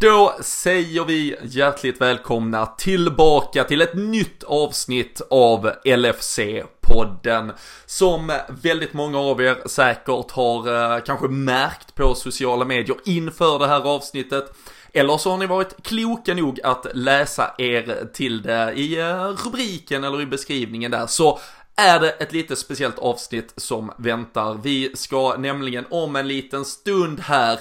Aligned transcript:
Då 0.00 0.36
säger 0.40 1.04
vi 1.04 1.36
hjärtligt 1.42 2.00
välkomna 2.00 2.66
tillbaka 2.66 3.64
till 3.64 3.80
ett 3.80 3.94
nytt 3.94 4.42
avsnitt 4.42 5.20
av 5.30 5.70
LFC-podden. 5.84 7.52
Som 7.86 8.32
väldigt 8.48 8.92
många 8.92 9.18
av 9.18 9.42
er 9.42 9.68
säkert 9.68 10.30
har 10.30 10.94
eh, 10.96 11.02
kanske 11.02 11.28
märkt 11.28 11.94
på 11.94 12.14
sociala 12.14 12.64
medier 12.64 12.96
inför 13.04 13.58
det 13.58 13.66
här 13.66 13.80
avsnittet. 13.80 14.52
Eller 14.92 15.18
så 15.18 15.30
har 15.30 15.38
ni 15.38 15.46
varit 15.46 15.82
kloka 15.82 16.34
nog 16.34 16.60
att 16.62 16.86
läsa 16.94 17.54
er 17.58 18.08
till 18.12 18.42
det 18.42 18.72
i 18.76 19.00
eh, 19.00 19.24
rubriken 19.44 20.04
eller 20.04 20.20
i 20.20 20.26
beskrivningen 20.26 20.90
där. 20.90 21.06
Så 21.06 21.38
är 21.76 22.00
det 22.00 22.10
ett 22.10 22.32
lite 22.32 22.56
speciellt 22.56 22.98
avsnitt 22.98 23.52
som 23.56 23.92
väntar. 23.98 24.60
Vi 24.62 24.96
ska 24.96 25.36
nämligen 25.38 25.84
om 25.90 26.16
en 26.16 26.28
liten 26.28 26.64
stund 26.64 27.20
här 27.20 27.60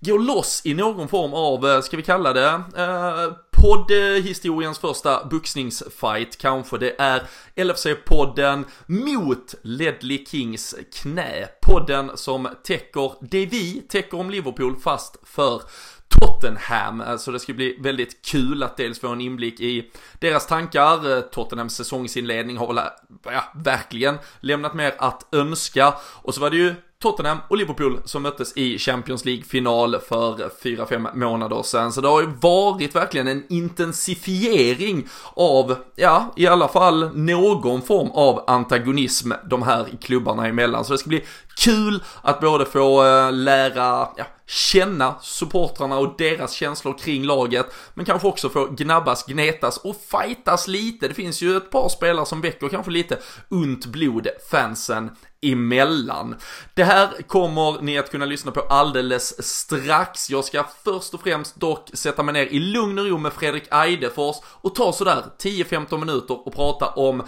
gå 0.00 0.16
loss 0.16 0.62
i 0.64 0.74
någon 0.74 1.08
form 1.08 1.34
av, 1.34 1.66
eh, 1.66 1.80
ska 1.80 1.96
vi 1.96 2.02
kalla 2.02 2.32
det, 2.32 2.62
eh, 2.76 3.32
poddhistoriens 3.62 4.78
första 4.78 5.24
boxningsfight 5.24 6.38
kanske. 6.38 6.78
Det 6.78 7.00
är 7.00 7.22
LFC-podden 7.56 8.64
mot 8.86 9.54
Ledley 9.62 10.24
Kings 10.26 10.74
knä. 11.02 11.48
Podden 11.62 12.10
som 12.14 12.48
täcker 12.64 13.12
det 13.20 13.46
vi 13.46 13.82
täcker 13.88 14.20
om 14.20 14.30
Liverpool 14.30 14.76
fast 14.76 15.16
för 15.24 15.62
Tottenham. 16.08 17.00
Eh, 17.00 17.16
så 17.16 17.30
det 17.30 17.40
ska 17.40 17.52
bli 17.52 17.76
väldigt 17.80 18.26
kul 18.26 18.62
att 18.62 18.76
dels 18.76 19.00
få 19.00 19.08
en 19.08 19.20
inblick 19.20 19.60
i 19.60 19.90
deras 20.20 20.46
tankar. 20.46 21.16
Eh, 21.16 21.20
Tottenhams 21.20 21.76
säsongsinledning 21.76 22.56
har 22.56 22.74
väl, 22.74 22.84
ja, 23.24 23.44
verkligen 23.54 24.18
lämnat 24.40 24.74
mer 24.74 24.94
att 24.98 25.34
önska. 25.34 25.94
Och 26.22 26.34
så 26.34 26.40
var 26.40 26.50
det 26.50 26.56
ju 26.56 26.74
Tottenham 27.02 27.38
och 27.48 27.56
Liverpool 27.56 28.00
som 28.04 28.22
möttes 28.22 28.56
i 28.56 28.78
Champions 28.78 29.24
League-final 29.24 29.98
för 29.98 30.50
4-5 30.62 31.16
månader 31.16 31.62
sedan. 31.62 31.92
Så 31.92 32.00
det 32.00 32.08
har 32.08 32.20
ju 32.20 32.26
varit 32.40 32.94
verkligen 32.94 33.28
en 33.28 33.44
intensifiering 33.48 35.08
av, 35.34 35.76
ja, 35.96 36.32
i 36.36 36.46
alla 36.46 36.68
fall 36.68 37.16
någon 37.16 37.82
form 37.82 38.10
av 38.10 38.44
antagonism 38.46 39.32
de 39.50 39.62
här 39.62 39.86
klubbarna 40.00 40.46
emellan. 40.46 40.84
Så 40.84 40.92
det 40.92 40.98
ska 40.98 41.08
bli 41.08 41.24
kul 41.58 42.04
att 42.22 42.40
både 42.40 42.64
få 42.64 43.04
eh, 43.04 43.32
lära, 43.32 44.08
ja, 44.16 44.24
känna 44.46 45.14
supportrarna 45.22 45.98
och 45.98 46.14
deras 46.18 46.52
känslor 46.52 46.98
kring 46.98 47.24
laget, 47.24 47.66
men 47.94 48.04
kanske 48.04 48.28
också 48.28 48.48
få 48.48 48.66
gnabbas, 48.66 49.26
gnetas 49.26 49.76
och 49.76 49.96
fightas 50.10 50.68
lite. 50.68 51.08
Det 51.08 51.14
finns 51.14 51.42
ju 51.42 51.56
ett 51.56 51.70
par 51.70 51.88
spelare 51.88 52.26
som 52.26 52.40
väcker 52.40 52.68
kanske 52.68 52.90
lite 52.90 53.18
ont 53.48 53.86
blod 53.86 54.28
fansen 54.50 55.10
emellan. 55.40 56.36
Det 56.74 56.84
här 56.84 57.08
kommer 57.26 57.82
ni 57.82 57.98
att 57.98 58.10
kunna 58.10 58.24
lyssna 58.24 58.52
på 58.52 58.60
alldeles 58.60 59.48
strax. 59.48 60.30
Jag 60.30 60.44
ska 60.44 60.64
först 60.84 61.14
och 61.14 61.20
främst 61.20 61.60
dock 61.60 61.90
sätta 61.92 62.22
mig 62.22 62.32
ner 62.32 62.46
i 62.46 62.58
lugn 62.58 62.98
och 62.98 63.06
ro 63.06 63.18
med 63.18 63.32
Fredrik 63.32 63.64
Eidefors 63.70 64.36
och 64.44 64.74
ta 64.74 64.92
sådär 64.92 65.24
10-15 65.38 65.98
minuter 65.98 66.46
och 66.46 66.54
prata 66.54 66.86
om 66.86 67.22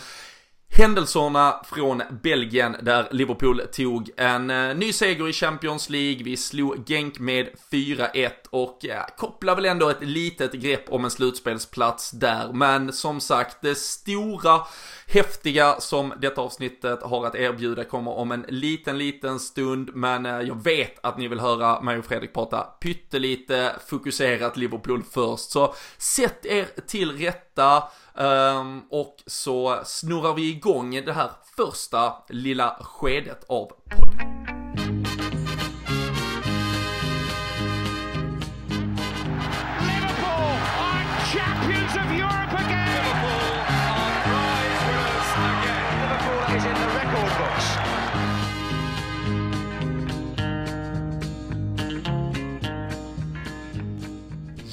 Händelserna 0.72 1.62
från 1.64 2.02
Belgien 2.22 2.76
där 2.82 3.08
Liverpool 3.10 3.62
tog 3.72 4.10
en 4.16 4.50
eh, 4.50 4.76
ny 4.76 4.92
seger 4.92 5.28
i 5.28 5.32
Champions 5.32 5.90
League. 5.90 6.24
Vi 6.24 6.36
slog 6.36 6.86
Genk 6.86 7.18
med 7.18 7.48
4-1 7.70 8.30
och 8.50 8.78
ja, 8.80 9.06
kopplar 9.16 9.56
väl 9.56 9.64
ändå 9.64 9.88
ett 9.88 10.02
litet 10.04 10.52
grepp 10.52 10.84
om 10.88 11.04
en 11.04 11.10
slutspelsplats 11.10 12.10
där. 12.10 12.52
Men 12.52 12.92
som 12.92 13.20
sagt, 13.20 13.56
det 13.62 13.74
stora 13.74 14.60
häftiga 15.06 15.80
som 15.80 16.12
detta 16.20 16.40
avsnittet 16.40 17.02
har 17.02 17.26
att 17.26 17.34
erbjuda 17.34 17.84
kommer 17.84 18.12
om 18.12 18.32
en 18.32 18.44
liten, 18.48 18.98
liten 18.98 19.40
stund. 19.40 19.90
Men 19.94 20.26
eh, 20.26 20.40
jag 20.40 20.64
vet 20.64 20.98
att 21.02 21.18
ni 21.18 21.28
vill 21.28 21.40
höra 21.40 21.80
mig 21.80 21.98
och 21.98 22.04
Fredrik 22.04 22.34
prata 22.34 22.62
pyttelite 22.62 23.72
fokuserat 23.86 24.56
Liverpool 24.56 25.02
först. 25.10 25.50
Så 25.50 25.74
sätt 25.98 26.46
er 26.46 26.66
till 26.86 27.18
rätta. 27.18 27.82
Um, 28.14 28.82
och 28.90 29.16
så 29.26 29.80
snurrar 29.84 30.34
vi 30.34 30.50
igång 30.50 31.04
det 31.04 31.12
här 31.12 31.30
första 31.56 32.12
lilla 32.28 32.76
skedet 32.80 33.44
av 33.48 33.72
podden. 33.88 34.30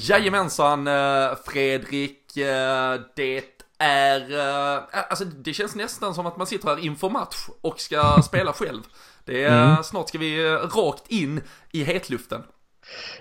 Jajamensan 0.08 0.86
eh, 0.86 1.36
Fredrik, 1.46 2.27
det 3.16 3.64
är, 3.78 4.32
uh, 4.32 4.84
alltså 4.92 5.24
det 5.24 5.54
känns 5.54 5.74
nästan 5.74 6.14
som 6.14 6.26
att 6.26 6.36
man 6.36 6.46
sitter 6.46 6.68
här 6.68 6.84
inför 6.84 7.10
match 7.10 7.48
och 7.60 7.80
ska 7.80 8.22
spela 8.22 8.52
själv. 8.52 8.82
Det 9.24 9.44
är, 9.44 9.64
mm. 9.64 9.84
snart 9.84 10.08
ska 10.08 10.18
vi 10.18 10.48
rakt 10.54 11.08
in 11.08 11.40
i 11.72 11.84
hetluften. 11.84 12.42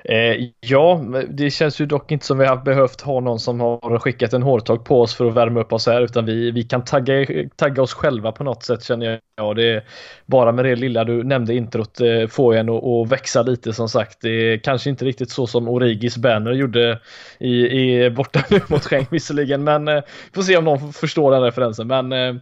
Eh, 0.04 0.50
ja, 0.60 1.02
det 1.30 1.50
känns 1.50 1.82
ju 1.82 1.86
dock 1.86 2.12
inte 2.12 2.26
som 2.26 2.38
vi 2.38 2.46
har 2.46 2.58
behövt 2.58 3.02
ha 3.02 3.20
någon 3.20 3.40
som 3.40 3.60
har 3.60 4.00
skickat 4.00 4.34
en 4.34 4.44
hårtag 4.44 4.86
på 4.86 5.02
oss 5.02 5.16
för 5.16 5.26
att 5.26 5.34
värma 5.34 5.60
upp 5.60 5.74
oss 5.74 5.88
här 5.88 6.02
utan 6.02 6.26
vi, 6.26 6.52
vi 6.52 6.64
kan 6.64 6.84
tagga, 6.84 7.26
tagga 7.56 7.82
oss 7.82 7.94
själva 7.94 8.32
på 8.32 8.44
något 8.44 8.64
sätt 8.64 8.84
känner 8.84 9.20
jag. 9.38 9.56
Det 9.56 9.64
är 9.64 9.84
bara 10.26 10.52
med 10.52 10.66
det 10.66 10.76
lilla 10.76 11.04
du 11.04 11.24
nämnde 11.24 11.56
introt 11.56 12.02
eh, 12.02 12.28
får 12.28 12.56
en 12.56 12.70
att, 12.70 13.12
växa 13.12 13.42
lite 13.42 13.74
som 13.74 13.90
sagt. 13.90 14.22
Det 14.22 14.30
är 14.30 14.58
kanske 14.58 14.90
inte 14.90 15.06
riktigt 15.06 15.30
så 15.30 15.48
som 15.48 15.68
Origis 15.68 16.18
banner 16.18 16.52
gjorde 16.52 17.00
i, 17.40 17.68
i 17.68 18.10
borta 18.10 18.44
nu 18.50 18.62
mot 18.68 18.84
Schenk 18.86 19.08
visserligen 19.12 19.64
men 19.64 19.88
eh, 19.88 20.04
får 20.34 20.42
se 20.42 20.58
om 20.58 20.64
någon 20.64 20.94
förstår 20.94 21.32
den 21.32 21.42
referensen. 21.42 21.88
Men 21.88 22.12
eh, 22.12 22.36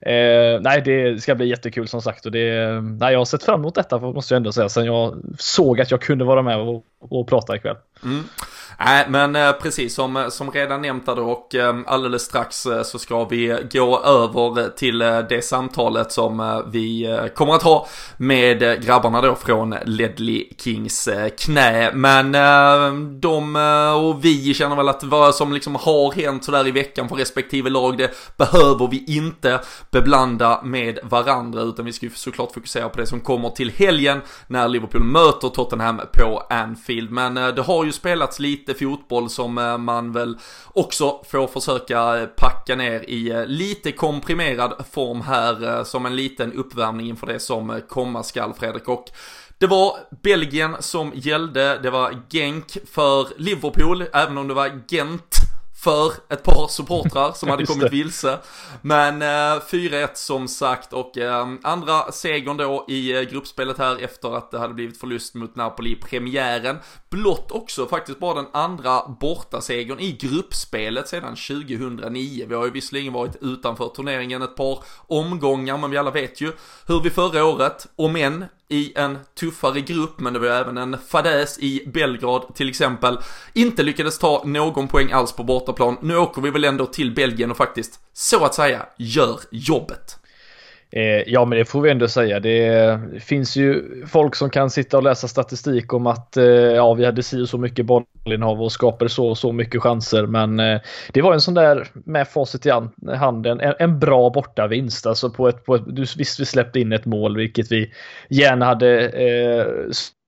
eh, 0.00 0.60
nej, 0.60 0.82
det 0.84 1.22
ska 1.22 1.34
bli 1.34 1.48
jättekul 1.48 1.88
som 1.88 2.02
sagt 2.02 2.26
och 2.26 2.32
det, 2.32 2.80
nej, 2.80 3.12
jag 3.12 3.20
har 3.20 3.24
sett 3.24 3.42
fram 3.42 3.60
emot 3.60 3.74
detta 3.74 3.98
måste 3.98 4.34
jag 4.34 4.36
ändå 4.36 4.52
säga 4.52 4.68
sen 4.68 4.84
jag 4.84 5.16
såg 5.38 5.80
att 5.80 5.90
jag 5.90 6.00
kunde 6.00 6.24
vara 6.24 6.42
med 6.42 6.58
och, 6.58 6.84
och 6.98 7.28
prata 7.28 7.56
ikväll. 7.56 7.76
Mm. 8.04 8.24
Nej, 8.80 9.06
men 9.08 9.36
eh, 9.36 9.52
precis 9.52 9.94
som, 9.94 10.16
eh, 10.16 10.28
som 10.28 10.50
redan 10.50 10.82
nämnt 10.82 11.06
då 11.06 11.12
och 11.12 11.54
eh, 11.54 11.76
alldeles 11.86 12.22
strax 12.22 12.66
så 12.84 12.98
ska 12.98 13.24
vi 13.24 13.68
gå 13.72 14.00
över 14.00 14.68
till 14.68 14.98
det 14.98 15.44
samtalet 15.44 16.12
som 16.12 16.62
vi 16.72 17.18
kommer 17.34 17.54
att 17.54 17.62
ha 17.62 17.88
med 18.16 18.84
grabbarna 18.84 19.20
då 19.20 19.34
från 19.34 19.74
Ledley 19.84 20.44
Kings 20.58 21.08
knä. 21.38 21.92
Men 21.94 22.32
de 23.20 23.56
och 23.96 24.24
vi 24.24 24.54
känner 24.54 24.76
väl 24.76 24.88
att 24.88 25.04
vad 25.04 25.34
som 25.34 25.52
liksom 25.52 25.74
har 25.74 26.12
hänt 26.12 26.44
sådär 26.44 26.66
i 26.66 26.70
veckan 26.70 27.08
för 27.08 27.16
respektive 27.16 27.70
lag, 27.70 27.98
det 27.98 28.10
behöver 28.36 28.88
vi 28.88 29.04
inte 29.06 29.60
beblanda 29.90 30.60
med 30.64 30.98
varandra 31.02 31.62
utan 31.62 31.84
vi 31.84 31.92
ska 31.92 32.06
ju 32.06 32.12
såklart 32.14 32.52
fokusera 32.54 32.88
på 32.88 33.00
det 33.00 33.06
som 33.06 33.20
kommer 33.20 33.50
till 33.50 33.70
helgen 33.70 34.20
när 34.46 34.68
Liverpool 34.68 35.04
möter 35.04 35.48
Tottenham 35.48 36.00
på 36.12 36.42
Anfield. 36.50 37.10
Men 37.10 37.34
det 37.34 37.62
har 37.62 37.84
ju 37.84 37.92
spelats 37.92 38.38
lite 38.38 38.67
lite 38.68 38.84
fotboll 38.84 39.30
som 39.30 39.58
eh, 39.58 39.78
man 39.78 40.12
väl 40.12 40.38
också 40.64 41.20
får 41.30 41.46
försöka 41.46 42.18
eh, 42.18 42.26
packa 42.26 42.76
ner 42.76 43.10
i 43.10 43.30
eh, 43.30 43.46
lite 43.46 43.92
komprimerad 43.92 44.84
form 44.90 45.20
här 45.20 45.84
som 45.84 46.06
en 46.06 46.16
liten 46.16 46.52
uppvärmning 46.52 47.08
inför 47.08 47.26
det 47.26 47.40
som 47.40 47.80
komma 47.88 48.22
skall 48.22 48.54
Fredrik. 48.54 48.88
Och 48.88 49.10
det 49.58 49.66
var 49.66 49.96
Belgien 50.22 50.76
som 50.80 51.12
gällde, 51.14 51.78
det 51.78 51.90
var 51.90 52.22
Genk 52.30 52.76
för 52.90 53.28
Liverpool, 53.36 54.04
även 54.12 54.38
om 54.38 54.48
det 54.48 54.54
var 54.54 54.80
Gent 54.88 55.47
för 55.88 56.34
ett 56.34 56.42
par 56.42 56.68
supportrar 56.68 57.32
som 57.32 57.48
hade 57.50 57.66
kommit 57.66 57.92
vilse. 57.92 58.38
Men 58.82 59.22
eh, 59.22 59.62
4-1 59.70 60.08
som 60.14 60.48
sagt 60.48 60.92
och 60.92 61.18
eh, 61.18 61.48
andra 61.62 62.12
segern 62.12 62.56
då 62.56 62.84
i 62.88 63.16
eh, 63.16 63.22
gruppspelet 63.22 63.78
här 63.78 64.04
efter 64.04 64.36
att 64.36 64.50
det 64.50 64.58
hade 64.58 64.74
blivit 64.74 65.00
förlust 65.00 65.34
mot 65.34 65.56
Napoli 65.56 65.92
i 65.92 65.96
premiären. 65.96 66.78
Blott 67.10 67.50
också 67.50 67.86
faktiskt 67.86 68.18
bara 68.18 68.34
den 68.34 68.50
andra 68.52 69.08
bortasegern 69.20 70.00
i 70.00 70.12
gruppspelet 70.12 71.08
sedan 71.08 71.36
2009. 71.36 72.46
Vi 72.48 72.54
har 72.54 72.64
ju 72.64 72.70
visserligen 72.70 73.12
varit 73.12 73.36
utanför 73.40 73.88
turneringen 73.88 74.42
ett 74.42 74.56
par 74.56 74.84
omgångar 75.06 75.78
men 75.78 75.90
vi 75.90 75.96
alla 75.96 76.10
vet 76.10 76.40
ju 76.40 76.52
hur 76.86 77.00
vi 77.00 77.10
förra 77.10 77.44
året, 77.44 77.86
om 77.96 78.16
än 78.16 78.44
i 78.68 78.92
en 78.96 79.18
tuffare 79.34 79.80
grupp, 79.80 80.20
men 80.20 80.32
det 80.32 80.38
var 80.38 80.46
även 80.46 80.78
en 80.78 80.98
fadäs 81.08 81.58
i 81.58 81.82
Belgrad 81.86 82.54
till 82.54 82.68
exempel, 82.68 83.18
inte 83.52 83.82
lyckades 83.82 84.18
ta 84.18 84.42
någon 84.46 84.88
poäng 84.88 85.12
alls 85.12 85.32
på 85.32 85.44
bortaplan. 85.44 85.96
Nu 86.02 86.16
åker 86.16 86.42
vi 86.42 86.50
väl 86.50 86.64
ändå 86.64 86.86
till 86.86 87.14
Belgien 87.14 87.50
och 87.50 87.56
faktiskt, 87.56 88.00
så 88.12 88.44
att 88.44 88.54
säga, 88.54 88.86
gör 88.98 89.40
jobbet. 89.50 90.17
Eh, 90.90 91.22
ja, 91.26 91.44
men 91.44 91.58
det 91.58 91.64
får 91.64 91.80
vi 91.80 91.90
ändå 91.90 92.08
säga. 92.08 92.40
Det 92.40 93.00
finns 93.20 93.56
ju 93.56 93.84
folk 94.06 94.34
som 94.34 94.50
kan 94.50 94.70
sitta 94.70 94.96
och 94.96 95.02
läsa 95.02 95.28
statistik 95.28 95.92
om 95.92 96.06
att 96.06 96.36
eh, 96.36 96.44
ja, 96.44 96.94
vi 96.94 97.04
hade 97.04 97.22
si 97.22 97.42
och 97.42 97.48
så 97.48 97.58
mycket 97.58 97.86
bollinnehav 97.86 98.62
och 98.62 98.72
skapade 98.72 99.08
så 99.08 99.28
och 99.28 99.38
så 99.38 99.52
mycket 99.52 99.82
chanser. 99.82 100.26
Men 100.26 100.60
eh, 100.60 100.80
det 101.12 101.22
var 101.22 101.32
en 101.34 101.40
sån 101.40 101.54
där 101.54 101.88
med 101.92 102.28
facit 102.28 102.66
i 102.66 102.70
handen, 103.16 103.60
en, 103.60 103.74
en 103.78 103.98
bra 103.98 104.30
bortavinst. 104.30 105.06
Alltså 105.06 105.30
på 105.30 105.48
ett, 105.48 105.64
på 105.64 105.74
ett, 105.74 105.82
visst, 106.16 106.40
vi 106.40 106.44
släppte 106.44 106.80
in 106.80 106.92
ett 106.92 107.06
mål, 107.06 107.36
vilket 107.36 107.72
vi 107.72 107.92
gärna 108.28 108.64
hade 108.64 109.08
eh, 109.08 109.66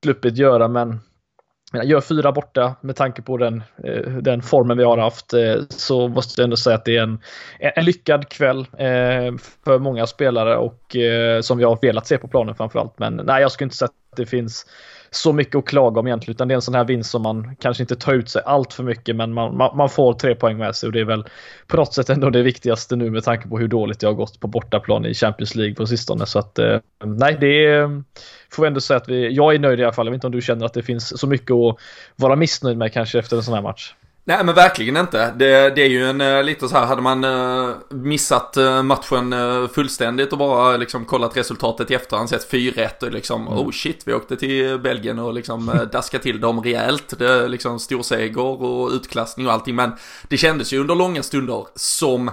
sluppit 0.03 0.37
göra, 0.37 0.69
men 0.69 1.01
gör 1.73 2.01
fyra 2.01 2.33
borta 2.33 2.77
med 2.81 2.97
tanke 2.97 3.23
på 3.23 3.37
den, 3.37 3.63
eh, 3.85 4.13
den 4.13 4.43
formen 4.43 4.79
vi 4.79 4.85
har 4.85 4.99
haft 4.99 5.33
eh, 5.33 5.55
så 5.69 6.09
måste 6.09 6.41
jag 6.41 6.45
ändå 6.45 6.57
säga 6.57 6.77
att 6.77 6.85
det 6.85 6.97
är 6.97 7.03
en, 7.03 7.21
en 7.59 7.85
lyckad 7.85 8.29
kväll 8.29 8.59
eh, 8.61 9.35
för 9.65 9.79
många 9.79 10.07
spelare 10.07 10.57
och 10.57 10.97
som 11.41 11.59
vi 11.59 11.65
har 11.65 11.79
velat 11.83 12.07
se 12.07 12.19
på 12.19 12.29
planen 12.29 12.55
framförallt. 12.55 12.99
Men 12.99 13.17
nej, 13.17 13.43
jag 13.43 13.53
skulle 13.53 13.67
inte 13.67 13.77
säga 13.77 13.87
att 13.87 14.17
det 14.17 14.27
finns 14.27 14.67
så 15.11 15.33
mycket 15.33 15.55
att 15.55 15.65
klaga 15.65 16.01
om 16.01 16.07
egentligen, 16.07 16.35
utan 16.37 16.49
det 16.49 16.55
är 16.55 16.57
en 16.57 16.63
sån 16.63 16.75
här 16.75 16.85
vinst 16.85 17.11
som 17.11 17.23
man 17.23 17.57
kanske 17.57 17.83
inte 17.83 17.97
tar 17.97 18.15
ut 18.15 18.29
sig 18.29 18.43
allt 18.45 18.73
för 18.73 18.83
mycket, 18.83 19.17
men 19.17 19.33
man, 19.33 19.57
man, 19.57 19.77
man, 19.77 19.89
får 19.89 20.13
tre 20.13 20.35
poäng 20.35 20.59
med 20.59 20.77
sig 20.77 20.87
och 20.87 20.93
det 20.93 21.01
är 21.01 21.05
väl 21.05 21.25
på 21.67 21.77
något 21.77 21.95
sätt 21.95 22.11
ändå 22.11 22.31
det 22.31 22.43
viktigaste 22.43 22.97
nu 22.97 23.11
med 23.11 23.25
tanke 23.25 23.49
på 23.49 23.59
hur 23.59 23.69
dåligt 23.69 24.01
det 24.01 24.07
har 24.07 24.15
gått 24.15 24.41
på 24.41 24.49
bortaplan 24.49 25.07
i 25.07 25.15
Champions 25.15 25.55
League 25.55 25.75
på 25.75 25.87
sistone. 25.87 26.27
Så 26.27 26.39
att 26.39 26.59
eh, 26.59 26.79
nej, 27.05 27.37
det 27.41 27.67
är, 27.67 28.03
får 28.51 28.63
vi 28.63 28.67
ändå 28.67 28.81
säga 28.81 28.97
att 28.97 29.09
vi, 29.09 29.31
jag 29.33 29.55
är 29.55 29.59
nöjd 29.59 29.81
i 29.81 29.85
alla 29.85 29.93
fall. 29.93 30.07
Jag 30.07 30.11
vet 30.11 30.17
inte 30.17 30.27
om 30.27 30.33
du 30.33 30.41
känner 30.41 30.67
att 30.67 30.75
det 30.75 30.83
finns 30.83 31.21
så 31.21 31.27
mycket 31.27 31.51
att 31.51 31.77
vara 32.17 32.37
missnöjd 32.37 32.77
med 32.77 32.93
kanske 32.93 33.19
efter 33.19 33.37
en 33.37 33.43
sån 33.43 33.55
här 33.55 33.63
match. 33.63 33.95
Nej 34.31 34.45
men 34.45 34.55
verkligen 34.55 34.97
inte. 34.97 35.33
Det, 35.37 35.71
det 35.71 35.83
är 35.83 35.89
ju 35.89 36.11
en 36.11 36.21
uh, 36.21 36.43
lite 36.43 36.69
så 36.69 36.77
här, 36.77 36.87
hade 36.87 37.03
man 37.03 37.25
uh, 37.25 37.75
missat 37.89 38.57
uh, 38.57 38.83
matchen 38.83 39.35
fullständigt 39.75 40.33
och 40.33 40.39
bara 40.39 40.77
liksom 40.77 41.05
kollat 41.05 41.37
resultatet 41.37 41.91
i 41.91 41.95
efterhand, 41.95 42.29
sett 42.29 42.53
4-1 42.53 43.05
och 43.05 43.11
liksom, 43.11 43.47
mm. 43.47 43.59
oh 43.59 43.71
shit, 43.71 44.03
vi 44.05 44.15
åkte 44.15 44.37
till 44.37 44.79
Belgien 44.79 45.19
och 45.19 45.35
liksom 45.35 45.89
daskade 45.93 46.23
till 46.23 46.41
dem 46.41 46.63
rejält. 46.63 47.19
Det 47.19 47.29
är 47.29 47.49
liksom 47.49 47.79
storseger 47.79 48.41
och 48.41 48.91
utklassning 48.91 49.47
och 49.47 49.53
allting, 49.53 49.75
men 49.75 49.93
det 50.29 50.37
kändes 50.37 50.73
ju 50.73 50.81
under 50.81 50.95
långa 50.95 51.23
stunder 51.23 51.67
som 51.75 52.31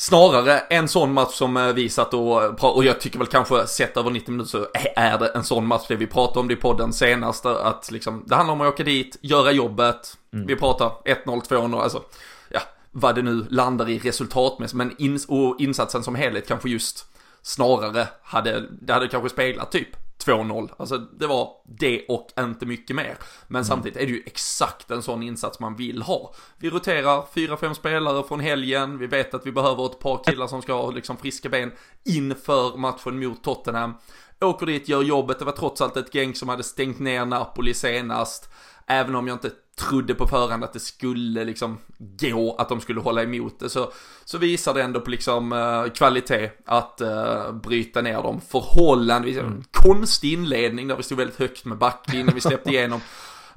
Snarare 0.00 0.58
en 0.58 0.88
sån 0.88 1.12
match 1.12 1.34
som 1.34 1.56
eh, 1.56 1.72
vi 1.72 1.88
satt 1.88 2.14
och 2.14 2.64
och 2.64 2.84
jag 2.84 3.00
tycker 3.00 3.18
väl 3.18 3.26
kanske 3.26 3.66
sett 3.66 3.96
över 3.96 4.10
90 4.10 4.30
minuter 4.30 4.50
så 4.50 4.66
är 4.96 5.18
det 5.18 5.28
en 5.28 5.44
sån 5.44 5.66
match. 5.66 5.84
Det 5.88 5.96
vi 5.96 6.06
pratade 6.06 6.40
om 6.40 6.48
det 6.48 6.54
i 6.54 6.56
podden 6.56 6.92
senast 6.92 7.46
att 7.46 7.90
liksom 7.90 8.24
det 8.26 8.34
handlar 8.34 8.52
om 8.52 8.60
att 8.60 8.68
åka 8.68 8.84
dit, 8.84 9.16
göra 9.20 9.52
jobbet, 9.52 10.16
mm. 10.32 10.46
vi 10.46 10.56
pratar 10.56 10.92
1-0, 11.04 11.24
2-0, 11.24 11.80
alltså 11.80 12.02
ja, 12.48 12.60
vad 12.90 13.14
det 13.14 13.22
nu 13.22 13.46
landar 13.50 13.88
i 13.88 13.98
resultatmässigt. 13.98 14.76
Men 14.76 14.94
ins 14.98 15.26
och 15.26 15.60
insatsen 15.60 16.02
som 16.02 16.14
helhet 16.14 16.48
kanske 16.48 16.68
just 16.68 17.06
snarare 17.42 18.08
hade, 18.22 18.66
det 18.70 18.92
hade 18.92 19.08
kanske 19.08 19.28
speglat 19.28 19.72
typ 19.72 19.88
2-0. 20.26 20.70
Alltså 20.76 20.98
det 20.98 21.26
var 21.26 21.48
det 21.64 22.06
och 22.08 22.28
inte 22.38 22.66
mycket 22.66 22.96
mer. 22.96 23.16
Men 23.46 23.56
mm. 23.56 23.64
samtidigt 23.64 23.96
är 23.96 24.06
det 24.06 24.12
ju 24.12 24.22
exakt 24.26 24.90
en 24.90 25.02
sån 25.02 25.22
insats 25.22 25.60
man 25.60 25.76
vill 25.76 26.02
ha. 26.02 26.34
Vi 26.58 26.70
roterar 26.70 27.22
4-5 27.34 27.74
spelare 27.74 28.22
från 28.28 28.40
helgen. 28.40 28.98
Vi 28.98 29.06
vet 29.06 29.34
att 29.34 29.46
vi 29.46 29.52
behöver 29.52 29.86
ett 29.86 29.98
par 29.98 30.24
killar 30.24 30.46
som 30.46 30.62
ska 30.62 30.72
ha 30.72 30.90
liksom 30.90 31.16
friska 31.16 31.48
ben 31.48 31.72
inför 32.04 32.76
matchen 32.76 33.18
mot 33.18 33.44
Tottenham. 33.44 33.94
Åker 34.40 34.66
dit, 34.66 34.88
gör 34.88 35.02
jobbet. 35.02 35.38
Det 35.38 35.44
var 35.44 35.52
trots 35.52 35.80
allt 35.80 35.96
ett 35.96 36.14
gäng 36.14 36.34
som 36.34 36.48
hade 36.48 36.62
stängt 36.62 36.98
ner 36.98 37.24
Napoli 37.24 37.74
senast. 37.74 38.50
Även 38.86 39.14
om 39.14 39.28
jag 39.28 39.34
inte 39.34 39.50
trodde 39.88 40.14
på 40.14 40.26
förhand 40.26 40.64
att 40.64 40.72
det 40.72 40.80
skulle 40.80 41.44
liksom 41.44 41.78
gå, 41.98 42.56
att 42.58 42.68
de 42.68 42.80
skulle 42.80 43.00
hålla 43.00 43.22
emot 43.22 43.58
det, 43.58 43.68
så, 43.68 43.92
så 44.24 44.38
visar 44.38 44.74
det 44.74 44.82
ändå 44.82 45.00
på 45.00 45.10
liksom 45.10 45.52
uh, 45.52 45.90
kvalitet 45.92 46.50
att 46.66 47.00
uh, 47.04 47.52
bryta 47.52 48.02
ner 48.02 48.22
dem 48.22 48.40
förhållandevis. 48.48 49.38
Mm. 49.38 49.64
Konstig 49.70 50.32
inledning 50.32 50.88
där 50.88 50.96
vi 50.96 51.02
stod 51.02 51.18
väldigt 51.18 51.38
högt 51.38 51.64
med 51.64 51.78
backlinjen, 51.78 52.34
vi 52.34 52.40
släppte 52.40 52.70
igenom. 52.74 53.00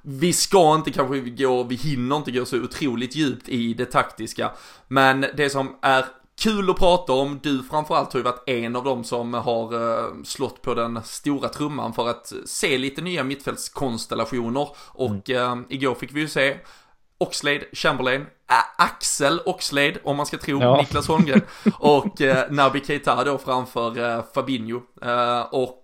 Vi 0.02 0.34
ska 0.34 0.76
inte 0.76 0.92
kanske 0.92 1.20
gå, 1.20 1.64
vi 1.64 1.76
hinner 1.76 2.16
inte 2.16 2.32
gå 2.32 2.46
så 2.46 2.58
otroligt 2.58 3.16
djupt 3.16 3.50
i 3.50 3.74
det 3.74 3.86
taktiska. 3.86 4.52
Men 4.88 5.26
det 5.36 5.50
som 5.50 5.76
är 5.82 6.06
Kul 6.44 6.70
att 6.70 6.80
prata 6.80 7.14
om, 7.14 7.40
du 7.44 7.64
framförallt 7.64 8.14
har 8.14 8.20
ju 8.20 8.24
varit 8.24 8.50
en 8.50 8.76
av 8.76 8.84
dem 8.84 9.04
som 9.04 9.34
har 9.34 9.74
uh, 9.74 10.24
slått 10.24 10.62
på 10.62 10.74
den 10.74 11.04
stora 11.04 11.50
trumman 11.50 11.94
för 11.94 12.10
att 12.10 12.34
se 12.46 12.78
lite 12.78 13.02
nya 13.02 13.24
mittfältskonstellationer 13.24 14.70
och 14.88 15.30
mm. 15.30 15.60
uh, 15.60 15.66
igår 15.70 15.96
fick 15.96 16.12
vi 16.14 16.20
ju 16.20 16.28
se 16.28 16.58
Oxlade, 17.18 17.66
Chamberlain, 17.74 18.22
Ä 18.22 18.64
Axel 18.78 19.40
Oxlade 19.46 19.96
om 20.04 20.18
man 20.18 20.26
ska 20.26 20.38
tro 20.38 20.62
ja. 20.62 20.78
Niklas 20.78 21.08
Holmgren 21.08 21.42
och 21.80 22.22
uh, 22.22 22.36
Naby 22.50 22.82
Keita 22.86 23.24
då 23.24 23.38
framför 23.38 24.00
uh, 24.00 24.24
Fabinho 24.34 24.82
och 25.52 25.80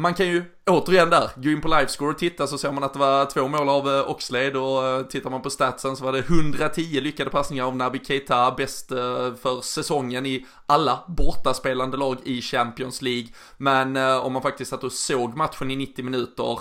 man 0.00 0.14
kan 0.14 0.26
ju 0.26 0.44
återigen 0.66 1.10
där 1.10 1.30
gå 1.36 1.50
in 1.50 1.60
på 1.60 1.68
livescore 1.68 2.10
och 2.10 2.18
titta 2.18 2.46
så 2.46 2.58
ser 2.58 2.72
man 2.72 2.84
att 2.84 2.92
det 2.92 2.98
var 2.98 3.26
två 3.26 3.48
mål 3.48 3.68
av 3.68 3.88
eh, 3.88 4.10
Oxlade 4.10 4.58
och 4.58 4.86
eh, 4.86 5.02
tittar 5.02 5.30
man 5.30 5.42
på 5.42 5.50
statsen 5.50 5.96
så 5.96 6.04
var 6.04 6.12
det 6.12 6.18
110 6.18 7.00
lyckade 7.00 7.30
passningar 7.30 7.64
av 7.64 7.76
Naby 7.76 8.00
Keita, 8.04 8.54
bäst 8.56 8.92
eh, 8.92 9.34
för 9.42 9.60
säsongen 9.60 10.26
i 10.26 10.46
alla 10.66 11.04
bortaspelande 11.08 11.96
lag 11.96 12.16
i 12.24 12.42
Champions 12.42 13.02
League. 13.02 13.28
Men 13.56 13.96
om 13.96 14.32
man 14.32 14.42
faktiskt 14.42 14.70
satt 14.70 14.84
och 14.84 14.92
såg 14.92 15.36
matchen 15.36 15.70
i 15.70 15.76
90 15.76 16.04
minuter, 16.04 16.58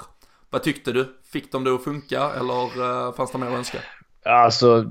vad 0.50 0.64
tyckte 0.64 0.92
du? 0.92 1.16
Fick 1.32 1.52
de 1.52 1.64
det 1.64 1.76
att 1.76 1.84
funka 1.84 2.32
eller 2.40 3.12
fanns 3.12 3.32
det 3.32 3.38
mer 3.38 3.48
att 3.48 3.54
önska? 3.54 3.78
Alltså 4.26 4.86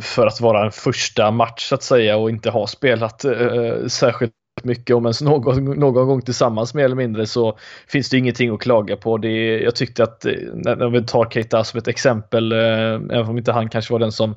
för 0.00 0.26
att 0.26 0.40
vara 0.40 0.64
en 0.64 0.72
första 0.72 1.30
match 1.30 1.68
så 1.68 1.74
att 1.74 1.82
säga 1.82 2.16
och 2.16 2.30
inte 2.30 2.50
ha 2.50 2.66
spelat 2.66 3.24
äh, 3.24 3.86
särskilt 3.88 4.32
mycket 4.64 4.96
om 4.96 5.04
ens 5.04 5.22
någon, 5.22 5.64
någon 5.64 6.06
gång 6.06 6.22
tillsammans 6.22 6.74
mer 6.74 6.84
eller 6.84 6.96
mindre 6.96 7.26
så 7.26 7.58
finns 7.88 8.10
det 8.10 8.18
ingenting 8.18 8.50
att 8.50 8.60
klaga 8.60 8.96
på. 8.96 9.18
Det, 9.18 9.60
jag 9.60 9.76
tyckte 9.76 10.02
att, 10.02 10.24
eh, 10.24 10.32
när 10.54 10.90
vi 10.90 11.04
tar 11.04 11.24
Keita 11.24 11.64
som 11.64 11.78
ett 11.78 11.88
exempel, 11.88 12.52
eh, 12.52 12.58
även 12.94 13.28
om 13.28 13.38
inte 13.38 13.52
han 13.52 13.68
kanske 13.68 13.92
var 13.92 14.00
den 14.00 14.12
som 14.12 14.34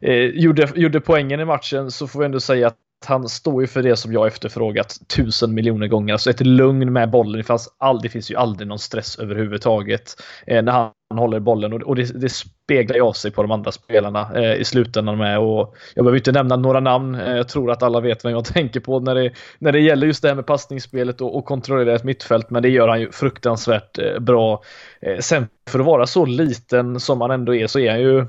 eh, 0.00 0.14
gjorde, 0.14 0.68
gjorde 0.74 1.00
poängen 1.00 1.40
i 1.40 1.44
matchen 1.44 1.90
så 1.90 2.06
får 2.06 2.18
vi 2.18 2.24
ändå 2.24 2.40
säga 2.40 2.66
att 2.66 2.76
han 3.04 3.28
står 3.28 3.62
ju 3.62 3.66
för 3.66 3.82
det 3.82 3.96
som 3.96 4.12
jag 4.12 4.26
efterfrågat 4.26 4.98
tusen 5.16 5.54
miljoner 5.54 5.86
gånger. 5.86 6.12
Alltså 6.12 6.30
ett 6.30 6.46
lugn 6.46 6.92
med 6.92 7.10
bollen. 7.10 7.38
Det, 7.38 7.44
fanns 7.44 7.74
all, 7.78 8.00
det 8.00 8.08
finns 8.08 8.30
ju 8.30 8.36
aldrig 8.36 8.68
någon 8.68 8.78
stress 8.78 9.18
överhuvudtaget 9.18 10.22
eh, 10.46 10.62
när 10.62 10.72
han 10.72 11.18
håller 11.18 11.40
bollen 11.40 11.72
och, 11.72 11.82
och 11.82 11.96
det, 11.96 12.20
det, 12.20 12.28
speglar 12.28 12.96
ju 12.96 13.02
av 13.02 13.12
sig 13.12 13.30
på 13.30 13.42
de 13.42 13.50
andra 13.50 13.72
spelarna 13.72 14.30
eh, 14.34 14.54
i 14.54 14.64
slutändan 14.64 15.18
med. 15.18 15.38
Och 15.38 15.76
jag 15.94 16.04
behöver 16.04 16.18
inte 16.18 16.32
nämna 16.32 16.56
några 16.56 16.80
namn. 16.80 17.14
Eh, 17.14 17.36
jag 17.36 17.48
tror 17.48 17.70
att 17.70 17.82
alla 17.82 18.00
vet 18.00 18.24
vem 18.24 18.32
jag 18.32 18.44
tänker 18.54 18.80
på 18.80 19.00
när 19.00 19.14
det, 19.14 19.30
när 19.58 19.72
det 19.72 19.80
gäller 19.80 20.06
just 20.06 20.22
det 20.22 20.28
här 20.28 20.34
med 20.34 20.46
passningsspelet 20.46 21.20
och, 21.20 21.36
och 21.36 21.44
kontrollera 21.44 21.94
ett 21.94 22.04
mittfält. 22.04 22.50
Men 22.50 22.62
det 22.62 22.68
gör 22.68 22.88
han 22.88 23.00
ju 23.00 23.12
fruktansvärt 23.12 23.98
eh, 23.98 24.18
bra. 24.18 24.62
Eh, 25.00 25.18
sen 25.18 25.48
för 25.70 25.78
att 25.78 25.86
vara 25.86 26.06
så 26.06 26.24
liten 26.24 27.00
som 27.00 27.20
han 27.20 27.30
ändå 27.30 27.54
är 27.54 27.66
så 27.66 27.78
är 27.78 27.90
han 27.90 28.00
ju 28.00 28.26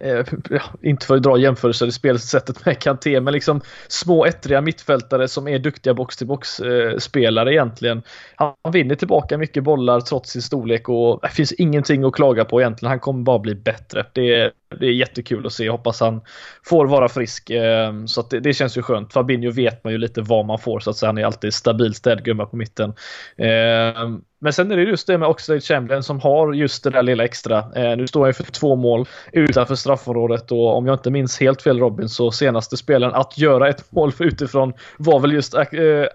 Eh, 0.00 0.26
inte 0.82 1.06
för 1.06 1.16
att 1.16 1.22
dra 1.22 1.38
jämförelser 1.38 1.86
i 1.86 1.92
spelsättet 1.92 2.66
med 2.66 2.78
Kanté, 2.78 3.20
men 3.20 3.32
liksom 3.32 3.60
små 3.88 4.24
ettriga 4.24 4.60
mittfältare 4.60 5.28
som 5.28 5.48
är 5.48 5.58
duktiga 5.58 5.94
box-till-box-spelare 5.94 7.50
eh, 7.50 7.52
egentligen. 7.52 8.02
Han 8.36 8.72
vinner 8.72 8.94
tillbaka 8.94 9.38
mycket 9.38 9.64
bollar 9.64 10.00
trots 10.00 10.30
sin 10.30 10.42
storlek 10.42 10.88
och 10.88 11.20
det 11.22 11.28
finns 11.28 11.52
ingenting 11.52 12.04
att 12.04 12.12
klaga 12.12 12.44
på 12.44 12.60
egentligen. 12.60 12.90
Han 12.90 13.00
kommer 13.00 13.22
bara 13.22 13.38
bli 13.38 13.54
bättre. 13.54 14.06
Det 14.12 14.34
är, 14.34 14.52
det 14.80 14.86
är 14.86 14.92
jättekul 14.92 15.46
att 15.46 15.52
se. 15.52 15.64
Jag 15.64 15.72
hoppas 15.72 16.00
han 16.00 16.20
får 16.66 16.86
vara 16.86 17.08
frisk. 17.08 17.50
Eh, 17.50 18.04
så 18.06 18.22
det, 18.22 18.40
det, 18.40 18.54
känns 18.54 18.76
ju 18.78 18.82
skönt. 18.82 19.12
Fabinho 19.12 19.50
vet 19.50 19.84
man 19.84 19.92
ju 19.92 19.98
lite 19.98 20.20
vad 20.20 20.46
man 20.46 20.58
får 20.58 20.80
så 20.80 20.90
att 20.90 20.96
säga. 20.96 21.08
Han 21.08 21.18
är 21.18 21.24
alltid 21.24 21.54
stabil 21.54 21.94
städgumma 21.94 22.46
på 22.46 22.56
mitten. 22.56 22.94
Eh, 23.36 24.08
men 24.42 24.52
sen 24.52 24.70
är 24.70 24.76
det 24.76 24.82
just 24.82 25.06
det 25.06 25.18
med 25.18 25.28
Oxlade 25.28 25.60
Chamberlain 25.60 26.02
som 26.02 26.20
har 26.20 26.52
just 26.52 26.84
det 26.84 26.90
där 26.90 27.02
lilla 27.02 27.24
extra. 27.24 27.58
Eh, 27.58 27.96
nu 27.96 28.06
står 28.06 28.24
han 28.24 28.34
för 28.34 28.44
två 28.44 28.76
mål 28.76 29.08
utanför 29.32 29.74
straffområdet 29.74 30.52
och 30.52 30.76
om 30.76 30.86
jag 30.86 30.94
inte 30.94 31.10
minns 31.10 31.40
helt 31.40 31.62
fel 31.62 31.78
Robin 31.78 32.08
så 32.08 32.30
senaste 32.30 32.76
spelaren 32.76 33.14
att 33.14 33.38
göra 33.38 33.68
ett 33.68 33.92
mål 33.92 34.12
för 34.12 34.24
utifrån 34.32 34.72
var 34.98 35.20
väl 35.20 35.32
just 35.32 35.54
äh, 35.54 35.62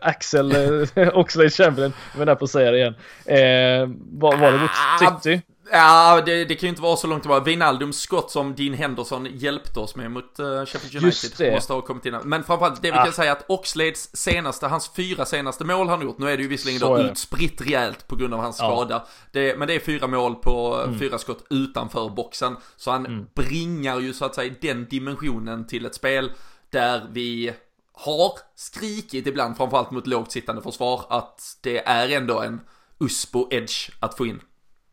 Axel 0.02 0.52
äh, 0.96 1.08
Oxlade 1.18 1.50
Chamberlain. 1.50 1.94
Jag 2.18 2.30
är 2.30 2.36
på 2.36 2.44
att 2.44 2.52
säga 2.52 2.72
det 2.72 2.78
igen. 2.78 2.96
Eh, 3.26 3.90
var, 4.12 4.38
var 4.38 4.52
det 4.52 4.58
mot 4.58 4.72
ah, 4.72 5.20
City? 5.20 5.42
Ja, 5.72 6.22
det, 6.26 6.46
det 6.46 6.56
kan 6.56 6.68
ju 6.68 6.70
inte 6.70 6.82
vara 6.82 6.98
så 6.98 7.08
långt 7.08 7.24
tillbaka. 7.24 7.44
Wijnaldums 7.44 8.00
skott 8.00 8.32
som 8.32 8.56
Dean 8.56 8.74
Henderson 8.74 9.28
hjälpte 9.32 9.80
oss 9.80 9.96
med 9.96 10.12
mot 10.12 10.40
uh, 10.40 10.66
Sheffield 10.66 11.04
United. 11.04 11.54
Måste 11.54 11.74
ha 11.74 11.82
kommit 11.82 12.06
in. 12.06 12.18
Men 12.24 12.44
framförallt 12.44 12.82
det 12.82 12.92
vi 12.92 12.98
ah. 12.98 13.04
kan 13.04 13.14
säga 13.14 13.32
att 13.32 13.46
Oxlades 13.48 14.18
senaste, 14.18 14.68
hans 14.68 14.92
fyra 14.96 15.26
senaste 15.26 15.66
mål 15.66 15.90
han 15.90 16.02
gjort. 16.02 16.18
Nu 16.18 16.30
är 16.30 16.38
det 16.38 16.44
ju 16.44 16.50
visserligen 16.50 16.82
då 16.82 17.00
utspritt 17.00 17.62
rejält 17.62 18.08
på 18.08 18.16
grund 18.16 18.34
av 18.34 18.40
hans 18.40 18.60
ja. 18.60 18.72
skada. 18.72 19.06
Det, 19.32 19.58
men 19.58 19.68
det 19.68 19.74
är 19.74 19.80
fyra 19.80 20.08
mål 20.08 20.36
på 20.36 20.84
mm. 20.86 21.00
fyra 21.00 21.18
skott 21.18 21.46
utanför 21.50 22.10
boxen. 22.10 22.58
Så 22.76 22.92
han 22.92 23.06
mm. 23.06 23.26
bringar 23.36 24.00
ju 24.00 24.14
så 24.14 24.26
att 24.26 24.36
säga 24.36 24.54
den 24.62 24.88
dimensionen 24.90 25.68
till 25.68 25.86
ett 25.86 25.96
spel 25.96 26.32
där 26.70 27.08
vi 27.12 27.54
har 27.94 28.32
skrikit 28.56 29.28
ibland, 29.28 29.58
framförallt 29.58 29.92
mot 29.92 30.08
lågt 30.08 30.32
sittande 30.32 30.62
försvar, 30.62 31.06
att 31.10 31.58
det 31.62 31.88
är 31.88 32.10
ändå 32.10 32.42
en 32.42 32.62
USPO 33.00 33.48
edge 33.52 33.90
att 34.00 34.18
få 34.18 34.26
in. 34.26 34.42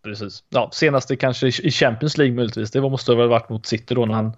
Precis. 0.05 0.45
Ja, 0.49 0.71
senaste 0.73 1.17
kanske 1.17 1.47
i 1.47 1.71
Champions 1.71 2.19
League 2.19 2.35
möjligtvis. 2.35 2.71
Det 2.71 2.81
måste 2.81 3.13
ha 3.13 3.27
varit 3.27 3.49
mot 3.49 3.67
City 3.67 3.95
då 3.95 4.07
när 4.07 4.15
han 4.15 4.33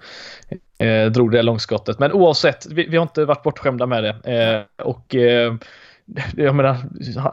eh, 0.79 1.11
drog 1.11 1.33
det 1.33 1.43
långskottet. 1.43 1.99
Men 1.99 2.13
oavsett, 2.13 2.67
vi, 2.67 2.87
vi, 2.87 2.97
har 2.97 3.03
inte 3.03 3.25
varit 3.25 3.43
bortskämda 3.43 3.87
med 3.87 4.05
det. 4.05 4.35
Eh, 4.35 4.87
och 4.87 5.15
eh, 5.15 5.55
jag 6.37 6.55
menar, 6.55 6.77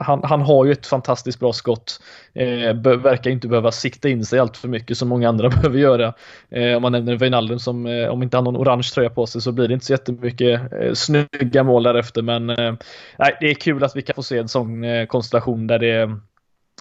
han, 0.04 0.24
han, 0.24 0.42
har 0.42 0.66
ju 0.66 0.72
ett 0.72 0.86
fantastiskt 0.86 1.40
bra 1.40 1.54
skott. 1.54 2.00
Eh, 2.34 2.74
verkar 2.98 3.32
inte 3.32 3.48
behöva 3.48 3.72
sikta 3.72 4.10
in 4.10 4.26
sig 4.26 4.40
allt 4.40 4.58
för 4.58 4.68
mycket 4.68 4.98
som 4.98 5.10
många 5.10 5.30
andra 5.30 5.50
behöver 5.62 5.80
göra. 5.80 6.14
Eh, 6.50 6.76
om 6.76 6.82
man 6.82 6.92
nämner 6.92 7.16
Wijnaldum 7.16 7.60
som, 7.60 7.86
eh, 7.86 8.08
om 8.08 8.24
inte 8.24 8.38
han 8.38 8.46
har 8.46 8.52
någon 8.52 8.62
orange 8.62 8.90
tröja 8.94 9.10
på 9.10 9.28
sig 9.28 9.42
så 9.42 9.52
blir 9.52 9.68
det 9.68 9.74
inte 9.74 9.86
så 9.86 9.94
jättemycket 9.94 10.74
eh, 10.74 10.94
snygga 10.94 11.64
mål 11.64 11.84
därefter. 11.84 12.22
Men 12.22 12.50
eh, 12.50 12.74
det 13.18 13.50
är 13.50 13.54
kul 13.54 13.84
att 13.84 13.96
vi 13.96 14.02
kan 14.02 14.16
få 14.16 14.24
se 14.24 14.38
en 14.38 14.50
sån 14.50 14.84
eh, 14.84 15.06
konstellation 15.06 15.68
där 15.68 15.80
det 15.80 16.20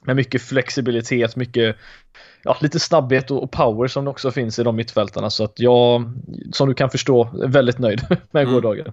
med 0.05 0.17
mycket 0.17 0.43
flexibilitet, 0.43 1.37
mycket 1.37 1.77
ja, 2.43 2.57
lite 2.61 2.81
snabbhet 2.81 3.31
och, 3.31 3.51
power 3.51 3.89
som 3.89 4.09
också 4.09 4.31
finns 4.31 4.59
i 4.59 4.63
de 4.63 4.77
mittfältarna. 4.77 5.31
Så 5.31 5.45
att 5.45 5.53
jag, 5.57 6.13
som 6.53 6.69
du 6.69 6.75
kan 6.75 6.91
förstå, 6.91 7.31
är 7.43 7.49
väldigt 7.49 7.79
nöjd 7.79 8.01
med 8.31 8.43
mm. 8.43 8.55
gårdagen. 8.55 8.93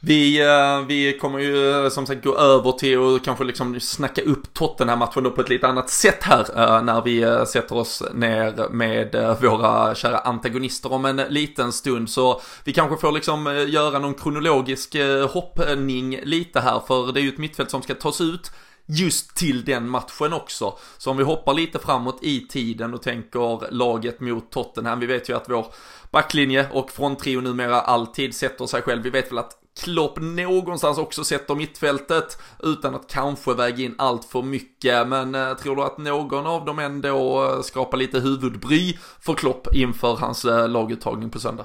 Vi, 0.00 0.40
eh, 0.40 0.86
vi 0.86 1.18
kommer 1.18 1.38
ju 1.38 1.84
eh, 1.84 1.88
som 1.88 2.06
sagt 2.06 2.24
gå 2.24 2.36
över 2.36 2.72
till 2.72 2.98
att 2.98 3.24
kanske 3.24 3.44
liksom 3.44 3.80
snacka 3.80 4.22
upp 4.22 4.54
Tottenham-matchen 4.54 5.22
då 5.22 5.30
på 5.30 5.40
ett 5.40 5.48
lite 5.48 5.68
annat 5.68 5.90
sätt 5.90 6.22
här 6.22 6.46
eh, 6.56 6.82
när 6.82 7.02
vi 7.02 7.46
sätter 7.46 7.76
oss 7.76 8.02
ner 8.14 8.68
med 8.70 9.36
våra 9.40 9.94
kära 9.94 10.18
antagonister 10.18 10.92
om 10.92 11.04
en 11.04 11.16
liten 11.16 11.72
stund. 11.72 12.10
Så 12.10 12.40
vi 12.64 12.72
kanske 12.72 12.96
får 12.96 13.12
liksom 13.12 13.66
göra 13.68 13.98
någon 13.98 14.14
kronologisk 14.14 14.96
hoppning 15.28 16.20
lite 16.22 16.60
här 16.60 16.82
för 16.86 17.12
det 17.12 17.20
är 17.20 17.22
ju 17.22 17.28
ett 17.28 17.38
mittfält 17.38 17.70
som 17.70 17.82
ska 17.82 17.94
tas 17.94 18.20
ut 18.20 18.50
just 18.88 19.36
till 19.36 19.64
den 19.64 19.88
matchen 19.88 20.32
också. 20.32 20.78
Så 20.98 21.10
om 21.10 21.16
vi 21.16 21.24
hoppar 21.24 21.54
lite 21.54 21.78
framåt 21.78 22.18
i 22.22 22.40
tiden 22.40 22.94
och 22.94 23.02
tänker 23.02 23.72
laget 23.72 24.20
mot 24.20 24.50
Tottenham. 24.50 25.00
Vi 25.00 25.06
vet 25.06 25.28
ju 25.28 25.36
att 25.36 25.50
vår 25.50 25.66
backlinje 26.10 26.66
och 26.72 26.90
fronttrio 26.90 27.40
numera 27.40 27.80
alltid 27.80 28.34
sätter 28.34 28.66
sig 28.66 28.82
själv. 28.82 29.02
Vi 29.02 29.10
vet 29.10 29.30
väl 29.30 29.38
att 29.38 29.54
Klopp 29.82 30.18
någonstans 30.20 30.98
också 30.98 31.24
sätter 31.24 31.54
mittfältet 31.54 32.38
utan 32.62 32.94
att 32.94 33.08
kanske 33.08 33.54
väga 33.54 33.84
in 33.84 33.94
allt 33.98 34.24
för 34.24 34.42
mycket. 34.42 35.08
Men 35.08 35.34
eh, 35.34 35.54
tror 35.54 35.76
du 35.76 35.82
att 35.82 35.98
någon 35.98 36.46
av 36.46 36.64
dem 36.64 36.78
ändå 36.78 37.44
eh, 37.44 37.62
skapar 37.62 37.98
lite 37.98 38.20
huvudbry 38.20 38.96
för 39.20 39.34
Klopp 39.34 39.74
inför 39.74 40.16
hans 40.16 40.44
eh, 40.44 40.68
laguttagning 40.68 41.30
på 41.30 41.38
söndag? 41.40 41.64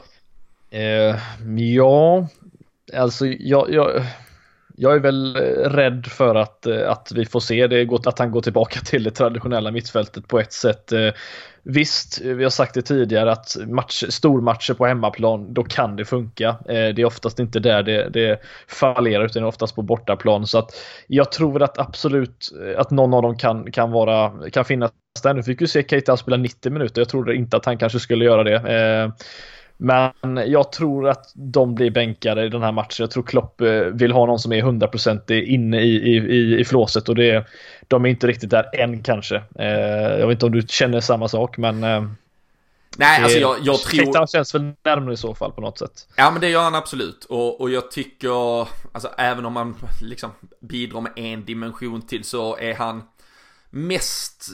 Eh, 0.70 1.16
ja, 1.58 2.28
alltså 2.94 3.26
jag, 3.26 3.74
jag, 3.74 4.04
jag 4.76 4.96
är 4.96 5.00
väl 5.00 5.36
eh, 5.36 5.70
rädd 5.70 6.06
för 6.06 6.36
att, 6.36 6.66
eh, 6.66 6.90
att 6.90 7.12
vi 7.16 7.26
får 7.26 7.40
se 7.40 7.68
det, 7.68 7.90
att 8.06 8.20
han 8.20 8.32
går 8.32 8.42
tillbaka 8.42 8.80
till 8.86 9.04
det 9.04 9.12
traditionella 9.12 9.72
mittfältet 9.72 10.28
på 10.28 10.40
ett 10.40 10.54
sätt. 10.54 10.92
Eh, 10.92 11.10
visst, 11.64 12.22
vi 12.22 12.44
har 12.44 12.50
sagt 12.50 12.74
det 12.74 12.82
tidigare 12.82 13.32
att 13.32 13.58
match, 13.68 14.04
stormatcher 14.10 14.74
på 14.74 14.86
hemmaplan, 14.86 15.54
då 15.54 15.64
kan 15.64 15.96
det 15.96 16.06
funka. 16.06 16.56
Det 16.66 17.00
är 17.00 17.06
oftast 17.06 17.40
inte 17.40 17.60
där 17.60 17.84
det, 17.84 18.10
det 18.10 18.42
fallerar 18.68 19.26
utan 19.26 19.44
oftast 19.44 19.76
på 19.76 19.82
bortaplan. 19.82 20.48
Så 20.48 20.58
att 20.58 20.72
jag 21.08 21.32
tror 21.32 21.64
att 21.64 21.80
absolut 21.80 22.50
att 22.78 22.92
någon 22.92 23.14
av 23.14 23.22
dem 23.22 23.38
kan, 23.38 23.72
kan, 23.72 23.92
vara, 23.92 24.50
kan 24.52 24.66
finnas 24.66 24.92
där. 25.24 25.34
Nu 25.34 25.44
fick 25.44 25.62
vi 25.62 25.68
se 25.68 25.84
Keita 25.84 26.18
spela 26.18 26.38
90 26.38 26.72
minuter. 26.72 27.02
Jag 27.02 27.10
trodde 27.10 27.36
inte 27.36 27.58
att 27.58 27.66
han 27.66 27.78
kanske 27.78 28.00
skulle 28.00 28.26
göra 28.26 28.44
det. 28.44 29.12
Men 29.84 30.12
jag 30.48 30.72
tror 30.72 31.10
att 31.10 31.32
de 31.36 31.76
blir 31.76 31.92
bänkade 31.92 32.46
i 32.46 32.50
den 32.50 32.64
här 32.64 32.72
matchen. 32.72 33.04
Jag 33.04 33.12
tror 33.12 33.24
Klopp 33.24 33.62
eh, 33.62 33.68
vill 33.70 34.12
ha 34.12 34.26
någon 34.26 34.40
som 34.40 34.52
är 34.52 34.64
100% 34.64 35.32
inne 35.32 35.82
i, 35.82 35.96
i, 35.96 36.18
i, 36.18 36.60
i 36.60 36.66
flåset 36.66 37.10
och 37.10 37.16
det, 37.16 37.48
de 37.88 38.06
är 38.06 38.10
inte 38.10 38.28
riktigt 38.28 38.50
där 38.50 38.80
än 38.80 39.04
kanske. 39.04 39.36
Eh, 39.60 40.20
jag 40.20 40.28
vet 40.28 40.36
inte 40.36 40.46
om 40.46 40.52
du 40.52 40.62
känner 40.68 41.00
samma 41.00 41.28
sak 41.28 41.58
men 41.58 41.84
eh, 41.84 42.04
Nej, 42.98 43.24
alltså 43.24 43.40
jag, 43.40 43.58
jag 43.62 43.80
tror... 43.80 43.98
Keita 43.98 44.28
känns 44.28 44.56
väl 44.56 44.72
närmare 44.84 45.14
i 45.14 45.18
så 45.18 45.36
fall 45.36 45.52
på 45.52 45.62
något 45.62 45.80
sätt. 45.80 46.08
Ja, 46.16 46.32
men 46.32 46.42
det 46.42 46.50
gör 46.50 46.64
han 46.64 46.76
absolut. 46.76 47.26
Och, 47.26 47.62
och 47.62 47.70
jag 47.70 47.92
tycker, 47.92 48.68
alltså 48.92 49.10
även 49.18 49.46
om 49.46 49.54
man 49.54 49.76
liksom 50.02 50.32
bidrar 50.60 51.02
med 51.02 51.12
en 51.16 51.46
dimension 51.46 52.02
till 52.02 52.24
så 52.24 52.58
är 52.58 52.74
han 52.74 53.04
mest, 53.70 54.50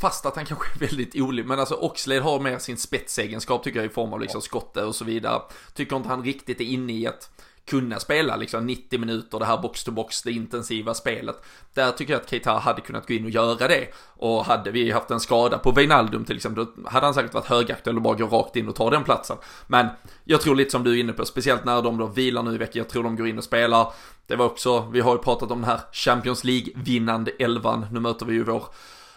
Fast 0.00 0.26
att 0.26 0.36
han 0.36 0.46
kanske 0.46 0.66
är 0.74 0.88
väldigt 0.88 1.14
olik, 1.20 1.46
men 1.46 1.60
alltså 1.60 1.74
Oxlade 1.74 2.20
har 2.20 2.40
mer 2.40 2.58
sin 2.58 2.76
spetsegenskap 2.76 3.64
tycker 3.64 3.78
jag 3.78 3.86
i 3.86 3.94
form 3.94 4.12
av 4.12 4.20
liksom 4.20 4.42
skotte 4.42 4.84
och 4.84 4.94
så 4.94 5.04
vidare. 5.04 5.42
Tycker 5.74 5.96
inte 5.96 6.08
han 6.08 6.24
riktigt 6.24 6.60
är 6.60 6.64
inne 6.64 6.92
i 6.92 7.06
att 7.06 7.30
kunna 7.66 8.00
spela 8.00 8.36
liksom 8.36 8.66
90 8.66 9.00
minuter, 9.00 9.38
det 9.38 9.44
här 9.44 9.56
box-to-box, 9.56 10.22
det 10.24 10.32
intensiva 10.32 10.94
spelet. 10.94 11.36
Där 11.74 11.92
tycker 11.92 12.12
jag 12.12 12.22
att 12.22 12.30
Keita 12.30 12.52
hade 12.52 12.80
kunnat 12.80 13.08
gå 13.08 13.14
in 13.14 13.24
och 13.24 13.30
göra 13.30 13.68
det. 13.68 13.88
Och 14.16 14.44
hade 14.44 14.70
vi 14.70 14.90
haft 14.90 15.10
en 15.10 15.20
skada 15.20 15.58
på 15.58 15.72
Wijnaldum 15.72 16.24
till 16.24 16.36
exempel, 16.36 16.64
då 16.64 16.88
hade 16.88 17.06
han 17.06 17.14
säkert 17.14 17.34
varit 17.34 17.46
högaktuell 17.46 17.96
och 17.96 18.02
bara 18.02 18.14
gå 18.14 18.26
rakt 18.26 18.56
in 18.56 18.68
och 18.68 18.74
ta 18.74 18.90
den 18.90 19.04
platsen. 19.04 19.36
Men 19.66 19.86
jag 20.24 20.40
tror 20.40 20.54
lite 20.54 20.70
som 20.70 20.84
du 20.84 20.92
är 20.96 21.00
inne 21.00 21.12
på, 21.12 21.24
speciellt 21.24 21.64
när 21.64 21.82
de 21.82 21.98
då 21.98 22.06
vilar 22.06 22.42
nu 22.42 22.54
i 22.54 22.58
veckan, 22.58 22.78
jag 22.78 22.88
tror 22.88 23.02
de 23.02 23.16
går 23.16 23.28
in 23.28 23.38
och 23.38 23.44
spelar. 23.44 23.92
Det 24.26 24.36
var 24.36 24.46
också, 24.46 24.80
vi 24.92 25.00
har 25.00 25.12
ju 25.12 25.18
pratat 25.18 25.50
om 25.50 25.60
den 25.60 25.70
här 25.70 25.80
Champions 25.92 26.44
League-vinnande 26.44 27.30
elvan, 27.38 27.86
nu 27.92 28.00
möter 28.00 28.26
vi 28.26 28.34
ju 28.34 28.44
vår 28.44 28.64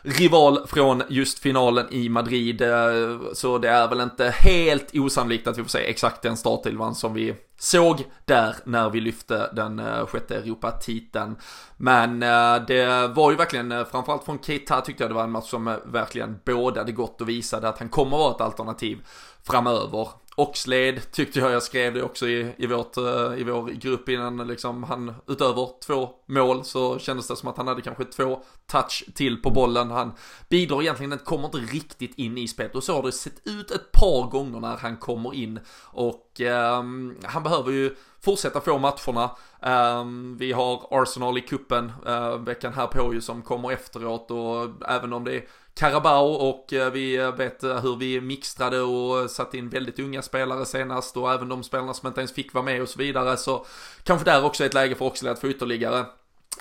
rival 0.08 0.68
från 0.68 1.04
just 1.10 1.40
finalen 1.40 1.86
i 1.90 2.10
Madrid. 2.10 2.62
Eh, 2.62 3.20
så 3.34 3.58
det 3.58 3.70
är 3.70 3.88
väl 3.88 4.02
inte 4.02 4.30
helt 4.30 4.96
osannolikt 4.96 5.48
att 5.48 5.58
vi 5.58 5.64
får 5.64 5.70
se 5.70 5.90
exakt 5.90 6.22
den 6.22 6.38
startelvan 6.38 6.96
som 6.96 7.14
vi 7.14 7.36
såg 7.60 8.04
där 8.26 8.56
när 8.64 8.90
vi 8.90 9.02
lyfte 9.02 9.50
den 9.54 9.80
eh, 9.80 10.06
sjätte 10.06 10.36
Europatiteln. 10.36 11.36
Men 11.78 12.24
eh, 12.24 12.56
det 12.68 13.08
var 13.08 13.32
ju 13.32 13.38
verkligen, 13.38 13.86
framförallt 13.86 14.24
från 14.24 14.40
Keita 14.40 14.82
tyckte 14.82 15.04
jag 15.04 15.12
det 15.12 15.16
var 15.16 15.24
en 15.24 15.32
match 15.32 15.50
som 15.50 15.78
verkligen 15.86 16.40
bådade 16.46 16.92
gott 16.92 17.22
och 17.22 17.30
visade 17.30 17.70
att 17.70 17.80
han 17.80 17.90
kommer 17.90 18.18
vara 18.18 18.36
ett 18.36 18.42
alternativ 18.42 18.98
framöver. 19.44 20.08
Oxlade 20.40 21.00
tyckte 21.00 21.40
jag, 21.40 21.52
jag 21.52 21.64
skrev 21.64 21.94
det 21.94 22.04
också 22.04 22.28
i, 22.28 22.54
i, 22.58 22.68
vårt, 22.68 22.98
eh, 22.98 23.34
i 23.38 23.44
vår 23.44 23.72
grupp 23.72 24.10
innan 24.10 24.48
liksom 24.48 24.84
han 24.84 25.14
utöver 25.28 25.70
två 25.86 26.10
mål 26.26 26.66
så 26.66 27.00
kändes 27.00 27.28
det 27.28 27.36
som 27.36 27.50
att 27.50 27.58
han 27.58 27.68
hade 27.68 27.82
kanske 27.82 28.04
två 28.04 28.44
touch 28.72 29.04
till 29.16 29.42
på 29.42 29.50
bollen. 29.50 29.92
Han 29.92 30.12
bidrar 30.50 30.82
egentligen, 30.82 31.14
inte, 31.14 31.26
kommer 31.26 31.46
inte 31.46 31.58
riktigt 31.58 32.18
in 32.18 32.38
i 32.38 32.48
spelet 32.48 32.76
och 32.76 32.84
så 32.84 32.94
har 32.94 33.04
det 33.04 33.12
sett 33.12 33.48
ut 33.48 33.72
ett 33.72 33.92
par 33.92 34.30
gånger 34.30 34.60
när 34.60 34.78
han 34.78 34.98
kommer 34.98 35.34
in 35.34 35.60
och 35.84 36.42
eh, 36.42 36.84
han 37.24 37.44
behöver 37.44 37.72
ju 37.72 37.96
fortsätta 38.28 38.62
få 38.62 38.78
matcherna. 38.78 39.32
Ehm, 39.62 40.38
vi 40.38 40.52
har 40.52 40.88
Arsenal 40.92 41.38
i 41.38 41.42
kuppen 41.42 41.92
eh, 42.08 42.38
veckan 42.38 42.74
här 42.74 42.88
på 42.88 43.14
ju 43.14 43.22
som 43.22 43.42
kommer 43.42 43.72
efteråt 43.72 44.32
och 44.32 44.90
även 44.90 45.14
om 45.14 45.24
det 45.24 45.36
är 45.36 45.44
Carabao 45.74 46.26
och 46.26 46.74
eh, 46.74 46.92
vi 46.92 47.18
eh, 47.18 47.32
vet 47.32 47.64
hur 47.64 47.96
vi 47.96 48.22
mixtrade 48.22 48.82
och 48.82 49.30
satte 49.30 49.58
in 49.58 49.70
väldigt 49.70 50.00
unga 50.00 50.22
spelare 50.22 50.66
senast 50.66 51.18
och 51.18 51.34
även 51.34 51.50
de 51.50 51.64
spelarna 51.64 51.94
som 51.94 52.08
inte 52.08 52.22
ens 52.22 52.34
fick 52.34 52.54
vara 52.54 52.66
med 52.66 52.82
och 52.82 52.90
så 52.90 53.00
vidare 53.00 53.38
så 53.38 53.66
kanske 54.04 54.26
där 54.26 54.46
också 54.46 54.64
är 54.64 54.68
ett 54.68 54.74
läge 54.74 54.96
för 54.96 55.06
Oxlade 55.06 55.34
att 55.34 55.42
få 55.42 55.48
ytterligare 55.48 56.06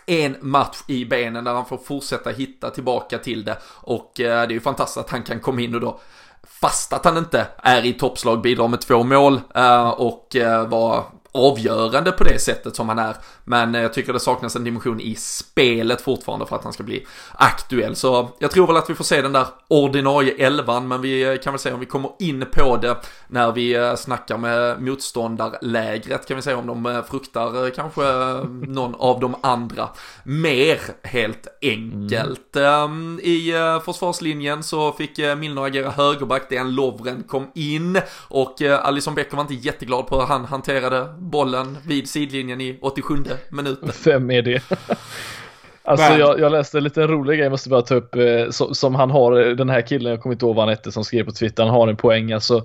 en 0.06 0.36
match 0.40 0.78
i 0.88 1.04
benen 1.04 1.44
där 1.44 1.54
han 1.54 1.66
får 1.66 1.78
fortsätta 1.78 2.30
hitta 2.30 2.70
tillbaka 2.70 3.18
till 3.18 3.44
det 3.44 3.58
och 3.64 4.12
det 4.16 4.24
är 4.24 4.50
ju 4.50 4.60
fantastiskt 4.60 4.98
att 5.06 5.10
han 5.10 5.22
kan 5.22 5.40
komma 5.40 5.60
in 5.60 5.74
och 5.74 5.80
då 5.80 6.00
fast 6.42 6.92
att 6.92 7.04
han 7.04 7.16
inte 7.16 7.46
är 7.56 7.86
i 7.86 7.92
toppslag 7.92 8.40
bidrar 8.40 8.68
med 8.68 8.80
två 8.80 9.02
mål 9.02 9.40
och 9.96 10.36
var 10.68 11.04
avgörande 11.36 12.12
på 12.12 12.24
det 12.24 12.38
sättet 12.38 12.76
som 12.76 12.88
han 12.88 12.98
är. 12.98 13.16
Men 13.44 13.74
eh, 13.74 13.82
jag 13.82 13.92
tycker 13.92 14.12
det 14.12 14.20
saknas 14.20 14.56
en 14.56 14.64
dimension 14.64 15.00
i 15.00 15.14
spelet 15.14 16.00
fortfarande 16.00 16.46
för 16.46 16.56
att 16.56 16.64
han 16.64 16.72
ska 16.72 16.82
bli 16.82 17.06
aktuell. 17.34 17.96
Så 17.96 18.28
jag 18.38 18.50
tror 18.50 18.66
väl 18.66 18.76
att 18.76 18.90
vi 18.90 18.94
får 18.94 19.04
se 19.04 19.22
den 19.22 19.32
där 19.32 19.46
ordinarie 19.68 20.46
elvan, 20.46 20.88
men 20.88 21.00
vi 21.00 21.22
eh, 21.22 21.36
kan 21.36 21.52
väl 21.52 21.60
se 21.60 21.72
om 21.72 21.80
vi 21.80 21.86
kommer 21.86 22.10
in 22.18 22.44
på 22.52 22.76
det 22.76 22.96
när 23.28 23.52
vi 23.52 23.74
eh, 23.74 23.94
snackar 23.94 24.38
med 24.38 24.82
motståndarlägret. 24.82 26.28
Kan 26.28 26.36
vi 26.36 26.42
se 26.42 26.54
om 26.54 26.66
de 26.66 27.02
fruktar 27.10 27.70
kanske 27.70 28.02
någon 28.66 28.94
av 28.94 29.20
de 29.20 29.34
andra 29.40 29.88
mer 30.24 30.80
helt 31.02 31.46
enkelt. 31.62 32.56
Mm. 32.56 33.20
I 33.22 33.52
försvarslinjen 33.84 34.62
så 34.62 34.92
fick 34.92 35.18
Milner 35.18 35.62
agera 35.62 35.90
högerback, 35.90 36.48
den 36.48 36.74
Lovren 36.74 37.22
kom 37.22 37.50
in 37.54 38.00
och 38.28 38.62
Alison 38.62 39.14
Becker 39.14 39.36
var 39.36 39.42
inte 39.42 39.54
jätteglad 39.54 40.06
på 40.06 40.20
hur 40.20 40.26
han 40.26 40.44
hanterade 40.44 41.14
bollen 41.30 41.78
vid 41.86 42.08
sidlinjen 42.08 42.60
i 42.60 42.78
87 42.80 43.14
minuten. 43.50 43.90
Vem 44.04 44.30
är 44.30 44.42
det? 44.42 44.62
Alltså 45.88 46.12
jag, 46.12 46.40
jag, 46.40 46.52
läste 46.52 46.78
en 46.78 46.84
liten 46.84 47.08
rolig 47.08 47.38
grej, 47.38 47.44
jag 47.44 47.50
måste 47.50 47.68
bara 47.68 47.82
ta 47.82 47.94
upp, 47.94 48.14
eh, 48.14 48.50
som, 48.50 48.74
som, 48.74 48.94
han 48.94 49.10
har, 49.10 49.32
den 49.54 49.68
här 49.68 49.82
killen, 49.82 50.10
jag 50.10 50.22
kommer 50.22 50.34
inte 50.34 50.46
ihåg 50.46 50.56
vad 50.56 50.62
han 50.62 50.68
hette, 50.68 50.92
som 50.92 51.04
skrev 51.04 51.24
på 51.24 51.32
Twitter, 51.32 51.62
han 51.62 51.74
har 51.74 51.88
en 51.88 51.96
poäng. 51.96 52.32
Alltså, 52.32 52.56
eh, 52.56 52.62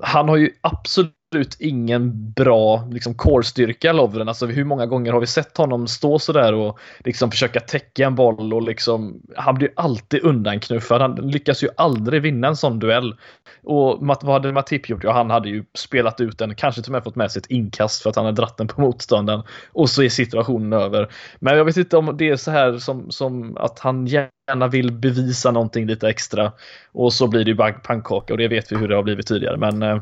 han 0.00 0.28
har 0.28 0.36
ju 0.36 0.50
absolut 0.60 1.19
absolut 1.30 1.56
ingen 1.58 2.32
bra 2.32 2.88
liksom, 2.90 3.14
core-styrka 3.14 3.92
Lovren. 3.92 4.28
Alltså 4.28 4.46
hur 4.46 4.64
många 4.64 4.86
gånger 4.86 5.12
har 5.12 5.20
vi 5.20 5.26
sett 5.26 5.56
honom 5.56 5.86
stå 5.86 6.18
sådär 6.18 6.52
och 6.52 6.78
liksom 6.98 7.30
försöka 7.30 7.60
täcka 7.60 8.06
en 8.06 8.14
boll 8.14 8.54
och 8.54 8.62
liksom 8.62 9.22
Han 9.36 9.54
blir 9.54 9.68
ju 9.68 9.74
alltid 9.76 10.24
undanknuffad. 10.24 11.00
Han 11.00 11.14
lyckas 11.14 11.62
ju 11.62 11.68
aldrig 11.76 12.22
vinna 12.22 12.48
en 12.48 12.56
sån 12.56 12.78
duell. 12.78 13.16
Och 13.64 13.98
vad 14.00 14.24
hade 14.24 14.52
Matip 14.52 14.88
gjort? 14.88 15.04
Ja, 15.04 15.12
han 15.12 15.30
hade 15.30 15.48
ju 15.48 15.64
spelat 15.74 16.20
ut 16.20 16.38
den, 16.38 16.54
kanske 16.54 16.82
till 16.82 16.90
och 16.90 16.92
med 16.92 17.04
fått 17.04 17.16
med 17.16 17.30
sig 17.30 17.40
ett 17.40 17.50
inkast 17.50 18.02
för 18.02 18.10
att 18.10 18.16
han 18.16 18.24
hade 18.24 18.36
dratt 18.36 18.56
den 18.56 18.68
på 18.68 18.80
motståndaren. 18.80 19.42
Och 19.72 19.90
så 19.90 20.02
är 20.02 20.08
situationen 20.08 20.72
över. 20.72 21.08
Men 21.38 21.56
jag 21.56 21.64
vet 21.64 21.76
inte 21.76 21.96
om 21.96 22.16
det 22.18 22.28
är 22.28 22.36
så 22.36 22.50
här 22.50 22.78
som, 22.78 23.10
som 23.10 23.56
att 23.56 23.78
han 23.78 24.06
gärna 24.06 24.68
vill 24.68 24.92
bevisa 24.92 25.50
någonting 25.50 25.86
lite 25.86 26.08
extra. 26.08 26.52
Och 26.92 27.12
så 27.12 27.28
blir 27.28 27.44
det 27.44 27.50
ju 27.50 27.72
pannkaka 27.82 28.32
och 28.32 28.38
det 28.38 28.48
vet 28.48 28.72
vi 28.72 28.76
hur 28.76 28.88
det 28.88 28.96
har 28.96 29.02
blivit 29.02 29.26
tidigare. 29.26 29.56
Men 29.56 29.82
eh, 29.82 29.98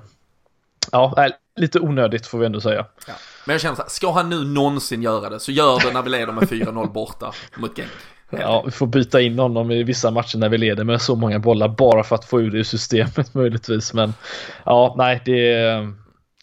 ja, 0.92 1.28
lite 1.56 1.80
onödigt 1.80 2.26
får 2.26 2.38
vi 2.38 2.46
ändå 2.46 2.60
säga. 2.60 2.86
Ja. 3.06 3.14
Men 3.46 3.54
jag 3.54 3.60
känner 3.60 3.76
så 3.76 3.82
här, 3.82 3.88
ska 3.88 4.12
han 4.12 4.30
nu 4.30 4.44
någonsin 4.44 5.02
göra 5.02 5.30
det 5.30 5.40
så 5.40 5.52
gör 5.52 5.80
det 5.86 5.92
när 5.92 6.02
vi 6.02 6.10
leder 6.10 6.32
med 6.32 6.44
4-0 6.44 6.92
borta 6.92 7.32
mot 7.56 7.76
Genk. 7.76 7.88
Ja, 8.30 8.62
vi 8.66 8.70
får 8.70 8.86
byta 8.86 9.20
in 9.20 9.38
honom 9.38 9.70
i 9.70 9.82
vissa 9.82 10.10
matcher 10.10 10.38
när 10.38 10.48
vi 10.48 10.58
leder 10.58 10.84
med 10.84 11.02
så 11.02 11.16
många 11.16 11.38
bollar 11.38 11.68
bara 11.68 12.04
för 12.04 12.14
att 12.14 12.24
få 12.24 12.40
ur 12.40 12.50
det 12.50 12.58
ur 12.58 12.62
systemet 12.62 13.34
möjligtvis. 13.34 13.94
Men 13.94 14.14
ja, 14.64 14.94
nej, 14.98 15.22
det 15.24 15.88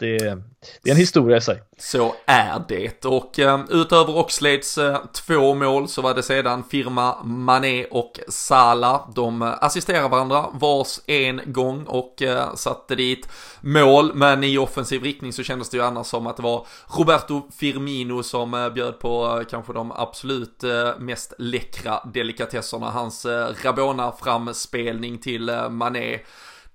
är, 0.01 0.19
det, 0.19 0.43
det 0.83 0.89
är 0.89 0.93
en 0.93 0.99
historia 0.99 1.37
i 1.37 1.41
sig. 1.41 1.61
Så 1.77 2.15
är 2.25 2.63
det. 2.67 3.05
Och 3.05 3.39
eh, 3.39 3.59
utöver 3.69 4.17
Oxlades 4.17 4.77
eh, 4.77 5.05
två 5.13 5.53
mål 5.53 5.87
så 5.87 6.01
var 6.01 6.13
det 6.13 6.23
sedan 6.23 6.63
firma 6.63 7.23
Mané 7.23 7.85
och 7.85 8.19
Sala. 8.27 9.09
De 9.15 9.41
eh, 9.41 9.53
assisterar 9.61 10.09
varandra 10.09 10.45
vars 10.53 10.99
en 11.07 11.41
gång 11.45 11.83
och 11.83 12.21
eh, 12.21 12.55
satte 12.55 12.95
dit 12.95 13.29
mål. 13.61 14.11
Men 14.13 14.43
i 14.43 14.57
offensiv 14.57 15.03
riktning 15.03 15.33
så 15.33 15.43
kändes 15.43 15.69
det 15.69 15.77
ju 15.77 15.83
annars 15.83 16.07
som 16.07 16.27
att 16.27 16.37
det 16.37 16.43
var 16.43 16.67
Roberto 16.97 17.41
Firmino 17.59 18.23
som 18.23 18.53
eh, 18.53 18.69
bjöd 18.69 18.99
på 18.99 19.37
eh, 19.39 19.45
kanske 19.45 19.73
de 19.73 19.91
absolut 19.91 20.63
eh, 20.63 20.99
mest 20.99 21.33
läckra 21.37 21.99
delikatesserna. 22.13 22.89
Hans 22.89 23.25
eh, 23.25 23.53
Rabona-framspelning 23.63 25.17
till 25.17 25.49
eh, 25.49 25.69
Mané 25.69 26.19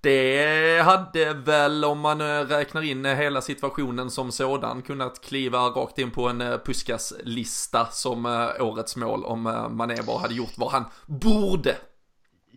det 0.03 0.83
hade 0.85 1.35
väl, 1.35 1.85
om 1.85 2.01
man 2.01 2.23
räknar 2.49 2.83
in 2.83 3.05
hela 3.05 3.41
situationen 3.41 4.11
som 4.11 4.33
sådan, 4.33 4.83
kunnat 4.83 5.21
kliva 5.21 5.59
rakt 5.59 5.99
in 5.99 6.11
på 6.11 6.29
en 6.29 6.41
eh, 6.41 6.59
Puskas-lista 6.65 7.87
som 7.91 8.27
eh, 8.27 8.67
årets 8.67 8.97
mål 8.97 9.25
om 9.25 9.47
eh, 9.47 9.69
Mané 9.69 10.03
bara 10.07 10.19
hade 10.19 10.35
gjort 10.35 10.53
vad 10.57 10.71
han 10.71 10.85
borde. 11.07 11.77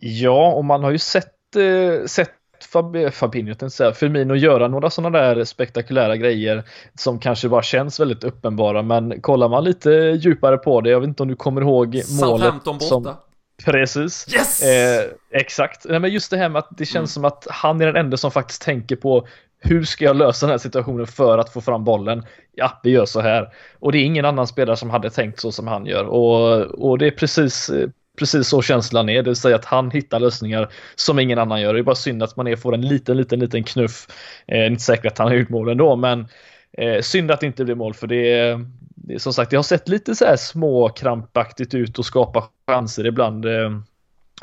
Ja, 0.00 0.52
och 0.52 0.64
man 0.64 0.84
har 0.84 0.90
ju 0.90 0.98
sett, 0.98 1.34
sett 2.06 2.30
Fabinho, 3.12 3.54
Firmino 3.94 4.34
göra 4.34 4.68
några 4.68 4.90
sådana 4.90 5.18
där 5.18 5.44
spektakulära 5.44 6.16
grejer 6.16 6.64
som 6.94 7.18
kanske 7.18 7.48
bara 7.48 7.62
känns 7.62 8.00
väldigt 8.00 8.24
uppenbara 8.24 8.82
men 8.82 9.20
kollar 9.20 9.48
man 9.48 9.64
lite 9.64 9.90
djupare 9.90 10.56
på 10.58 10.80
det, 10.80 10.90
jag 10.90 11.00
vet 11.00 11.08
inte 11.08 11.22
om 11.22 11.28
du 11.28 11.36
kommer 11.36 11.60
ihåg 11.60 12.02
målet 12.20 12.64
borta. 12.64 12.80
som 12.80 13.14
Precis. 13.64 14.34
Yes! 14.34 14.62
Eh, 14.62 15.04
exakt. 15.30 15.86
Nej, 15.88 16.00
men 16.00 16.10
just 16.10 16.30
det 16.30 16.36
här 16.36 16.48
med 16.48 16.58
att 16.58 16.68
det 16.70 16.84
känns 16.84 16.94
mm. 16.96 17.06
som 17.06 17.24
att 17.24 17.46
han 17.50 17.80
är 17.80 17.86
den 17.86 17.96
enda 17.96 18.16
som 18.16 18.30
faktiskt 18.30 18.62
tänker 18.62 18.96
på 18.96 19.26
hur 19.58 19.84
ska 19.84 20.04
jag 20.04 20.16
lösa 20.16 20.46
den 20.46 20.50
här 20.50 20.58
situationen 20.58 21.06
för 21.06 21.38
att 21.38 21.52
få 21.52 21.60
fram 21.60 21.84
bollen? 21.84 22.26
Ja, 22.54 22.80
vi 22.82 22.90
gör 22.90 23.06
så 23.06 23.20
här. 23.20 23.48
Och 23.78 23.92
det 23.92 23.98
är 23.98 24.04
ingen 24.04 24.24
annan 24.24 24.46
spelare 24.46 24.76
som 24.76 24.90
hade 24.90 25.10
tänkt 25.10 25.40
så 25.40 25.52
som 25.52 25.66
han 25.66 25.86
gör. 25.86 26.04
Och, 26.04 26.60
och 26.60 26.98
det 26.98 27.06
är 27.06 27.10
precis, 27.10 27.70
precis 28.18 28.48
så 28.48 28.62
känslan 28.62 29.08
är, 29.08 29.22
det 29.22 29.30
vill 29.30 29.36
säga 29.36 29.56
att 29.56 29.64
han 29.64 29.90
hittar 29.90 30.20
lösningar 30.20 30.68
som 30.94 31.18
ingen 31.18 31.38
annan 31.38 31.60
gör. 31.60 31.74
Det 31.74 31.80
är 31.80 31.82
bara 31.82 31.94
synd 31.94 32.22
att 32.22 32.36
man 32.36 32.46
är 32.46 32.56
får 32.56 32.74
en 32.74 32.88
liten, 32.88 33.16
liten, 33.16 33.38
liten 33.40 33.64
knuff. 33.64 34.06
Eh, 34.46 34.66
inte 34.66 34.82
säkert 34.82 35.06
att 35.12 35.18
han 35.18 35.28
har 35.28 35.34
gjort 35.34 35.48
mål 35.48 35.68
ändå, 35.68 35.96
men 35.96 36.26
eh, 36.72 37.00
synd 37.00 37.30
att 37.30 37.40
det 37.40 37.46
inte 37.46 37.64
blir 37.64 37.74
mål 37.74 37.94
för 37.94 38.06
det, 38.06 38.60
som 39.18 39.32
sagt, 39.32 39.50
det 39.50 39.56
har 39.56 39.62
sett 39.62 39.88
lite 39.88 40.14
så 40.14 40.24
här 40.24 40.36
små 40.36 40.88
krampaktigt 40.88 41.74
ut 41.74 41.98
och 41.98 42.06
skapa 42.06 42.44
chanser 42.66 43.06
ibland. 43.06 43.46
Eh, 43.46 43.70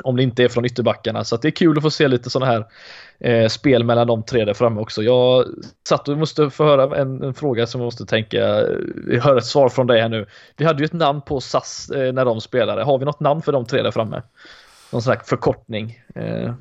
om 0.04 0.16
det 0.16 0.22
inte 0.22 0.44
är 0.44 0.48
från 0.48 0.64
ytterbackarna. 0.64 1.24
Så 1.24 1.36
det 1.36 1.48
är 1.48 1.52
kul 1.52 1.76
att 1.76 1.82
få 1.82 1.90
se 1.90 2.08
lite 2.08 2.30
sådana 2.30 2.52
här 2.52 2.66
eh, 3.20 3.48
spel 3.48 3.84
mellan 3.84 4.06
de 4.06 4.22
tre 4.22 4.44
där 4.44 4.54
framme 4.54 4.80
också. 4.80 5.02
Jag 5.02 5.44
satt 5.88 6.08
och 6.08 6.18
måste 6.18 6.50
få 6.50 6.64
höra 6.64 6.96
en, 6.96 7.22
en 7.22 7.34
fråga 7.34 7.66
som 7.66 7.80
jag 7.80 7.86
måste 7.86 8.06
tänka. 8.06 8.38
Eh, 8.38 8.76
jag 9.08 9.22
hör 9.22 9.36
ett 9.36 9.44
svar 9.44 9.68
från 9.68 9.86
dig 9.86 10.00
här 10.00 10.08
nu. 10.08 10.26
Vi 10.56 10.64
hade 10.64 10.78
ju 10.78 10.84
ett 10.84 10.92
namn 10.92 11.20
på 11.20 11.40
SAS 11.40 11.90
eh, 11.90 12.12
när 12.12 12.24
de 12.24 12.40
spelade. 12.40 12.84
Har 12.84 12.98
vi 12.98 13.04
något 13.04 13.20
namn 13.20 13.42
för 13.42 13.52
de 13.52 13.66
tre 13.66 13.82
där 13.82 13.90
framme? 13.90 14.22
Någon 14.92 15.02
sån 15.02 15.12
här 15.12 15.20
förkortning? 15.24 16.02
Eh. 16.14 16.54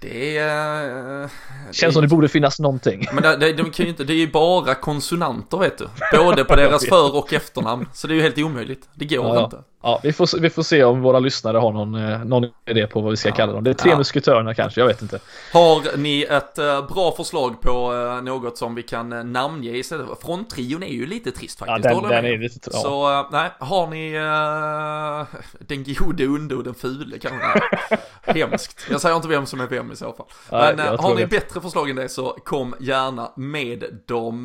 Det 0.00 0.38
är... 0.38 1.22
Eh, 1.22 1.30
Känns 1.72 1.94
som 1.94 2.02
det 2.02 2.08
borde 2.08 2.28
finnas 2.28 2.60
någonting. 2.60 3.06
Men 3.12 3.22
det, 3.22 3.36
det, 3.36 3.52
de 3.52 3.70
kan 3.70 3.86
ju 3.86 3.90
inte, 3.90 4.04
det 4.04 4.12
är 4.12 4.16
ju 4.16 4.30
bara 4.30 4.74
konsonanter 4.74 5.58
vet 5.58 5.78
du. 5.78 5.88
Både 6.18 6.44
på 6.44 6.56
deras 6.56 6.86
för 6.86 7.16
och 7.16 7.32
efternamn. 7.32 7.88
Så 7.94 8.06
det 8.06 8.12
är 8.12 8.16
ju 8.16 8.22
helt 8.22 8.38
omöjligt. 8.38 8.88
Det 8.94 9.04
går 9.04 9.36
ja, 9.36 9.44
inte. 9.44 9.62
Ja, 9.82 10.00
vi 10.02 10.12
får, 10.12 10.40
vi 10.40 10.50
får 10.50 10.62
se 10.62 10.84
om 10.84 11.02
våra 11.02 11.18
lyssnare 11.18 11.58
har 11.58 11.72
någon, 11.72 11.94
eh, 11.94 12.24
någon 12.24 12.44
idé 12.66 12.86
på 12.86 13.00
vad 13.00 13.10
vi 13.10 13.16
ska 13.16 13.28
ja. 13.28 13.34
kalla 13.34 13.52
dem. 13.52 13.64
Det 13.64 13.70
är 13.70 13.74
tre 13.74 13.90
ja. 13.90 13.98
musketörerna 13.98 14.54
kanske, 14.54 14.80
jag 14.80 14.86
vet 14.86 15.02
inte. 15.02 15.18
Har 15.52 15.96
ni 15.96 16.22
ett 16.22 16.58
uh, 16.58 16.86
bra 16.94 17.14
förslag 17.16 17.60
på 17.60 17.92
uh, 17.92 18.22
något 18.22 18.58
som 18.58 18.74
vi 18.74 18.82
kan 18.82 19.12
uh, 19.12 19.24
namnge 19.24 19.70
istället? 19.70 20.06
Fronttrion 20.22 20.82
är 20.82 20.92
ju 20.92 21.06
lite 21.06 21.30
trist 21.30 21.58
faktiskt. 21.58 21.84
Ja, 21.84 22.00
den, 22.00 22.10
den 22.10 22.24
är 22.24 22.38
lite, 22.38 22.70
ja. 22.72 22.78
Så, 22.78 23.26
nej, 23.32 23.50
har 23.58 23.86
ni 23.86 24.12
den 25.66 25.84
gode, 25.84 26.26
onde 26.26 26.54
och 26.54 26.64
den 26.64 26.74
fule 26.74 27.18
kanske? 27.18 27.60
Hemskt. 28.22 28.86
Jag 28.90 29.00
säger 29.00 29.16
inte 29.16 29.28
vem 29.28 29.46
som 29.46 29.60
är 29.60 29.66
vem 29.66 29.92
i 29.92 29.96
så 29.96 30.12
fall. 30.12 30.26
Nej, 30.52 30.74
Men 30.76 30.98
har 30.98 31.14
ni 31.14 31.20
det. 31.20 31.26
bättre 31.26 31.60
förslag 31.60 31.90
än 31.90 31.96
det 31.96 32.08
så 32.08 32.30
kom 32.44 32.74
gärna 32.80 33.32
med 33.36 33.84
dem. 34.06 34.44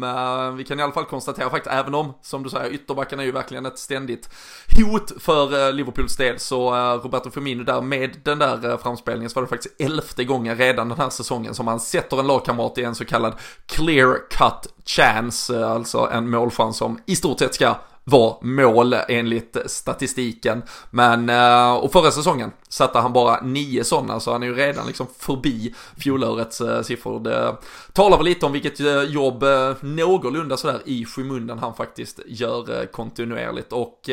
vi 0.58 0.64
kan 0.64 0.80
i 0.80 0.84
alla 0.84 0.94
fall 0.94 1.06
konstatera 1.06 1.50
faktiskt, 1.50 1.76
även 1.76 1.96
om, 1.96 2.14
som 2.22 2.44
du 2.44 2.50
säger, 2.50 2.74
ytterbackarna 2.74 3.22
är 3.22 3.26
ju 3.26 3.32
verkligen 3.32 3.66
ett 3.66 3.80
ständigt 3.80 4.30
hot 4.78 5.23
för 5.24 5.68
eh, 5.68 5.74
Liverpools 5.74 6.16
del 6.16 6.40
så 6.40 6.76
eh, 6.76 7.02
Roberto 7.04 7.32
Firmino 7.32 7.64
där 7.64 7.82
med 7.82 8.20
den 8.24 8.40
där 8.40 8.70
eh, 8.70 8.78
framspelningen 8.78 9.30
så 9.30 9.36
var 9.36 9.42
det 9.42 9.50
faktiskt 9.50 9.82
elfte 9.82 10.24
gången 10.24 10.58
redan 10.58 10.90
den 10.90 10.98
här 10.98 11.10
säsongen 11.10 11.56
som 11.56 11.68
han 11.68 11.80
sätter 11.80 12.20
en 12.20 12.28
lagkamrat 12.28 12.78
i 12.78 12.84
en 12.84 12.96
så 12.96 13.06
kallad 13.06 13.34
clear 13.66 14.18
cut 14.30 14.74
chance, 14.86 15.66
alltså 15.66 16.10
en 16.12 16.30
målchans 16.30 16.78
som 16.78 17.00
i 17.06 17.16
stort 17.16 17.40
sett 17.40 17.56
ska 17.56 17.76
var 18.04 18.38
mål 18.42 18.94
enligt 18.94 19.58
statistiken. 19.66 20.64
Men, 20.90 21.30
eh, 21.30 21.74
och 21.74 21.92
förra 21.92 22.12
säsongen 22.12 22.52
satte 22.70 23.00
han 23.00 23.14
bara 23.14 23.42
nio 23.42 23.84
sådana, 23.84 24.20
så 24.20 24.32
han 24.32 24.44
är 24.44 24.48
ju 24.48 24.56
redan 24.56 24.88
liksom 24.88 25.08
förbi 25.18 25.76
fjolårets 25.98 26.62
eh, 26.62 26.82
siffror. 26.82 27.20
Det 27.20 27.56
talar 27.94 28.18
väl 28.18 28.26
lite 28.26 28.46
om 28.46 28.52
vilket 28.52 28.80
eh, 28.80 29.04
jobb 29.04 29.46
någorlunda 29.82 30.58
sådär 30.58 30.82
i 30.86 31.06
skymundan 31.06 31.60
han 31.60 31.76
faktiskt 31.76 32.20
gör 32.26 32.86
kontinuerligt. 32.86 33.74
Och 33.74 34.10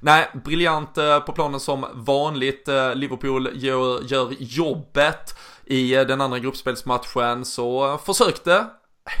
nej, 0.00 0.30
briljant 0.44 0.94
på 1.26 1.32
planen 1.32 1.60
som 1.60 1.86
vanligt. 1.94 2.68
Liverpool 2.94 3.50
gör, 3.54 4.02
gör 4.02 4.32
jobbet. 4.38 5.38
I 5.66 5.94
den 5.94 6.20
andra 6.20 6.38
gruppspelsmatchen 6.38 7.44
så 7.44 7.98
försökte 8.04 8.66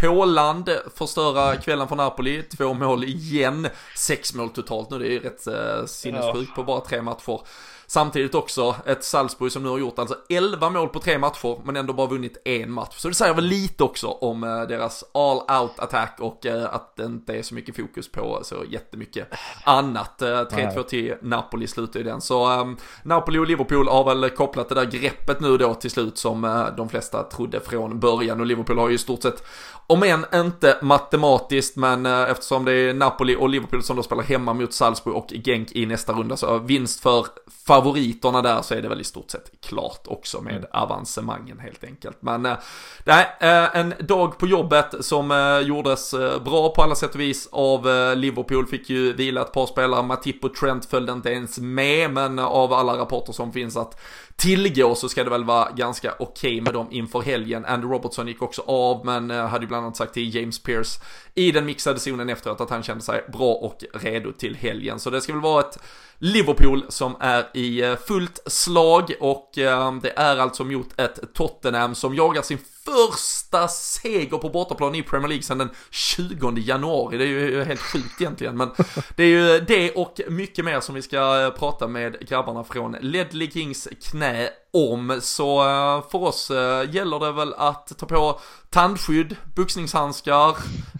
Håland 0.00 0.70
förstöra 0.94 1.56
kvällen 1.56 1.88
för 1.88 1.96
Napoli, 1.96 2.42
två 2.42 2.74
mål 2.74 3.04
igen, 3.04 3.68
sex 3.96 4.34
mål 4.34 4.50
totalt 4.50 4.90
nu, 4.90 4.98
det 4.98 5.06
är 5.06 5.10
ju 5.10 5.18
rätt 5.18 5.46
eh, 5.46 5.86
sinnessjukt 5.86 6.54
på 6.54 6.62
bara 6.64 6.80
tre 6.80 7.02
matcher. 7.02 7.40
Samtidigt 7.86 8.34
också 8.34 8.76
ett 8.86 9.04
Salzburg 9.04 9.52
som 9.52 9.62
nu 9.62 9.68
har 9.68 9.78
gjort 9.78 9.98
alltså 9.98 10.16
11 10.28 10.70
mål 10.70 10.88
på 10.88 11.00
tre 11.00 11.18
matcher 11.18 11.60
men 11.64 11.76
ändå 11.76 11.92
bara 11.92 12.06
vunnit 12.06 12.42
en 12.44 12.72
match. 12.72 12.94
Så 12.96 13.08
det 13.08 13.14
säger 13.14 13.34
väl 13.34 13.44
lite 13.44 13.84
också 13.84 14.06
om 14.06 14.44
eh, 14.44 14.62
deras 14.62 15.04
all 15.14 15.60
out 15.60 15.78
attack 15.78 16.16
och 16.20 16.46
eh, 16.46 16.74
att 16.74 16.96
det 16.96 17.04
inte 17.04 17.34
är 17.34 17.42
så 17.42 17.54
mycket 17.54 17.76
fokus 17.76 18.12
på 18.12 18.40
så 18.42 18.64
jättemycket 18.68 19.28
annat. 19.64 20.20
3-2 20.20 20.76
eh, 20.76 20.82
till 20.82 21.14
Napoli 21.22 21.66
slutar 21.66 22.00
ju 22.00 22.04
den. 22.04 22.20
Så 22.20 22.60
um, 22.60 22.76
Napoli 23.02 23.38
och 23.38 23.46
Liverpool 23.46 23.88
har 23.88 24.04
väl 24.04 24.30
kopplat 24.30 24.68
det 24.68 24.74
där 24.74 24.84
greppet 24.84 25.40
nu 25.40 25.56
då 25.56 25.74
till 25.74 25.90
slut 25.90 26.18
som 26.18 26.64
de 26.76 26.88
flesta 26.88 27.22
trodde 27.22 27.60
från 27.60 28.00
början 28.00 28.40
och 28.40 28.46
Liverpool 28.46 28.78
har 28.78 28.88
ju 28.88 28.94
i 28.94 28.98
stort 28.98 29.22
sett 29.22 29.44
om 29.86 30.02
än 30.02 30.24
inte 30.34 30.78
matematiskt, 30.82 31.76
men 31.76 32.06
eftersom 32.06 32.64
det 32.64 32.72
är 32.72 32.94
Napoli 32.94 33.36
och 33.36 33.48
Liverpool 33.48 33.82
som 33.82 33.96
då 33.96 34.02
spelar 34.02 34.22
hemma 34.22 34.52
mot 34.52 34.72
Salzburg 34.72 35.16
och 35.16 35.32
Genk 35.44 35.72
i 35.72 35.86
nästa 35.86 36.12
runda 36.12 36.36
så 36.36 36.58
vinst 36.58 37.00
för 37.00 37.26
favoriterna 37.74 38.42
där 38.42 38.62
så 38.62 38.74
är 38.74 38.82
det 38.82 38.88
väl 38.88 39.00
i 39.00 39.04
stort 39.04 39.30
sett 39.30 39.50
klart 39.60 40.06
också 40.06 40.40
med 40.40 40.56
mm. 40.56 40.68
avancemangen 40.72 41.58
helt 41.58 41.84
enkelt. 41.84 42.16
Men 42.20 42.46
äh, 42.46 42.56
nej, 43.04 43.26
äh, 43.40 43.76
en 43.76 43.94
dag 44.00 44.38
på 44.38 44.46
jobbet 44.46 44.94
som 45.00 45.30
äh, 45.30 45.58
gjordes 45.68 46.10
bra 46.44 46.68
på 46.68 46.82
alla 46.82 46.94
sätt 46.94 47.14
och 47.14 47.20
vis 47.20 47.48
av 47.52 47.84
Liverpool. 48.16 48.66
Fick 48.66 48.90
ju 48.90 49.12
vila 49.12 49.40
ett 49.40 49.52
par 49.52 49.66
spelare, 49.66 50.02
Matip 50.02 50.44
och 50.44 50.54
Trent 50.54 50.84
följde 50.86 51.12
inte 51.12 51.30
ens 51.30 51.58
med, 51.58 52.10
men 52.10 52.38
av 52.38 52.72
alla 52.72 52.98
rapporter 52.98 53.32
som 53.32 53.52
finns 53.52 53.76
att 53.76 54.00
tillgå 54.36 54.94
så 54.94 55.08
ska 55.08 55.24
det 55.24 55.30
väl 55.30 55.44
vara 55.44 55.70
ganska 55.70 56.12
okej 56.12 56.26
okay 56.26 56.60
med 56.60 56.74
dem 56.74 56.86
inför 56.90 57.20
helgen. 57.20 57.64
Andy 57.64 57.86
Robertson 57.86 58.28
gick 58.28 58.42
också 58.42 58.62
av 58.66 59.06
men 59.06 59.30
eh, 59.30 59.46
hade 59.46 59.64
ju 59.64 59.68
bland 59.68 59.84
annat 59.84 59.96
sagt 59.96 60.14
till 60.14 60.34
James 60.34 60.62
Pierce 60.62 61.00
i 61.34 61.52
den 61.52 61.66
mixade 61.66 62.00
zonen 62.00 62.28
efteråt 62.28 62.60
att 62.60 62.70
han 62.70 62.82
kände 62.82 63.04
sig 63.04 63.24
bra 63.32 63.54
och 63.54 63.84
redo 63.94 64.32
till 64.32 64.54
helgen. 64.54 64.98
Så 64.98 65.10
det 65.10 65.20
ska 65.20 65.32
väl 65.32 65.42
vara 65.42 65.60
ett 65.60 65.78
Liverpool 66.18 66.84
som 66.88 67.16
är 67.20 67.46
i 67.54 67.82
eh, 67.82 67.96
fullt 67.96 68.40
slag 68.46 69.12
och 69.20 69.58
eh, 69.58 69.94
det 70.02 70.12
är 70.16 70.36
alltså 70.36 70.64
mot 70.64 71.00
ett 71.00 71.34
Tottenham 71.34 71.94
som 71.94 72.14
jagar 72.14 72.42
sin 72.42 72.58
första 72.84 73.68
seger 73.68 74.38
på 74.38 74.48
bortaplan 74.48 74.94
i 74.94 75.02
Premier 75.02 75.28
League 75.28 75.42
sedan 75.42 75.58
den 75.58 75.70
20 75.90 76.52
januari. 76.56 77.18
Det 77.18 77.24
är 77.24 77.28
ju 77.28 77.64
helt 77.64 77.80
sjukt 77.80 78.20
egentligen, 78.20 78.56
men 78.56 78.70
det 79.16 79.22
är 79.22 79.28
ju 79.28 79.60
det 79.60 79.92
och 79.92 80.20
mycket 80.28 80.64
mer 80.64 80.80
som 80.80 80.94
vi 80.94 81.02
ska 81.02 81.52
prata 81.58 81.88
med 81.88 82.28
grabbarna 82.28 82.64
från 82.64 82.96
Ledley 83.00 83.50
Kings 83.50 83.88
knä 84.02 84.50
om. 84.74 85.18
Så 85.22 85.60
eh, 85.60 86.10
för 86.10 86.22
oss 86.22 86.50
eh, 86.50 86.94
gäller 86.94 87.20
det 87.20 87.32
väl 87.32 87.54
att 87.54 87.98
ta 87.98 88.06
på 88.06 88.40
tandskydd, 88.70 89.36
boxningshandskar, 89.56 90.56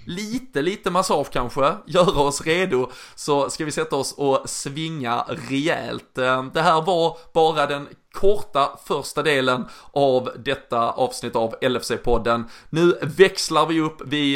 lite, 0.06 0.62
lite 0.62 0.90
massage 0.90 1.30
kanske, 1.30 1.74
göra 1.86 2.20
oss 2.20 2.42
redo 2.42 2.90
så 3.14 3.50
ska 3.50 3.64
vi 3.64 3.72
sätta 3.72 3.96
oss 3.96 4.12
och 4.12 4.42
svinga 4.44 5.24
rejält. 5.28 6.18
Eh, 6.18 6.44
det 6.44 6.62
här 6.62 6.82
var 6.82 7.18
bara 7.32 7.66
den 7.66 7.88
korta 8.12 8.78
första 8.84 9.22
delen 9.22 9.64
av 9.92 10.30
detta 10.44 10.90
avsnitt 10.90 11.36
av 11.36 11.54
LFC-podden. 11.60 12.44
Nu 12.70 12.98
växlar 13.02 13.66
vi 13.66 13.80
upp, 13.80 14.02
vi 14.06 14.32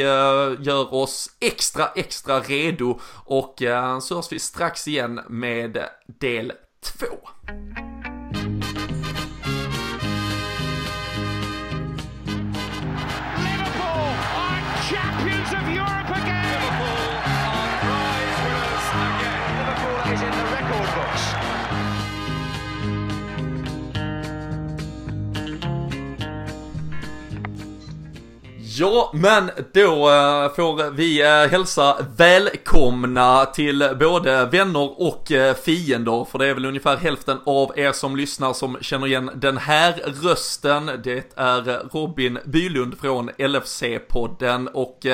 gör 0.60 0.94
oss 0.94 1.30
extra, 1.40 1.86
extra 1.86 2.40
redo 2.40 3.00
och 3.24 3.54
så 4.02 4.14
hörs 4.14 4.32
vi 4.32 4.38
strax 4.38 4.88
igen 4.88 5.20
med 5.28 5.84
del 6.06 6.52
2. 6.98 7.06
Ja, 28.80 29.10
men 29.14 29.50
då 29.72 30.10
eh, 30.10 30.54
får 30.54 30.90
vi 30.90 31.22
eh, 31.22 31.50
hälsa 31.50 31.96
välkomna 32.16 33.46
till 33.46 33.96
både 34.00 34.44
vänner 34.44 35.02
och 35.02 35.32
eh, 35.32 35.54
fiender, 35.54 36.24
för 36.24 36.38
det 36.38 36.46
är 36.46 36.54
väl 36.54 36.64
ungefär 36.64 36.96
hälften 36.96 37.38
av 37.46 37.72
er 37.78 37.92
som 37.92 38.16
lyssnar 38.16 38.52
som 38.52 38.78
känner 38.80 39.06
igen 39.06 39.30
den 39.34 39.58
här 39.58 39.92
rösten. 40.22 40.90
Det 41.04 41.32
är 41.34 41.92
Robin 41.92 42.38
Bylund 42.44 42.98
från 43.00 43.30
LFC-podden 43.30 44.68
och 44.68 45.06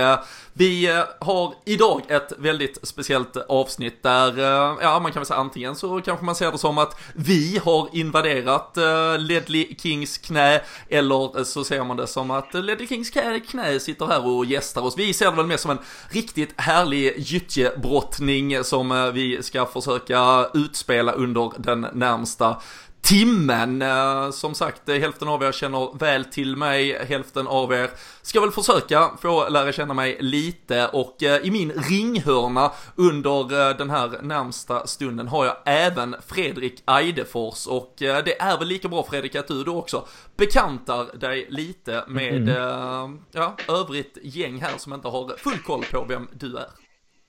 vi 0.57 0.91
eh, 0.91 1.05
har 1.21 1.55
idag 1.65 2.03
ett 2.09 2.33
väldigt 2.39 2.79
speciellt 2.83 3.37
avsnitt 3.37 4.03
där, 4.03 4.39
eh, 4.39 4.77
ja 4.83 5.01
man 5.01 5.13
kan 5.13 5.21
väl 5.21 5.27
säga 5.27 5.39
antingen 5.39 5.77
så 5.77 6.01
kanske 6.01 6.25
man 6.25 6.35
ser 6.35 6.53
det 6.53 6.59
som 6.59 6.79
att 6.79 7.01
vi 7.15 7.61
har 7.65 7.89
invaderat 7.93 8.77
eh, 8.77 9.19
Ledley 9.19 9.75
Kings 9.79 10.19
knä, 10.19 10.61
eller 10.89 11.45
så 11.45 11.65
ser 11.65 11.85
man 11.85 11.97
det 11.97 12.07
som 12.07 12.31
att 12.31 12.55
Ledley 12.55 12.87
Kings 12.87 13.11
knä 13.51 13.81
sitter 13.81 14.07
här 14.07 14.27
och 14.27 14.45
gästar 14.45 14.83
oss. 14.83 14.99
Vi 14.99 15.13
ser 15.13 15.31
det 15.31 15.37
väl 15.37 15.47
mer 15.47 15.57
som 15.57 15.71
en 15.71 15.79
riktigt 16.09 16.55
härlig 16.57 17.15
gyttjebrottning 17.19 18.65
som 18.65 19.11
vi 19.15 19.43
ska 19.43 19.67
försöka 19.67 20.49
utspela 20.55 21.13
under 21.13 21.53
den 21.59 21.87
närmsta 21.93 22.57
timmen. 23.05 23.83
Eh, 23.83 24.31
som 24.31 24.55
sagt, 24.55 24.89
eh, 24.89 24.97
hälften 24.97 25.29
av 25.29 25.43
er 25.43 25.53
känner 25.53 25.99
väl 25.99 26.25
till 26.25 26.57
mig, 26.57 27.07
hälften 27.07 27.47
av 27.47 27.73
er 27.73 27.91
ska 28.23 28.41
väl 28.41 28.51
försöka 28.51 29.11
få 29.21 29.49
lära 29.49 29.73
känna 29.73 29.95
mig 29.95 30.17
lite 30.21 30.87
och 30.87 31.23
eh, 31.23 31.47
i 31.47 31.51
min 31.51 31.73
ringhörna 31.73 32.73
under 32.97 33.75
den 33.79 33.91
här 33.91 34.23
närmsta 34.23 34.87
stunden 34.87 35.29
har 35.29 35.45
jag 35.45 35.57
även 35.65 36.17
Fredrik 36.27 36.83
Eidefors 36.87 37.67
och 37.67 37.95
det 37.99 38.43
är 38.43 38.59
väl 38.59 38.69
lika 38.69 38.89
bra 38.89 39.07
Fredrik 39.11 39.35
att 39.35 39.49
du 39.49 39.65
då 39.65 39.79
också 39.79 40.07
bekantar 40.37 41.17
dig 41.17 41.47
lite 41.51 42.05
med 42.09 42.49
mm. 42.49 43.21
ja, 43.33 43.57
övrigt 43.69 44.19
gäng 44.23 44.61
här 44.61 44.79
som 44.79 44.93
inte 44.93 45.09
har 45.09 45.37
full 45.37 45.59
koll 45.59 45.85
på 45.93 46.05
vem 46.09 46.29
du 46.33 46.57
är. 46.57 46.84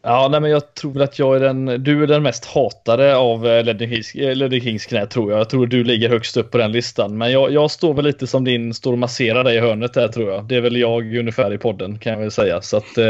Ja, 0.07 0.27
nej, 0.31 0.41
men 0.41 0.51
jag 0.51 0.73
tror 0.73 0.91
väl 0.93 1.01
att 1.01 1.19
jag 1.19 1.35
är 1.35 1.39
den, 1.39 1.65
du 1.65 2.03
är 2.03 2.07
den 2.07 2.23
mest 2.23 2.45
hatade 2.45 3.15
av 3.15 3.47
eh, 3.47 3.63
Ledley 3.63 3.89
Kings, 3.89 4.15
eh, 4.15 4.61
Kings 4.61 4.85
knä 4.85 5.05
tror 5.05 5.31
jag. 5.31 5.39
Jag 5.39 5.49
tror 5.49 5.67
du 5.67 5.83
ligger 5.83 6.09
högst 6.09 6.37
upp 6.37 6.51
på 6.51 6.57
den 6.57 6.71
listan. 6.71 7.17
Men 7.17 7.31
jag, 7.31 7.51
jag 7.51 7.71
står 7.71 7.93
väl 7.93 8.05
lite 8.05 8.27
som 8.27 8.43
din, 8.43 8.73
står 8.73 8.91
och 8.91 8.99
masserar 8.99 9.43
dig 9.43 9.55
i 9.55 9.59
hörnet 9.59 9.93
där 9.93 10.07
tror 10.07 10.31
jag. 10.31 10.45
Det 10.45 10.55
är 10.55 10.61
väl 10.61 10.77
jag 10.77 11.15
ungefär 11.15 11.53
i 11.53 11.57
podden 11.57 11.99
kan 11.99 12.13
jag 12.13 12.19
väl 12.19 12.31
säga. 12.31 12.61
Så 12.61 12.77
att 12.77 12.97
eh, 12.97 13.05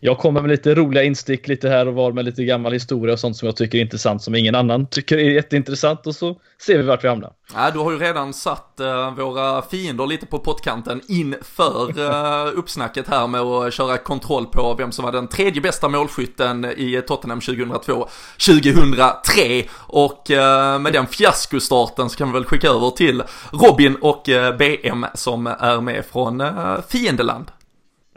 jag 0.00 0.18
kommer 0.18 0.40
med 0.40 0.50
lite 0.50 0.74
roliga 0.74 1.02
instick 1.02 1.48
lite 1.48 1.68
här 1.68 1.88
och 1.88 1.94
var 1.94 2.12
med 2.12 2.24
lite 2.24 2.44
gammal 2.44 2.72
historia 2.72 3.12
och 3.12 3.20
sånt 3.20 3.36
som 3.36 3.46
jag 3.46 3.56
tycker 3.56 3.78
är 3.78 3.82
intressant 3.82 4.22
som 4.22 4.34
ingen 4.34 4.54
annan 4.54 4.86
tycker 4.86 5.18
är 5.18 5.30
jätteintressant 5.30 6.06
och 6.06 6.14
så 6.14 6.36
ser 6.62 6.76
vi 6.76 6.82
vart 6.82 7.04
vi 7.04 7.08
hamnar. 7.08 7.32
Ja, 7.54 7.70
du 7.70 7.78
har 7.78 7.92
ju 7.92 7.98
redan 7.98 8.34
satt 8.34 8.80
eh, 8.80 9.14
våra 9.14 9.62
fiender 9.62 10.06
lite 10.06 10.26
på 10.26 10.38
pottkanten 10.38 11.00
inför 11.08 12.00
eh, 12.00 12.58
uppsnacket 12.58 13.08
här 13.08 13.26
med 13.26 13.40
att 13.40 13.74
köra 13.74 13.98
kontroll 13.98 14.46
på 14.46 14.74
vem 14.78 14.92
som 14.92 15.04
var 15.04 15.12
den 15.12 15.28
tredje 15.28 15.62
bästa 15.62 15.88
målskytten 16.06 16.64
i 16.64 17.02
Tottenham 17.06 17.40
2002-2003 17.40 19.68
och 19.76 20.30
eh, 20.30 20.78
med 20.78 20.92
den 20.92 21.06
fiaskostarten 21.06 22.10
så 22.10 22.16
kan 22.16 22.28
vi 22.28 22.34
väl 22.34 22.44
skicka 22.44 22.68
över 22.68 22.90
till 22.90 23.22
Robin 23.52 23.96
och 24.00 24.28
eh, 24.28 24.56
BM 24.56 25.06
som 25.14 25.46
är 25.46 25.80
med 25.80 26.04
från 26.12 26.40
eh, 26.40 26.76
fiendeland. 26.88 27.46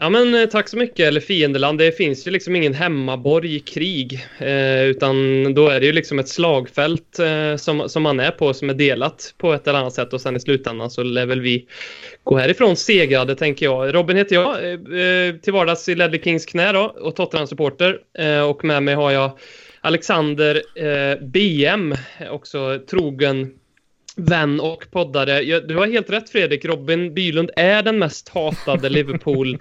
Ja 0.02 0.10
men 0.10 0.36
eh, 0.36 0.46
tack 0.46 0.70
så 0.70 0.78
mycket, 0.78 1.08
eller 1.08 1.22
fiendeland. 1.22 1.80
Det 1.80 1.92
finns 1.92 2.28
ju 2.28 2.32
liksom 2.32 2.56
ingen 2.56 2.74
hemmaborg 2.74 3.56
i 3.56 3.60
krig. 3.60 4.26
Eh, 4.38 4.84
utan 4.84 5.44
då 5.54 5.68
är 5.68 5.80
det 5.80 5.86
ju 5.86 5.92
liksom 5.92 6.20
ett 6.20 6.30
slagfält 6.30 7.20
eh, 7.20 7.56
som, 7.56 7.90
som 7.90 8.04
man 8.04 8.20
är 8.20 8.32
på 8.32 8.54
som 8.54 8.70
är 8.70 8.74
delat 8.74 9.34
på 9.38 9.54
ett 9.54 9.68
eller 9.68 9.80
annat 9.80 9.94
sätt 9.94 10.14
och 10.14 10.22
sen 10.22 10.36
i 10.36 10.40
slutändan 10.40 10.90
så 10.90 11.04
lär 11.04 11.26
väl 11.26 11.42
vi 11.42 11.68
gå 12.24 12.38
härifrån 12.38 12.76
segrade 12.76 13.36
tänker 13.36 13.66
jag. 13.66 13.96
Robin 13.96 14.18
heter 14.18 14.36
jag, 14.36 14.64
eh, 14.64 14.72
eh 14.72 15.36
till 15.36 15.54
vardags 15.54 15.90
i 15.90 15.96
Ledley 15.96 16.22
Kings 16.22 16.46
knä 16.46 16.72
då 16.72 16.96
och 17.02 17.16
Tottenham-supporter. 17.16 18.00
Eh, 18.20 18.42
och 18.42 18.66
med 18.66 18.84
mig 18.84 18.96
har 18.96 19.12
jag 19.12 19.32
Alexander 19.82 20.62
eh, 20.76 21.20
BM, 21.22 21.96
också 22.32 22.80
trogen 22.90 23.59
vän 24.20 24.60
och 24.60 24.92
poddare. 24.92 25.60
Du 25.60 25.76
har 25.76 25.88
helt 25.88 26.10
rätt 26.10 26.30
Fredrik, 26.30 26.66
Robin 26.66 27.14
Bylund 27.14 27.52
är 27.56 27.84
den 27.84 28.00
mest 28.00 28.30
hatade 28.30 28.90
Liverpool. 29.00 29.58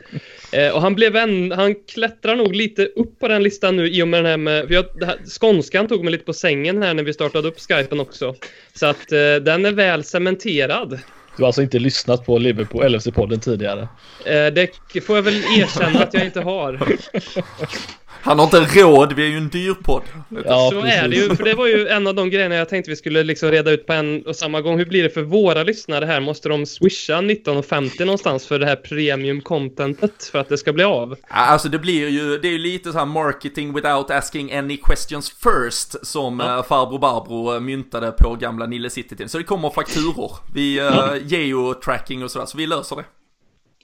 Eh, 0.52 0.74
och 0.74 0.80
han 0.80 0.94
blev 0.94 1.16
en, 1.16 1.52
han 1.52 1.74
klättrar 1.74 2.36
nog 2.36 2.54
lite 2.54 2.86
upp 2.86 3.18
på 3.18 3.28
den 3.28 3.42
listan 3.42 3.76
nu 3.76 3.88
i 3.88 4.02
och 4.02 4.08
med 4.08 4.24
den 4.24 4.30
här 4.30 4.36
med, 4.36 4.66
för 4.66 4.74
jag, 4.74 4.84
här, 5.06 5.18
skånskan 5.24 5.88
tog 5.88 6.04
mig 6.04 6.12
lite 6.12 6.24
på 6.24 6.32
sängen 6.32 6.82
här 6.82 6.94
när 6.94 7.02
vi 7.02 7.12
startade 7.12 7.48
upp 7.48 7.60
skypen 7.60 8.00
också. 8.00 8.34
Så 8.74 8.86
att 8.86 9.12
eh, 9.12 9.34
den 9.42 9.66
är 9.66 9.72
väl 9.72 10.04
cementerad. 10.04 11.00
Du 11.36 11.42
har 11.42 11.46
alltså 11.46 11.62
inte 11.62 11.78
lyssnat 11.78 12.26
på 12.26 12.38
Liverpool 12.38 12.84
LFC-podden 12.84 13.40
tidigare? 13.40 13.88
Eh, 14.24 14.46
det 14.46 15.00
får 15.04 15.16
jag 15.16 15.22
väl 15.22 15.34
erkänna 15.34 16.02
att 16.02 16.14
jag 16.14 16.24
inte 16.24 16.40
har. 16.40 16.80
Han 18.28 18.38
har 18.38 18.44
inte 18.44 18.80
råd, 18.80 19.12
vi 19.12 19.22
är 19.22 19.28
ju 19.28 19.36
en 19.36 19.48
dyr 19.48 19.74
podd. 19.74 20.02
Ja, 20.44 20.70
så 20.72 20.80
precis. 20.80 20.96
är 20.96 21.08
det 21.08 21.16
ju, 21.16 21.36
för 21.36 21.44
det 21.44 21.54
var 21.54 21.66
ju 21.66 21.88
en 21.88 22.06
av 22.06 22.14
de 22.14 22.30
grejerna 22.30 22.54
jag 22.54 22.68
tänkte 22.68 22.90
vi 22.90 22.96
skulle 22.96 23.22
liksom 23.22 23.50
reda 23.50 23.70
ut 23.70 23.86
på 23.86 23.92
en 23.92 24.22
och 24.26 24.36
samma 24.36 24.60
gång. 24.60 24.78
Hur 24.78 24.86
blir 24.86 25.02
det 25.02 25.10
för 25.10 25.22
våra 25.22 25.62
lyssnare 25.62 26.04
här? 26.04 26.20
Måste 26.20 26.48
de 26.48 26.66
swisha 26.66 27.14
19,50 27.14 28.04
någonstans 28.04 28.46
för 28.46 28.58
det 28.58 28.66
här 28.66 28.76
premium 28.76 29.40
contentet 29.40 30.24
för 30.32 30.38
att 30.38 30.48
det 30.48 30.58
ska 30.58 30.72
bli 30.72 30.84
av? 30.84 31.16
Alltså 31.28 31.68
det 31.68 31.78
blir 31.78 32.08
ju, 32.08 32.38
det 32.38 32.48
är 32.48 32.52
ju 32.52 32.58
lite 32.58 32.92
så 32.92 32.98
här 32.98 33.06
marketing 33.06 33.74
without 33.74 34.10
asking 34.10 34.52
any 34.52 34.76
questions 34.76 35.30
first 35.30 36.06
som 36.06 36.40
ja. 36.40 36.56
uh, 36.56 36.62
farbror 36.62 36.98
Barbro 36.98 37.54
uh, 37.54 37.60
myntade 37.60 38.12
på 38.12 38.34
gamla 38.34 38.66
Nille 38.66 38.90
City. 38.90 39.28
Så 39.28 39.38
det 39.38 39.44
kommer 39.44 39.70
fakturor. 39.70 40.32
Vi 40.54 40.80
uh, 40.80 40.86
ja. 40.86 41.16
geotracking 41.16 42.24
och 42.24 42.30
sådär, 42.30 42.46
så 42.46 42.58
vi 42.58 42.66
löser 42.66 42.96
det. 42.96 43.04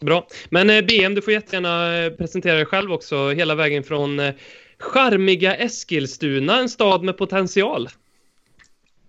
Bra. 0.04 0.26
Men 0.50 0.70
eh, 0.70 0.84
BM, 0.84 1.14
du 1.14 1.22
får 1.22 1.32
jättegärna 1.32 1.98
eh, 1.98 2.10
presentera 2.10 2.54
dig 2.54 2.66
själv 2.66 2.92
också, 2.92 3.30
hela 3.30 3.54
vägen 3.54 3.82
från 3.82 4.20
eh, 4.20 4.34
charmiga 4.78 5.54
Eskilstuna, 5.54 6.60
en 6.60 6.68
stad 6.68 7.02
med 7.02 7.18
potential. 7.18 7.88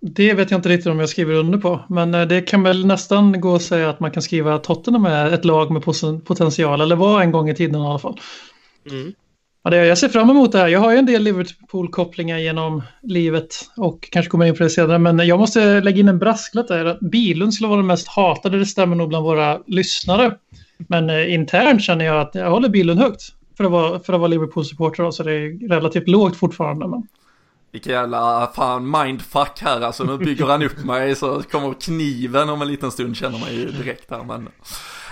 Det 0.00 0.34
vet 0.34 0.50
jag 0.50 0.58
inte 0.58 0.68
riktigt 0.68 0.86
om 0.86 1.00
jag 1.00 1.08
skriver 1.08 1.34
under 1.34 1.58
på, 1.58 1.84
men 1.88 2.28
det 2.28 2.40
kan 2.40 2.62
väl 2.62 2.86
nästan 2.86 3.40
gå 3.40 3.54
att 3.54 3.62
säga 3.62 3.90
att 3.90 4.00
man 4.00 4.10
kan 4.10 4.22
skriva 4.22 4.54
att 4.54 4.64
Tottenham 4.64 5.06
är 5.06 5.32
ett 5.32 5.44
lag 5.44 5.70
med 5.70 5.84
potential, 6.24 6.80
eller 6.80 6.96
var 6.96 7.22
en 7.22 7.32
gång 7.32 7.50
i 7.50 7.54
tiden 7.54 7.82
i 7.82 7.84
alla 7.84 7.98
fall. 7.98 8.20
Mm. 8.90 9.12
Ja, 9.66 9.70
det, 9.70 9.86
jag 9.86 9.98
ser 9.98 10.08
fram 10.08 10.30
emot 10.30 10.52
det 10.52 10.58
här. 10.58 10.68
Jag 10.68 10.80
har 10.80 10.92
ju 10.92 10.98
en 10.98 11.06
del 11.06 11.22
Liverpool-kopplingar 11.22 12.38
genom 12.38 12.82
livet 13.02 13.54
och 13.76 14.08
kanske 14.10 14.30
kommer 14.30 14.46
in 14.46 14.56
på 14.56 14.62
det 14.62 14.70
senare, 14.70 14.98
men 14.98 15.18
jag 15.18 15.38
måste 15.38 15.80
lägga 15.80 15.98
in 15.98 16.08
en 16.08 16.18
brasklapp 16.18 16.68
där. 16.68 16.84
Att 16.84 17.00
Bilund 17.00 17.54
skulle 17.54 17.68
vara 17.68 17.78
den 17.78 17.86
mest 17.86 18.08
hatade, 18.08 18.58
det 18.58 18.66
stämmer 18.66 18.96
nog 18.96 19.08
bland 19.08 19.24
våra 19.24 19.60
lyssnare. 19.66 20.36
Men 20.76 21.10
eh, 21.10 21.34
internt 21.34 21.82
känner 21.82 22.04
jag 22.04 22.20
att 22.20 22.34
jag 22.34 22.50
håller 22.50 22.68
bilen 22.68 22.98
högt 22.98 23.22
för 23.56 23.64
att 23.64 23.70
vara, 23.70 24.00
för 24.00 24.12
att 24.12 24.20
vara 24.20 24.28
Liverpool-supporter 24.28 25.10
så 25.10 25.22
det 25.22 25.32
är 25.32 25.68
relativt 25.68 26.08
lågt 26.08 26.36
fortfarande. 26.36 26.88
Men... 26.88 27.08
Vilken 27.72 27.92
jävla 27.92 28.52
fan 28.54 28.90
mindfuck 28.90 29.60
här 29.60 29.80
alltså. 29.80 30.04
Nu 30.04 30.18
bygger 30.18 30.46
han 30.46 30.62
upp 30.62 30.84
mig 30.84 31.14
så 31.14 31.42
kommer 31.42 31.74
kniven 31.74 32.48
om 32.48 32.62
en 32.62 32.68
liten 32.68 32.90
stund 32.90 33.16
känner 33.16 33.38
man 33.38 33.54
ju 33.54 33.70
direkt 33.70 34.10
här. 34.10 34.24
Men... 34.24 34.48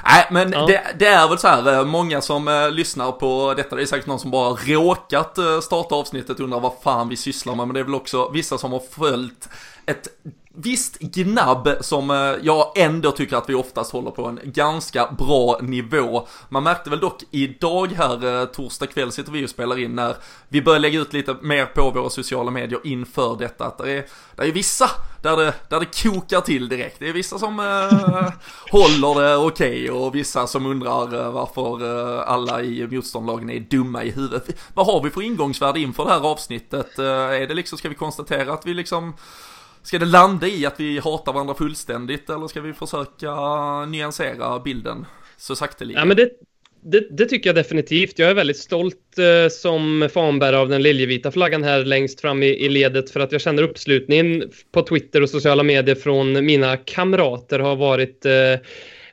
Nej 0.05 0.27
men 0.31 0.53
ja. 0.53 0.66
det, 0.66 0.83
det, 0.98 1.07
är 1.07 1.29
väl 1.29 1.38
så 1.38 1.48
här, 1.48 1.79
eh, 1.79 1.85
många 1.85 2.20
som 2.20 2.48
eh, 2.48 2.70
lyssnar 2.70 3.12
på 3.12 3.55
detta, 3.57 3.77
det 3.77 3.83
är 3.83 3.87
säkert 3.87 4.07
någon 4.07 4.18
som 4.18 4.31
bara 4.31 4.50
råkat 4.50 5.38
eh, 5.38 5.61
starta 5.61 5.94
avsnittet 5.94 6.40
undrar 6.40 6.61
vad 6.61 6.72
fan 6.83 7.09
vi 7.09 7.16
sysslar 7.16 7.55
med. 7.55 7.66
Men 7.66 7.74
det 7.74 7.81
är 7.81 7.85
väl 7.85 7.94
också 7.94 8.31
vissa 8.31 8.59
som 8.59 8.72
har 8.72 8.83
följt 8.90 9.48
ett 9.87 10.09
visst 10.57 10.99
gnabb 10.99 11.69
som 11.81 12.11
eh, 12.11 12.17
jag 12.43 12.79
ändå 12.79 13.11
tycker 13.11 13.37
att 13.37 13.49
vi 13.49 13.55
oftast 13.55 13.93
håller 13.93 14.11
på 14.11 14.27
en 14.27 14.40
ganska 14.45 15.07
bra 15.19 15.59
nivå. 15.62 16.27
Man 16.49 16.62
märkte 16.62 16.90
väl 16.90 17.01
dock 17.01 17.23
idag 17.31 17.93
här, 17.93 18.40
eh, 18.40 18.45
torsdag 18.45 18.87
kväll 18.87 19.12
sitter 19.12 19.33
vi 19.33 19.47
och 19.47 19.51
spelar 19.51 19.79
in 19.79 19.95
när 19.95 20.17
vi 20.49 20.62
börjar 20.62 20.81
lägga 20.81 21.01
ut 21.01 21.12
lite 21.12 21.37
mer 21.43 21.67
på 21.67 21.90
våra 21.90 22.11
sociala 22.11 22.51
medier 22.51 22.81
inför 22.85 23.37
detta. 23.38 23.64
Att 23.64 23.79
det 23.79 23.93
är, 23.93 24.05
det 24.37 24.43
är 24.43 24.53
vissa 24.53 24.90
där 25.23 25.37
det, 25.37 25.55
där 25.69 25.81
det 25.81 26.03
kokar 26.03 26.40
till 26.40 26.69
direkt. 26.69 26.97
Det 26.99 27.09
är 27.09 27.12
vissa 27.12 27.38
som 27.38 27.61
eh, 27.61 28.33
håller 28.71 29.23
det 29.23 29.37
okej 29.37 29.90
okay, 29.90 29.90
och 29.90 30.14
vissa 30.14 30.47
som 30.47 30.67
undrar 30.67 31.21
eh, 31.21 31.33
varför 31.33 31.85
alla 32.23 32.62
i 32.62 32.88
motståndarlagen 32.90 33.51
är 33.51 33.61
dumma 33.61 34.05
i 34.05 34.11
huvudet. 34.11 34.61
Vad 34.75 34.87
har 34.87 35.03
vi 35.03 35.11
för 35.11 35.23
ingångsvärde 35.23 35.81
inför 35.81 36.05
det 36.05 36.11
här 36.11 36.27
avsnittet? 36.27 36.99
Är 36.99 37.47
det 37.47 37.55
liksom, 37.55 37.79
ska 37.79 37.88
vi 37.88 37.95
konstatera 37.95 38.53
att 38.53 38.67
vi 38.67 38.75
liksom 38.75 39.14
Ska 39.85 39.99
det 39.99 40.07
landa 40.07 40.47
i 40.49 40.66
att 40.66 40.81
vi 40.81 40.99
hatar 40.99 41.33
varandra 41.33 41.55
fullständigt 41.55 42.31
eller 42.31 42.49
ska 42.49 42.61
vi 42.61 42.73
försöka 42.73 43.35
nyansera 43.85 44.61
bilden 44.61 45.07
så 45.37 45.57
sakteliga? 45.57 45.99
Ja, 45.99 46.05
men 46.05 46.16
det, 46.16 46.31
det, 46.83 47.09
det, 47.11 47.27
tycker 47.27 47.49
jag 47.49 47.57
definitivt. 47.57 48.18
Jag 48.18 48.31
är 48.31 48.35
väldigt 48.35 48.57
stolt 48.57 49.18
eh, 49.18 49.49
som 49.51 50.09
fanbärare 50.12 50.59
av 50.59 50.68
den 50.68 50.83
liljevita 50.83 51.31
flaggan 51.31 51.62
här 51.62 51.85
längst 51.85 52.20
fram 52.20 52.42
i, 52.42 52.47
i, 52.47 52.68
ledet 52.68 53.11
för 53.11 53.20
att 53.20 53.33
jag 53.33 53.40
känner 53.40 53.62
uppslutningen 53.62 54.51
på 54.73 54.83
Twitter 54.83 55.23
och 55.23 55.31
sociala 55.31 55.62
medier 55.62 55.94
från 55.94 56.47
mina 56.47 56.77
kamrater 56.77 57.59
har 57.59 57.77
varit 57.77 58.27
eh, 58.27 58.33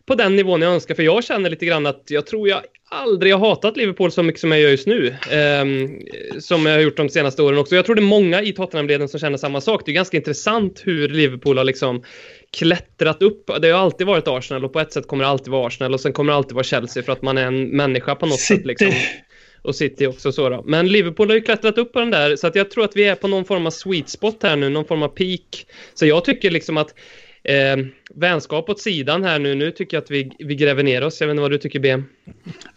på 0.06 0.16
den 0.16 0.36
nivån 0.36 0.62
jag 0.62 0.74
önskar. 0.74 0.96
För 0.96 1.04
jag 1.04 1.24
känner 1.24 1.50
lite 1.50 1.66
grann 1.66 1.86
att 1.86 2.04
jag 2.08 2.28
tror 2.28 2.50
jag 2.50 2.62
aldrig 2.92 3.34
har 3.34 3.40
hatat 3.40 3.78
Liverpool 3.78 4.12
så 4.12 4.24
mycket 4.24 4.42
som 4.42 4.52
jag 4.52 4.62
gör 4.62 4.70
just 4.70 4.88
nu. 4.88 5.08
Eh, 5.08 5.66
som 6.40 6.66
jag 6.66 6.74
har 6.74 6.80
gjort 6.82 6.98
de 6.98 7.10
senaste 7.10 7.42
åren 7.42 7.58
också. 7.60 7.76
Jag 7.76 7.86
tror 7.86 7.96
det 7.96 8.02
är 8.02 8.04
många 8.04 8.42
i 8.42 8.54
Tottenham-leden 8.54 9.08
som 9.08 9.20
känner 9.20 9.38
samma 9.38 9.62
sak. 9.62 9.82
Det 9.86 9.92
är 9.92 9.94
ganska 9.94 10.18
intressant 10.18 10.82
hur 10.86 11.10
Liverpool 11.10 11.58
har 11.58 11.66
liksom 11.66 12.04
klättrat 12.58 13.22
upp. 13.22 13.50
Det 13.62 13.70
har 13.72 13.80
alltid 13.80 14.08
varit 14.08 14.28
Arsenal 14.28 14.66
och 14.66 14.74
på 14.74 14.80
ett 14.80 14.94
sätt 14.94 15.08
kommer 15.08 15.24
det 15.24 15.30
alltid 15.30 15.52
vara 15.52 15.68
Arsenal 15.68 15.94
och 15.94 16.00
sen 16.00 16.14
kommer 16.14 16.34
det 16.34 16.38
alltid 16.38 16.54
vara 16.54 16.64
Chelsea 16.64 17.04
för 17.04 17.12
att 17.12 17.22
man 17.22 17.38
är 17.38 17.46
en 17.46 17.68
människa 17.68 18.16
på 18.16 18.26
något 18.26 18.40
City. 18.40 18.58
sätt. 18.60 18.66
Liksom. 18.66 18.92
Och 19.64 19.76
City 19.76 20.08
också 20.08 20.32
så 20.32 20.50
då. 20.50 20.64
Men 20.66 20.88
Liverpool 20.88 21.28
har 21.28 21.36
ju 21.36 21.42
klättrat 21.42 21.78
upp 21.78 21.94
på 21.94 22.00
den 22.00 22.12
där 22.12 22.36
så 22.36 22.48
att 22.48 22.56
jag 22.56 22.72
tror 22.72 22.84
att 22.84 22.96
vi 22.96 23.04
är 23.04 23.16
på 23.16 23.28
någon 23.28 23.46
form 23.46 23.68
av 23.68 23.72
sweet 23.72 24.10
spot 24.10 24.44
här 24.44 24.56
nu, 24.56 24.70
någon 24.70 24.86
form 24.86 25.04
av 25.04 25.08
peak. 25.08 25.66
Så 25.94 26.06
jag 26.06 26.26
tycker 26.26 26.52
liksom 26.52 26.78
att 26.78 26.96
eh, 27.44 27.86
vänskap 28.16 28.70
åt 28.70 28.80
sidan 28.80 29.24
här 29.24 29.40
nu, 29.40 29.56
nu 29.56 29.72
tycker 29.72 29.98
jag 29.98 30.04
att 30.04 30.12
vi, 30.12 30.32
vi 30.40 30.56
gräver 30.56 30.84
ner 30.84 31.04
oss. 31.04 31.22
Jag 31.22 31.28
vet 31.28 31.34
inte 31.34 31.42
vad 31.42 31.52
du 31.52 31.58
tycker 31.58 31.80
BM? 31.80 32.06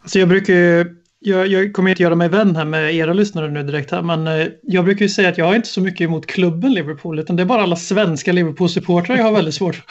Alltså 0.03 0.19
jag 0.19 0.29
brukar 0.29 0.55
ju, 0.55 0.97
jag, 1.21 1.47
jag 1.47 1.73
kommer 1.73 1.91
inte 1.91 2.03
göra 2.03 2.15
mig 2.15 2.29
vän 2.29 2.57
här 2.57 2.65
med 2.65 2.95
era 2.95 3.13
lyssnare 3.13 3.51
nu 3.51 3.63
direkt 3.63 3.91
här, 3.91 4.03
men 4.03 4.27
eh, 4.27 4.47
jag 4.63 4.85
brukar 4.85 5.03
ju 5.03 5.09
säga 5.09 5.29
att 5.29 5.39
jag 5.39 5.45
har 5.45 5.55
inte 5.55 5.69
så 5.69 5.81
mycket 5.81 6.01
emot 6.01 6.27
klubben 6.27 6.75
Liverpool, 6.75 7.19
utan 7.19 7.37
det 7.37 7.43
är 7.43 7.47
bara 7.47 7.63
alla 7.63 7.77
svenska 7.77 8.33
Liverpool-supportrar 8.33 9.17
jag 9.17 9.25
har 9.25 9.33
väldigt 9.33 9.55
svårt. 9.55 9.83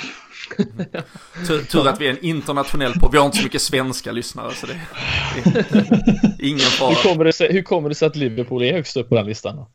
Tur, 1.47 1.63
tur 1.63 1.87
att 1.87 2.01
vi 2.01 2.07
är 2.07 2.09
en 2.09 2.25
internationell 2.25 2.93
podd. 2.93 3.11
Vi 3.11 3.17
har 3.17 3.25
inte 3.25 3.37
så 3.37 3.43
mycket 3.43 3.61
svenska 3.61 4.11
lyssnare 4.11 4.51
så 4.53 4.67
det, 4.67 4.81
det 6.37 6.43
är 6.43 6.49
ingen 6.49 6.59
fara. 6.59 6.89
Hur 6.89 7.09
kommer, 7.09 7.25
det 7.25 7.33
sig, 7.33 7.53
hur 7.53 7.61
kommer 7.61 7.89
det 7.89 7.95
sig 7.95 8.05
att 8.05 8.15
Liverpool 8.15 8.63
är 8.63 8.73
högst 8.73 8.97
upp 8.97 9.09
på 9.09 9.15
den 9.15 9.25
listan? 9.25 9.65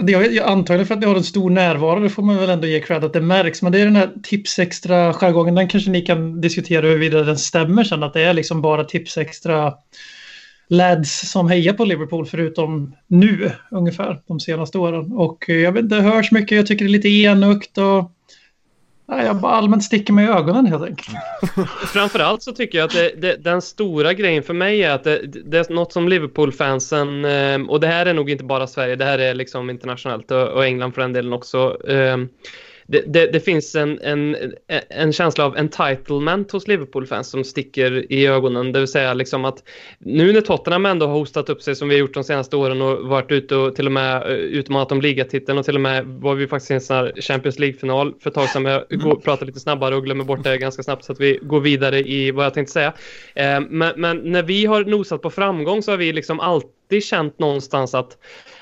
Det 0.00 0.12
jag, 0.12 0.32
jag 0.34 0.48
antagligen 0.48 0.86
för 0.86 0.94
att 0.94 1.00
ni 1.00 1.06
har 1.06 1.16
en 1.16 1.24
stor 1.24 1.50
närvaro, 1.50 2.00
det 2.00 2.10
får 2.10 2.22
man 2.22 2.36
väl 2.36 2.50
ändå 2.50 2.66
ge 2.66 2.80
cred 2.80 3.04
att 3.04 3.12
det 3.12 3.20
märks. 3.20 3.62
Men 3.62 3.72
det 3.72 3.80
är 3.80 3.84
den 3.84 3.96
här 3.96 4.10
tipsextra 4.22 5.12
jargongen, 5.12 5.54
den 5.54 5.68
kanske 5.68 5.90
ni 5.90 6.00
kan 6.00 6.40
diskutera 6.40 6.86
huruvida 6.86 7.22
den 7.22 7.38
stämmer 7.38 7.84
sen. 7.84 8.02
Att 8.02 8.14
det 8.14 8.22
är 8.22 8.32
liksom 8.32 8.62
bara 8.62 8.84
tipsextra 8.84 9.74
lads 10.68 11.30
som 11.30 11.48
hejar 11.48 11.72
på 11.72 11.84
Liverpool 11.84 12.26
förutom 12.26 12.94
nu 13.06 13.52
ungefär 13.70 14.20
de 14.26 14.40
senaste 14.40 14.78
åren. 14.78 15.12
Och 15.12 15.50
eh, 15.50 15.56
jag 15.56 15.72
vet 15.72 15.82
inte, 15.82 15.96
det 15.96 16.02
hörs 16.02 16.32
mycket, 16.32 16.56
jag 16.56 16.66
tycker 16.66 16.84
det 16.84 16.90
är 16.90 16.92
lite 16.92 17.08
enögt 17.08 17.78
och 17.78 18.12
nej, 19.08 19.26
jag 19.26 19.36
bara 19.36 19.52
allmänt 19.52 19.84
sticker 19.84 20.12
mig 20.12 20.24
i 20.24 20.28
ögonen 20.28 20.66
helt 20.66 20.84
enkelt. 20.84 21.16
Framförallt 21.92 22.42
så 22.42 22.52
tycker 22.52 22.78
jag 22.78 22.84
att 22.84 22.92
det, 22.92 23.12
det, 23.16 23.36
den 23.36 23.62
stora 23.62 24.12
grejen 24.12 24.42
för 24.42 24.54
mig 24.54 24.82
är 24.82 24.90
att 24.90 25.04
det, 25.04 25.26
det 25.26 25.58
är 25.58 25.72
något 25.72 25.92
som 25.92 26.08
Liverpool-fansen, 26.08 27.24
ehm, 27.24 27.70
och 27.70 27.80
det 27.80 27.86
här 27.86 28.06
är 28.06 28.14
nog 28.14 28.30
inte 28.30 28.44
bara 28.44 28.66
Sverige, 28.66 28.96
det 28.96 29.04
här 29.04 29.18
är 29.18 29.34
liksom 29.34 29.70
internationellt 29.70 30.30
och, 30.30 30.48
och 30.48 30.64
England 30.64 30.92
för 30.92 31.00
den 31.00 31.12
delen 31.12 31.32
också. 31.32 31.88
Ehm, 31.88 32.28
det, 32.90 33.04
det, 33.06 33.26
det 33.32 33.40
finns 33.40 33.74
en, 33.74 34.00
en, 34.00 34.36
en 34.88 35.12
känsla 35.12 35.44
av 35.44 35.56
entitlement 35.56 36.52
hos 36.52 36.68
Liverpool-fans 36.68 37.30
som 37.30 37.44
sticker 37.44 38.12
i 38.12 38.26
ögonen. 38.26 38.72
Det 38.72 38.78
vill 38.78 38.88
säga 38.88 39.14
liksom 39.14 39.44
att 39.44 39.62
nu 39.98 40.32
när 40.32 40.40
Tottenham 40.40 40.86
ändå 40.86 41.06
har 41.06 41.14
hostat 41.14 41.48
upp 41.48 41.62
sig 41.62 41.74
som 41.74 41.88
vi 41.88 41.94
har 41.94 42.00
gjort 42.00 42.14
de 42.14 42.24
senaste 42.24 42.56
åren 42.56 42.82
och 42.82 43.08
varit 43.08 43.30
ute 43.32 43.56
och 43.56 43.76
till 43.76 43.86
och 43.86 43.92
med 43.92 44.22
eh, 44.22 44.28
utmanat 44.28 44.92
om 44.92 45.00
ligatiteln 45.00 45.58
och 45.58 45.64
till 45.64 45.74
och 45.74 45.80
med 45.80 46.06
var 46.06 46.34
vi 46.34 46.46
faktiskt 46.46 46.70
i 46.70 46.74
en 46.74 46.80
sån 46.80 46.96
här 46.96 47.12
Champions 47.20 47.58
League-final 47.58 48.14
för 48.20 48.30
ett 48.30 48.34
tag 48.34 48.48
sedan. 48.48 48.64
Jag 48.64 48.84
går, 48.90 49.16
pratar 49.16 49.46
lite 49.46 49.60
snabbare 49.60 49.96
och 49.96 50.04
glömmer 50.04 50.24
bort 50.24 50.44
det 50.44 50.58
ganska 50.58 50.82
snabbt 50.82 51.04
så 51.04 51.12
att 51.12 51.20
vi 51.20 51.38
går 51.42 51.60
vidare 51.60 51.98
i 51.98 52.30
vad 52.30 52.44
jag 52.44 52.54
tänkte 52.54 52.72
säga. 52.72 52.92
Eh, 53.34 53.60
men, 53.60 53.92
men 53.96 54.16
när 54.16 54.42
vi 54.42 54.66
har 54.66 54.84
nosat 54.84 55.22
på 55.22 55.30
framgång 55.30 55.82
så 55.82 55.90
har 55.90 55.98
vi 55.98 56.12
liksom 56.12 56.40
alltid 56.40 57.04
känt 57.04 57.38
någonstans 57.38 57.94
att 57.94 58.18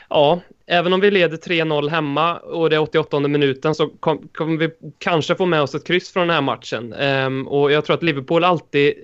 ja, 0.09 0.41
även 0.67 0.93
om 0.93 1.01
vi 1.01 1.11
leder 1.11 1.37
3-0 1.37 1.89
hemma 1.89 2.37
och 2.37 2.71
det 2.71 2.77
är 2.77 2.81
88 2.81 3.21
minuten 3.21 3.75
så 3.75 3.89
kom- 3.89 4.29
kommer 4.33 4.57
vi 4.57 4.71
kanske 4.99 5.35
få 5.35 5.47
med 5.47 5.63
oss 5.63 5.75
ett 5.75 5.87
kryss 5.87 6.13
från 6.13 6.27
den 6.27 6.35
här 6.35 6.43
matchen. 6.43 6.93
Um, 6.93 7.49
och 7.49 7.73
jag 7.73 7.85
tror 7.85 7.97
att 7.97 8.03
Liverpool 8.03 8.45
alltid, 8.45 8.95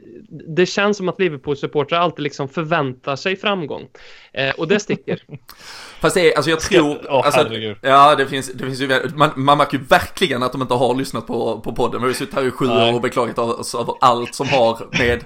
det 0.56 0.66
känns 0.66 0.96
som 0.96 1.08
att 1.08 1.18
Liverpool-supportrar 1.18 1.98
alltid 1.98 2.22
liksom 2.22 2.48
förväntar 2.48 3.16
sig 3.16 3.36
framgång. 3.36 3.82
Uh, 4.38 4.50
och 4.58 4.68
det 4.68 4.80
sticker. 4.80 5.22
Fast 6.02 6.14
det 6.14 6.32
är, 6.32 6.36
alltså 6.36 6.50
jag 6.50 6.60
tror, 6.60 7.06
Åh, 7.08 7.26
alltså, 7.26 7.42
herregud. 7.42 7.76
ja 7.80 8.14
det 8.14 8.26
finns, 8.26 8.52
det 8.54 8.64
finns 8.64 8.80
ju, 8.80 9.10
man, 9.14 9.30
man 9.36 9.58
märker 9.58 9.78
ju 9.78 9.84
verkligen 9.84 10.42
att 10.42 10.52
de 10.52 10.62
inte 10.62 10.74
har 10.74 10.94
lyssnat 10.94 11.26
på, 11.26 11.60
på 11.60 11.72
podden. 11.72 12.00
Vi 12.00 12.04
har 12.04 12.08
ju 12.08 12.14
suttit 12.14 12.34
här 12.34 12.44
i 12.44 12.50
sju 12.50 12.68
år 12.68 12.94
och 12.94 13.00
beklagat 13.00 13.38
oss 13.38 13.74
över 13.74 13.94
allt 14.00 14.34
som 14.34 14.48
har 14.48 14.98
med, 14.98 15.24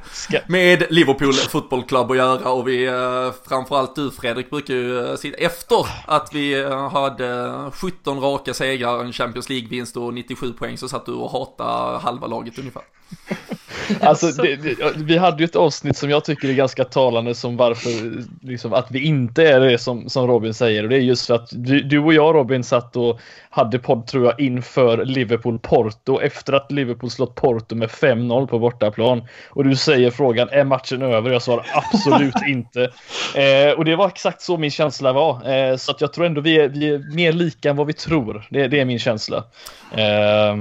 med 0.49 0.87
Liverpool 0.91 1.33
Football 1.33 1.83
Club 1.83 2.11
att 2.11 2.17
göra 2.17 2.51
och 2.51 2.69
vi, 2.69 2.87
eh, 2.87 3.33
framförallt 3.49 3.97
du 3.97 4.11
Fredrik 4.11 4.51
brukar 4.51 4.75
ju 4.75 5.07
eh, 5.07 5.17
sitta 5.17 5.39
efter 5.39 5.87
att 6.07 6.35
vi 6.35 6.63
eh, 6.63 6.91
hade 6.91 7.55
17 7.73 8.21
raka 8.21 8.55
segrar, 8.55 9.05
en 9.05 9.13
Champions 9.13 9.49
League-vinst 9.49 9.97
och 9.97 10.15
97 10.15 10.53
poäng 10.53 10.79
så 10.79 10.89
satt 10.89 11.07
du 11.07 11.13
och 11.13 11.31
hatade 11.31 11.99
halva 11.99 12.27
laget 12.27 12.59
ungefär. 12.59 12.83
Alltså, 14.01 14.27
det, 14.43 14.57
det, 14.57 14.77
vi 14.97 15.17
hade 15.17 15.39
ju 15.39 15.45
ett 15.45 15.57
avsnitt 15.57 15.97
som 15.97 16.11
jag 16.11 16.25
tycker 16.25 16.49
är 16.49 16.53
ganska 16.53 16.85
talande 16.85 17.35
som 17.35 17.57
varför 17.57 17.91
liksom, 18.47 18.73
att 18.73 18.91
vi 18.91 19.05
inte 19.05 19.49
är 19.49 19.61
det 19.61 19.79
som, 19.79 20.09
som 20.09 20.27
Robin 20.27 20.55
säger 20.55 20.83
och 20.83 20.89
det 20.89 20.97
är 20.97 21.01
just 21.01 21.27
för 21.27 21.35
att 21.35 21.49
du, 21.53 21.81
du 21.83 21.99
och 21.99 22.15
jag 22.15 22.35
Robin 22.35 22.65
satt 22.65 22.97
och 22.97 23.21
hade 23.51 23.79
podd 23.79 24.07
tror 24.07 24.25
jag 24.25 24.41
inför 24.41 25.05
Liverpool-Porto 25.05 26.21
efter 26.23 26.53
att 26.53 26.73
Liverpool 26.73 27.11
slått 27.11 27.35
Porto 27.35 27.75
med 27.75 27.89
5-0 27.89 28.47
på 28.47 28.59
bortaplan 28.59 29.23
och 29.51 29.65
du 29.65 29.77
säger 29.77 30.11
frågan 30.11 30.49
är 30.51 30.65
matchen 30.65 31.03
över? 31.03 31.31
Jag 31.31 31.43
svarar 31.43 31.67
absolut 31.73 32.35
inte. 32.47 32.83
Eh, 33.35 33.73
och 33.77 33.85
det 33.85 33.97
var 33.97 34.09
exakt 34.09 34.43
så 34.43 34.57
min 34.57 34.71
känsla 34.71 35.13
var 35.13 35.51
eh, 35.51 35.77
så 35.77 35.91
att 35.91 36.01
jag 36.01 36.13
tror 36.13 36.27
ändå 36.27 36.41
vi 36.41 36.59
är, 36.59 36.69
vi 36.69 36.89
är 36.89 37.15
mer 37.15 37.33
lika 37.33 37.71
än 37.71 37.77
vad 37.77 37.87
vi 37.87 37.93
tror. 37.93 38.47
Det, 38.51 38.69
det 38.69 38.81
är 38.81 38.85
min 38.85 38.99
känsla. 38.99 39.45
Eh, 39.93 40.57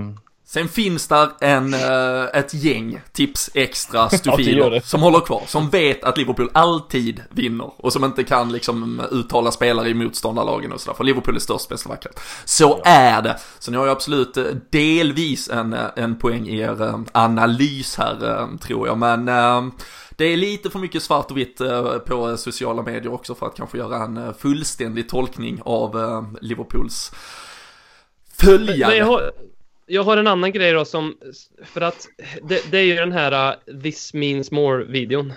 Sen 0.56 0.68
finns 0.68 1.08
där 1.08 1.30
en, 1.42 1.74
eh, 1.74 2.24
ett 2.34 2.54
gäng 2.54 3.02
tips 3.12 3.50
extra 3.54 4.10
Ja, 4.24 4.70
det. 4.70 4.86
som 4.86 5.02
håller 5.02 5.20
kvar, 5.20 5.44
som 5.48 5.70
vet 5.70 6.04
att 6.04 6.18
Liverpool 6.18 6.50
alltid 6.54 7.22
vinner 7.30 7.72
och 7.78 7.94
som 7.94 8.04
inte 8.04 8.24
kan 8.24 8.52
liksom 8.52 9.02
uttala 9.12 9.52
spelare 9.52 9.90
i 9.90 9.94
motståndarlagen 9.94 10.72
och 10.72 10.82
sådär, 10.82 10.98
för 10.98 11.04
Liverpool 11.04 11.36
är 11.36 11.40
störst, 11.40 11.70
bäst 11.70 11.86
och 11.86 11.90
vackrast. 11.90 12.20
Så 12.46 12.82
är 12.86 13.22
det. 13.22 13.38
Så 13.60 13.72
ni 13.72 13.78
har 13.78 13.86
ju 13.86 13.92
absolut 13.92 14.38
eh, 14.38 14.44
delvis 14.70 15.50
en, 15.50 15.74
eh, 15.74 15.86
en 15.96 16.20
poäng 16.20 16.48
i 16.48 16.60
er 16.60 16.82
eh, 16.82 17.00
analys 17.12 17.98
här, 17.98 18.30
eh, 18.30 18.58
tror 18.58 18.88
jag, 18.88 18.98
men 18.98 19.28
eh, 19.28 19.64
det 20.10 20.26
är 20.26 20.38
lite 20.38 20.70
för 20.70 20.80
mycket 20.80 21.04
svart 21.04 21.32
och 21.32 21.38
vitt 21.38 21.62
eh, 21.62 21.98
på 21.98 22.38
sociala 22.38 22.82
medier 22.82 23.14
också 23.14 23.36
för 23.36 23.46
att 23.46 23.56
kanske 23.56 23.78
göra 23.78 24.04
en 24.04 24.18
eh, 24.18 24.34
fullständig 24.34 25.10
tolkning 25.10 25.62
av 25.66 26.00
eh, 26.00 26.24
Liverpools 26.42 27.12
följare. 28.38 29.32
Jag 29.88 30.04
har, 30.04 30.18
en 30.18 30.28
annan 30.28 30.52
grej 30.52 30.72
då 30.72 30.86
som, 30.86 31.18
för 31.64 31.82
att 31.82 32.08
det, 32.44 32.72
det 32.72 32.78
är 32.78 32.84
ju 32.84 32.96
den 32.96 33.12
här 33.12 33.52
uh, 33.52 33.82
This 33.82 34.14
means 34.14 34.52
more-videon. 34.52 35.34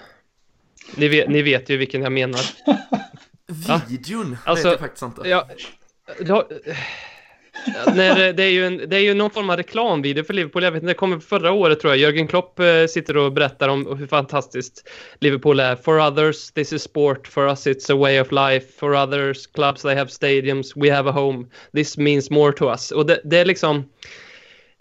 Ni 0.97 1.09
vet, 1.09 1.29
ni 1.29 1.43
vet 1.43 1.71
ju 1.71 1.77
vilken 1.77 2.03
jag 2.03 2.13
menar. 2.13 2.41
Ja. 3.69 3.81
Videon 3.89 4.37
Alltså, 4.45 4.69
vet 4.69 4.73
jag 4.73 4.81
faktiskt 4.81 5.03
inte. 5.03 5.29
Ja, 5.29 5.49
ja, 6.21 6.49
när, 7.87 8.33
det, 8.33 8.43
är 8.43 8.51
ju 8.51 8.67
en, 8.67 8.77
det 8.89 8.97
är 8.97 9.01
ju 9.01 9.15
någon 9.15 9.31
form 9.31 9.51
av 9.51 9.57
reklamvideo 9.57 10.25
för 10.25 10.35
Liverpool. 10.35 10.63
Jag 10.63 10.71
vet 10.71 10.83
inte, 10.83 10.91
det 10.91 10.99
kom 10.99 11.21
förra 11.21 11.53
året 11.53 11.81
tror 11.81 11.93
jag. 11.93 11.99
Jörgen 11.99 12.29
Klopp 12.29 12.61
eh, 12.61 12.87
sitter 12.89 13.17
och 13.17 13.33
berättar 13.33 13.69
om 13.69 13.99
hur 13.99 14.07
fantastiskt 14.07 14.89
Liverpool 15.21 15.61
är. 15.61 15.77
For 15.77 16.07
others 16.07 16.51
this 16.51 16.73
is 16.73 16.83
sport, 16.83 17.29
for 17.29 17.49
us 17.49 17.67
it's 17.67 17.93
a 17.93 17.97
way 17.97 18.21
of 18.21 18.33
life. 18.33 18.67
For 18.79 18.95
others 18.95 19.47
clubs 19.47 19.83
they 19.83 19.95
have 19.95 20.11
stadiums, 20.11 20.73
we 20.77 20.95
have 20.95 21.11
a 21.11 21.13
home. 21.13 21.47
This 21.73 21.99
means 21.99 22.31
more 22.31 22.53
to 22.53 22.71
us. 22.71 22.91
Och 22.91 23.07
det, 23.07 23.21
det 23.25 23.39
är 23.39 23.45
liksom... 23.45 23.85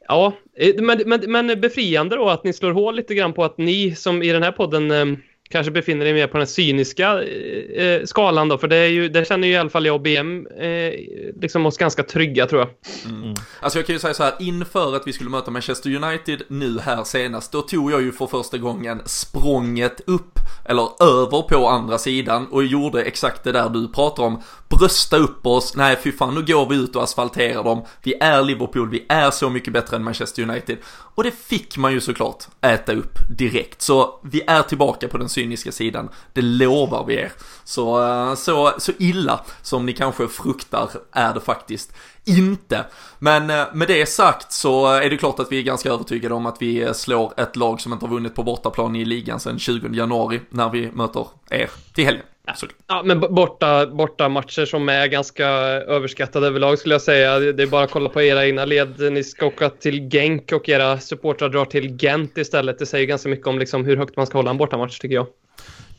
Ja, 0.07 0.33
eh, 0.57 0.81
men, 0.81 1.01
men, 1.05 1.31
men 1.31 1.61
befriande 1.61 2.15
då 2.15 2.29
att 2.29 2.43
ni 2.43 2.53
slår 2.53 2.71
hål 2.71 2.95
lite 2.95 3.15
grann 3.15 3.33
på 3.33 3.43
att 3.43 3.57
ni 3.57 3.95
som 3.95 4.23
i 4.23 4.31
den 4.31 4.43
här 4.43 4.51
podden 4.51 4.91
eh, 4.91 5.05
kanske 5.49 5.71
befinner 5.71 6.05
er 6.05 6.13
mer 6.13 6.27
på 6.27 6.37
den 6.37 6.47
cyniska 6.47 7.23
eh, 7.23 7.85
eh 7.85 8.03
skalan 8.05 8.47
då, 8.47 8.57
för 8.57 8.67
det, 8.67 8.75
är 8.75 8.87
ju, 8.87 9.09
där 9.09 9.25
känner 9.25 9.47
ju 9.47 9.53
i 9.53 9.57
alla 9.57 9.69
fall 9.69 9.85
jag 9.85 9.95
och 9.95 10.01
BM 10.01 10.47
eh, 10.47 10.93
liksom 11.41 11.65
oss 11.65 11.77
ganska 11.77 12.03
trygga 12.03 12.45
tror 12.45 12.61
jag. 12.61 12.69
Mm. 13.13 13.33
Alltså 13.59 13.79
jag 13.79 13.85
kan 13.85 13.95
ju 13.95 13.99
säga 13.99 14.13
så 14.13 14.23
här, 14.23 14.33
inför 14.39 14.95
att 14.95 15.07
vi 15.07 15.13
skulle 15.13 15.29
möta 15.29 15.51
Manchester 15.51 15.95
United 15.95 16.41
nu 16.47 16.79
här 16.79 17.03
senast, 17.03 17.51
då 17.51 17.61
tog 17.61 17.91
jag 17.91 18.01
ju 18.01 18.11
för 18.11 18.27
första 18.27 18.57
gången 18.57 19.01
språnget 19.05 20.01
upp, 20.05 20.39
eller 20.65 21.03
över 21.03 21.41
på 21.41 21.67
andra 21.67 21.97
sidan 21.97 22.47
och 22.51 22.65
gjorde 22.65 23.03
exakt 23.03 23.43
det 23.43 23.51
där 23.51 23.69
du 23.69 23.87
pratar 23.87 24.23
om. 24.23 24.41
Brösta 24.69 25.17
upp 25.17 25.45
oss, 25.45 25.75
nej 25.75 25.99
fy 26.03 26.11
fan 26.11 26.35
nu 26.35 26.45
går 26.45 26.69
vi 26.69 26.75
ut 26.75 26.95
och 26.95 27.03
asfalterar 27.03 27.63
dem, 27.63 27.85
vi 28.03 28.13
är 28.19 28.43
Liverpool, 28.43 28.89
vi 28.89 29.05
är 29.09 29.31
så 29.31 29.49
mycket 29.49 29.73
bättre 29.73 29.95
än 29.95 30.03
Manchester 30.03 30.43
United. 30.43 30.77
Och 30.87 31.23
det 31.23 31.31
fick 31.31 31.77
man 31.77 31.93
ju 31.93 32.01
såklart 32.01 32.43
äta 32.61 32.93
upp 32.93 33.19
direkt, 33.37 33.81
så 33.81 34.19
vi 34.23 34.41
är 34.47 34.61
tillbaka 34.61 35.07
på 35.07 35.17
den 35.17 35.29
cyniska 35.29 35.71
sidan, 35.71 36.09
det 36.33 36.41
lovar 36.41 37.05
vi 37.05 37.15
er. 37.15 37.31
Så, 37.63 38.03
eh, 38.03 38.35
så, 38.35 38.73
så 38.77 38.91
illa 38.99 39.45
som 39.61 39.85
ni 39.85 39.93
kanske 39.93 40.27
fruktar 40.27 40.89
är 41.11 41.33
det 41.33 41.41
faktiskt 41.41 41.93
inte. 42.25 42.85
Men 43.19 43.49
eh, 43.49 43.65
med 43.73 43.87
det 43.87 44.05
sagt 44.05 44.51
så 44.51 44.87
är 44.87 45.09
det 45.09 45.17
klart 45.17 45.39
att 45.39 45.51
vi 45.51 45.57
är 45.57 45.63
ganska 45.63 45.89
övertygade 45.89 46.35
om 46.35 46.45
att 46.45 46.61
vi 46.61 46.93
slår 46.93 47.33
ett 47.37 47.55
lag 47.55 47.81
som 47.81 47.93
inte 47.93 48.05
har 48.05 48.13
vunnit 48.13 48.35
på 48.35 48.43
bortaplan 48.43 48.95
i 48.95 49.05
ligan 49.05 49.39
sedan 49.39 49.59
20 49.59 49.87
januari 49.93 50.41
när 50.49 50.69
vi 50.69 50.91
möter 50.91 51.27
er 51.49 51.69
till 51.93 52.05
helgen. 52.05 52.25
Så, 52.55 52.67
Ja, 52.87 53.01
men 53.05 53.19
borta, 53.19 53.87
borta 53.87 54.29
matcher 54.29 54.65
som 54.65 54.89
är 54.89 55.07
ganska 55.07 55.47
överskattade 55.47 56.47
överlag 56.47 56.79
skulle 56.79 56.93
jag 56.93 57.01
säga. 57.01 57.39
Det 57.39 57.63
är 57.63 57.67
bara 57.67 57.83
att 57.83 57.91
kolla 57.91 58.09
på 58.09 58.21
era 58.21 58.45
egna 58.45 58.65
led. 58.65 59.13
Ni 59.13 59.23
ska 59.23 59.45
åka 59.45 59.69
till 59.69 60.09
Genk 60.09 60.51
och 60.51 60.69
era 60.69 60.99
supportrar 60.99 61.49
drar 61.49 61.65
till 61.65 61.97
Gent 62.03 62.37
istället. 62.37 62.79
Det 62.79 62.85
säger 62.85 63.05
ganska 63.05 63.29
mycket 63.29 63.47
om 63.47 63.59
liksom 63.59 63.85
hur 63.85 63.97
högt 63.97 64.17
man 64.17 64.27
ska 64.27 64.37
hålla 64.37 64.49
en 64.49 64.57
bortamatch 64.57 64.99
tycker 64.99 65.15
jag. 65.15 65.27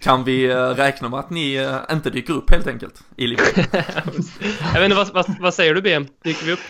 kan 0.00 0.24
vi 0.24 0.44
eh, 0.44 0.56
räkna 0.68 1.08
med 1.08 1.20
att 1.20 1.30
ni 1.30 1.54
eh, 1.54 1.76
inte 1.92 2.10
dyker 2.10 2.32
upp 2.32 2.50
helt 2.50 2.66
enkelt 2.66 2.94
i 3.16 3.26
Liverpool? 3.26 3.64
Jag 4.74 4.80
vet 4.80 4.84
inte, 4.84 4.96
vad, 4.96 5.14
vad, 5.14 5.36
vad 5.40 5.54
säger 5.54 5.74
du 5.74 5.82
BM? 5.82 6.06
Dyker 6.24 6.46
vi 6.46 6.52
upp? 6.52 6.60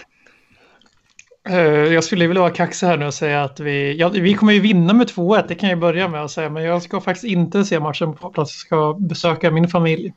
Eh, 1.49 1.59
jag 1.95 2.05
skulle 2.05 2.27
vilja 2.27 2.41
vara 2.41 2.53
kaxig 2.53 2.87
här 2.87 2.97
nu 2.97 3.07
och 3.07 3.15
säga 3.15 3.43
att 3.45 3.61
vi, 3.61 3.97
ja, 3.97 4.09
vi 4.09 4.35
kommer 4.35 4.53
ju 4.53 4.61
vinna 4.61 4.93
med 4.93 5.07
2-1, 5.07 5.45
det 5.49 5.55
kan 5.55 5.69
jag 5.69 5.79
börja 5.79 6.09
med 6.09 6.25
att 6.25 6.31
säga. 6.31 6.51
Men 6.51 6.63
jag 6.63 6.83
ska 6.83 7.01
faktiskt 7.01 7.25
inte 7.25 7.65
se 7.65 7.81
matchen 7.81 8.15
på 8.15 8.31
plats, 8.31 8.53
jag 8.55 8.67
ska 8.67 8.97
besöka 9.01 9.51
min 9.51 9.69
familj. 9.69 10.13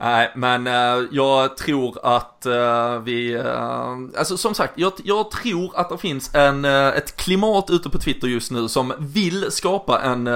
Nej, 0.00 0.32
men 0.36 0.66
uh, 0.66 1.08
jag 1.10 1.56
tror 1.56 1.98
att 2.02 2.46
uh, 2.46 3.02
vi, 3.04 3.36
uh, 3.36 4.18
alltså 4.18 4.36
som 4.36 4.54
sagt, 4.54 4.72
jag, 4.76 4.92
jag 5.04 5.30
tror 5.30 5.78
att 5.78 5.88
det 5.88 5.98
finns 5.98 6.34
en, 6.34 6.64
ett 6.64 7.16
klimat 7.16 7.70
ute 7.70 7.90
på 7.90 7.98
Twitter 7.98 8.28
just 8.28 8.50
nu 8.50 8.68
som 8.68 8.92
vill 8.98 9.50
skapa 9.50 10.00
en 10.00 10.28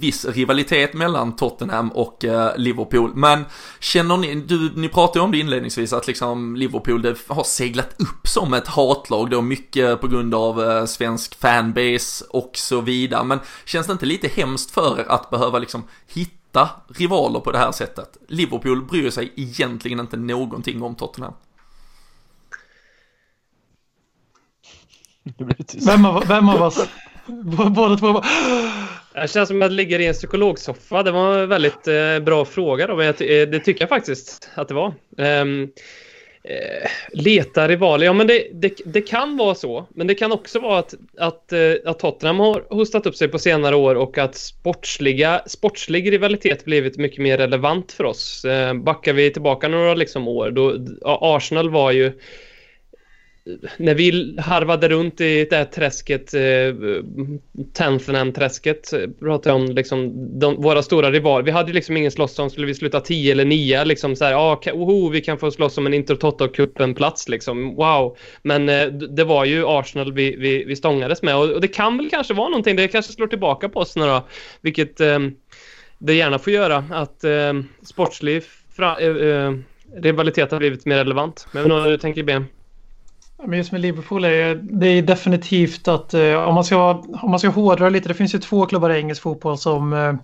viss 0.00 0.24
rivalitet 0.24 0.94
mellan 0.94 1.36
Tottenham 1.36 1.92
och 1.92 2.24
Liverpool. 2.56 3.10
Men 3.14 3.44
känner 3.80 4.16
ni, 4.16 4.34
du, 4.34 4.70
ni 4.74 4.88
pratade 4.88 5.18
ju 5.18 5.24
om 5.24 5.32
det 5.32 5.38
inledningsvis, 5.38 5.92
att 5.92 6.06
liksom 6.06 6.56
Liverpool 6.56 7.02
det 7.02 7.16
har 7.28 7.44
seglat 7.44 7.94
upp 7.98 8.28
som 8.28 8.54
ett 8.54 8.68
hatlag 8.68 9.30
då, 9.30 9.40
mycket 9.40 10.00
på 10.00 10.08
grund 10.08 10.34
av 10.34 10.86
svensk 10.86 11.40
fanbase 11.40 12.24
och 12.30 12.50
så 12.54 12.80
vidare. 12.80 13.24
Men 13.24 13.40
känns 13.64 13.86
det 13.86 13.92
inte 13.92 14.06
lite 14.06 14.28
hemskt 14.28 14.70
för 14.70 15.00
er 15.00 15.04
att 15.08 15.30
behöva 15.30 15.58
liksom 15.58 15.84
hitta 16.14 16.41
rivaler 16.88 17.40
på 17.40 17.52
det 17.52 17.58
här 17.58 17.72
sättet. 17.72 18.18
Liverpool 18.28 18.84
bryr 18.84 19.10
sig 19.10 19.32
egentligen 19.36 20.00
inte 20.00 20.16
någonting 20.16 20.82
om 20.82 20.94
Tottenham. 20.94 21.34
Vem 25.86 26.04
av, 26.04 26.24
vem 26.28 26.48
av 26.48 26.62
oss? 26.62 26.88
Båda 27.74 27.96
två 27.96 28.12
bara... 28.12 28.24
Det 29.14 29.30
känns 29.30 29.48
som 29.48 29.56
att 29.56 29.62
jag 29.62 29.72
ligger 29.72 29.98
i 29.98 30.06
en 30.06 30.14
psykologsoffa. 30.14 31.02
Det 31.02 31.10
var 31.10 31.38
en 31.38 31.48
väldigt 31.48 31.88
eh, 31.88 32.18
bra 32.18 32.44
fråga 32.44 32.86
då, 32.86 32.96
men 32.96 33.06
jag 33.06 33.14
eh, 33.20 33.48
det 33.48 33.60
tycker 33.60 33.82
jag 33.82 33.88
faktiskt 33.88 34.50
att 34.54 34.68
det 34.68 34.74
var. 34.74 34.94
Ehm, 35.18 35.68
eh, 36.44 36.90
leta 37.12 37.68
rivaler, 37.68 38.06
ja 38.06 38.12
men 38.12 38.26
det, 38.26 38.46
det, 38.52 38.80
det 38.84 39.00
kan 39.00 39.36
vara 39.36 39.54
så. 39.54 39.86
Men 39.94 40.06
det 40.06 40.14
kan 40.14 40.32
också 40.32 40.58
vara 40.58 40.78
att, 40.78 40.94
att, 41.18 41.52
eh, 41.52 41.72
att 41.84 41.98
Tottenham 41.98 42.40
har 42.40 42.64
hostat 42.70 43.06
upp 43.06 43.16
sig 43.16 43.28
på 43.28 43.38
senare 43.38 43.76
år 43.76 43.94
och 43.94 44.18
att 44.18 44.34
sportsliga, 44.34 45.42
sportslig 45.46 46.12
rivalitet 46.12 46.64
blivit 46.64 46.96
mycket 46.96 47.22
mer 47.22 47.38
relevant 47.38 47.92
för 47.92 48.04
oss. 48.04 48.44
Eh, 48.44 48.74
backar 48.74 49.12
vi 49.12 49.32
tillbaka 49.32 49.68
några 49.68 49.94
liksom, 49.94 50.28
år, 50.28 50.50
då 50.50 50.76
ja, 51.00 51.18
Arsenal 51.36 51.70
var 51.70 51.90
ju 51.92 52.12
när 53.76 53.94
vi 53.94 54.36
harvade 54.38 54.88
runt 54.88 55.20
i 55.20 55.46
det 55.50 55.56
här 55.56 55.64
träsket, 55.64 56.34
eh, 56.34 56.40
Tenthenham-träsket, 57.72 58.92
eh, 58.92 59.10
pratade 59.20 59.48
jag 59.48 59.62
om 59.62 59.74
liksom 59.74 60.12
de, 60.38 60.62
våra 60.62 60.82
stora 60.82 61.10
rivaler. 61.10 61.44
Vi 61.44 61.50
hade 61.50 61.72
liksom 61.72 61.96
ingen 61.96 62.10
slåss 62.10 62.38
om, 62.38 62.50
skulle 62.50 62.66
vi 62.66 62.74
sluta 62.74 63.00
10 63.00 63.32
eller 63.32 63.44
9, 63.44 63.84
liksom 63.84 64.16
så 64.16 64.24
här, 64.24 64.34
ah, 64.34 64.60
oho, 64.72 65.08
vi 65.08 65.20
kan 65.20 65.38
få 65.38 65.50
slåss 65.50 65.78
om 65.78 65.86
en 65.86 65.94
Intertoto-cupen-plats 65.94 67.28
liksom, 67.28 67.74
wow. 67.74 68.16
Men 68.42 68.68
eh, 68.68 68.86
det 68.86 69.24
var 69.24 69.44
ju 69.44 69.64
Arsenal 69.66 70.12
vi, 70.12 70.36
vi, 70.36 70.64
vi 70.64 70.76
stångades 70.76 71.22
med 71.22 71.36
och, 71.36 71.50
och 71.50 71.60
det 71.60 71.68
kan 71.68 71.96
väl 71.96 72.10
kanske 72.10 72.34
vara 72.34 72.48
någonting, 72.48 72.76
det 72.76 72.88
kanske 72.88 73.12
slår 73.12 73.26
tillbaka 73.26 73.68
på 73.68 73.80
oss 73.80 73.96
nu 73.96 74.02
då, 74.06 74.26
vilket 74.60 75.00
eh, 75.00 75.18
det 75.98 76.14
gärna 76.14 76.38
får 76.38 76.52
göra, 76.52 76.84
att 76.90 77.24
eh, 77.24 77.52
sportslig 77.82 78.42
fra, 78.76 78.98
eh, 78.98 79.16
eh, 79.16 79.52
rivalitet 79.96 80.50
har 80.50 80.58
blivit 80.58 80.86
mer 80.86 80.96
relevant. 80.96 81.46
Men 81.52 81.68
vad 81.68 81.90
du 81.90 81.98
tänker 81.98 82.22
Ben? 82.22 82.46
Men 83.46 83.58
just 83.58 83.72
med 83.72 83.80
Liverpool 83.80 84.24
är 84.24 84.54
det 84.54 84.86
är 84.86 85.02
definitivt 85.02 85.88
att 85.88 86.14
eh, 86.14 86.34
om, 86.34 86.54
man 86.54 86.64
ska, 86.64 86.90
om 87.22 87.30
man 87.30 87.38
ska 87.38 87.48
hårdra 87.48 87.88
lite, 87.88 88.08
det 88.08 88.14
finns 88.14 88.34
ju 88.34 88.38
två 88.38 88.66
klubbar 88.66 88.90
i 88.90 88.98
engelsk 88.98 89.22
fotboll 89.22 89.58
som 89.58 89.92
eh, 89.92 90.14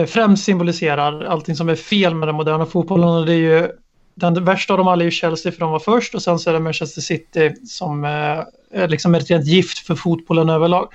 eh, 0.00 0.06
främst 0.06 0.44
symboliserar 0.44 1.24
allting 1.24 1.56
som 1.56 1.68
är 1.68 1.74
fel 1.74 2.14
med 2.14 2.28
den 2.28 2.36
moderna 2.36 2.66
fotbollen. 2.66 3.08
Och 3.08 3.26
det 3.26 3.32
är 3.32 3.36
ju, 3.36 3.68
den 4.14 4.44
värsta 4.44 4.72
av 4.72 4.78
dem 4.78 4.88
alla 4.88 5.02
är 5.02 5.04
ju 5.04 5.10
Chelsea 5.10 5.52
för 5.52 5.60
de 5.60 5.70
var 5.70 5.78
först 5.78 6.14
och 6.14 6.22
sen 6.22 6.38
så 6.38 6.50
är 6.50 6.54
det 6.54 6.60
Manchester 6.60 7.00
City 7.00 7.54
som 7.64 8.04
är 8.04 8.88
liksom 8.88 9.14
ett 9.14 9.30
rent 9.30 9.46
gift 9.46 9.78
för 9.78 9.94
fotbollen 9.94 10.48
överlag. 10.48 10.88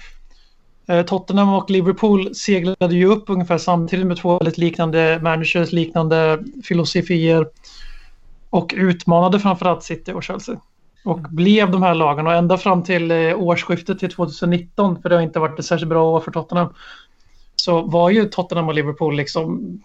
Tottenham 1.07 1.53
och 1.53 1.69
Liverpool 1.69 2.35
seglade 2.35 2.95
ju 2.95 3.05
upp 3.05 3.23
ungefär 3.27 3.57
samtidigt 3.57 4.07
med 4.07 4.17
två 4.17 4.37
väldigt 4.37 4.57
liknande 4.57 5.19
managers, 5.21 5.71
liknande 5.71 6.43
filosofier 6.63 7.47
och 8.49 8.73
utmanade 8.77 9.39
framförallt 9.39 9.83
City 9.83 10.11
och 10.13 10.23
Chelsea. 10.23 10.59
Och 11.03 11.19
blev 11.19 11.71
de 11.71 11.83
här 11.83 11.95
lagen 11.95 12.27
och 12.27 12.33
ända 12.33 12.57
fram 12.57 12.83
till 12.83 13.11
eh, 13.11 13.41
årsskiftet 13.41 13.99
till 13.99 14.11
2019, 14.11 15.01
för 15.01 15.09
det 15.09 15.15
har 15.15 15.21
inte 15.21 15.39
varit 15.39 15.59
ett 15.59 15.65
särskilt 15.65 15.89
bra 15.89 16.03
år 16.03 16.19
för 16.19 16.31
Tottenham, 16.31 16.73
så 17.55 17.81
var 17.81 18.09
ju 18.09 18.25
Tottenham 18.25 18.67
och 18.67 18.73
Liverpool 18.73 19.15
liksom 19.15 19.79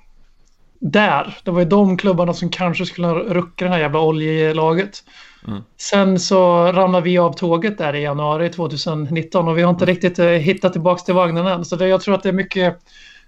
där. 0.79 1.39
Det 1.45 1.51
var 1.51 1.61
ju 1.61 1.67
de 1.67 1.97
klubbarna 1.97 2.35
som 2.35 2.49
kanske 2.49 2.87
skulle 2.87 3.09
rucka 3.09 3.65
det 3.65 3.71
här 3.71 3.79
jävla 3.79 4.01
oljelaget. 4.01 5.05
Mm. 5.47 5.63
Sen 5.77 6.21
så 6.21 6.73
ramlade 6.73 7.05
vi 7.05 7.19
av 7.19 7.33
tåget 7.33 7.79
där 7.79 7.95
i 7.95 8.03
januari 8.03 8.51
2019 8.51 9.49
och 9.49 9.59
vi 9.59 9.63
har 9.63 9.71
inte 9.71 9.85
riktigt 9.85 10.19
eh, 10.19 10.27
hittat 10.27 10.73
tillbaka 10.73 11.03
till 11.03 11.15
vagnen 11.15 11.47
än. 11.47 11.65
Så 11.65 11.77
det, 11.77 11.89
jag 11.89 12.01
tror 12.01 12.15
att 12.15 12.23
det 12.23 12.29
är 12.29 12.33
mycket, 12.33 12.79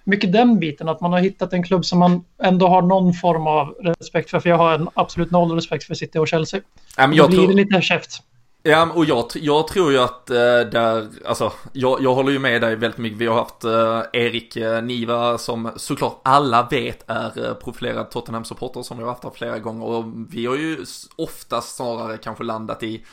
mycket 0.09 0.33
den 0.33 0.59
biten, 0.59 0.89
att 0.89 1.01
man 1.01 1.13
har 1.13 1.21
hittat 1.21 1.53
en 1.53 1.63
klubb 1.63 1.85
som 1.85 1.99
man 1.99 2.25
ändå 2.43 2.69
har 2.69 2.83
någon 2.83 3.13
form 3.15 3.47
av 3.47 3.75
respekt 4.01 4.31
för. 4.31 4.41
För 4.41 4.51
jag 4.51 4.57
har 4.59 4.73
en 4.75 4.89
absolut 4.95 5.31
noll 5.31 5.53
respekt 5.55 5.85
för 5.85 5.95
City 5.95 6.19
och 6.19 6.29
Chelsea. 6.29 6.61
Ja, 6.97 7.07
men 7.07 7.11
Då 7.11 7.17
jag 7.17 7.31
blir 7.31 7.39
tror, 7.39 7.49
det 7.49 7.55
lite 7.55 7.81
käft. 7.83 8.23
ja, 8.63 8.91
och 8.95 9.05
jag, 9.05 9.25
jag 9.35 9.69
tror 9.69 9.93
ju 9.93 9.99
att 9.99 10.31
eh, 10.31 10.37
där, 10.73 11.09
alltså, 11.27 11.53
jag, 11.73 12.03
jag 12.03 12.15
håller 12.15 12.33
ju 12.33 12.39
med 12.39 12.61
dig 12.63 12.77
väldigt 12.77 12.99
mycket. 12.99 13.19
Vi 13.19 13.27
har 13.27 13.35
haft 13.35 13.65
eh, 13.65 14.03
Erik 14.21 14.57
eh, 14.57 14.83
Niva 14.83 15.39
som 15.39 15.71
såklart 15.77 16.21
alla 16.25 16.69
vet 16.71 17.05
är 17.11 17.55
profilerad 17.55 18.11
Tottenham-supporter 18.11 18.83
som 18.83 18.99
vi 18.99 19.05
har 19.05 19.11
haft 19.11 19.25
här 19.25 19.31
flera 19.35 19.59
gånger. 19.59 19.87
Och 19.87 20.05
vi 20.31 20.47
har 20.47 20.57
ju 20.57 20.77
oftast 21.17 21.77
snarare 21.77 22.17
kanske 22.17 22.45
landat 22.45 22.83
i 22.83 23.05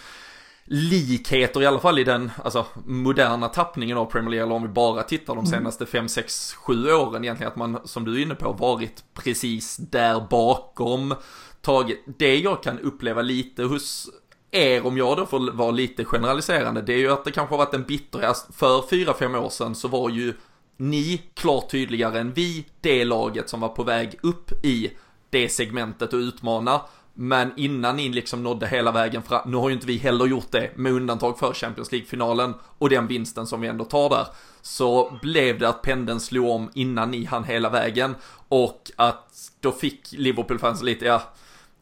likheter, 0.67 1.61
i 1.61 1.65
alla 1.65 1.79
fall 1.79 1.99
i 1.99 2.03
den 2.03 2.31
alltså, 2.43 2.65
moderna 2.85 3.47
tappningen 3.47 3.97
av 3.97 4.05
Premier 4.05 4.29
League, 4.29 4.45
eller 4.45 4.55
om 4.55 4.61
vi 4.61 4.69
bara 4.69 5.03
tittar 5.03 5.35
de 5.35 5.45
senaste 5.45 5.85
5, 5.85 6.09
6, 6.09 6.53
7 6.53 6.91
åren 6.91 7.23
egentligen, 7.23 7.51
att 7.51 7.57
man, 7.57 7.79
som 7.83 8.05
du 8.05 8.15
är 8.15 8.21
inne 8.21 8.35
på, 8.35 8.51
varit 8.53 9.03
precis 9.13 9.77
där 9.77 10.27
bakom, 10.29 11.15
tagit, 11.61 12.03
det 12.17 12.37
jag 12.37 12.63
kan 12.63 12.79
uppleva 12.79 13.21
lite 13.21 13.63
hos 13.63 14.09
er, 14.51 14.85
om 14.85 14.97
jag 14.97 15.17
då 15.17 15.25
får 15.25 15.51
vara 15.51 15.71
lite 15.71 16.05
generaliserande, 16.05 16.81
det 16.81 16.93
är 16.93 16.97
ju 16.97 17.11
att 17.11 17.25
det 17.25 17.31
kanske 17.31 17.53
har 17.53 17.65
varit 17.65 17.73
en 17.73 17.83
bitterhet, 17.83 18.47
för 18.53 18.81
4-5 18.81 19.37
år 19.37 19.49
sedan 19.49 19.75
så 19.75 19.87
var 19.87 20.09
ju 20.09 20.33
ni 20.77 21.21
klart 21.33 21.69
tydligare 21.69 22.19
än 22.19 22.33
vi 22.33 22.65
det 22.81 23.05
laget 23.05 23.49
som 23.49 23.59
var 23.59 23.69
på 23.69 23.83
väg 23.83 24.19
upp 24.23 24.65
i 24.65 24.91
det 25.29 25.49
segmentet 25.49 26.13
och 26.13 26.17
utmana. 26.17 26.81
Men 27.17 27.53
innan 27.57 27.95
ni 27.95 28.09
liksom 28.09 28.43
nådde 28.43 28.67
hela 28.67 28.91
vägen 28.91 29.23
fram, 29.23 29.51
nu 29.51 29.57
har 29.57 29.69
ju 29.69 29.75
inte 29.75 29.87
vi 29.87 29.97
heller 29.97 30.25
gjort 30.25 30.51
det 30.51 30.71
med 30.75 30.91
undantag 30.91 31.39
för 31.39 31.53
Champions 31.53 31.91
League-finalen 31.91 32.53
och 32.77 32.89
den 32.89 33.07
vinsten 33.07 33.47
som 33.47 33.61
vi 33.61 33.67
ändå 33.67 33.85
tar 33.85 34.09
där. 34.09 34.27
Så 34.61 35.17
blev 35.21 35.59
det 35.59 35.69
att 35.69 35.81
pendeln 35.81 36.19
slog 36.19 36.49
om 36.49 36.69
innan 36.73 37.11
ni 37.11 37.25
hann 37.25 37.43
hela 37.43 37.69
vägen 37.69 38.15
och 38.47 38.91
att 38.95 39.51
då 39.59 39.71
fick 39.71 40.11
Liverpool-fans 40.11 40.83
lite, 40.83 41.05
ja, 41.05 41.21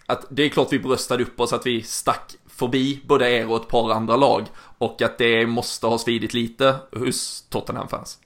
att 0.05 0.25
det 0.29 0.43
är 0.43 0.49
klart 0.49 0.73
vi 0.73 0.79
bröstade 0.79 1.23
upp 1.23 1.39
oss 1.39 1.53
att 1.53 1.65
vi 1.65 1.81
stack 1.81 2.35
förbi 2.47 3.01
både 3.07 3.31
er 3.31 3.49
och 3.49 3.61
ett 3.61 3.67
par 3.67 3.91
andra 3.91 4.15
lag 4.15 4.45
och 4.77 5.01
att 5.01 5.17
det 5.17 5.47
måste 5.47 5.87
ha 5.87 5.97
svidit 5.97 6.33
lite 6.33 6.75
hos 6.91 7.45
Tottenham-fans. 7.49 8.17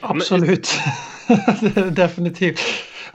Absolut. 0.00 0.68
Definitivt. 1.90 2.60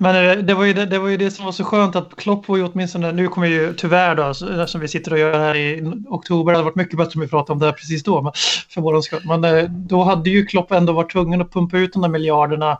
Men 0.02 0.30
eh, 0.30 0.44
det 0.44 0.54
var, 0.54 0.66
ju 0.66 0.74
det, 0.74 0.86
det 0.86 1.00
var 1.00 1.08
ju 1.08 1.18
det 1.18 1.32
som 1.32 1.46
var 1.46 1.52
så 1.52 1.64
skönt 1.64 1.96
att 1.96 2.16
Klopp 2.16 2.48
var 2.48 2.58
ju 2.58 2.64
åtminstone, 2.64 3.12
nu 3.12 3.28
kommer 3.28 3.48
ju 3.48 3.74
tyvärr 3.74 4.16
då, 4.16 4.24
alltså, 4.24 4.68
som 4.68 4.82
vi 4.82 4.88
sitter 4.88 5.14
och 5.14 5.20
gör 5.20 5.40
här 5.40 5.56
i 5.56 5.94
oktober, 6.08 6.52
det 6.52 6.58
hade 6.58 6.66
varit 6.66 6.76
mycket 6.76 6.98
bättre 6.98 7.12
om 7.16 7.22
vi 7.22 7.28
pratade 7.28 7.52
om 7.54 7.60
det 7.60 7.66
här 7.66 7.74
precis 7.74 8.04
då, 8.04 8.22
men, 8.22 8.32
för 8.70 8.82
våran 8.82 9.04
skull. 9.04 9.22
Men 9.26 9.44
eh, 9.44 9.64
då 9.64 10.04
hade 10.04 10.30
ju 10.30 10.46
Klopp 10.46 10.72
ändå 10.72 10.94
varit 10.94 11.12
tvungen 11.12 11.42
att 11.42 11.54
pumpa 11.54 11.78
ut 11.78 11.94
de 11.94 12.02
där 12.02 12.10
miljarderna 12.10 12.78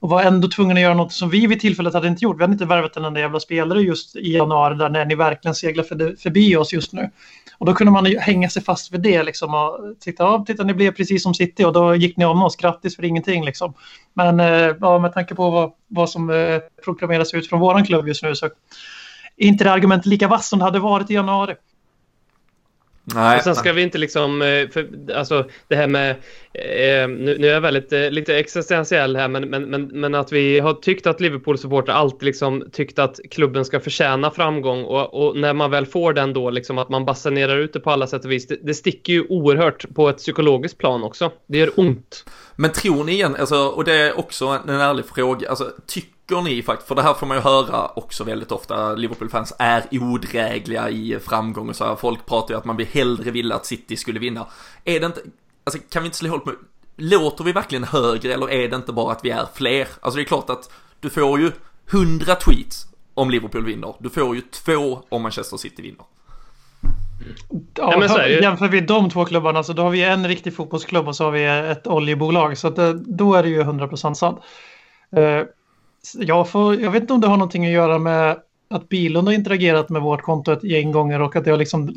och 0.00 0.08
var 0.08 0.22
ändå 0.22 0.48
tvungen 0.48 0.76
att 0.76 0.82
göra 0.82 0.94
något 0.94 1.12
som 1.12 1.30
vi 1.30 1.46
vid 1.46 1.60
tillfället 1.60 1.94
hade 1.94 2.08
inte 2.08 2.24
gjort. 2.24 2.38
Vi 2.38 2.42
hade 2.42 2.52
inte 2.52 2.64
värvat 2.64 2.96
en 2.96 3.04
enda 3.04 3.20
jävla 3.20 3.40
spelare 3.40 3.82
just 3.82 4.16
i 4.16 4.32
januari 4.32 4.74
där 4.74 4.88
när 4.88 5.04
ni 5.04 5.14
verkligen 5.14 5.54
seglar 5.54 5.84
förbi 6.16 6.56
oss 6.56 6.72
just 6.72 6.92
nu. 6.92 7.10
Och 7.58 7.66
då 7.66 7.74
kunde 7.74 7.90
man 7.90 8.04
ju 8.04 8.18
hänga 8.18 8.50
sig 8.50 8.62
fast 8.62 8.92
vid 8.92 9.00
det 9.00 9.22
liksom 9.22 9.54
och 9.54 10.00
titta, 10.00 10.22
ja, 10.22 10.44
titta 10.46 10.64
ni 10.64 10.74
blev 10.74 10.92
precis 10.92 11.22
som 11.22 11.34
City 11.34 11.64
och 11.64 11.72
då 11.72 11.94
gick 11.94 12.16
ni 12.16 12.24
om 12.24 12.42
oss, 12.42 12.56
grattis 12.56 12.96
för 12.96 13.04
ingenting 13.04 13.44
liksom. 13.44 13.74
Men 14.14 14.40
eh, 14.40 14.76
ja, 14.80 14.98
med 14.98 15.12
tanke 15.12 15.34
på 15.34 15.50
vad, 15.50 15.72
vad 15.88 16.10
som 16.10 16.30
eh, 16.30 16.58
proklameras 16.84 17.34
ut 17.34 17.48
från 17.48 17.60
våran 17.60 17.84
klubb 17.84 18.08
just 18.08 18.22
nu 18.22 18.34
så 18.34 18.46
är 19.36 19.46
inte 19.46 19.64
det 19.64 19.72
argumentet 19.72 20.06
lika 20.06 20.28
vass 20.28 20.48
som 20.48 20.58
det 20.58 20.64
hade 20.64 20.78
varit 20.78 21.10
i 21.10 21.14
januari. 21.14 21.54
Nej, 23.14 23.36
och 23.36 23.42
sen 23.42 23.54
ska 23.54 23.64
nej. 23.64 23.72
vi 23.72 23.82
inte 23.82 23.98
liksom, 23.98 24.42
eh, 24.42 24.68
för, 24.68 24.88
alltså 25.14 25.44
det 25.68 25.76
här 25.76 25.86
med, 25.86 26.10
eh, 26.52 27.08
nu, 27.08 27.36
nu, 27.38 27.48
är 27.48 27.52
jag 27.52 27.60
väldigt 27.60 27.92
eh, 27.92 28.10
lite 28.10 28.38
existentiell 28.38 29.16
här, 29.16 29.28
men, 29.28 29.50
men, 29.50 29.62
men, 29.62 29.84
men 29.84 30.14
att 30.14 30.32
vi 30.32 30.60
har 30.60 30.74
tyckt 30.74 31.06
att 31.06 31.20
Liverpool-supporter 31.20 31.92
alltid 31.92 32.22
liksom 32.22 32.64
tyckt 32.72 32.98
att 32.98 33.20
klubben 33.30 33.64
ska 33.64 33.80
förtjäna 33.80 34.30
framgång 34.30 34.84
och, 34.84 35.14
och, 35.14 35.36
när 35.36 35.54
man 35.54 35.70
väl 35.70 35.86
får 35.86 36.12
den 36.12 36.32
då, 36.32 36.50
liksom 36.50 36.78
att 36.78 36.88
man 36.88 37.04
basunerar 37.04 37.56
ut 37.58 37.72
det 37.72 37.80
på 37.80 37.90
alla 37.90 38.06
sätt 38.06 38.24
och 38.24 38.30
vis, 38.30 38.46
det, 38.46 38.58
det 38.62 38.74
sticker 38.74 39.12
ju 39.12 39.26
oerhört 39.28 39.94
på 39.94 40.08
ett 40.08 40.16
psykologiskt 40.16 40.78
plan 40.78 41.04
också. 41.04 41.32
Det 41.46 41.58
gör 41.58 41.70
ont. 41.76 42.24
Men 42.56 42.72
tror 42.72 43.04
ni 43.04 43.12
igen, 43.12 43.36
alltså, 43.40 43.56
och 43.56 43.84
det 43.84 43.94
är 43.94 44.18
också 44.18 44.46
en 44.68 44.80
ärlig 44.80 45.04
fråga, 45.04 45.48
alltså 45.50 45.70
tycker 45.86 46.17
tycker 46.28 46.42
ni 46.42 46.62
faktiskt, 46.62 46.88
för 46.88 46.94
det 46.94 47.02
här 47.02 47.14
får 47.14 47.26
man 47.26 47.36
ju 47.36 47.42
höra 47.42 47.88
också 47.94 48.24
väldigt 48.24 48.52
ofta, 48.52 48.94
Liverpool-fans 48.94 49.52
är 49.58 49.82
odrägliga 49.90 50.90
i 50.90 51.18
framgång 51.20 51.68
och 51.68 51.76
så 51.76 51.84
här. 51.84 51.96
Folk 51.96 52.26
pratar 52.26 52.54
ju 52.54 52.58
att 52.58 52.64
man 52.64 52.76
vill 52.76 52.86
hellre 52.86 53.30
vilja 53.30 53.56
att 53.56 53.66
City 53.66 53.96
skulle 53.96 54.20
vinna. 54.20 54.46
Är 54.84 55.00
det 55.00 55.06
inte, 55.06 55.20
alltså 55.64 55.82
kan 55.90 56.02
vi 56.02 56.06
inte 56.06 56.18
slå 56.18 56.28
ihop 56.28 56.46
med, 56.46 56.54
låter 56.96 57.44
vi 57.44 57.52
verkligen 57.52 57.84
högre 57.84 58.34
eller 58.34 58.50
är 58.50 58.68
det 58.68 58.76
inte 58.76 58.92
bara 58.92 59.12
att 59.12 59.24
vi 59.24 59.30
är 59.30 59.46
fler? 59.54 59.88
Alltså 60.00 60.16
det 60.16 60.22
är 60.22 60.24
klart 60.24 60.50
att 60.50 60.70
du 61.00 61.10
får 61.10 61.40
ju 61.40 61.52
hundra 61.90 62.34
tweets 62.34 62.86
om 63.14 63.30
Liverpool 63.30 63.64
vinner. 63.64 63.94
Du 63.98 64.10
får 64.10 64.36
ju 64.36 64.40
två 64.40 65.02
om 65.08 65.22
Manchester 65.22 65.56
City 65.56 65.82
vinner. 65.82 66.04
Ja, 67.74 68.04
ja, 68.08 68.28
jämför 68.28 68.68
vi 68.68 68.80
de 68.80 69.10
två 69.10 69.24
klubbarna 69.24 69.62
så 69.62 69.72
då 69.72 69.82
har 69.82 69.90
vi 69.90 70.04
en 70.04 70.28
riktig 70.28 70.56
fotbollsklubb 70.56 71.08
och 71.08 71.16
så 71.16 71.24
har 71.24 71.30
vi 71.30 71.44
ett 71.44 71.86
oljebolag. 71.86 72.58
Så 72.58 72.68
att, 72.68 72.78
eh, 72.78 72.90
då 72.90 73.34
är 73.34 73.42
det 73.42 73.48
ju 73.48 73.62
100% 73.62 74.14
sant. 74.14 74.40
Jag, 76.14 76.48
får, 76.48 76.80
jag 76.80 76.90
vet 76.90 77.02
inte 77.02 77.12
om 77.12 77.20
det 77.20 77.26
har 77.26 77.36
någonting 77.36 77.66
att 77.66 77.72
göra 77.72 77.98
med 77.98 78.36
att 78.70 78.88
Bilund 78.88 79.28
har 79.28 79.34
interagerat 79.34 79.88
med 79.88 80.02
vårt 80.02 80.22
konto 80.22 80.52
ett 80.52 80.64
gäng 80.64 80.92
gånger 80.92 81.20
och 81.20 81.36
att 81.36 81.44
det 81.44 81.50
har 81.50 81.58
liksom 81.58 81.92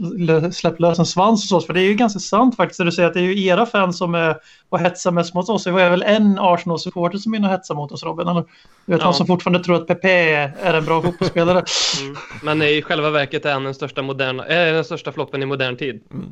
släppt 0.53 0.80
lös 0.80 0.99
en 0.99 1.05
svans 1.05 1.43
hos 1.43 1.51
oss. 1.51 1.66
För 1.66 1.74
det 1.74 1.82
är 1.82 1.86
ju 1.86 1.93
ganska 1.93 2.20
sant 2.20 2.55
faktiskt 2.55 2.80
du 2.80 2.91
säger 2.91 3.07
att 3.07 3.14
det 3.14 3.20
är 3.20 3.24
ju 3.24 3.45
era 3.45 3.66
fans 3.66 3.97
som 3.97 4.16
är 4.16 4.38
och 4.70 4.80
hetsar 4.80 5.12
mest 5.12 5.34
mot 5.34 5.49
oss. 5.49 5.64
Det 5.64 5.72
var 5.72 5.89
väl 5.89 6.03
en 6.03 6.39
Arsenal-supporter 6.39 7.18
som 7.18 7.34
är 7.34 7.38
inne 7.38 7.47
och 7.47 7.53
hetsar 7.53 7.76
mot 7.76 7.91
oss 7.91 8.03
Robin? 8.03 8.28
Eller? 8.28 8.41
Du 8.86 8.91
vet 8.91 8.99
ja. 8.99 9.05
han 9.05 9.14
som 9.14 9.28
fortfarande 9.28 9.64
tror 9.64 9.76
att 9.76 9.88
Pepe 9.88 10.09
är 10.62 10.74
en 10.74 10.86
bra 10.86 11.01
fotbollsspelare. 11.03 11.64
Mm. 12.01 12.16
Men 12.43 12.62
i 12.62 12.82
själva 12.82 13.09
verket 13.09 13.45
är 13.45 13.53
han 13.53 13.64
den 13.64 13.74
största, 13.74 14.01
moderna, 14.01 14.45
är 14.45 14.74
den 14.74 14.84
största 14.84 15.12
floppen 15.12 15.43
i 15.43 15.45
modern 15.45 15.78
tid. 15.78 16.01
Mm. 16.12 16.26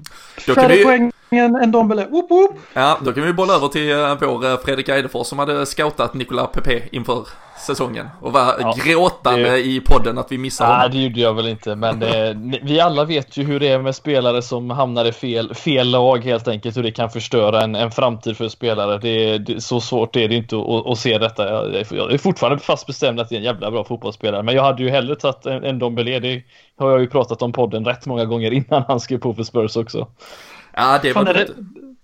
Färre 0.56 0.76
vi... 0.76 0.84
poäng 0.84 1.12
än, 1.30 1.72
Dombele. 1.72 2.08
Woop, 2.10 2.32
woop. 2.32 2.60
Ja, 2.74 3.00
då 3.06 3.14
kan 3.14 3.24
vi 3.24 3.34
bolla 3.34 3.54
över 3.54 3.68
till 3.68 3.92
eh, 3.92 4.18
vår 4.20 4.46
eh, 4.46 4.58
Fredrik 4.58 4.90
Eidefors 4.90 5.28
som 5.28 5.40
hade 5.40 5.66
scoutat 5.66 6.14
Nikola 6.14 6.48
Pepe 6.48 6.82
inför 6.92 7.28
säsongen 7.60 8.10
och 8.22 8.34
var 8.34 8.56
ja, 8.60 8.76
gråtande 8.86 9.50
det... 9.50 9.60
i 9.60 9.82
podden 9.82 10.18
att 10.18 10.32
vi 10.32 10.38
missade 10.38 10.78
Nej, 10.78 10.90
det 10.90 10.98
gjorde 10.98 11.20
jag 11.20 11.34
väl 11.34 11.48
inte, 11.48 11.76
men 11.76 12.00
det, 12.00 12.38
vi 12.64 12.80
alla 12.80 13.06
vet 13.06 13.38
ju 13.38 13.44
hur 13.44 13.60
det 13.60 13.68
är 13.68 13.80
med 13.80 13.96
spelare 13.96 14.42
som 14.42 14.70
hamnar 14.70 15.06
i 15.06 15.12
fel, 15.12 15.56
fel 15.56 15.90
lag 15.90 16.26
helt 16.26 16.48
enkelt, 16.48 16.78
hur 16.78 16.84
det 16.84 16.92
kan 16.92 17.10
förstöra 17.10 17.62
en, 17.62 17.76
en 17.76 17.92
framtid 17.92 18.38
för 18.38 18.48
spelare. 18.48 18.98
Det, 18.98 19.38
det, 19.38 19.62
så 19.62 19.82
svårt 19.82 20.16
är 20.16 20.28
det 20.28 20.36
inte 20.36 20.58
att, 20.58 20.88
att 20.88 21.00
se 21.00 21.18
detta. 21.18 21.50
Jag, 21.50 21.86
jag 21.92 22.14
är 22.14 22.18
fortfarande 22.18 22.64
fast 22.64 22.88
bestämd 22.88 23.20
att 23.20 23.30
det 23.30 23.36
är 23.36 23.40
en 23.40 23.46
jävla 23.46 23.72
bra 23.72 23.84
fotbollsspelare, 23.84 24.44
men 24.44 24.56
jag 24.56 24.64
hade 24.64 24.84
ju 24.84 24.90
hellre 24.90 25.16
tagit 25.16 25.46
en, 25.46 25.64
en 25.64 25.80
Dombele. 25.80 26.20
Det 26.20 26.44
har 26.80 26.92
jag 26.92 27.02
ju 27.02 27.08
pratat 27.08 27.42
om 27.42 27.52
podden 27.52 27.86
rätt 27.86 28.06
många 28.06 28.26
gånger 28.26 28.52
innan 28.52 28.84
han 28.88 29.00
skrev 29.00 29.18
på 29.18 29.34
för 29.34 29.44
Spurs 29.44 29.76
också. 29.76 30.08
Ja, 30.74 31.00
det 31.02 31.14
var 31.14 31.26
Fan, 31.26 31.46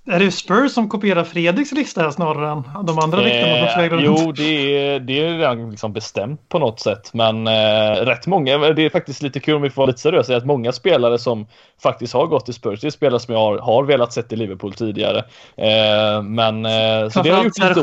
är 0.07 0.19
det 0.19 0.31
Spurs 0.31 0.71
som 0.71 0.89
kopierar 0.89 1.23
Fredriks 1.23 1.71
lista 1.71 2.01
här 2.01 2.11
snarare 2.11 2.51
än 2.51 2.85
de 2.85 2.99
andra 2.99 3.17
eh, 3.17 3.23
rykten 3.23 3.67
som 3.67 3.87
flög 3.87 4.01
Jo, 4.03 4.31
det 4.31 4.43
är, 4.43 4.99
det 4.99 5.19
är 5.19 5.37
redan 5.37 5.69
liksom 5.69 5.93
bestämt 5.93 6.49
på 6.49 6.59
något 6.59 6.79
sätt. 6.79 7.13
Men 7.13 7.47
eh, 7.47 7.91
rätt 7.91 8.27
många, 8.27 8.57
det 8.57 8.85
är 8.85 8.89
faktiskt 8.89 9.21
lite 9.21 9.39
kul 9.39 9.55
om 9.55 9.61
vi 9.61 9.69
får 9.69 9.81
vara 9.81 9.87
lite 9.87 10.01
seriösa, 10.01 10.35
att 10.35 10.45
många 10.45 10.71
spelare 10.71 11.17
som 11.17 11.47
faktiskt 11.83 12.13
har 12.13 12.27
gått 12.27 12.45
till 12.45 12.53
Spurs, 12.53 12.81
det 12.81 12.87
är 12.87 12.91
spelare 12.91 13.19
som 13.19 13.33
jag 13.33 13.41
har, 13.41 13.57
har 13.57 13.83
velat 13.83 14.13
sett 14.13 14.33
i 14.33 14.35
Liverpool 14.35 14.73
tidigare. 14.73 15.17
Eh, 15.57 16.21
men... 16.23 16.65
Eh, 16.65 17.09
så 17.09 17.21
det 17.21 17.29
har 17.29 17.43
gjort 17.43 17.59
lite 17.59 17.81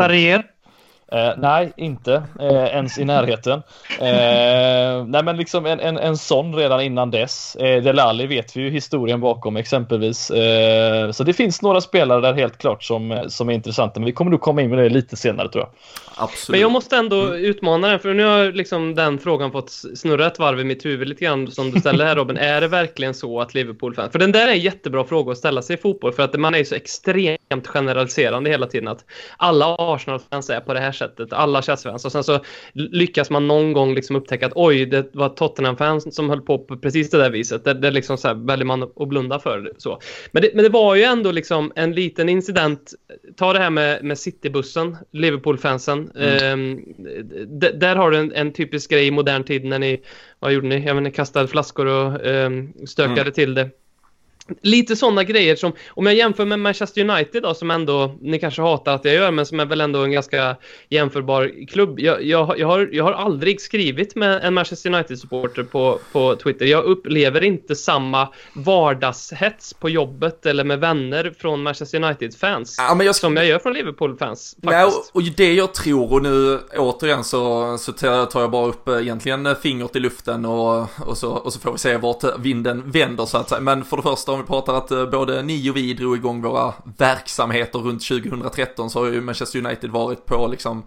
Eh, 1.13 1.33
nej, 1.39 1.73
inte 1.77 2.23
eh, 2.41 2.65
ens 2.65 2.99
i 2.99 3.05
närheten. 3.05 3.63
Eh, 4.01 5.05
nej, 5.07 5.25
men 5.25 5.37
liksom 5.37 5.67
en, 5.67 5.81
en, 5.81 5.99
en 5.99 6.17
sån 6.17 6.55
redan 6.55 6.81
innan 6.81 7.11
dess. 7.11 7.57
Eh, 7.57 7.83
Delali 7.83 8.27
vet 8.27 8.57
vi 8.57 8.61
ju 8.61 8.71
historien 8.71 9.21
bakom 9.21 9.57
exempelvis. 9.57 10.31
Eh, 10.31 11.11
så 11.11 11.25
det 11.25 11.33
finns 11.33 11.63
några 11.63 11.81
spelare 11.81 12.21
där 12.21 12.33
helt 12.33 12.59
klart 12.59 12.83
som, 12.83 13.25
som 13.29 13.49
är 13.49 13.53
intressanta, 13.53 14.01
men 14.01 14.07
vi 14.07 14.13
kommer 14.13 14.31
nog 14.31 14.41
komma 14.41 14.63
in 14.63 14.71
med 14.71 14.79
det 14.79 14.89
lite 14.89 15.17
senare 15.17 15.49
tror 15.49 15.65
jag. 15.65 15.71
Absolut. 16.17 16.55
Men 16.55 16.61
jag 16.61 16.71
måste 16.73 16.97
ändå 16.97 17.37
utmana 17.37 17.89
den, 17.89 17.99
för 17.99 18.15
nu 18.15 18.25
har 18.25 18.53
liksom 18.53 18.95
den 18.95 19.19
frågan 19.19 19.53
fått 19.53 19.71
snurra 19.71 20.27
ett 20.27 20.39
varv 20.39 20.61
i 20.61 20.65
mitt 20.65 20.85
huvud 20.85 21.09
lite 21.09 21.25
grann 21.25 21.51
som 21.51 21.71
du 21.71 21.81
ställer 21.81 22.05
här 22.05 22.17
Robin. 22.17 22.37
är 22.37 22.61
det 22.61 22.69
verkligen 22.69 23.15
så 23.15 23.41
att 23.41 23.55
Liverpool-fans... 23.55 24.13
För 24.13 24.19
den 24.19 24.33
där 24.33 24.49
är 24.49 24.53
en 24.53 24.61
jättebra 24.61 25.05
fråga 25.05 25.33
att 25.33 25.39
ställa 25.39 25.63
sig 25.63 25.75
i 25.75 25.77
fotboll, 25.77 26.13
för 26.13 26.23
att 26.23 26.41
man 26.41 26.55
är 26.55 26.59
ju 26.59 26.65
så 26.65 26.75
extremt 26.75 27.67
generaliserande 27.67 28.51
hela 28.51 28.67
tiden 28.67 28.89
att 28.89 29.05
alla 29.37 29.77
Arsenal-fans 29.79 30.51
är 30.51 30.61
på 30.61 30.75
det 30.75 30.81
här 30.81 30.93
sättet, 30.93 31.02
alla 31.31 31.63
Chelsea-fans. 31.63 32.05
Och 32.05 32.13
sen 32.13 32.25
så 32.25 32.41
lyckas 32.73 33.31
man 33.31 33.49
någon 33.49 33.73
gång 33.73 33.95
liksom 33.95 34.17
upptäcka 34.17 34.47
att 34.47 34.53
oj, 34.55 34.87
det 34.87 35.15
var 35.15 35.29
Tottenham-fans 35.29 36.15
som 36.15 36.31
höll 36.31 36.41
på 36.41 36.59
på 36.59 36.77
precis 36.77 37.11
det 37.11 37.19
där 37.19 37.31
viset. 37.31 37.65
Det, 37.65 37.75
det 37.75 37.91
liksom 37.91 38.19
så 38.19 38.29
här 38.29 38.35
väljer 38.35 38.67
man 38.67 38.83
att 38.83 39.09
blunda 39.09 39.39
för. 39.39 39.73
Så. 39.79 40.01
Men, 40.33 40.43
det, 40.43 40.51
men 40.55 40.63
det 40.63 40.71
var 40.71 40.95
ju 40.95 41.03
ändå 41.03 41.33
liksom 41.33 41.73
en 41.77 41.93
liten 41.93 42.29
incident. 42.29 42.93
Ta 43.37 43.53
det 43.53 43.59
här 43.59 43.71
med, 43.71 44.05
med 44.05 44.19
Citybussen, 44.19 44.97
Liverpool-fansen 45.13 46.11
Mm. 46.15 46.79
Eh, 46.79 47.71
där 47.75 47.97
har 47.97 48.11
du 48.11 48.19
en, 48.19 48.33
en, 48.33 48.53
typisk 48.53 48.91
grej 48.91 49.07
i 49.07 49.11
modern 49.11 49.45
tid 49.45 49.65
när 49.65 49.79
ni, 49.79 50.03
vad 50.39 50.53
gjorde 50.53 50.69
ni? 50.69 50.87
Jag 50.87 50.95
menar, 50.95 51.11
kastade 51.11 51.49
flaskor 51.49 51.87
och 51.87 52.27
eh, 52.27 52.51
stökade 52.87 53.21
mm. 53.21 53.33
till 53.33 53.55
det. 53.55 53.71
Lite 54.63 54.97
sådana 54.97 55.25
grejer 55.25 55.57
som, 55.57 55.73
om 55.89 56.07
jag 56.07 56.15
jämför 56.15 56.45
med 56.45 56.61
Manchester 56.61 57.11
United 57.11 57.43
då, 57.43 57.55
som 57.55 57.71
ändå, 57.71 58.19
ni 58.21 58.39
kanske 58.39 58.63
hatar 58.63 58.95
att 58.95 59.05
jag 59.05 59.15
gör, 59.15 59.31
men 59.31 59.47
som 59.47 59.61
är 59.61 59.67
väl 59.67 59.81
ändå 59.81 60.05
en 60.05 60.13
ganska 60.13 60.57
jämförbar 60.89 61.67
klubb. 61.69 62.01
Jag, 62.01 62.25
jag, 62.25 62.59
jag, 62.59 62.67
har, 62.67 62.89
jag 62.93 63.05
har 63.05 63.13
aldrig 63.13 63.61
skrivit 63.61 64.15
med 64.15 64.45
en 64.45 64.55
Manchester 64.55 64.95
United-supporter 64.95 65.63
på, 65.63 65.99
på 66.13 66.37
Twitter. 66.37 66.67
Jag 66.67 66.85
upplever 66.85 67.45
inte 67.45 67.77
samma 67.77 68.29
vardagshets 68.53 69.75
på 69.75 69.89
jobbet 69.91 70.47
eller 70.47 70.65
med 70.65 70.81
vänner 70.81 71.35
från 71.39 71.63
Manchester 71.63 72.05
United-fans 72.05 72.77
ja, 72.79 73.05
jag... 73.05 73.17
som 73.17 73.37
jag 73.37 73.47
gör 73.47 73.59
från 73.59 73.73
Liverpool-fans. 73.73 74.57
Nej, 74.63 74.85
och, 74.85 74.93
och 75.13 75.23
det 75.37 75.55
jag 75.55 75.75
tror, 75.75 76.13
och 76.13 76.23
nu 76.23 76.59
återigen 76.77 77.25
så, 77.25 77.77
så 77.79 77.93
tar 77.93 78.41
jag 78.41 78.51
bara 78.51 78.67
upp 78.67 78.89
eh, 78.89 79.01
egentligen 79.01 79.57
fingret 79.63 79.97
i 79.97 80.01
luften 80.01 80.45
och, 80.45 80.87
och, 81.07 81.19
så, 81.19 81.31
och 81.31 81.53
så 81.53 81.61
får 81.61 81.73
vi 81.73 81.79
se 81.79 81.97
vart 81.97 82.39
vinden 82.39 82.91
vänder 82.91 83.25
så 83.25 83.39
att 83.39 83.49
säga. 83.49 83.61
Men 83.61 83.85
för 83.85 83.97
det 83.97 84.03
första 84.03 84.32
om 84.33 84.41
vi 84.41 84.47
pratar 84.47 84.75
att 84.75 84.91
eh, 84.91 85.07
både 85.07 85.43
ni 85.43 85.71
och 85.71 85.77
vi 85.77 85.95
drog 85.95 86.17
igång 86.17 86.43
våra 86.43 86.75
verksamheter 86.99 87.79
runt 87.79 88.09
2013 88.09 88.91
så 88.91 88.99
har 88.99 89.07
ju 89.07 89.21
Manchester 89.21 89.59
United 89.59 89.91
varit 89.91 90.27
på 90.27 90.47
liksom 90.47 90.83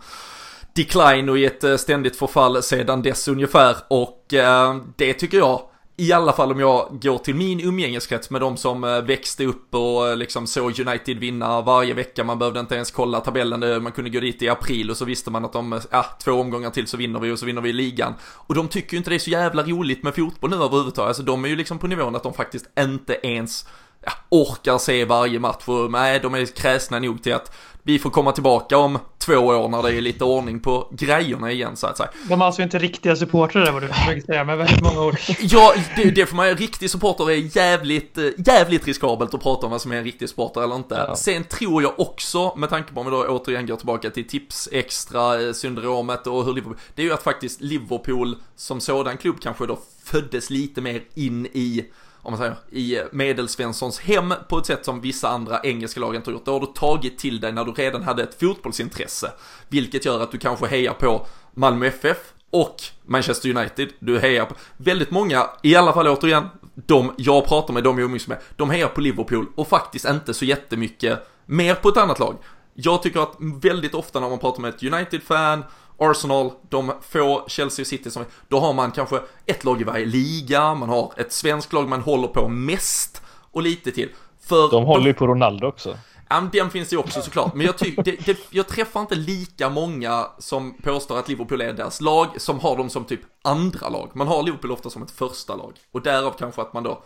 decline 0.73 1.29
och 1.29 1.37
i 1.37 1.45
ett 1.45 1.63
eh, 1.63 1.77
ständigt 1.77 2.15
förfall 2.15 2.63
sedan 2.63 3.01
dess 3.01 3.27
ungefär. 3.27 3.75
Och 3.87 4.33
eh, 4.33 4.75
det 4.95 5.13
tycker 5.13 5.37
jag 5.37 5.61
i 5.97 6.11
alla 6.11 6.33
fall 6.33 6.51
om 6.51 6.59
jag 6.59 6.97
går 7.01 7.17
till 7.17 7.35
min 7.35 7.59
umgängeskrets 7.59 8.29
med 8.29 8.41
de 8.41 8.57
som 8.57 8.83
eh, 8.83 9.01
växte 9.01 9.45
upp 9.45 9.75
och 9.75 10.07
eh, 10.07 10.17
liksom 10.17 10.47
såg 10.47 10.79
United 10.79 11.17
vinna 11.17 11.61
varje 11.61 11.93
vecka. 11.93 12.23
Man 12.23 12.39
behövde 12.39 12.59
inte 12.59 12.75
ens 12.75 12.91
kolla 12.91 13.19
tabellen, 13.19 13.63
eh, 13.63 13.79
man 13.79 13.91
kunde 13.91 14.09
gå 14.09 14.19
dit 14.19 14.41
i 14.41 14.49
april 14.49 14.89
och 14.89 14.97
så 14.97 15.05
visste 15.05 15.31
man 15.31 15.45
att 15.45 15.53
de, 15.53 15.81
ja, 15.91 16.05
två 16.23 16.31
omgångar 16.31 16.69
till 16.69 16.87
så 16.87 16.97
vinner 16.97 17.19
vi 17.19 17.31
och 17.31 17.39
så 17.39 17.45
vinner 17.45 17.61
vi 17.61 17.73
ligan. 17.73 18.13
Och 18.23 18.55
de 18.55 18.67
tycker 18.67 18.93
ju 18.93 18.97
inte 18.97 19.09
det 19.09 19.15
är 19.15 19.19
så 19.19 19.29
jävla 19.29 19.63
roligt 19.63 20.03
med 20.03 20.15
fotboll 20.15 20.49
nu 20.49 20.55
överhuvudtaget. 20.55 21.07
Alltså 21.07 21.23
de 21.23 21.45
är 21.45 21.49
ju 21.49 21.55
liksom 21.55 21.79
på 21.79 21.87
nivån 21.87 22.15
att 22.15 22.23
de 22.23 22.33
faktiskt 22.33 22.65
inte 22.79 23.19
ens 23.23 23.67
ja, 24.05 24.11
orkar 24.29 24.77
se 24.77 25.05
varje 25.05 25.39
match. 25.39 25.63
och 25.67 25.91
nej, 25.91 26.19
de 26.19 26.33
är 26.33 26.45
kräsna 26.45 26.99
nog 26.99 27.23
till 27.23 27.33
att 27.33 27.55
vi 27.87 27.99
får 27.99 28.09
komma 28.09 28.31
tillbaka 28.31 28.77
om 28.77 28.99
två 29.17 29.33
år 29.33 29.69
när 29.69 29.83
det 29.83 29.93
är 29.93 30.01
lite 30.01 30.23
ordning 30.23 30.59
på 30.59 30.87
grejerna 30.91 31.51
igen 31.51 31.75
så 31.75 31.87
att 31.87 31.97
säga. 31.97 32.09
De 32.29 32.41
är 32.41 32.45
alltså 32.45 32.61
inte 32.61 32.79
riktiga 32.79 33.15
supportrar 33.15 33.71
vad 33.71 33.81
du 33.81 33.87
försöker 33.87 34.21
säga 34.21 34.43
med 34.43 34.57
väldigt 34.57 34.81
många 34.81 35.01
ord. 35.01 35.17
Ja, 35.39 35.73
det, 35.95 36.11
det 36.11 36.33
man 36.33 36.47
ju. 36.47 36.55
Riktig 36.55 36.89
supporter 36.89 37.31
är 37.31 37.57
jävligt, 37.57 38.17
eh, 38.17 38.25
jävligt 38.37 38.87
riskabelt 38.87 39.33
att 39.33 39.43
prata 39.43 39.65
om 39.65 39.71
vad 39.71 39.81
som 39.81 39.91
är 39.91 39.95
en 39.95 40.03
riktig 40.03 40.29
supporter 40.29 40.61
eller 40.61 40.75
inte. 40.75 41.05
Ja. 41.07 41.15
Sen 41.15 41.43
tror 41.43 41.83
jag 41.83 41.99
också, 41.99 42.55
med 42.57 42.69
tanke 42.69 42.93
på 42.93 42.99
om 42.99 43.05
vi 43.05 43.11
då 43.11 43.27
återigen 43.27 43.65
går 43.65 43.75
tillbaka 43.75 44.09
till 44.09 44.27
tips 44.27 44.69
extra 44.71 45.41
eh, 45.41 45.53
syndromet 45.53 46.27
och 46.27 46.45
hur 46.45 46.53
Liverpool, 46.53 46.77
det 46.95 47.01
är 47.01 47.05
ju 47.05 47.13
att 47.13 47.23
faktiskt 47.23 47.61
Liverpool 47.61 48.35
som 48.55 48.81
sådan 48.81 49.17
klubb 49.17 49.35
kanske 49.41 49.65
då 49.65 49.79
föddes 50.03 50.49
lite 50.49 50.81
mer 50.81 51.01
in 51.13 51.45
i 51.45 51.85
om 52.25 52.31
man 52.31 52.37
säger, 52.37 52.55
i 52.71 53.01
medelsvenssons 53.11 53.99
hem 53.99 54.33
på 54.49 54.57
ett 54.57 54.65
sätt 54.65 54.85
som 54.85 55.01
vissa 55.01 55.29
andra 55.29 55.59
engelska 55.63 55.99
lag 55.99 56.15
inte 56.15 56.29
har 56.29 56.33
gjort. 56.33 56.45
Det 56.45 56.51
har 56.51 56.59
du 56.59 56.65
tagit 56.65 57.17
till 57.17 57.39
dig 57.39 57.51
när 57.51 57.65
du 57.65 57.71
redan 57.71 58.03
hade 58.03 58.23
ett 58.23 58.39
fotbollsintresse. 58.39 59.31
Vilket 59.67 60.05
gör 60.05 60.19
att 60.19 60.31
du 60.31 60.37
kanske 60.37 60.67
hejar 60.67 60.93
på 60.93 61.27
Malmö 61.53 61.87
FF 61.87 62.17
och 62.49 62.75
Manchester 63.05 63.57
United. 63.57 63.89
Du 63.99 64.19
hejar 64.19 64.45
på, 64.45 64.55
väldigt 64.77 65.11
många, 65.11 65.49
i 65.63 65.75
alla 65.75 65.93
fall 65.93 66.07
återigen, 66.07 66.49
de 66.75 67.13
jag 67.17 67.45
pratar 67.47 67.73
med, 67.73 67.83
de 67.83 67.99
jag 67.99 68.05
umgås 68.05 68.27
med, 68.27 68.37
de 68.55 68.69
hejar 68.69 68.87
på 68.87 69.01
Liverpool 69.01 69.45
och 69.55 69.67
faktiskt 69.67 70.05
inte 70.05 70.33
så 70.33 70.45
jättemycket 70.45 71.27
mer 71.45 71.75
på 71.75 71.89
ett 71.89 71.97
annat 71.97 72.19
lag. 72.19 72.37
Jag 72.73 73.03
tycker 73.03 73.19
att 73.19 73.35
väldigt 73.39 73.93
ofta 73.93 74.19
när 74.19 74.29
man 74.29 74.39
pratar 74.39 74.61
med 74.61 74.69
ett 74.69 74.83
United-fan 74.83 75.63
Arsenal, 75.97 76.51
de 76.69 76.91
få 77.01 77.45
Chelsea 77.47 77.83
och 77.83 77.87
City 77.87 78.11
som, 78.11 78.25
då 78.47 78.59
har 78.59 78.73
man 78.73 78.91
kanske 78.91 79.19
ett 79.45 79.63
lag 79.63 79.81
i 79.81 79.83
varje 79.83 80.05
liga, 80.05 80.73
man 80.73 80.89
har 80.89 81.13
ett 81.17 81.33
svenskt 81.33 81.73
lag 81.73 81.89
man 81.89 82.01
håller 82.01 82.27
på 82.27 82.47
mest 82.47 83.21
och 83.51 83.61
lite 83.61 83.91
till. 83.91 84.09
För 84.41 84.71
de 84.71 84.85
håller 84.85 85.07
ju 85.07 85.13
på 85.13 85.27
Ronaldo 85.27 85.67
också. 85.67 85.97
Ja, 86.29 86.49
den 86.51 86.69
finns 86.69 86.93
ju 86.93 86.97
också 86.97 87.21
såklart. 87.21 87.53
Men 87.53 87.65
jag, 87.65 87.75
det, 88.05 88.25
det, 88.25 88.37
jag 88.49 88.67
träffar 88.67 89.01
inte 89.01 89.15
lika 89.15 89.69
många 89.69 90.27
som 90.37 90.77
påstår 90.83 91.19
att 91.19 91.29
Liverpool 91.29 91.61
är 91.61 91.73
deras 91.73 92.01
lag, 92.01 92.27
som 92.37 92.59
har 92.59 92.77
dem 92.77 92.89
som 92.89 93.03
typ 93.03 93.19
andra 93.41 93.89
lag. 93.89 94.09
Man 94.13 94.27
har 94.27 94.43
Liverpool 94.43 94.71
ofta 94.71 94.89
som 94.89 95.03
ett 95.03 95.11
första 95.11 95.55
lag. 95.55 95.73
Och 95.91 96.01
därav 96.01 96.31
kanske 96.39 96.61
att 96.61 96.73
man 96.73 96.83
då 96.83 97.03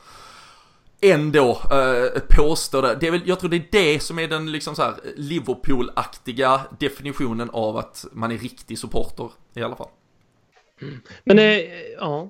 ändå 1.02 1.62
eh, 1.72 2.22
påstår 2.30 2.82
det. 2.82 2.98
det 3.00 3.08
är 3.08 3.12
väl, 3.12 3.22
jag 3.26 3.40
tror 3.40 3.50
det 3.50 3.58
är 3.58 3.68
det 3.72 4.00
som 4.00 4.20
är 4.20 4.28
den 4.28 4.52
liksom 4.52 4.76
så 4.76 4.82
här 4.82 4.94
Liverpool-aktiga 5.16 6.62
definitionen 6.80 7.50
av 7.50 7.78
att 7.78 8.06
man 8.12 8.32
är 8.32 8.38
riktig 8.38 8.80
supporter 8.80 9.30
i 9.56 9.62
alla 9.62 9.76
fall. 9.76 9.90
Mm. 10.82 11.02
Men 11.24 11.40
eh, 11.40 11.60
ja. 11.98 12.30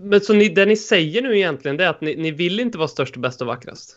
Men 0.00 0.20
så 0.20 0.32
ni, 0.32 0.48
det 0.48 0.66
ni 0.66 0.76
säger 0.76 1.22
nu 1.22 1.36
egentligen 1.36 1.76
det 1.76 1.84
är 1.84 1.88
att 1.88 2.00
ni, 2.00 2.16
ni 2.16 2.30
vill 2.30 2.60
inte 2.60 2.78
vara 2.78 2.88
störst, 2.88 3.16
bäst 3.16 3.40
och 3.40 3.46
vackrast? 3.46 3.96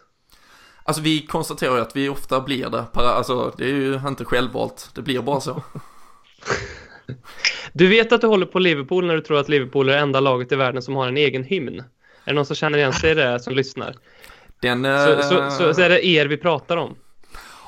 Alltså 0.84 1.02
vi 1.02 1.26
konstaterar 1.26 1.76
ju 1.76 1.82
att 1.82 1.96
vi 1.96 2.10
ofta 2.10 2.42
blir 2.42 2.70
det. 2.70 2.86
Alltså 2.94 3.54
det 3.58 3.64
är 3.64 3.74
ju 3.74 4.02
inte 4.08 4.26
självvalt. 4.26 4.90
Det 4.96 5.02
blir 5.02 5.22
bara 5.22 5.42
så. 5.42 5.64
du 7.74 7.88
vet 7.88 8.12
att 8.12 8.22
du 8.22 8.28
håller 8.28 8.46
på 8.46 8.60
Liverpool 8.60 9.06
när 9.06 9.16
du 9.16 9.22
tror 9.22 9.40
att 9.40 9.50
Liverpool 9.50 9.90
är 9.90 9.94
det 9.94 10.00
enda 10.00 10.20
laget 10.20 10.52
i 10.52 10.56
världen 10.56 10.82
som 10.82 10.96
har 10.96 11.08
en 11.08 11.18
egen 11.18 11.44
hymn. 11.44 11.84
Är 12.26 12.32
det 12.32 12.34
någon 12.34 12.46
som 12.46 12.56
känner 12.56 12.78
igen 12.78 12.94
sig 12.94 13.12
i 13.12 13.14
det 13.14 13.40
som 13.40 13.54
lyssnar? 13.54 13.96
Den, 14.62 14.84
så, 14.84 15.22
så, 15.22 15.50
så, 15.52 15.74
så 15.74 15.82
är 15.82 15.90
det 15.90 16.06
er 16.06 16.26
vi 16.26 16.38
pratar 16.38 16.78
om. 16.78 16.96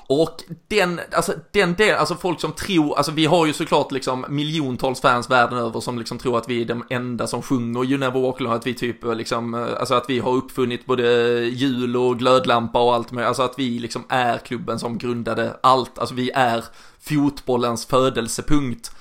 Och 0.07 0.43
den, 0.67 0.99
alltså 1.11 1.33
den 1.51 1.73
del, 1.73 1.95
alltså 1.95 2.15
folk 2.15 2.41
som 2.41 2.51
tror, 2.51 2.97
alltså 2.97 3.11
vi 3.11 3.25
har 3.25 3.45
ju 3.45 3.53
såklart 3.53 3.91
liksom 3.91 4.25
miljontals 4.29 5.01
fans 5.01 5.29
världen 5.29 5.57
över 5.57 5.79
som 5.79 5.99
liksom 5.99 6.17
tror 6.17 6.37
att 6.37 6.49
vi 6.49 6.61
är 6.61 6.65
de 6.65 6.85
enda 6.89 7.27
som 7.27 7.41
sjunger 7.41 7.85
You 7.85 7.97
Never 7.97 8.19
Walk 8.19 8.41
Alone, 8.41 8.55
att 8.55 8.67
vi 8.67 8.73
typ 8.73 8.97
liksom, 9.03 9.53
alltså 9.53 9.93
att 9.93 10.05
vi 10.09 10.19
har 10.19 10.31
uppfunnit 10.31 10.85
både 10.85 11.03
jul 11.45 11.97
och 11.97 12.19
glödlampa 12.19 12.81
och 12.81 12.93
allt 12.93 13.11
med, 13.11 13.27
alltså 13.27 13.43
att 13.43 13.59
vi 13.59 13.79
liksom 13.79 14.03
är 14.09 14.37
klubben 14.37 14.79
som 14.79 14.97
grundade 14.97 15.57
allt, 15.63 15.99
alltså 15.99 16.15
vi 16.15 16.31
är 16.31 16.63
fotbollens 16.99 17.85
födelsepunkt. 17.85 18.91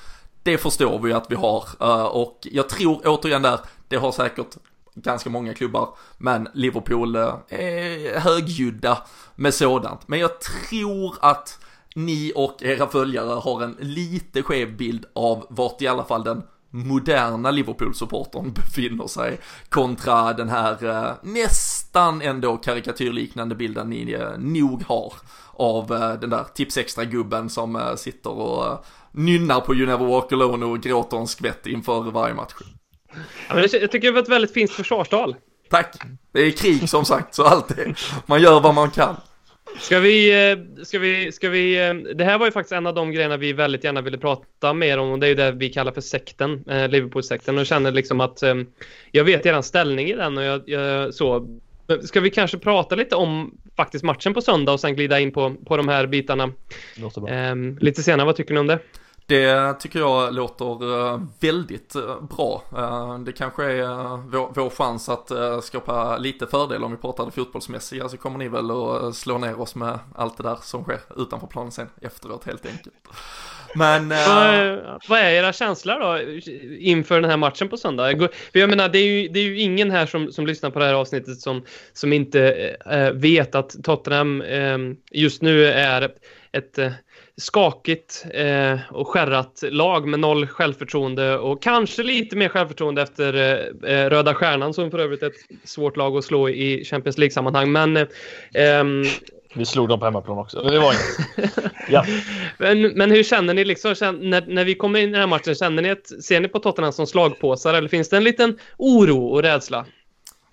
Det 0.43 0.59
förstår 0.59 0.99
vi 0.99 1.13
att 1.13 1.27
vi 1.31 1.35
har 1.35 1.65
eh, 1.81 2.05
och 2.05 2.39
jag 2.43 2.69
tror 2.69 3.01
återigen 3.05 3.43
där, 3.43 3.61
det 3.89 3.97
har 3.97 4.13
säkert 4.13 4.57
ganska 4.95 5.31
många 5.31 5.55
klubbar, 5.55 5.89
men 6.19 6.49
Liverpool 6.55 7.17
eh, 7.17 7.35
är 7.49 8.21
högljudda 8.21 8.99
med 9.35 9.55
sådant. 9.55 10.09
Men 10.09 10.19
jag 10.19 10.41
tror 10.41 11.17
att 11.21 11.59
ni 11.95 12.33
och 12.37 12.63
era 12.63 12.87
följare 12.87 13.41
har 13.41 13.63
en 13.63 13.77
lite 13.81 14.43
skev 14.43 14.77
bild 14.77 15.05
av 15.15 15.47
vart 15.51 15.83
i 15.83 15.87
alla 15.87 16.05
fall 16.05 16.25
den 16.25 16.43
moderna 16.71 17.51
Liverpool-supportern 17.51 18.53
befinner 18.53 19.07
sig 19.07 19.41
kontra 19.69 20.33
den 20.33 20.49
här 20.49 20.85
eh, 20.85 21.13
nästan 21.23 22.23
ändå 22.23 22.57
karikatyrliknande 22.57 23.55
bilden 23.55 23.91
ni 23.91 24.13
eh, 24.13 24.39
nog 24.39 24.83
har 24.83 25.13
av 25.53 25.93
eh, 25.93 26.13
den 26.13 26.31
där 26.31 26.45
tipsextra-gubben 26.55 27.51
som 27.51 27.77
eh, 27.77 27.95
sitter 27.95 28.31
och 28.31 28.67
eh, 28.67 28.79
nynnar 29.13 29.61
på 29.61 29.75
You 29.75 29.87
Never 29.87 30.07
Walk 30.07 30.33
Alone 30.33 30.67
och 30.67 30.81
gråter 30.81 31.17
en 31.17 31.27
skvätt 31.27 31.67
inför 31.67 32.11
varje 32.11 32.35
match. 32.35 32.55
Ja, 33.49 33.55
men 33.55 33.69
jag 33.73 33.91
tycker 33.91 34.09
det 34.09 34.11
var 34.11 34.23
ett 34.23 34.29
väldigt 34.29 34.53
fint 34.53 34.71
försvarstal. 34.71 35.37
Tack. 35.71 35.97
Det 36.33 36.41
är 36.41 36.51
krig 36.51 36.89
som 36.89 37.05
sagt, 37.05 37.35
så 37.35 37.45
alltid. 37.45 37.95
Man 38.27 38.43
gör 38.43 38.61
vad 38.61 38.75
man 38.75 38.91
kan. 38.91 39.17
Ska 39.79 39.99
vi, 39.99 40.51
eh, 40.51 40.85
ska 40.85 40.99
vi, 40.99 41.33
ska 41.33 41.49
vi, 41.49 41.89
eh, 41.89 41.95
det 41.95 42.25
här 42.25 42.39
var 42.39 42.47
ju 42.47 42.53
faktiskt 42.53 42.73
en 42.73 42.87
av 42.87 42.95
de 42.95 43.13
grejerna 43.13 43.37
vi 43.37 43.53
väldigt 43.53 43.85
gärna 43.85 44.01
ville 44.01 44.19
prata 44.19 44.73
mer 44.73 44.99
om 44.99 45.11
och 45.11 45.19
det 45.19 45.27
är 45.27 45.29
ju 45.29 45.35
det 45.35 45.53
vi 45.53 45.69
kallar 45.69 45.93
för 45.93 46.01
sekten, 46.01 46.65
eh, 46.69 46.89
Liverpool-sekten 46.89 47.59
och 47.59 47.67
känner 47.67 47.93
liksom 47.93 48.21
att 48.21 48.43
jag 49.11 49.25
vet 49.25 49.47
eran 49.47 49.63
ställning 49.63 50.09
i 50.09 50.15
den 50.15 50.39
och 50.39 50.45
jag, 50.45 50.63
jag, 50.67 51.15
så. 51.15 51.59
Ska 52.03 52.21
vi 52.21 52.31
kanske 52.31 52.59
prata 52.59 52.95
lite 52.95 53.17
om 53.17 53.59
faktiskt 53.77 54.05
matchen 54.05 54.35
på 54.35 54.41
söndag 54.41 54.73
och 54.73 54.81
sen 54.81 54.97
glida 54.97 55.21
in 55.21 55.33
på, 55.33 55.55
på 55.67 55.77
de 55.77 55.89
här 55.89 56.07
bitarna 56.07 56.53
lite 57.81 58.03
senare, 58.03 58.27
vad 58.27 58.37
tycker 58.37 58.55
ni 58.55 58.61
om 58.61 58.67
det? 58.67 58.79
Det 59.27 59.75
tycker 59.81 59.99
jag 59.99 60.35
låter 60.35 60.99
eh, 61.13 61.21
väldigt 61.41 61.95
eh, 61.95 62.23
bra. 62.37 62.63
Eh, 62.77 63.19
det 63.19 63.33
kanske 63.33 63.65
är 63.65 64.17
vår, 64.17 64.53
vår 64.55 64.71
chans 64.71 65.09
att 65.09 65.31
skapa 65.65 66.19
lite 66.19 66.47
fördel 66.47 66.85
om 66.85 66.91
vi 66.91 66.97
pratar 66.97 67.25
det 67.25 67.31
fotbollsmässiga 67.31 68.09
så 68.09 68.17
kommer 68.17 68.39
ni 68.39 68.49
väl 68.49 68.71
att 68.71 69.15
slå 69.15 69.39
ner 69.39 69.61
oss 69.61 69.75
med 69.75 69.99
allt 70.15 70.37
det 70.37 70.43
där 70.43 70.59
som 70.63 70.85
sker 70.85 71.01
utanför 71.17 71.47
planen 71.47 71.73
sen 71.73 71.89
efteråt 72.01 72.45
helt 72.45 72.67
enkelt. 72.67 72.95
Men... 73.75 74.09
Vad, 74.09 75.01
vad 75.09 75.19
är 75.19 75.31
era 75.31 75.53
känslor 75.53 76.01
då 76.01 76.41
inför 76.79 77.21
den 77.21 77.31
här 77.31 77.37
matchen 77.37 77.69
på 77.69 77.77
söndag? 77.77 78.29
Jag 78.53 78.71
menar, 78.71 78.89
det 78.89 78.99
är 78.99 79.07
ju, 79.07 79.29
det 79.29 79.41
är 79.41 79.45
ju 79.45 79.61
ingen 79.61 79.91
här 79.91 80.07
som, 80.07 80.33
som 80.33 80.47
lyssnar 80.47 80.71
på 80.71 80.79
det 80.79 80.85
här 80.85 80.95
avsnittet 80.95 81.41
som, 81.41 81.63
som 81.93 82.13
inte 82.13 82.77
äh, 82.91 83.11
vet 83.11 83.55
att 83.55 83.85
Tottenham 83.85 84.43
äh, 84.43 84.79
just 85.11 85.43
nu 85.43 85.67
är 85.67 86.03
ett, 86.03 86.17
ett 86.53 86.93
skakigt 87.37 88.27
eh, 88.35 88.79
och 88.91 89.09
skärrat 89.09 89.63
lag 89.63 90.09
med 90.09 90.21
noll 90.21 90.47
självförtroende 90.47 91.39
och 91.39 91.63
kanske 91.63 92.03
lite 92.03 92.37
mer 92.37 92.49
självförtroende 92.49 93.03
efter 93.03 93.35
eh, 93.35 93.91
eh 93.93 94.11
Röda 94.11 94.35
Stjärnan 94.35 94.75
som 94.75 94.91
för 94.91 94.99
övrigt 94.99 95.23
är 95.23 95.27
ett 95.27 95.69
svårt 95.69 95.97
lag 95.97 96.17
att 96.17 96.25
slå 96.25 96.49
i 96.49 96.85
Champions 96.85 97.19
League-sammanhang. 97.19 97.73
Men 97.73 97.97
eh, 97.97 98.85
vi 99.55 99.65
slog 99.65 99.89
dem 99.89 99.99
på 99.99 100.05
hemmaplan 100.05 100.39
också. 100.39 100.63
Det 100.63 100.79
var 100.79 100.93
inget. 100.93 101.55
ja. 101.89 102.05
men, 102.59 102.83
men 102.83 103.11
hur 103.11 103.23
känner 103.23 103.55
ni 103.55 103.65
liksom, 103.65 103.95
när, 104.21 104.47
när 104.47 104.65
vi 104.65 104.75
kommer 104.75 105.01
in 105.01 105.09
i 105.09 105.13
den 105.13 105.21
här 105.21 105.27
matchen? 105.27 105.55
Känner 105.55 105.83
ni 105.83 105.91
att, 105.91 106.07
ser 106.07 106.41
ni 106.41 106.49
på 106.49 106.59
Tottenham 106.59 106.93
som 106.93 107.07
slagpåsar 107.07 107.75
eller 107.75 107.89
finns 107.89 108.09
det 108.09 108.17
en 108.17 108.25
liten 108.25 108.59
oro 108.79 109.27
och 109.27 109.43
rädsla? 109.43 109.87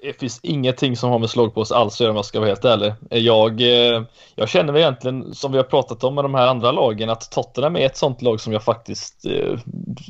Det 0.01 0.19
finns 0.19 0.39
ingenting 0.43 0.97
som 0.97 1.09
har 1.09 1.19
med 1.19 1.29
slagpåse 1.29 1.75
alls 1.75 1.93
att 1.93 1.99
göra 1.99 2.11
om 2.11 2.15
jag 2.15 2.25
ska 2.25 2.39
vara 2.39 2.49
helt 2.49 2.65
ärlig. 2.65 2.93
Jag, 3.09 3.61
eh, 3.61 4.03
jag 4.35 4.49
känner 4.49 4.73
mig 4.73 4.81
egentligen, 4.81 5.33
som 5.35 5.51
vi 5.51 5.57
har 5.57 5.63
pratat 5.63 6.03
om 6.03 6.15
med 6.15 6.23
de 6.23 6.33
här 6.33 6.47
andra 6.47 6.71
lagen, 6.71 7.09
att 7.09 7.31
Tottenham 7.31 7.75
är 7.75 7.85
ett 7.85 7.97
sånt 7.97 8.21
lag 8.21 8.41
som 8.41 8.53
jag 8.53 8.63
faktiskt 8.63 9.25
eh, 9.25 9.59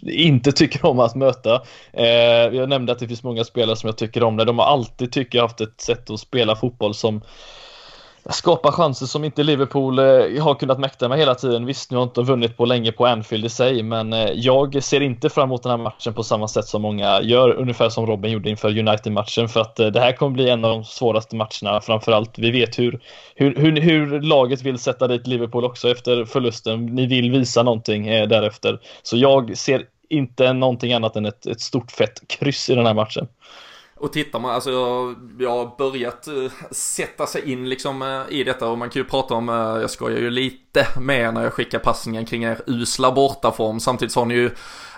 inte 0.04 0.52
tycker 0.52 0.86
om 0.86 1.00
att 1.00 1.16
möta. 1.16 1.62
Eh, 1.94 2.06
jag 2.54 2.70
nämnde 2.70 2.92
att 2.92 3.00
det 3.00 3.08
finns 3.08 3.24
många 3.24 3.44
spelare 3.44 3.76
som 3.76 3.88
jag 3.88 3.98
tycker 3.98 4.24
om 4.24 4.38
det. 4.38 4.46
De 4.46 4.60
har 4.60 4.66
alltid, 4.66 5.12
tycker 5.12 5.38
jag, 5.38 5.44
haft 5.44 5.62
ett 5.62 5.82
sätt 5.82 6.10
att 6.10 6.20
spela 6.20 6.56
fotboll 6.56 6.94
som 6.94 7.22
skapa 8.30 8.72
chanser 8.72 9.06
som 9.06 9.24
inte 9.24 9.44
Liverpool 9.44 10.00
eh, 10.00 10.44
har 10.44 10.56
kunnat 10.56 10.80
mäkta 10.80 11.10
med 11.10 11.18
hela 11.18 11.36
tiden. 11.36 11.66
Visst, 11.66 11.92
nu 11.92 11.98
har 11.98 12.04
inte 12.04 12.22
vunnit 12.22 12.58
på 12.58 12.66
länge 12.66 12.92
på 12.92 13.06
Anfield 13.06 13.46
i 13.46 13.50
sig, 13.50 13.84
men 13.84 14.14
eh, 14.14 14.32
jag 14.36 14.84
ser 14.84 15.02
inte 15.02 15.30
fram 15.30 15.50
emot 15.50 15.64
den 15.64 15.70
här 15.70 15.78
matchen 15.78 16.14
på 16.14 16.24
samma 16.24 16.48
sätt 16.48 16.66
som 16.66 16.82
många 16.82 17.22
gör, 17.22 17.50
ungefär 17.50 17.90
som 17.90 18.06
Robin 18.06 18.32
gjorde 18.32 18.50
inför 18.50 18.80
United-matchen, 18.80 19.50
för 19.50 19.60
att 19.60 19.80
eh, 19.80 19.88
det 19.88 20.00
här 20.00 20.12
kommer 20.12 20.32
bli 20.32 20.50
en 20.50 20.66
av 20.66 20.72
de 20.72 20.84
svåraste 20.84 21.36
matcherna. 21.36 21.82
Framförallt, 21.82 22.40
vi 22.40 22.52
vet 22.52 22.80
hur, 22.80 23.00
hur, 23.36 23.56
hur, 23.56 23.82
hur 23.82 24.22
laget 24.22 24.62
vill 24.62 24.80
sätta 24.80 25.08
dit 25.08 25.28
Liverpool 25.28 25.66
också 25.66 25.90
efter 25.90 26.26
förlusten. 26.26 26.86
Ni 26.86 27.06
vill 27.06 27.32
visa 27.32 27.64
någonting 27.64 28.06
därefter, 28.06 28.80
så 29.04 29.18
jag 29.18 29.58
ser 29.58 29.86
inte 30.10 30.54
någonting 30.54 30.94
annat 30.94 31.16
än 31.16 31.26
ett, 31.26 31.46
ett 31.46 31.62
stort 31.62 31.92
fett 31.92 32.22
kryss 32.28 32.70
i 32.70 32.76
den 32.76 32.86
här 32.86 32.94
matchen. 32.94 33.28
Och 34.00 34.14
tittar 34.14 34.40
man, 34.40 34.52
alltså 34.52 34.72
jag, 35.40 35.50
har 35.50 35.78
börjat 35.78 36.28
eh, 36.28 36.52
sätta 36.72 37.28
sig 37.28 37.52
in 37.52 37.70
liksom 37.70 38.02
eh, 38.02 38.40
i 38.40 38.44
detta 38.44 38.68
och 38.68 38.78
man 38.78 38.90
kan 38.90 39.02
ju 39.02 39.08
prata 39.08 39.34
om, 39.34 39.50
eh, 39.50 39.56
jag 39.56 39.90
skojar 39.90 40.20
ju 40.20 40.30
lite 40.30 40.88
med 41.00 41.34
när 41.34 41.44
jag 41.44 41.54
skickar 41.54 41.80
passningen 41.80 42.26
kring 42.26 42.44
er 42.44 42.62
usla 42.66 43.12
bortaform. 43.12 43.80
Samtidigt 43.80 44.12
så 44.12 44.20
har 44.20 44.26
ni 44.26 44.34
ju, 44.34 44.52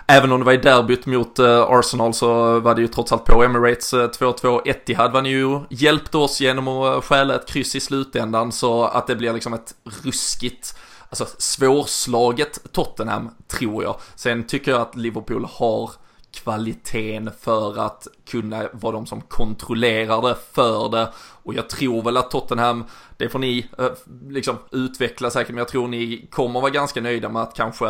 även 0.06 0.32
om 0.32 0.40
det 0.40 0.46
var 0.46 0.52
i 0.52 0.56
derbyt 0.56 1.06
mot 1.06 1.38
Arsenal 1.38 2.14
så 2.14 2.60
var 2.60 2.74
det 2.74 2.80
ju 2.80 2.88
trots 2.88 3.12
allt 3.12 3.24
på 3.24 3.44
Emirates 3.44 3.94
2-2. 3.94 4.68
Etihad 4.68 5.12
var 5.12 5.22
ni 5.22 5.28
ju 5.28 5.60
hjälpte 5.70 6.18
oss 6.18 6.40
genom 6.40 6.68
att 6.68 7.04
stjäla 7.04 7.34
ett 7.34 7.48
kryss 7.48 7.76
i 7.76 7.80
slutändan 7.80 8.52
så 8.52 8.84
att 8.84 9.06
det 9.06 9.16
blir 9.16 9.32
liksom 9.32 9.54
ett 9.54 9.74
ruskigt 10.04 10.76
Alltså 11.12 11.26
svårslaget 11.38 12.72
Tottenham 12.72 13.30
tror 13.48 13.82
jag. 13.82 13.96
Sen 14.14 14.46
tycker 14.46 14.70
jag 14.70 14.80
att 14.80 14.96
Liverpool 14.96 15.46
har 15.50 15.90
kvaliteten 16.32 17.30
för 17.40 17.78
att 17.78 18.06
kunna 18.26 18.68
vara 18.72 18.92
de 18.92 19.06
som 19.06 19.20
kontrollerar 19.20 20.28
det 20.28 20.36
för 20.52 20.88
det. 20.88 21.12
Och 21.42 21.54
jag 21.54 21.70
tror 21.70 22.02
väl 22.02 22.16
att 22.16 22.30
Tottenham, 22.30 22.84
det 23.16 23.28
får 23.28 23.38
ni 23.38 23.66
eh, 23.78 23.86
liksom 24.28 24.56
utveckla 24.70 25.30
säkert, 25.30 25.48
men 25.48 25.58
jag 25.58 25.68
tror 25.68 25.88
ni 25.88 26.26
kommer 26.30 26.60
vara 26.60 26.70
ganska 26.70 27.00
nöjda 27.00 27.28
med 27.28 27.42
att 27.42 27.54
kanske 27.54 27.86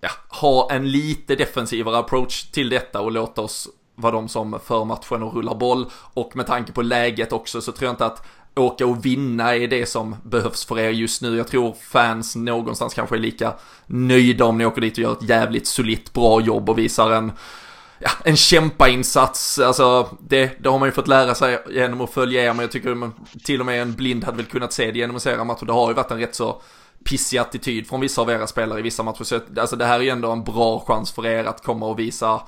ja, 0.00 0.10
ha 0.28 0.70
en 0.70 0.90
lite 0.90 1.34
defensivare 1.34 1.98
approach 1.98 2.50
till 2.50 2.68
detta 2.68 3.00
och 3.00 3.12
låta 3.12 3.42
oss 3.42 3.68
vara 3.94 4.12
de 4.12 4.28
som 4.28 4.60
för 4.64 4.84
matchen 4.84 5.22
och 5.22 5.34
rullar 5.34 5.54
boll. 5.54 5.86
Och 5.92 6.36
med 6.36 6.46
tanke 6.46 6.72
på 6.72 6.82
läget 6.82 7.32
också 7.32 7.60
så 7.60 7.72
tror 7.72 7.86
jag 7.86 7.92
inte 7.92 8.06
att 8.06 8.26
åka 8.58 8.86
och 8.86 9.06
vinna 9.06 9.56
är 9.56 9.68
det 9.68 9.86
som 9.86 10.16
behövs 10.22 10.64
för 10.64 10.78
er 10.78 10.90
just 10.90 11.22
nu. 11.22 11.36
Jag 11.36 11.48
tror 11.48 11.76
fans 11.80 12.36
någonstans 12.36 12.94
kanske 12.94 13.16
är 13.16 13.20
lika 13.20 13.54
nöjda 13.86 14.44
om 14.44 14.58
ni 14.58 14.66
åker 14.66 14.80
dit 14.80 14.92
och 14.92 14.98
gör 14.98 15.12
ett 15.12 15.28
jävligt 15.28 15.66
solitt 15.66 16.12
bra 16.12 16.40
jobb 16.40 16.70
och 16.70 16.78
visar 16.78 17.10
en 17.10 17.32
ja, 17.98 18.10
en 18.24 18.36
kämpainsats, 18.36 19.58
alltså 19.58 20.08
det, 20.20 20.62
det 20.62 20.68
har 20.68 20.78
man 20.78 20.88
ju 20.88 20.92
fått 20.92 21.08
lära 21.08 21.34
sig 21.34 21.58
genom 21.70 22.00
att 22.00 22.10
följa 22.10 22.44
er, 22.44 22.52
men 22.52 22.60
jag 22.60 22.70
tycker 22.70 22.94
man, 22.94 23.12
till 23.44 23.60
och 23.60 23.66
med 23.66 23.82
en 23.82 23.92
blind 23.92 24.24
hade 24.24 24.36
väl 24.36 24.46
kunnat 24.46 24.72
se 24.72 24.90
det 24.90 24.98
genom 24.98 25.16
att 25.16 25.22
se 25.22 25.30
era 25.30 25.44
matcher. 25.44 25.66
Det 25.66 25.72
har 25.72 25.88
ju 25.88 25.94
varit 25.94 26.10
en 26.10 26.18
rätt 26.18 26.34
så 26.34 26.62
pissig 27.04 27.38
attityd 27.38 27.88
från 27.88 28.00
vissa 28.00 28.22
av 28.22 28.30
era 28.30 28.46
spelare 28.46 28.78
i 28.78 28.82
vissa 28.82 29.02
matcher, 29.02 29.24
så 29.24 29.40
alltså 29.58 29.76
det 29.76 29.84
här 29.84 29.98
är 29.98 30.04
ju 30.04 30.08
ändå 30.08 30.30
en 30.30 30.44
bra 30.44 30.84
chans 30.86 31.12
för 31.12 31.26
er 31.26 31.44
att 31.44 31.62
komma 31.62 31.86
och 31.86 31.98
visa 31.98 32.40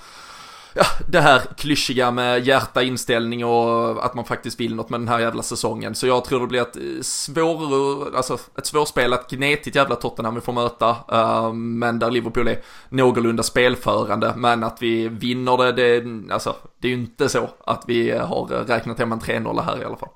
ja, 0.74 0.84
det 1.08 1.20
här 1.20 1.40
klyschiga 1.56 2.10
med 2.10 2.46
hjärta, 2.46 2.82
inställning 2.82 3.44
och 3.44 4.04
att 4.04 4.14
man 4.14 4.24
faktiskt 4.24 4.60
vill 4.60 4.74
något 4.74 4.90
med 4.90 5.00
den 5.00 5.08
här 5.08 5.20
jävla 5.20 5.42
säsongen. 5.42 5.94
Så 5.94 6.06
jag 6.06 6.24
tror 6.24 6.40
det 6.40 6.46
blir 6.46 6.62
ett 6.62 6.76
eh, 6.76 6.82
svår, 7.02 8.16
alltså 8.16 8.38
ett 8.58 8.66
svårspelat, 8.66 9.30
gnetigt 9.30 9.76
jävla 9.76 9.96
Tottenham 9.96 10.34
vi 10.34 10.40
får 10.40 10.52
möta. 10.52 10.96
Uh, 11.12 11.52
men 11.52 11.98
där 11.98 12.10
Liverpool 12.10 12.48
är 12.48 12.58
någorlunda 12.88 13.42
spelförande. 13.42 14.34
Men 14.36 14.64
att 14.64 14.82
vi 14.82 15.08
vinner 15.08 15.56
det, 15.56 15.72
det, 15.72 16.32
alltså, 16.32 16.56
det 16.78 16.88
är 16.88 16.92
ju 16.92 16.98
inte 16.98 17.28
så 17.28 17.50
att 17.64 17.84
vi 17.86 18.10
har 18.10 18.64
räknat 18.66 18.98
hem 18.98 19.12
en 19.12 19.20
3-0 19.20 19.62
här 19.62 19.82
i 19.82 19.84
alla 19.84 19.96
fall. 19.96 20.08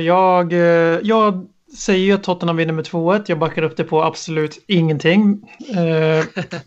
Jag, 0.00 0.52
jag 1.02 1.46
säger 1.78 2.04
ju 2.04 2.12
att 2.12 2.22
Tottenham 2.22 2.56
vinner 2.56 2.72
med 2.72 2.84
2-1. 2.84 3.24
Jag 3.26 3.38
backar 3.38 3.62
upp 3.62 3.76
det 3.76 3.84
på 3.84 4.02
absolut 4.02 4.64
ingenting. 4.66 5.48
Eh, 5.68 6.24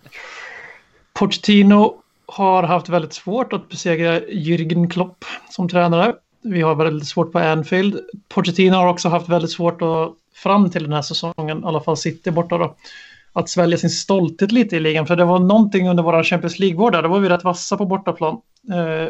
Pochettino 1.13 2.03
har 2.25 2.63
haft 2.63 2.89
väldigt 2.89 3.13
svårt 3.13 3.53
att 3.53 3.69
besegra 3.69 4.19
Jürgen 4.19 4.89
Klopp 4.89 5.25
som 5.49 5.69
tränare. 5.69 6.15
Vi 6.41 6.61
har 6.61 6.75
väldigt 6.75 7.07
svårt 7.07 7.31
på 7.31 7.39
Anfield. 7.39 7.99
Pochettino 8.29 8.75
har 8.75 8.87
också 8.87 9.09
haft 9.09 9.29
väldigt 9.29 9.51
svårt 9.51 9.81
att 9.81 10.13
fram 10.35 10.69
till 10.69 10.83
den 10.83 10.93
här 10.93 11.01
säsongen, 11.01 11.63
i 11.63 11.65
alla 11.65 11.81
fall 11.81 11.97
City 11.97 12.31
borta 12.31 12.57
då, 12.57 12.75
att 13.33 13.49
svälja 13.49 13.77
sin 13.77 13.89
stolthet 13.89 14.51
lite 14.51 14.75
i 14.75 14.79
ligan. 14.79 15.07
För 15.07 15.15
det 15.15 15.25
var 15.25 15.39
någonting 15.39 15.89
under 15.89 16.03
våra 16.03 16.23
Champions 16.23 16.59
League-vår 16.59 16.91
där, 16.91 17.01
då 17.03 17.09
var 17.09 17.19
vi 17.19 17.29
rätt 17.29 17.43
vassa 17.43 17.77
på 17.77 17.85
bortaplan. 17.85 18.37
Eh, 18.73 19.09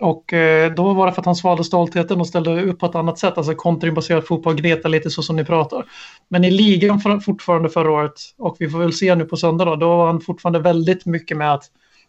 och 0.00 0.32
eh, 0.32 0.72
då 0.72 0.92
var 0.92 1.06
det 1.06 1.12
för 1.12 1.22
att 1.22 1.26
han 1.26 1.36
svalde 1.36 1.64
stoltheten 1.64 2.20
och 2.20 2.26
ställde 2.26 2.62
upp 2.62 2.78
på 2.78 2.86
ett 2.86 2.94
annat 2.94 3.18
sätt, 3.18 3.38
alltså 3.38 3.54
kontringbaserad 3.54 4.26
fotboll, 4.26 4.54
gneta 4.54 4.88
lite 4.88 5.10
så 5.10 5.22
som 5.22 5.36
ni 5.36 5.44
pratar. 5.44 5.84
Men 6.28 6.44
i 6.44 6.50
ligan 6.50 7.00
för, 7.00 7.18
fortfarande 7.18 7.68
förra 7.68 7.90
året, 7.90 8.12
och 8.38 8.56
vi 8.58 8.70
får 8.70 8.78
väl 8.78 8.92
se 8.92 9.14
nu 9.14 9.24
på 9.24 9.36
söndag 9.36 9.64
då, 9.64 9.76
då 9.76 9.88
var 9.96 10.06
han 10.06 10.20
fortfarande 10.20 10.58
väldigt 10.58 11.06
mycket 11.06 11.36
med 11.36 11.54
att 11.54 11.64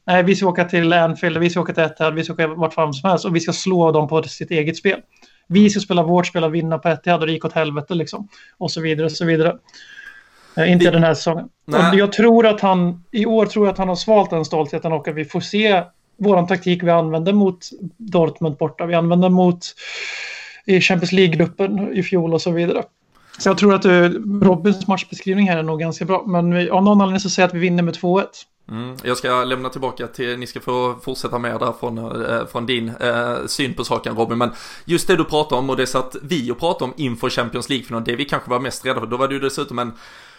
nej, 0.08 0.24
vi 0.24 0.36
ska 0.36 0.48
åka 0.48 0.66
till 0.66 0.94
Anfield, 0.94 1.38
vi 1.38 1.50
ska 1.50 1.62
åka 1.62 1.74
till 1.74 1.84
Etihad, 1.84 2.16
vi 2.16 2.24
ska 2.24 2.34
åka 2.34 2.48
vart 2.48 2.74
fram 2.74 2.94
som 2.94 3.10
helst 3.10 3.26
och 3.26 3.36
vi 3.36 3.40
ska 3.40 3.54
slå 3.54 3.92
dem 3.92 4.08
på 4.08 4.24
sitt 4.24 4.52
eget 4.52 4.78
spel. 4.78 5.00
Vi 5.48 5.70
ska 5.70 5.80
spela 5.80 6.04
vårt 6.04 6.28
spel 6.28 6.44
och 6.44 6.56
vinna 6.56 6.78
på 6.78 6.90
Etihad 6.90 7.20
och 7.20 7.28
det 7.28 7.34
gick 7.34 7.46
åt 7.46 7.54
helvete 7.54 7.94
liksom. 7.94 8.28
Och 8.58 8.72
så 8.72 8.82
vidare 8.82 9.06
och 9.06 9.12
så 9.12 9.26
vidare. 9.26 9.58
Eh, 10.58 10.72
inte 10.72 10.92
den 10.92 11.04
här 11.04 11.14
säsongen. 11.14 11.50
Jag 11.94 12.12
tror 12.12 12.48
att 12.48 12.62
han, 12.62 13.04
i 13.12 13.26
år 13.26 13.46
tror 13.46 13.66
jag 13.66 13.72
att 13.72 13.78
han 13.78 13.90
har 13.90 13.96
svalt 13.96 14.30
den 14.30 14.46
stoltheten 14.46 14.94
och 14.94 15.08
att 15.08 15.16
vi 15.16 15.26
får 15.26 15.40
se 15.40 15.84
vår 16.18 16.48
taktik 16.48 16.84
vi 16.84 16.90
använde 16.90 17.34
mot 17.34 17.70
Dortmund 17.98 18.58
borta. 18.58 18.86
Vi 18.86 18.94
använde 18.94 19.30
mot 19.30 19.66
i 20.66 20.82
Champions 20.82 21.12
League-gruppen 21.12 21.94
i 21.94 22.04
fjol 22.04 22.34
och 22.34 22.42
så 22.42 22.52
vidare. 22.52 22.84
Så 23.38 23.50
jag 23.50 23.58
tror 23.58 23.74
att 23.74 23.86
eh, 23.86 24.10
Robins 24.42 24.88
matchbeskrivning 24.88 25.50
här 25.50 25.58
är 25.58 25.64
nog 25.64 25.80
ganska 25.80 26.06
bra. 26.06 26.24
Men 26.28 26.54
vi, 26.54 26.70
av 26.70 26.84
någon 26.84 27.02
anledning 27.02 27.20
så 27.20 27.30
säger 27.30 27.44
jag 27.44 27.50
att 27.50 27.56
vi 27.56 27.60
vinner 27.60 27.84
med 27.84 27.94
2-1. 27.94 28.26
Mm, 28.72 28.98
jag 29.04 29.18
ska 29.18 29.44
lämna 29.44 29.70
tillbaka 29.70 30.08
till, 30.08 30.40
ni 30.40 30.48
ska 30.48 30.60
få 30.60 30.96
fortsätta 31.04 31.40
med 31.40 31.60
där 31.60 31.74
från, 31.80 31.98
äh, 32.26 32.46
från 32.46 32.66
din 32.66 32.90
äh, 32.90 33.46
syn 33.48 33.74
på 33.74 33.84
saken 33.84 34.16
Robin. 34.16 34.38
Men 34.38 34.52
just 34.86 35.08
det 35.08 35.16
du 35.16 35.24
pratar 35.24 35.56
om 35.56 35.70
och 35.70 35.78
det 35.78 35.88
satt 35.88 36.16
vi 36.24 36.52
och 36.52 36.60
pratade 36.60 36.92
om 36.92 36.94
inför 36.98 37.30
Champions 37.30 37.70
League-finalen, 37.70 38.04
det 38.04 38.16
vi 38.16 38.26
kanske 38.26 38.50
var 38.50 38.60
mest 38.60 38.86
rädda 38.86 39.00
för, 39.00 39.08
då 39.08 39.18
var 39.18 39.28
det 39.28 39.34
ju 39.34 39.40
dessutom 39.40 39.80
en 39.80 39.94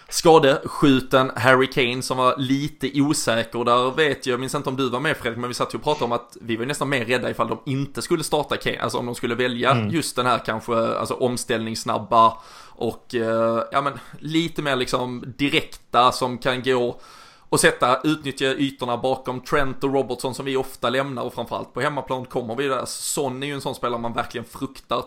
skadeskjuten 0.09 1.30
Harry 1.36 1.66
Kane 1.66 2.02
som 2.02 2.16
var 2.16 2.34
lite 2.38 2.90
osäker. 3.00 3.59
Och 3.59 3.64
där 3.64 3.96
vet 3.96 4.26
jag, 4.26 4.32
jag 4.32 4.40
minns 4.40 4.54
inte 4.54 4.68
om 4.68 4.76
du 4.76 4.90
var 4.90 5.00
med 5.00 5.16
Fredrik, 5.16 5.38
men 5.38 5.48
vi 5.48 5.54
satt 5.54 5.74
ju 5.74 5.78
och 5.78 5.84
pratade 5.84 6.04
om 6.04 6.12
att 6.12 6.36
vi 6.40 6.57
var 6.57 6.66
nästan 6.66 6.88
mer 6.88 7.04
rädda 7.04 7.30
ifall 7.30 7.48
de 7.48 7.59
inte 7.66 8.02
skulle 8.02 8.24
starta 8.24 8.57
Kane. 8.57 8.80
Alltså 8.80 8.98
om 8.98 9.07
de 9.07 9.14
skulle 9.14 9.34
välja 9.34 9.70
mm. 9.70 9.90
just 9.90 10.16
den 10.16 10.26
här 10.26 10.38
kanske, 10.38 10.74
alltså 10.74 11.14
omställningssnabba 11.14 12.38
och 12.68 13.14
eh, 13.14 13.62
ja 13.72 13.80
men 13.80 13.92
lite 14.18 14.62
mer 14.62 14.76
liksom 14.76 15.24
direkta 15.38 16.12
som 16.12 16.38
kan 16.38 16.62
gå 16.62 17.00
och 17.49 17.61
sätta, 17.61 18.01
utnyttja 18.05 18.44
ytorna 18.44 18.97
bakom 18.97 19.40
Trent 19.40 19.84
och 19.84 19.92
Robertson 19.92 20.34
som 20.34 20.44
vi 20.44 20.57
ofta 20.57 20.90
lämnar 20.90 21.22
och 21.22 21.34
framförallt 21.34 21.74
på 21.74 21.80
hemmaplan 21.80 22.24
kommer 22.24 22.55
vi 22.55 22.68
där. 22.68 22.84
Son 22.86 23.42
är 23.42 23.47
ju 23.47 23.55
en 23.55 23.61
sån 23.61 23.74
spelare 23.74 24.01
man 24.01 24.12
verkligen 24.12 24.44
fruktar, 24.44 25.03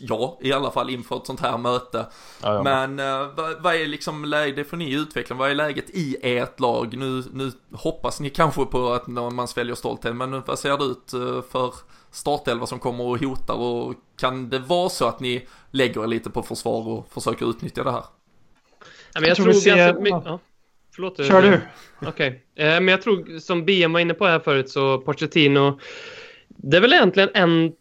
ja 0.00 0.38
i 0.40 0.52
alla 0.52 0.70
fall 0.70 0.90
inför 0.90 1.16
ett 1.16 1.26
sånt 1.26 1.40
här 1.40 1.58
möte. 1.58 2.06
Ja, 2.42 2.54
ja. 2.54 2.62
Men 2.62 3.00
uh, 3.00 3.34
vad, 3.36 3.62
vad, 3.62 3.74
är 3.74 3.86
liksom 3.86 4.24
läget, 4.24 4.56
det 4.56 4.64
får 4.64 4.76
ni 4.76 4.92
utveckla, 4.94 5.36
vad 5.36 5.50
är 5.50 5.54
läget 5.54 5.90
i 5.90 6.16
ert 6.22 6.60
lag? 6.60 6.96
Nu, 6.96 7.24
nu 7.32 7.52
hoppas 7.72 8.20
ni 8.20 8.30
kanske 8.30 8.64
på 8.64 8.92
att 8.92 9.06
man 9.06 9.48
sväljer 9.48 9.74
stolthet, 9.74 10.16
men 10.16 10.42
vad 10.46 10.58
ser 10.58 10.78
det 10.78 10.84
ut 10.84 11.14
uh, 11.14 11.42
för 11.42 11.74
startelva 12.10 12.66
som 12.66 12.78
kommer 12.78 13.04
och 13.04 13.18
hotar 13.18 13.54
och 13.54 13.94
kan 14.16 14.50
det 14.50 14.58
vara 14.58 14.88
så 14.88 15.04
att 15.04 15.20
ni 15.20 15.48
lägger 15.70 16.02
er 16.02 16.06
lite 16.06 16.30
på 16.30 16.42
försvar 16.42 16.88
och 16.88 17.08
försöker 17.10 17.50
utnyttja 17.50 17.84
det 17.84 17.90
här? 17.90 18.04
Jag, 19.12 19.26
jag 19.26 19.36
tror, 19.36 19.44
tror 19.44 19.52
ser... 19.52 19.92
ganska. 19.92 20.30
Ja. 20.30 20.38
Förlåt. 20.98 21.26
Kör 21.26 21.42
du. 21.42 21.60
Okej. 22.08 22.42
Okay. 22.54 22.66
Eh, 22.66 22.80
men 22.80 22.88
jag 22.88 23.02
tror, 23.02 23.38
som 23.38 23.64
BM 23.64 23.92
var 23.92 24.00
inne 24.00 24.14
på 24.14 24.26
här 24.26 24.38
förut, 24.38 24.68
så 24.68 24.98
Pochettino, 24.98 25.78
det 26.48 26.76
är 26.76 26.80
väl 26.80 26.92
egentligen 26.92 27.28
en, 27.34 27.72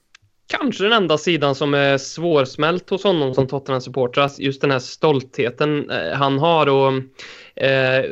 kanske 0.47 0.84
den 0.84 0.93
enda 0.93 1.18
sidan 1.18 1.55
som 1.55 1.74
är 1.74 1.97
svårsmält 1.97 2.89
hos 2.89 3.03
honom 3.03 3.34
som 3.34 3.47
Tottenham-supportrar. 3.47 4.32
Just 4.38 4.61
den 4.61 4.72
här 4.72 4.80
stoltheten 4.80 5.89
eh, 5.89 6.13
han 6.13 6.39
har 6.39 6.68
och 6.68 6.93
Eh, 7.61 8.05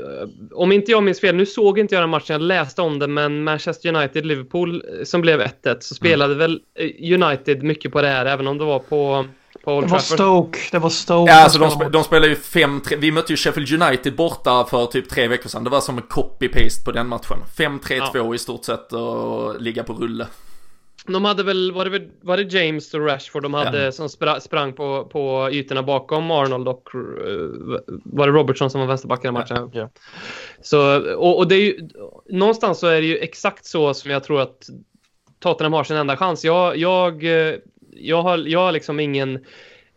om 0.51 0.71
inte 0.71 0.91
jag 0.91 1.03
minns 1.03 1.21
fel, 1.21 1.35
nu 1.35 1.45
såg 1.45 1.79
inte 1.79 1.95
jag 1.95 2.03
den 2.03 2.09
matchen, 2.09 2.33
jag 2.33 2.41
läste 2.41 2.81
om 2.81 2.99
det, 2.99 3.07
men 3.07 3.43
Manchester 3.43 3.89
United-Liverpool 3.89 4.83
som 5.03 5.21
blev 5.21 5.41
1-1 5.41 5.49
så 5.61 5.69
mm. 5.69 5.79
spelade 5.79 6.33
mm. 6.33 6.37
väl 6.37 6.61
United 7.23 7.63
mycket 7.63 7.91
på 7.91 8.01
det 8.01 8.07
här, 8.07 8.25
även 8.25 8.47
om 8.47 8.57
det 8.57 8.65
var 8.65 8.79
på 8.79 9.25
det 9.63 9.87
var 9.87 9.99
Stoke. 9.99 10.59
Det 10.71 10.79
var 10.79 10.89
Stoke. 10.89 11.31
Ja, 11.31 11.43
alltså 11.43 11.59
de, 11.59 11.71
sp 11.71 11.81
de 11.91 12.03
spelar 12.03 12.27
ju 12.27 12.35
5-3. 12.35 12.95
Vi 12.97 13.11
mötte 13.11 13.33
ju 13.33 13.37
Sheffield 13.37 13.83
United 13.83 14.15
borta 14.15 14.65
för 14.65 14.85
typ 14.85 15.09
tre 15.09 15.27
veckor 15.27 15.49
sedan. 15.49 15.63
Det 15.63 15.69
var 15.69 15.81
som 15.81 15.97
en 15.97 16.03
copy-paste 16.03 16.85
på 16.85 16.91
den 16.91 17.07
matchen. 17.07 17.37
5-3-2 17.57 18.09
ja. 18.13 18.35
i 18.35 18.37
stort 18.37 18.65
sett 18.65 18.93
och 18.93 19.61
ligga 19.61 19.83
på 19.83 19.93
rulle. 19.93 20.27
De 21.07 21.25
hade 21.25 21.43
väl, 21.43 21.71
var 21.71 21.85
det, 21.85 22.09
var 22.21 22.37
det 22.37 22.43
James 22.53 22.93
och 22.93 23.05
Rashford 23.05 23.43
de 23.43 23.53
hade 23.53 23.83
ja. 23.83 23.91
som 23.91 24.09
spra, 24.09 24.39
sprang 24.39 24.73
på, 24.73 25.05
på 25.05 25.49
ytorna 25.51 25.83
bakom 25.83 26.31
Arnold 26.31 26.67
och 26.67 26.89
uh, 26.95 27.79
var 28.03 28.27
det 28.27 28.33
Robertson 28.33 28.69
som 28.69 28.81
var 28.81 28.87
vänsterback 28.87 29.19
i 29.19 29.27
den 29.27 29.33
matchen? 29.33 29.69
Ja. 29.73 29.89
Så, 30.61 30.99
och, 31.15 31.37
och 31.37 31.47
det 31.47 31.55
är 31.55 31.61
ju, 31.61 31.89
någonstans 32.29 32.79
så 32.79 32.87
är 32.87 33.01
det 33.01 33.07
ju 33.07 33.17
exakt 33.17 33.65
så 33.65 33.93
som 33.93 34.11
jag 34.11 34.23
tror 34.23 34.41
att 34.41 34.69
Tottenham 35.39 35.73
har 35.73 35.83
sin 35.83 35.97
enda 35.97 36.17
chans. 36.17 36.45
Jag, 36.45 36.77
jag 36.77 37.23
eh, 37.23 37.55
jag 37.95 38.21
har, 38.21 38.37
jag 38.37 38.59
har 38.59 38.71
liksom 38.71 38.99
ingen 38.99 39.39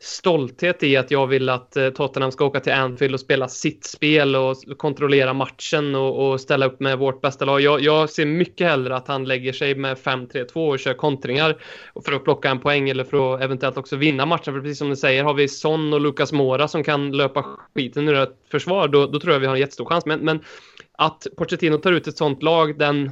stolthet 0.00 0.82
i 0.82 0.96
att 0.96 1.10
jag 1.10 1.26
vill 1.26 1.48
att 1.48 1.76
eh, 1.76 1.90
Tottenham 1.90 2.32
ska 2.32 2.44
åka 2.44 2.60
till 2.60 2.72
Anfield 2.72 3.14
och 3.14 3.20
spela 3.20 3.48
sitt 3.48 3.84
spel 3.84 4.36
och 4.36 4.56
kontrollera 4.76 5.32
matchen 5.32 5.94
och, 5.94 6.30
och 6.30 6.40
ställa 6.40 6.66
upp 6.66 6.80
med 6.80 6.98
vårt 6.98 7.20
bästa 7.20 7.44
lag. 7.44 7.60
Jag, 7.60 7.80
jag, 7.80 8.10
ser 8.10 8.26
mycket 8.26 8.66
hellre 8.66 8.96
att 8.96 9.08
han 9.08 9.24
lägger 9.24 9.52
sig 9.52 9.74
med 9.74 9.96
5-3-2 9.96 10.68
och 10.68 10.78
kör 10.78 10.94
kontringar 10.94 11.56
för 12.04 12.12
att 12.12 12.24
plocka 12.24 12.50
en 12.50 12.60
poäng 12.60 12.88
eller 12.88 13.04
för 13.04 13.34
att 13.34 13.42
eventuellt 13.42 13.76
också 13.76 13.96
vinna 13.96 14.26
matchen. 14.26 14.54
För 14.54 14.60
precis 14.60 14.78
som 14.78 14.90
du 14.90 14.96
säger, 14.96 15.24
har 15.24 15.34
vi 15.34 15.48
Son 15.48 15.92
och 15.92 16.00
Lucas 16.00 16.32
Mora 16.32 16.68
som 16.68 16.84
kan 16.84 17.12
löpa 17.12 17.42
skiten 17.74 18.08
ur 18.08 18.14
ett 18.14 18.36
försvar, 18.50 18.88
då, 18.88 19.06
då 19.06 19.20
tror 19.20 19.32
jag 19.32 19.40
vi 19.40 19.46
har 19.46 19.54
en 19.54 19.60
jättestor 19.60 19.84
chans. 19.84 20.06
Men, 20.06 20.20
men 20.20 20.40
att 20.92 21.26
Pochettino 21.36 21.78
tar 21.78 21.92
ut 21.92 22.06
ett 22.06 22.16
sånt 22.16 22.42
lag, 22.42 22.78
den, 22.78 23.10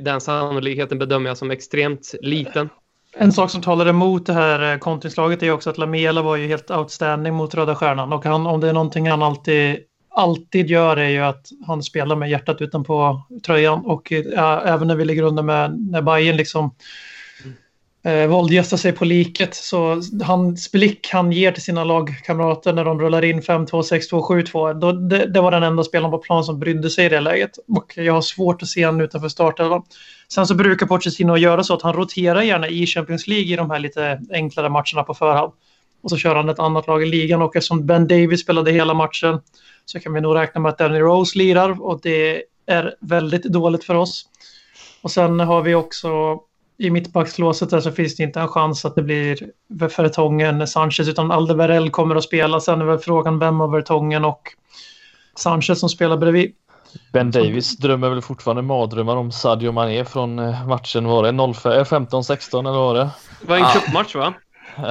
den 0.00 0.20
sannolikheten 0.20 0.98
bedömer 0.98 1.30
jag 1.30 1.38
som 1.38 1.50
extremt 1.50 2.14
liten. 2.20 2.68
En 3.16 3.32
sak 3.32 3.50
som 3.50 3.62
talar 3.62 3.86
emot 3.86 4.26
det 4.26 4.32
här 4.32 4.72
eh, 4.72 4.78
kontringslaget 4.78 5.42
är 5.42 5.50
också 5.50 5.70
att 5.70 5.78
Lamela 5.78 6.22
var 6.22 6.36
ju 6.36 6.46
helt 6.46 6.70
outstanding 6.70 7.34
mot 7.34 7.54
Röda 7.54 7.74
Stjärnan. 7.74 8.12
Och 8.12 8.24
han, 8.24 8.46
om 8.46 8.60
det 8.60 8.68
är 8.68 8.72
någonting 8.72 9.10
han 9.10 9.22
alltid, 9.22 9.78
alltid 10.10 10.70
gör 10.70 10.96
är 10.96 11.08
ju 11.08 11.18
att 11.18 11.46
han 11.66 11.82
spelar 11.82 12.16
med 12.16 12.30
hjärtat 12.30 12.60
utanpå 12.60 13.22
tröjan. 13.46 13.86
Och 13.86 14.12
äh, 14.12 14.62
även 14.64 14.88
när 14.88 14.96
vi 14.96 15.04
ligger 15.04 15.22
under 15.22 15.42
med 15.42 15.78
när 15.90 16.02
Bayern 16.02 16.36
liksom 16.36 16.74
eh, 18.02 18.26
våldgästar 18.26 18.76
sig 18.76 18.92
på 18.92 19.04
liket 19.04 19.54
så 19.54 20.02
hans 20.22 20.72
blick 20.72 21.08
han 21.12 21.32
ger 21.32 21.52
till 21.52 21.62
sina 21.62 21.84
lagkamrater 21.84 22.72
när 22.72 22.84
de 22.84 23.00
rullar 23.00 23.24
in 23.24 23.40
5-2, 23.40 23.66
6-2, 23.66 24.44
7-2 24.44 24.80
då, 24.80 24.92
det, 24.92 25.26
det 25.26 25.40
var 25.40 25.50
den 25.50 25.62
enda 25.62 25.84
spelaren 25.84 26.10
på 26.10 26.18
plan 26.18 26.44
som 26.44 26.58
brydde 26.58 26.90
sig 26.90 27.06
i 27.06 27.08
det 27.08 27.20
läget 27.20 27.58
och 27.68 27.92
jag 27.96 28.12
har 28.12 28.20
svårt 28.20 28.62
att 28.62 28.68
se 28.68 28.86
honom 28.86 29.00
utanför 29.00 29.28
startelvan. 29.28 29.82
Sen 30.28 30.46
så 30.46 30.54
brukar 30.54 30.86
Pochettino 30.86 31.36
göra 31.36 31.64
så 31.64 31.74
att 31.74 31.82
han 31.82 31.92
roterar 31.92 32.42
gärna 32.42 32.68
i 32.68 32.86
Champions 32.86 33.26
League 33.26 33.52
i 33.52 33.56
de 33.56 33.70
här 33.70 33.78
lite 33.78 34.20
enklare 34.32 34.68
matcherna 34.68 35.02
på 35.06 35.14
förhand. 35.14 35.52
Och 36.02 36.10
så 36.10 36.16
kör 36.16 36.34
han 36.34 36.48
ett 36.48 36.58
annat 36.58 36.86
lag 36.86 37.02
i 37.02 37.06
ligan 37.06 37.42
och 37.42 37.56
eftersom 37.56 37.86
Ben 37.86 38.08
Davis 38.08 38.40
spelade 38.40 38.72
hela 38.72 38.94
matchen 38.94 39.40
så 39.84 40.00
kan 40.00 40.12
vi 40.12 40.20
nog 40.20 40.36
räkna 40.36 40.60
med 40.60 40.68
att 40.68 40.78
Danny 40.78 40.98
Rose 40.98 41.38
lirar 41.38 41.82
och 41.82 42.00
det 42.02 42.42
är 42.66 42.94
väldigt 43.00 43.42
dåligt 43.42 43.84
för 43.84 43.94
oss. 43.94 44.26
Och 45.02 45.10
sen 45.10 45.40
har 45.40 45.62
vi 45.62 45.74
också 45.74 46.40
i 46.78 46.90
mittbackslåset 46.90 47.70
där 47.70 47.80
så 47.80 47.92
finns 47.92 48.16
det 48.16 48.22
inte 48.22 48.40
en 48.40 48.48
chans 48.48 48.84
att 48.84 48.94
det 48.94 49.02
blir 49.02 49.38
Vertongen 49.68 50.66
Sanchez 50.66 51.08
utan 51.08 51.30
Aldeverell 51.30 51.90
kommer 51.90 52.16
att 52.16 52.24
spela. 52.24 52.60
Sen 52.60 52.80
är 52.80 52.84
väl 52.84 52.98
frågan 52.98 53.38
vem 53.38 53.60
av 53.60 53.70
Vertongen 53.70 54.24
och 54.24 54.42
Sanchez 55.34 55.80
som 55.80 55.88
spelar 55.88 56.16
bredvid. 56.16 56.52
Ben 57.12 57.30
Davis 57.30 57.76
drömmer 57.76 58.08
väl 58.08 58.22
fortfarande 58.22 58.62
mardrömmar 58.62 59.16
om 59.16 59.32
Sadio 59.32 59.72
Mané 59.72 60.04
från 60.04 60.38
eh, 60.38 60.66
matchen 60.66 61.04
var 61.04 61.22
det 61.22 61.30
15-16 61.30 62.58
eller 62.58 62.78
var 62.78 62.94
det? 62.94 63.10
Det 63.40 63.48
var 63.48 63.56
en 63.56 63.64
cupmatch 63.64 64.14
va? 64.14 64.34
Uh, 64.78 64.84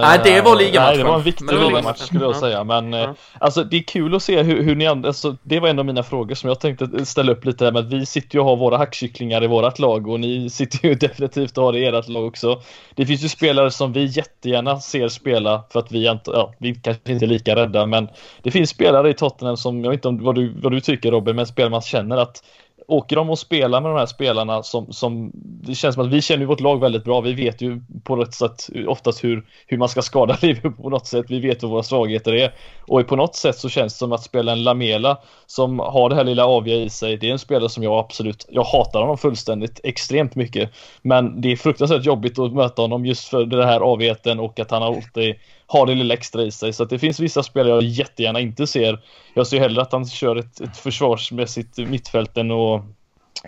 nej, 0.00 0.20
det 0.24 0.40
var 0.40 0.56
ligamatchen. 0.56 0.88
Nej, 0.88 0.98
det 0.98 1.04
var 1.04 1.14
en 1.14 1.22
viktig 1.22 1.52
ligamatch 1.52 1.98
skulle 1.98 2.24
jag 2.24 2.36
säga. 2.36 2.64
Men 2.64 2.92
ja. 2.92 3.14
alltså, 3.38 3.64
det 3.64 3.76
är 3.76 3.82
kul 3.82 4.14
att 4.14 4.22
se 4.22 4.42
hur, 4.42 4.62
hur 4.62 4.76
ni 4.76 4.86
andra, 4.86 5.08
alltså, 5.08 5.36
det 5.42 5.60
var 5.60 5.68
en 5.68 5.78
av 5.78 5.84
mina 5.84 6.02
frågor 6.02 6.34
som 6.34 6.48
jag 6.48 6.60
tänkte 6.60 7.06
ställa 7.06 7.32
upp 7.32 7.44
lite 7.44 7.64
här 7.64 7.72
med 7.72 7.84
vi 7.84 8.06
sitter 8.06 8.34
ju 8.34 8.40
och 8.40 8.46
har 8.46 8.56
våra 8.56 8.76
hackkycklingar 8.76 9.44
i 9.44 9.46
vårat 9.46 9.78
lag 9.78 10.08
och 10.08 10.20
ni 10.20 10.50
sitter 10.50 10.88
ju 10.88 10.94
definitivt 10.94 11.58
och 11.58 11.64
har 11.64 11.72
det 11.72 11.78
i 11.78 11.86
ert 11.86 12.08
lag 12.08 12.26
också. 12.26 12.62
Det 12.94 13.06
finns 13.06 13.24
ju 13.24 13.28
spelare 13.28 13.70
som 13.70 13.92
vi 13.92 14.04
jättegärna 14.04 14.80
ser 14.80 15.08
spela 15.08 15.62
för 15.70 15.80
att 15.80 15.92
vi, 15.92 16.10
inte, 16.10 16.30
ja, 16.30 16.54
vi 16.58 16.74
kanske 16.74 17.12
inte 17.12 17.24
är 17.24 17.28
lika 17.28 17.56
rädda, 17.56 17.86
men 17.86 18.08
det 18.42 18.50
finns 18.50 18.70
spelare 18.70 19.10
i 19.10 19.14
Tottenham 19.14 19.56
som, 19.56 19.84
jag 19.84 19.90
vet 19.90 19.96
inte 19.96 20.08
om 20.08 20.24
vad 20.24 20.34
du, 20.34 20.54
vad 20.60 20.72
du 20.72 20.80
tycker 20.80 21.10
Robin, 21.10 21.36
men 21.36 21.46
spelare 21.46 21.70
man 21.70 21.82
känner 21.82 22.16
att 22.16 22.42
åker 22.88 23.16
de 23.16 23.30
och 23.30 23.38
spelar 23.38 23.80
med 23.80 23.90
de 23.90 23.98
här 23.98 24.06
spelarna 24.06 24.62
som, 24.62 24.92
som 24.92 25.30
det 25.34 25.74
känns 25.74 25.94
som 25.94 26.04
att 26.04 26.12
vi 26.12 26.22
känner 26.22 26.46
vårt 26.46 26.60
lag 26.60 26.80
väldigt 26.80 27.04
bra. 27.04 27.20
Vi 27.20 27.32
vet 27.32 27.62
ju 27.62 27.80
på 28.04 28.16
något 28.16 28.34
sätt 28.34 28.68
oftast 28.86 29.24
hur, 29.24 29.46
hur 29.66 29.78
man 29.78 29.88
ska 29.88 30.02
skada 30.02 30.38
Liverpool 30.42 30.72
på 30.72 30.90
något 30.90 31.06
sätt. 31.06 31.26
Vi 31.28 31.40
vet 31.40 31.62
vad 31.62 31.72
våra 31.72 31.82
svagheter 31.82 32.34
är 32.34 32.54
och 32.80 33.06
på 33.06 33.16
något 33.16 33.36
sätt 33.36 33.58
så 33.58 33.68
känns 33.68 33.92
det 33.92 33.98
som 33.98 34.12
att 34.12 34.22
spela 34.22 34.52
en 34.52 34.62
Lamela 34.62 35.18
som 35.46 35.78
har 35.78 36.08
det 36.08 36.14
här 36.16 36.24
lilla 36.24 36.46
aviga 36.46 36.76
i 36.76 36.90
sig. 36.90 37.16
Det 37.16 37.28
är 37.28 37.32
en 37.32 37.38
spelare 37.38 37.68
som 37.68 37.82
jag 37.82 37.98
absolut, 37.98 38.46
jag 38.48 38.64
hatar 38.64 39.00
honom 39.00 39.18
fullständigt 39.18 39.80
extremt 39.84 40.34
mycket. 40.34 40.70
Men 41.02 41.40
det 41.40 41.52
är 41.52 41.56
fruktansvärt 41.56 42.06
jobbigt 42.06 42.38
att 42.38 42.52
möta 42.52 42.82
honom 42.82 43.06
just 43.06 43.28
för 43.28 43.44
den 43.44 43.68
här 43.68 43.92
avigheten 43.92 44.40
och 44.40 44.60
att 44.60 44.70
han 44.70 44.82
har 44.82 44.96
alltid 44.96 45.34
har 45.70 45.86
det 45.86 45.94
lilla 45.94 46.14
extra 46.14 46.42
i 46.42 46.50
sig. 46.50 46.72
Så 46.72 46.82
att 46.82 46.90
det 46.90 46.98
finns 46.98 47.20
vissa 47.20 47.42
spelare 47.42 47.72
jag 47.72 47.82
jättegärna 47.82 48.40
inte 48.40 48.66
ser. 48.66 49.00
Jag 49.34 49.46
ser 49.46 49.60
hellre 49.60 49.82
att 49.82 49.92
han 49.92 50.06
kör 50.06 50.36
ett, 50.36 50.60
ett 50.60 50.76
försvarsmässigt 50.76 51.78
mittfält 51.78 52.36
än 52.36 52.50
att 52.50 52.82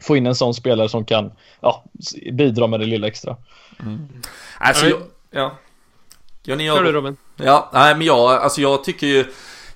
få 0.02 0.16
in 0.16 0.26
en 0.26 0.34
sån 0.34 0.54
spelare 0.54 0.88
som 0.88 1.04
kan 1.04 1.32
ja, 1.60 1.84
bidra 2.32 2.66
med 2.66 2.80
det 2.80 2.86
lilla 2.86 3.06
extra. 3.06 3.36
Mm. 3.80 4.08
Alltså, 4.58 4.86
jag, 4.86 5.02
ja. 5.30 5.56
Ja, 6.42 6.56
ni 6.56 6.66
Kör 6.66 6.84
du 6.84 6.92
Robin. 6.92 7.16
Ja, 7.36 7.70
nej 7.72 7.94
men 7.94 8.06
jag, 8.06 8.30
alltså 8.30 8.60
jag 8.60 8.84
tycker 8.84 9.06
ju 9.06 9.24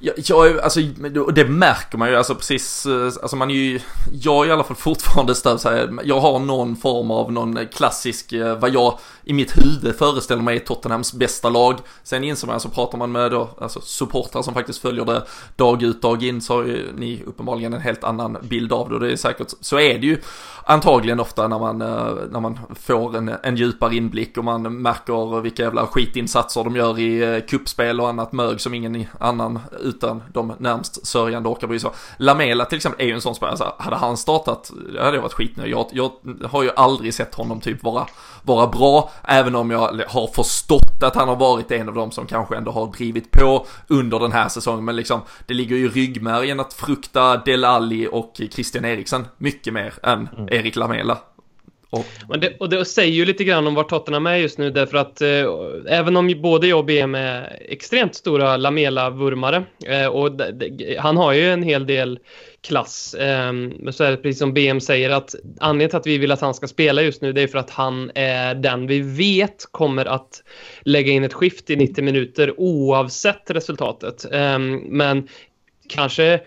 jag, 0.04 0.14
jag, 0.16 0.58
alltså, 0.58 0.80
det 1.34 1.44
märker 1.44 1.98
man 1.98 2.08
ju, 2.08 2.16
alltså 2.16 2.34
precis, 2.34 2.86
eh, 2.86 3.04
alltså 3.04 3.36
man 3.36 3.50
är 3.50 3.54
ju, 3.54 3.80
jag 4.12 4.44
är 4.44 4.48
i 4.48 4.52
alla 4.52 4.64
fall 4.64 4.76
fortfarande 4.76 5.34
stöd 5.34 5.60
så 5.60 5.68
här, 5.68 5.98
jag 6.04 6.20
har 6.20 6.38
någon 6.38 6.76
form 6.76 7.10
av 7.10 7.32
någon 7.32 7.66
klassisk, 7.66 8.32
eh, 8.32 8.58
vad 8.58 8.74
jag 8.74 8.98
i 9.24 9.32
mitt 9.32 9.58
huvud 9.58 9.96
föreställer 9.96 10.42
mig 10.42 10.56
är 10.56 10.60
Tottenhams 10.60 11.12
bästa 11.12 11.48
lag. 11.48 11.78
Sen 12.02 12.24
inser 12.24 12.46
man, 12.46 12.60
så 12.60 12.68
pratar 12.68 12.98
man 12.98 13.12
med 13.12 13.30
då, 13.30 13.50
alltså 13.60 13.80
supportrar 13.80 14.42
som 14.42 14.54
faktiskt 14.54 14.78
följer 14.78 15.04
det 15.04 15.22
dag 15.56 15.82
ut, 15.82 16.02
dag 16.02 16.22
in, 16.22 16.40
så 16.40 16.54
har 16.54 16.64
ju 16.64 16.92
ni 16.96 17.22
uppenbarligen 17.26 17.72
en 17.72 17.80
helt 17.80 18.04
annan 18.04 18.36
bild 18.42 18.72
av 18.72 18.88
det 18.88 18.94
och 18.94 19.00
det 19.00 19.12
är 19.12 19.16
säkert, 19.16 19.52
så 19.60 19.78
är 19.78 19.98
det 19.98 20.06
ju 20.06 20.18
antagligen 20.64 21.20
ofta 21.20 21.48
när 21.48 21.58
man, 21.58 21.82
eh, 21.82 22.14
när 22.30 22.40
man 22.40 22.58
får 22.80 23.16
en, 23.16 23.34
en 23.42 23.56
djupare 23.56 23.96
inblick 23.96 24.38
och 24.38 24.44
man 24.44 24.82
märker 24.82 25.40
vilka 25.40 25.62
jävla 25.62 25.86
skitinsatser 25.86 26.64
de 26.64 26.76
gör 26.76 26.98
i 26.98 27.42
kuppspel 27.48 28.00
och 28.00 28.08
annat 28.08 28.32
mög 28.32 28.60
som 28.60 28.74
ingen 28.74 29.06
annan 29.18 29.60
utan 29.96 30.22
de 30.32 30.52
närmst 30.58 31.06
sörjande 31.06 31.48
orkar 31.48 31.66
bry 31.66 31.78
sig 31.78 31.90
Lamela 32.16 32.64
till 32.64 32.76
exempel 32.76 33.04
är 33.04 33.08
ju 33.08 33.14
en 33.14 33.20
sån 33.20 33.34
spelare, 33.34 33.50
alltså, 33.50 33.74
hade 33.78 33.96
han 33.96 34.16
startat, 34.16 34.70
det 34.92 35.02
hade 35.02 35.16
jag 35.16 35.22
varit 35.22 35.32
skitnöjd. 35.32 35.72
Jag, 35.72 35.86
jag 35.92 36.12
har 36.50 36.62
ju 36.62 36.70
aldrig 36.76 37.14
sett 37.14 37.34
honom 37.34 37.60
typ 37.60 37.82
vara, 37.82 38.06
vara 38.42 38.66
bra, 38.66 39.10
även 39.24 39.54
om 39.54 39.70
jag 39.70 40.02
har 40.08 40.34
förstått 40.34 41.02
att 41.02 41.16
han 41.16 41.28
har 41.28 41.36
varit 41.36 41.70
en 41.70 41.88
av 41.88 41.94
dem 41.94 42.10
som 42.10 42.26
kanske 42.26 42.56
ändå 42.56 42.70
har 42.70 42.86
drivit 42.86 43.30
på 43.30 43.66
under 43.88 44.18
den 44.18 44.32
här 44.32 44.48
säsongen. 44.48 44.84
Men 44.84 44.96
liksom, 44.96 45.20
det 45.46 45.54
ligger 45.54 45.76
ju 45.76 45.84
i 45.84 45.88
ryggmärgen 45.88 46.60
att 46.60 46.72
frukta 46.72 47.36
Delali 47.36 48.08
och 48.12 48.40
Christian 48.50 48.84
Eriksen 48.84 49.26
mycket 49.38 49.72
mer 49.72 49.94
än 50.02 50.28
mm. 50.36 50.48
Erik 50.50 50.76
Lamela. 50.76 51.18
Och, 52.28 52.38
det, 52.38 52.56
och 52.60 52.68
det 52.68 52.84
säger 52.84 53.12
ju 53.12 53.24
lite 53.24 53.44
grann 53.44 53.66
om 53.66 53.74
var 53.74 53.84
Tottenham 53.84 54.26
är 54.26 54.36
just 54.36 54.58
nu 54.58 54.70
därför 54.70 54.98
att 54.98 55.20
eh, 55.20 55.28
även 55.88 56.16
om 56.16 56.34
både 56.42 56.66
jag 56.66 56.78
och 56.78 56.84
BM 56.84 57.14
är 57.14 57.58
extremt 57.68 58.14
stora 58.14 58.56
Lamela-vurmare 58.56 59.64
eh, 59.86 60.06
och 60.06 60.32
de, 60.32 60.96
han 60.98 61.16
har 61.16 61.32
ju 61.32 61.50
en 61.50 61.62
hel 61.62 61.86
del 61.86 62.18
klass. 62.60 63.14
Eh, 63.14 63.52
så 63.90 64.04
är 64.04 64.10
det 64.10 64.16
precis 64.16 64.38
som 64.38 64.54
BM 64.54 64.80
säger 64.80 65.10
att 65.10 65.34
anledningen 65.60 65.90
till 65.90 65.98
att 65.98 66.06
vi 66.06 66.18
vill 66.18 66.32
att 66.32 66.40
han 66.40 66.54
ska 66.54 66.68
spela 66.68 67.02
just 67.02 67.22
nu 67.22 67.32
det 67.32 67.42
är 67.42 67.46
för 67.46 67.58
att 67.58 67.70
han 67.70 68.10
är 68.14 68.54
den 68.54 68.86
vi 68.86 69.00
vet 69.00 69.66
kommer 69.70 70.06
att 70.06 70.42
lägga 70.82 71.12
in 71.12 71.24
ett 71.24 71.34
skift 71.34 71.70
i 71.70 71.76
90 71.76 72.04
minuter 72.04 72.60
oavsett 72.60 73.50
resultatet. 73.50 74.26
Ehm, 74.32 74.74
men 74.74 75.28
kanske 75.88 76.40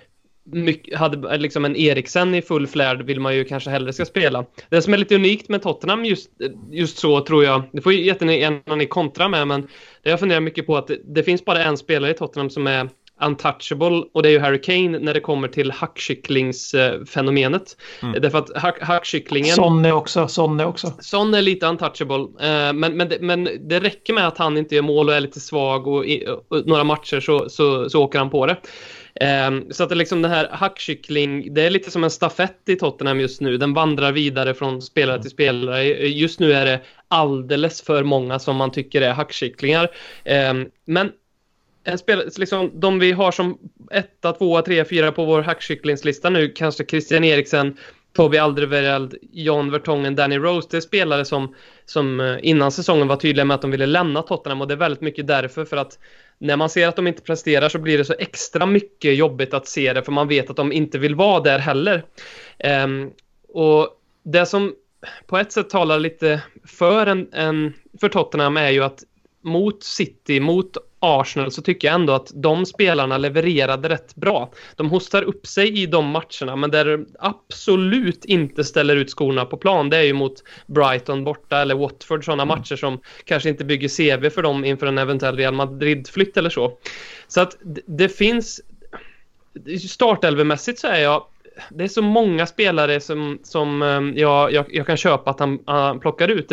mycket, 0.51 0.97
hade 0.97 1.37
liksom 1.37 1.65
en 1.65 1.75
Eriksen 1.75 2.35
i 2.35 2.41
full 2.41 2.67
flärd 2.67 3.01
vill 3.01 3.19
man 3.19 3.35
ju 3.35 3.43
kanske 3.43 3.69
hellre 3.69 3.93
ska 3.93 4.05
spela. 4.05 4.45
Det 4.69 4.81
som 4.81 4.93
är 4.93 4.97
lite 4.97 5.15
unikt 5.15 5.49
med 5.49 5.61
Tottenham 5.61 6.05
just, 6.05 6.29
just 6.71 6.97
så 6.97 7.21
tror 7.21 7.43
jag, 7.43 7.63
det 7.71 7.81
får 7.81 7.93
ju 7.93 8.05
jättegärna 8.05 8.75
ni 8.75 8.85
kontra 8.85 9.27
med, 9.27 9.47
men 9.47 9.61
det 10.03 10.09
jag 10.09 10.19
funderar 10.19 10.39
mycket 10.39 10.67
på 10.67 10.77
att 10.77 10.87
det, 10.87 10.97
det, 11.05 11.23
finns 11.23 11.45
bara 11.45 11.63
en 11.63 11.77
spelare 11.77 12.11
i 12.11 12.13
Tottenham 12.13 12.49
som 12.49 12.67
är 12.67 12.89
untouchable 13.21 14.03
och 14.13 14.23
det 14.23 14.29
är 14.29 14.31
ju 14.31 14.39
Harry 14.39 14.61
Kane 14.61 14.99
när 14.99 15.13
det 15.13 15.19
kommer 15.19 15.47
till 15.47 15.71
hackkycklingsfenomenet. 15.71 17.77
Mm. 18.03 18.21
Därför 18.21 18.37
att 18.37 18.57
hack, 18.57 18.81
hackkycklingen... 18.81 19.55
Son 19.55 19.85
är 19.85 19.91
också, 19.91 20.27
Son 20.27 20.59
är 20.59 20.65
också. 20.65 20.93
Son 20.99 21.33
är 21.33 21.41
lite 21.41 21.65
untouchable, 21.65 22.47
eh, 22.47 22.73
men, 22.73 22.97
men, 22.97 23.09
det, 23.09 23.21
men 23.21 23.49
det 23.61 23.79
räcker 23.79 24.13
med 24.13 24.27
att 24.27 24.37
han 24.37 24.57
inte 24.57 24.75
gör 24.75 24.81
mål 24.81 25.09
och 25.09 25.15
är 25.15 25.19
lite 25.19 25.39
svag 25.39 25.87
och, 25.87 26.05
i, 26.05 26.27
och 26.27 26.67
några 26.67 26.83
matcher 26.83 27.19
så, 27.19 27.49
så, 27.49 27.89
så 27.89 28.03
åker 28.03 28.19
han 28.19 28.29
på 28.29 28.45
det. 28.45 28.57
Um, 29.21 29.67
så 29.71 29.83
att 29.83 29.89
det 29.89 29.95
liksom 29.95 30.21
den 30.21 30.31
här 30.31 30.49
hackkyckling, 30.51 31.53
det 31.53 31.61
är 31.61 31.69
lite 31.69 31.91
som 31.91 32.03
en 32.03 32.11
stafett 32.11 32.69
i 32.69 32.75
Tottenham 32.75 33.19
just 33.19 33.41
nu. 33.41 33.57
Den 33.57 33.73
vandrar 33.73 34.11
vidare 34.11 34.53
från 34.53 34.81
spelare 34.81 35.21
till 35.21 35.31
spelare. 35.31 35.83
Just 36.07 36.39
nu 36.39 36.53
är 36.53 36.65
det 36.65 36.81
alldeles 37.07 37.81
för 37.81 38.03
många 38.03 38.39
som 38.39 38.55
man 38.55 38.71
tycker 38.71 39.01
är 39.01 39.13
hackkycklingar. 39.13 39.89
Um, 40.51 40.69
men 40.85 41.11
en 41.83 41.97
spel, 41.97 42.29
liksom, 42.37 42.71
de 42.79 42.99
vi 42.99 43.11
har 43.11 43.31
som 43.31 43.57
etta, 43.91 44.33
tvåa, 44.33 44.61
trea, 44.61 44.85
fyra 44.85 45.11
på 45.11 45.25
vår 45.25 45.41
hackkycklingslista 45.41 46.29
nu, 46.29 46.49
kanske 46.49 46.85
Christian 46.85 47.23
Eriksen, 47.23 47.77
Toby 48.15 48.37
Alderweireld, 48.37 49.15
John 49.31 49.71
Vertongen, 49.71 50.15
Danny 50.15 50.37
Rose. 50.37 50.67
Det 50.71 50.77
är 50.77 50.81
spelare 50.81 51.25
som, 51.25 51.55
som 51.85 52.19
eh, 52.19 52.37
innan 52.41 52.71
säsongen 52.71 53.07
var 53.07 53.15
tydliga 53.15 53.45
med 53.45 53.55
att 53.55 53.61
de 53.61 53.71
ville 53.71 53.85
lämna 53.85 54.21
Tottenham 54.21 54.61
och 54.61 54.67
det 54.67 54.73
är 54.73 54.77
väldigt 54.77 55.01
mycket 55.01 55.27
därför 55.27 55.65
för 55.65 55.77
att 55.77 55.99
när 56.39 56.57
man 56.57 56.69
ser 56.69 56.87
att 56.87 56.95
de 56.95 57.07
inte 57.07 57.21
presterar 57.21 57.69
så 57.69 57.79
blir 57.79 57.97
det 57.97 58.05
så 58.05 58.15
extra 58.19 58.65
mycket 58.65 59.15
jobbigt 59.15 59.53
att 59.53 59.67
se 59.67 59.93
det 59.93 60.03
för 60.03 60.11
man 60.11 60.27
vet 60.27 60.49
att 60.49 60.55
de 60.55 60.71
inte 60.71 60.97
vill 60.97 61.15
vara 61.15 61.39
där 61.39 61.59
heller. 61.59 62.05
Um, 62.83 63.11
och 63.49 63.89
det 64.23 64.45
som 64.45 64.75
på 65.27 65.37
ett 65.37 65.51
sätt 65.51 65.69
talar 65.69 65.99
lite 65.99 66.41
för, 66.65 67.07
en, 67.07 67.33
en, 67.33 67.73
för 68.01 68.09
Tottenham 68.09 68.57
är 68.57 68.69
ju 68.69 68.83
att 68.83 69.03
mot 69.47 69.83
City, 69.83 70.39
mot 70.39 70.77
Arsenal 70.99 71.51
så 71.51 71.61
tycker 71.61 71.87
jag 71.87 71.95
ändå 71.95 72.13
att 72.13 72.31
de 72.33 72.65
spelarna 72.65 73.17
levererade 73.17 73.89
rätt 73.89 74.15
bra. 74.15 74.51
De 74.75 74.89
hostar 74.89 75.23
upp 75.23 75.47
sig 75.47 75.81
i 75.81 75.85
de 75.85 76.05
matcherna, 76.05 76.55
men 76.55 76.71
där 76.71 76.85
de 76.85 77.07
absolut 77.19 78.25
inte 78.25 78.63
ställer 78.63 78.95
ut 78.95 79.09
skorna 79.09 79.45
på 79.45 79.57
plan, 79.57 79.89
det 79.89 79.97
är 79.97 80.03
ju 80.03 80.13
mot 80.13 80.43
Brighton 80.65 81.23
borta 81.23 81.61
eller 81.61 81.75
Watford, 81.75 82.25
sådana 82.25 82.43
mm. 82.43 82.57
matcher 82.57 82.75
som 82.75 82.99
kanske 83.25 83.49
inte 83.49 83.65
bygger 83.65 83.89
CV 83.89 84.29
för 84.29 84.41
dem 84.41 84.65
inför 84.65 84.87
en 84.87 84.97
eventuell 84.97 85.37
Real 85.37 85.53
Madrid-flytt 85.53 86.37
eller 86.37 86.49
så. 86.49 86.77
Så 87.27 87.41
att 87.41 87.57
det 87.85 88.09
finns... 88.09 88.61
Startelvemässigt 89.89 90.79
så 90.79 90.87
är 90.87 90.99
jag 90.99 91.23
det 91.69 91.83
är 91.83 91.87
så 91.87 92.01
många 92.01 92.45
spelare 92.45 92.99
som, 92.99 93.39
som 93.43 93.81
eh, 93.81 94.21
jag, 94.21 94.53
jag, 94.53 94.65
jag 94.69 94.85
kan 94.85 94.97
köpa 94.97 95.29
att 95.31 95.39
han, 95.39 95.59
han 95.65 95.99
plockar 95.99 96.27
ut. 96.27 96.51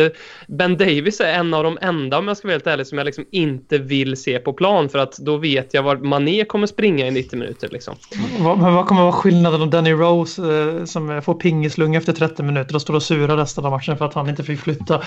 Ben 0.49 0.77
Davis 0.77 1.21
är 1.21 1.33
en 1.33 1.55
av 1.55 1.65
de 1.65 1.79
enda, 1.81 2.19
om 2.19 2.29
jag 2.29 2.37
ska 2.37 2.49
vara 2.49 2.55
helt 2.55 2.67
ärlig, 2.67 2.87
som 2.87 2.99
jag 2.99 3.05
liksom 3.05 3.25
inte 3.31 3.79
vill 3.79 4.17
se 4.17 4.39
på 4.39 4.53
plan 4.53 4.89
för 4.89 4.99
att 4.99 5.17
då 5.19 5.37
vet 5.37 5.75
jag 5.75 5.83
var 5.83 5.97
Mané 5.97 6.45
kommer 6.45 6.67
springa 6.67 7.07
i 7.07 7.11
90 7.11 7.39
minuter. 7.39 7.69
Liksom. 7.69 7.95
Men 8.39 8.75
vad 8.75 8.87
kommer 8.87 9.03
vara 9.03 9.13
skillnaden 9.13 9.63
om 9.63 9.71
Danny 9.71 9.93
Rose 9.93 10.43
eh, 10.43 10.85
som 10.85 11.23
får 11.23 11.35
pingislunga 11.35 11.99
efter 11.99 12.13
30 12.13 12.43
minuter 12.43 12.75
och 12.75 12.83
står 12.83 12.95
och 12.95 13.03
surar 13.03 13.37
resten 13.37 13.65
av 13.65 13.71
matchen 13.71 13.99
för 13.99 14.05
att 14.05 14.15
han 14.15 14.29
inte 14.29 14.45
fick 14.45 14.61
flytta? 14.61 15.03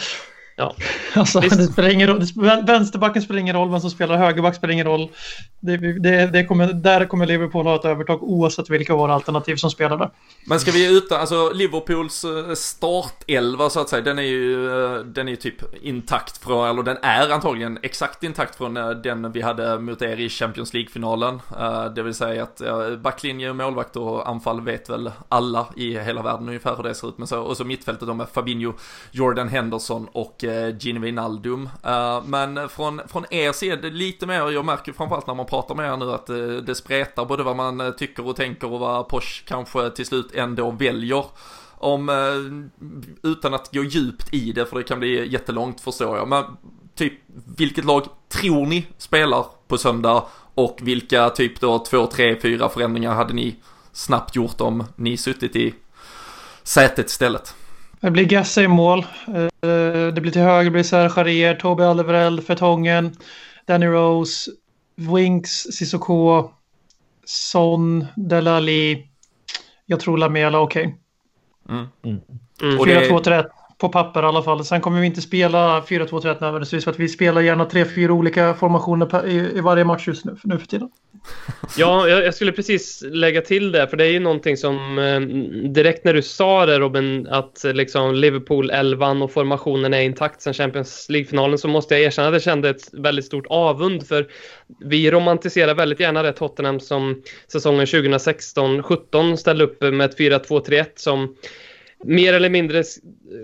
Ja. 0.58 0.76
Alltså, 1.14 1.40
det 1.40 1.64
spelar 1.64 1.90
ingen 1.90 2.08
roll. 2.08 2.24
Vänsterbacken 2.66 3.22
spelar 3.22 3.40
ingen 3.40 3.56
roll, 3.56 3.72
vem 3.72 3.80
som 3.80 3.90
spelar 3.90 4.18
högerback 4.18 4.56
spelar 4.56 4.74
ingen 4.74 4.88
roll. 4.88 5.10
Det, 5.60 5.78
det, 5.78 6.28
det 6.28 6.46
kommer, 6.46 6.74
där 6.74 7.06
kommer 7.06 7.26
Liverpool 7.26 7.66
ha 7.66 7.76
ett 7.76 7.86
övertag 7.86 8.24
oavsett 8.24 8.70
vilka 8.70 8.96
våra 8.96 9.14
alternativ 9.14 9.56
som 9.56 9.70
spelar 9.70 9.98
där. 9.98 10.10
Men 10.46 10.60
ska 10.60 10.72
vi 10.72 10.98
utan, 10.98 11.20
alltså 11.20 11.50
Liverpools 11.54 12.24
eh, 12.24 12.54
startelva 12.54 13.70
så 13.70 13.80
att 13.80 13.90
säga, 13.90 14.02
den 14.02 14.20
är 14.20 14.24
ju, 14.24 14.68
eh, 14.68 15.00
den 15.00 15.28
är 15.28 15.32
ju 15.32 15.36
typ 15.36 15.84
intakt 15.84 16.38
från, 16.38 16.70
eller 16.70 16.84
den 16.84 16.98
är 17.02 17.30
antagligen 17.32 17.80
exakt 17.84 18.24
intakt 18.24 18.56
från 18.56 18.78
eh, 18.78 18.90
den 18.90 19.32
vi 19.32 19.42
hade 19.42 19.80
mot 19.80 20.02
er 20.02 20.20
i 20.20 20.30
Champions 20.30 20.74
League-finalen. 20.74 21.42
Det 21.96 22.04
vill 22.04 22.14
säga 22.14 22.44
att 22.44 22.62
backlinje, 23.02 23.54
målvakt 23.54 23.96
och 23.96 24.30
anfall 24.30 24.62
vet 24.62 24.90
väl 24.90 25.12
alla 25.30 25.68
i 25.76 26.00
hela 26.00 26.22
världen 26.22 26.48
ungefär 26.48 26.76
hur 26.76 26.84
det 26.84 26.96
ser 26.96 27.10
ut. 27.10 27.18
Men 27.18 27.28
så, 27.28 27.42
och 27.42 27.58
så 27.58 27.66
mittfältet 27.66 28.08
då 28.08 28.14
med 28.14 28.30
Fabinho, 28.30 28.74
Jordan 29.12 29.48
Henderson 29.48 30.08
och 30.12 30.44
Eh, 30.48 30.78
Gino 30.78 31.00
Wijnaldum. 31.00 31.70
Eh, 31.84 32.24
men 32.26 32.70
från, 32.70 33.02
från 33.08 33.26
er 33.30 33.52
sida 33.52 33.88
lite 33.88 34.26
mer, 34.26 34.52
jag 34.52 34.66
märker 34.66 34.94
framförallt 34.94 35.28
när 35.28 35.36
man 35.36 35.46
pratar 35.46 35.76
med 35.76 35.94
er 35.94 35.98
nu 35.98 36.12
att 36.12 36.26
det, 36.26 36.62
det 36.62 36.76
spretar 36.76 37.26
både 37.26 37.44
vad 37.44 37.56
man 37.56 37.94
tycker 37.98 38.28
och 38.28 38.36
tänker 38.36 38.72
och 38.74 38.80
vad 38.80 39.08
Porsche 39.08 39.44
kanske 39.48 39.90
till 39.90 40.06
slut 40.06 40.36
ändå 40.36 40.72
väljer 40.72 41.26
om, 41.80 42.10
utan 43.24 43.54
att 43.54 43.74
gå 43.74 43.84
djupt 43.84 44.34
i 44.34 44.52
det 44.52 44.66
för 44.66 44.78
det 44.78 44.84
kan 44.84 45.00
bli 45.00 45.32
jättelångt 45.32 45.82
förstår 45.82 46.18
jag. 46.18 46.28
Men 46.28 46.44
typ 46.96 47.14
vilket 47.58 47.86
lag 47.86 48.04
tror 48.30 48.66
ni 48.66 48.88
spelar 48.98 49.46
på 49.68 49.78
söndag 49.78 50.24
och 50.54 50.80
vilka 50.82 51.30
typ 51.30 51.60
då 51.60 51.80
två, 51.80 52.08
tre, 52.08 52.40
fyra 52.40 52.70
förändringar 52.70 53.14
hade 53.14 53.34
ni 53.34 53.56
snabbt 53.92 54.36
gjort 54.36 54.62
om 54.62 54.84
ni 54.96 55.18
suttit 55.18 55.56
i 55.56 55.74
sätet 56.64 57.10
istället? 57.10 57.56
Det 58.00 58.12
blir 58.12 58.26
Gasse 58.26 58.62
i 58.64 58.68
mål. 58.68 59.06
Eh, 59.28 60.14
det 60.14 60.22
blir 60.22 60.32
till 60.32 60.42
höger 60.42 60.72
blir 60.72 60.84
Serge 60.84 61.10
Charrier, 61.10 61.56
Toby 61.56 61.84
Alderweireld, 61.84 62.44
Fertongen, 62.44 63.16
Danny 63.66 63.86
Rose, 63.86 64.52
Winks, 64.96 65.52
Sissoko, 65.52 66.50
Son, 67.26 68.06
Delali. 68.16 69.08
Jag 69.86 70.00
tror 70.00 70.18
Lamela 70.18 70.60
okej. 70.60 70.98
Okay. 71.66 71.78
Mm. 72.04 72.20
Mm. 72.62 72.80
4-2-3 72.80 73.46
på 73.78 73.90
papper 73.90 74.24
i 74.24 74.26
alla 74.26 74.44
fall. 74.44 74.66
Sen 74.66 74.82
kommer 74.82 75.00
vi 75.00 75.06
inte 75.06 75.22
spela 75.22 75.82
4-2-3 75.82 76.42
nödvändigtvis 76.42 76.84
för 76.84 76.92
att 76.92 77.00
vi 77.00 77.10
spelar 77.10 77.42
gärna 77.42 77.66
3-4 77.66 78.10
olika 78.10 78.54
formationer 78.54 79.28
i, 79.28 79.62
varje 79.62 79.84
match 79.84 80.08
just 80.08 80.26
nu, 80.26 80.36
nu 80.44 80.60
för 80.60 80.68
tiden. 80.68 80.90
Ja, 81.78 82.08
jag, 82.08 82.26
jag, 82.26 82.34
skulle 82.34 82.52
precis 82.52 83.04
lägga 83.12 83.42
till 83.42 83.72
det, 83.72 83.88
för 83.88 83.98
det 83.98 84.06
är 84.06 84.12
ju 84.12 84.20
någonting 84.20 84.58
som 84.58 85.00
eh, 85.00 85.20
direkt 85.70 86.04
när 86.04 86.14
du 86.14 86.22
sa 86.22 86.66
det 86.66 86.80
Robin, 86.80 87.28
att 87.28 87.66
eh, 87.66 87.74
liksom 87.74 88.16
Liverpool 88.16 88.70
11 88.70 89.12
och 89.12 89.32
formationen 89.32 89.94
är 89.94 90.02
intakt 90.02 90.42
sen 90.42 90.54
Champions 90.54 91.10
League-finalen 91.10 91.58
så 91.58 91.68
måste 91.68 91.94
jag 91.94 92.04
erkänna 92.04 92.28
att 92.28 92.34
jag 92.34 92.42
kände 92.42 92.70
ett 92.70 92.94
väldigt 92.94 93.26
stort 93.26 93.46
avund 93.50 94.08
för 94.08 94.28
vi 94.80 95.12
romantiserar 95.12 95.76
väldigt 95.76 96.00
gärna 96.00 96.24
det 96.24 96.34
Tottenham 96.34 96.80
som 96.80 97.22
säsongen 97.52 97.86
2016-17 97.86 99.36
ställde 99.36 99.64
upp 99.64 99.82
med 99.82 100.02
ett 100.02 100.20
4-2-3-1 100.20 100.86
som 100.96 101.36
mer 102.04 102.34
eller 102.34 102.50
mindre 102.50 102.84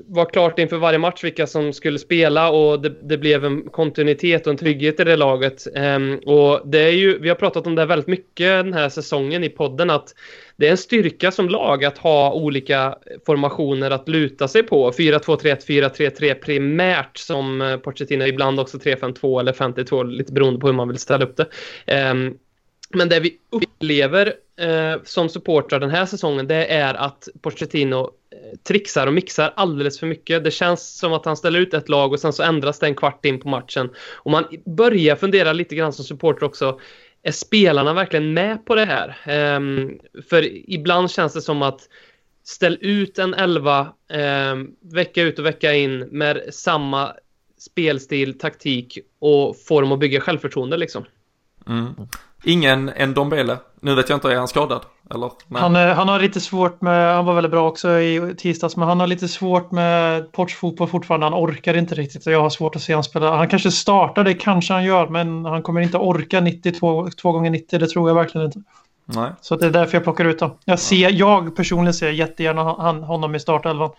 var 0.06 0.26
klart 0.26 0.60
inför 0.60 0.78
varje 0.78 0.98
match 0.98 1.24
vilka 1.24 1.48
som 1.48 1.74
skulle 1.74 2.00
spela 2.00 2.50
och 2.50 2.82
det, 2.82 2.96
det 3.04 3.18
blev 3.18 3.46
en 3.46 3.62
kontinuitet 3.62 4.48
och 4.48 4.52
en 4.52 4.58
trygghet 4.58 5.00
i 5.00 5.04
det 5.04 5.16
laget. 5.16 5.68
Um, 5.76 6.20
och 6.26 6.68
det 6.68 6.80
är 6.80 6.92
ju, 6.92 7.20
vi 7.20 7.30
har 7.30 7.36
pratat 7.36 7.68
om 7.68 7.76
det 7.76 7.86
väldigt 7.86 8.08
mycket 8.08 8.66
den 8.66 8.74
här 8.74 8.90
säsongen 8.90 9.44
i 9.44 9.50
podden 9.50 9.90
att 9.90 10.16
det 10.56 10.68
är 10.68 10.72
en 10.72 10.78
styrka 10.78 11.32
som 11.32 11.50
lag 11.50 11.86
att 11.86 11.98
ha 11.98 12.34
olika 12.34 12.96
formationer 13.26 13.92
att 13.92 14.10
luta 14.10 14.48
sig 14.48 14.64
på. 14.64 14.92
4-2-3-1, 14.92 15.66
4-3-3 15.68 16.34
primärt 16.34 17.18
som 17.18 17.62
eh, 17.62 17.78
Pochettino, 17.78 18.26
ibland 18.26 18.60
också 18.60 18.78
3-5-2 18.78 19.40
eller 19.40 19.54
5-2 19.54 20.04
lite 20.04 20.34
beroende 20.34 20.60
på 20.60 20.68
hur 20.68 20.74
man 20.74 20.88
vill 20.88 20.98
ställa 20.98 21.26
upp 21.26 21.38
det. 21.38 22.12
Um, 22.12 22.38
men 22.94 23.10
det 23.10 23.20
vi 23.20 23.38
upplever 23.50 24.34
eh, 24.56 24.96
som 25.04 25.30
supportrar 25.30 25.80
den 25.80 25.90
här 25.90 26.06
säsongen 26.06 26.48
det 26.48 26.66
är 26.66 26.94
att 26.94 27.28
Pochettino 27.42 28.12
eh, 28.32 28.58
trixar 28.64 29.08
och 29.08 29.14
mixar 29.14 29.54
alldeles 29.56 30.00
för 30.00 30.08
mycket. 30.08 30.44
Det 30.44 30.52
känns 30.52 30.98
som 30.98 31.14
att 31.14 31.26
han 31.26 31.38
ställer 31.38 31.60
ut 31.60 31.74
ett 31.74 31.90
lag 31.90 32.14
och 32.14 32.20
sen 32.20 32.34
så 32.34 32.44
ändras 32.44 32.80
det 32.80 32.86
en 32.86 32.96
kvart 32.96 33.26
in 33.26 33.40
på 33.40 33.50
matchen. 33.50 33.90
Och 34.14 34.32
man 34.32 34.46
börjar 34.66 35.16
fundera 35.16 35.54
lite 35.54 35.76
grann 35.76 35.94
som 35.94 36.06
supporter 36.06 36.46
också. 36.46 36.80
Är 37.24 37.32
spelarna 37.32 37.94
verkligen 37.94 38.34
med 38.34 38.66
på 38.66 38.76
det 38.76 38.86
här? 38.86 39.08
Eh, 39.26 39.60
för 40.30 40.72
ibland 40.72 41.12
känns 41.12 41.34
det 41.34 41.42
som 41.42 41.62
att 41.62 41.90
ställ 42.44 42.78
ut 42.82 43.20
en 43.20 43.34
elva 43.34 43.94
eh, 44.10 44.56
vecka 44.82 45.22
ut 45.22 45.40
och 45.40 45.46
vecka 45.46 45.74
in 45.74 46.00
med 46.00 46.42
samma 46.52 47.14
spelstil, 47.58 48.40
taktik 48.40 49.00
och 49.20 49.58
form 49.58 49.92
att 49.92 50.00
bygga 50.00 50.22
självförtroende 50.22 50.78
liksom. 50.78 51.06
Mm. 51.68 51.94
Ingen 52.44 52.86
Ndombele. 52.86 53.58
Nu 53.80 53.96
vet 53.96 54.10
jag 54.10 54.18
inte, 54.18 54.32
är 54.32 54.36
han 54.36 54.48
skadad? 54.48 54.82
Eller? 55.12 55.32
Han, 55.60 55.76
han 55.76 56.08
har 56.08 56.20
lite 56.20 56.40
svårt 56.40 56.82
med, 56.82 57.16
han 57.16 57.26
var 57.26 57.34
väldigt 57.34 57.52
bra 57.52 57.68
också 57.68 58.00
i 58.00 58.36
tisdags, 58.38 58.78
men 58.78 58.88
han 58.88 59.00
har 59.00 59.08
lite 59.08 59.28
svårt 59.28 59.72
med 59.72 60.32
portsfotboll 60.32 60.88
fortfarande. 60.88 61.26
Han 61.26 61.34
orkar 61.34 61.78
inte 61.78 61.96
riktigt 61.96 62.28
och 62.28 62.34
jag 62.34 62.42
har 62.42 62.50
svårt 62.50 62.76
att 62.76 62.82
se 62.82 62.94
han 62.94 63.04
spela. 63.04 63.36
Han 63.36 63.48
kanske 63.48 63.72
startar, 63.72 64.24
det 64.24 64.34
kanske 64.34 64.74
han 64.74 64.84
gör, 64.84 65.08
men 65.08 65.46
han 65.46 65.62
kommer 65.62 65.82
inte 65.82 65.98
orka 65.98 66.42
92 66.42 67.10
2 67.22 67.32
gånger 67.32 67.50
90 67.50 67.80
det 67.80 67.88
tror 67.88 68.10
jag 68.10 68.16
verkligen 68.16 68.46
inte. 68.46 68.60
Nej. 69.06 69.32
Så 69.42 69.56
det 69.56 69.66
är 69.66 69.72
därför 69.72 69.98
jag 69.98 70.04
plockar 70.04 70.26
ut 70.26 70.42
honom. 70.42 70.58
Jag, 70.66 70.80
ser, 70.80 71.10
jag 71.10 71.56
personligen 71.56 71.94
ser 71.94 72.10
jättegärna 72.10 72.76
han, 72.80 73.04
honom 73.04 73.36
i 73.36 73.40
startelvan. 73.40 73.90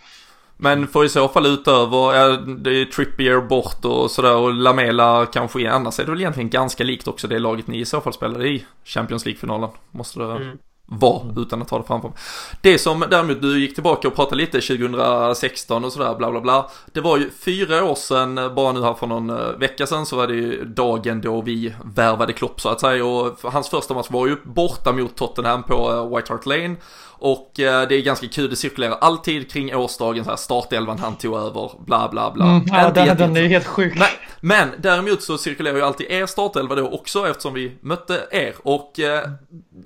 Men 0.57 0.87
får 0.89 1.05
i 1.05 1.09
så 1.09 1.29
fall 1.29 1.47
utöver, 1.47 2.15
ja, 2.15 2.37
det 2.37 2.71
är 2.71 2.85
Trippier 2.85 3.41
bort 3.41 3.85
och 3.85 4.11
sådär 4.11 4.37
och 4.37 4.55
Lamela 4.55 5.27
kanske 5.27 5.61
igen. 5.61 5.73
Annars 5.73 6.01
är 6.01 6.05
det 6.05 6.11
väl 6.11 6.21
egentligen 6.21 6.51
ganska 6.51 6.85
likt 6.85 7.09
också 7.09 7.29
det 7.29 7.39
laget 7.39 7.67
ni 7.67 7.81
i 7.81 7.85
så 7.85 8.01
fall 8.01 8.13
spelade 8.13 8.49
i 8.49 8.67
Champions 8.85 9.25
League-finalen. 9.25 9.71
Måste 9.91 10.19
det 10.19 10.25
mm. 10.25 10.59
vara 10.87 11.23
utan 11.37 11.63
att 11.63 11.69
ta 11.69 11.79
det 11.79 11.85
framför 11.85 12.09
mig. 12.09 12.19
Det 12.61 12.79
som 12.79 13.05
däremot 13.11 13.43
du 13.43 13.61
gick 13.61 13.75
tillbaka 13.75 14.09
och 14.09 14.15
pratade 14.15 14.37
lite 14.37 14.61
2016 14.61 15.85
och 15.85 15.93
sådär 15.93 16.15
bla 16.15 16.31
bla 16.31 16.41
bla. 16.41 16.71
Det 16.93 17.01
var 17.01 17.19
ju 17.19 17.31
fyra 17.31 17.85
år 17.85 17.95
sedan, 17.95 18.35
bara 18.35 18.73
nu 18.73 18.83
här 18.83 18.95
för 18.95 19.07
någon 19.07 19.31
eh, 19.31 19.59
vecka 19.59 19.87
sedan 19.87 20.07
så 20.07 20.17
var 20.17 20.27
det 20.27 20.35
ju 20.35 20.65
dagen 20.65 21.21
då 21.21 21.41
vi 21.41 21.75
värvade 21.85 22.33
Klopp 22.33 22.61
så 22.61 22.69
att 22.69 22.81
säga. 22.81 23.05
Och 23.05 23.39
hans 23.43 23.69
första 23.69 23.95
match 23.95 24.11
var 24.11 24.27
ju 24.27 24.37
borta 24.45 24.93
mot 24.93 25.17
Tottenham 25.17 25.63
på 25.63 25.93
eh, 25.93 26.17
White 26.17 26.33
Hart 26.33 26.47
Lane. 26.47 26.77
Och 27.25 27.61
eh, 27.61 27.89
det 27.89 27.95
är 27.95 28.03
ganska 28.03 28.29
kul, 28.29 28.51
det 28.51 28.57
cirkulerar 28.57 28.99
alltid 29.01 29.51
kring 29.51 29.75
årsdagen, 29.75 30.25
så 30.25 30.31
här 30.31 30.37
startelvan 30.37 30.99
han 30.99 31.17
tog 31.17 31.37
över, 31.37 31.71
bla 31.87 32.09
bla 32.09 32.31
bla. 32.31 32.45
Mm, 32.45 32.63
ja, 32.67 32.91
den, 32.91 33.17
den 33.17 33.37
är 33.37 33.41
ju 33.41 33.49
helt 33.49 33.67
sjuk. 33.67 33.95
Men, 33.99 34.09
men 34.41 34.69
däremot 34.79 35.23
så 35.23 35.39
cirkulerar 35.39 35.77
ju 35.77 35.83
alltid 35.83 36.11
er 36.11 36.27
startelva 36.27 36.75
då 36.75 36.89
också 36.89 37.29
eftersom 37.29 37.55
vi 37.55 37.73
mötte 37.81 38.27
er. 38.31 38.55
Och 38.63 39.01
eh, 39.01 39.29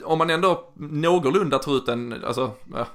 om 0.04 0.18
man 0.18 0.30
ändå 0.30 0.64
någorlunda 0.74 1.58
tar 1.58 1.76
ut 1.76 1.86
den, 1.86 2.24
alltså 2.26 2.50
eh, 2.76 2.86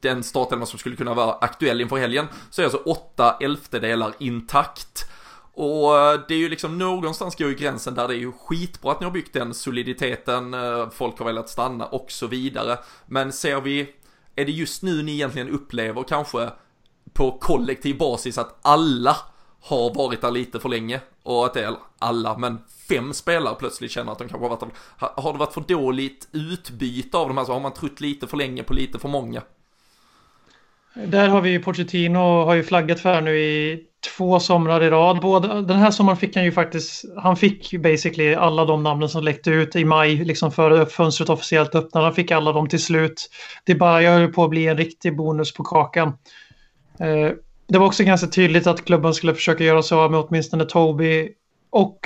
den 0.00 0.22
startelva 0.22 0.66
som 0.66 0.78
skulle 0.78 0.96
kunna 0.96 1.14
vara 1.14 1.32
aktuell 1.32 1.80
inför 1.80 1.96
helgen, 1.96 2.26
så 2.50 2.62
är 2.62 2.64
alltså 2.64 2.80
åtta 2.84 3.36
elftedelar 3.40 4.12
intakt. 4.18 5.11
Och 5.54 5.98
eh, 5.98 6.20
det 6.28 6.34
är 6.34 6.38
ju 6.38 6.48
liksom 6.48 6.78
någonstans 6.78 7.36
går 7.36 7.48
ju 7.48 7.54
gränsen 7.54 7.94
där 7.94 8.08
det 8.08 8.14
är 8.14 8.18
ju 8.18 8.32
skitbra 8.32 8.92
att 8.92 9.00
ni 9.00 9.04
har 9.04 9.12
byggt 9.12 9.32
den 9.32 9.54
soliditeten, 9.54 10.54
eh, 10.54 10.90
folk 10.90 11.18
har 11.18 11.26
velat 11.26 11.48
stanna 11.48 11.86
och 11.86 12.10
så 12.10 12.26
vidare. 12.26 12.78
Men 13.06 13.32
ser 13.32 13.60
vi, 13.60 13.80
är 14.36 14.44
det 14.44 14.52
just 14.52 14.82
nu 14.82 15.02
ni 15.02 15.12
egentligen 15.12 15.48
upplever 15.48 16.02
kanske 16.02 16.50
på 17.12 17.38
kollektiv 17.38 17.98
basis 17.98 18.38
att 18.38 18.58
alla 18.62 19.16
har 19.60 19.94
varit 19.94 20.20
där 20.20 20.30
lite 20.30 20.60
för 20.60 20.68
länge 20.68 21.00
och 21.22 21.46
att 21.46 21.54
det 21.54 21.64
är 21.64 21.76
alla, 21.98 22.38
men 22.38 22.58
fem 22.88 23.12
spelare 23.12 23.54
plötsligt 23.54 23.90
känner 23.90 24.12
att 24.12 24.18
de 24.18 24.28
kanske 24.28 24.44
har 24.44 24.56
varit 24.56 24.60
där. 24.60 24.70
Har 25.22 25.32
det 25.32 25.38
varit 25.38 25.54
för 25.54 25.60
dåligt 25.60 26.28
utbyte 26.32 27.18
av 27.18 27.28
de 27.28 27.38
här 27.38 27.44
så 27.44 27.52
har 27.52 27.60
man 27.60 27.72
trott 27.72 28.00
lite 28.00 28.26
för 28.26 28.36
länge 28.36 28.62
på 28.62 28.74
lite 28.74 28.98
för 28.98 29.08
många? 29.08 29.42
Där 30.94 31.28
har 31.28 31.40
vi 31.40 31.50
ju 31.50 31.60
Pochettino 31.60 32.44
har 32.44 32.54
ju 32.54 32.62
flaggat 32.62 33.00
för 33.00 33.20
nu 33.20 33.38
i 33.38 33.80
två 34.16 34.40
somrar 34.40 34.82
i 34.82 34.90
rad. 34.90 35.20
Både, 35.20 35.62
den 35.62 35.78
här 35.78 35.90
sommaren 35.90 36.16
fick 36.16 36.36
han 36.36 36.44
ju 36.44 36.52
faktiskt, 36.52 37.04
han 37.16 37.36
fick 37.36 37.82
basically 37.82 38.34
alla 38.34 38.64
de 38.64 38.82
namnen 38.82 39.08
som 39.08 39.24
läckte 39.24 39.50
ut 39.50 39.76
i 39.76 39.84
maj, 39.84 40.24
liksom 40.24 40.52
före 40.52 40.86
fönstret 40.86 41.30
officiellt 41.30 41.74
öppnade. 41.74 42.06
Han 42.06 42.14
fick 42.14 42.30
alla 42.30 42.52
dem 42.52 42.68
till 42.68 42.82
slut. 42.82 43.30
Det 43.64 43.74
bara 43.74 44.00
höll 44.10 44.32
på 44.32 44.44
att 44.44 44.50
bli 44.50 44.66
en 44.66 44.76
riktig 44.76 45.16
bonus 45.16 45.54
på 45.54 45.64
kakan. 45.64 46.08
Eh, 47.00 47.30
det 47.68 47.78
var 47.78 47.86
också 47.86 48.04
ganska 48.04 48.26
tydligt 48.26 48.66
att 48.66 48.84
klubben 48.84 49.14
skulle 49.14 49.34
försöka 49.34 49.64
göra 49.64 49.82
sig 49.82 49.98
av 49.98 50.10
med 50.10 50.20
åtminstone 50.20 50.64
Toby 50.64 51.28
och 51.70 51.98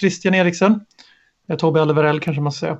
Christian 0.00 0.34
Eriksen. 0.34 0.80
Eh, 1.48 1.56
Toby 1.56 1.80
kanske 2.20 2.40
man 2.40 2.52
ska 2.52 2.66
säga. 2.66 2.78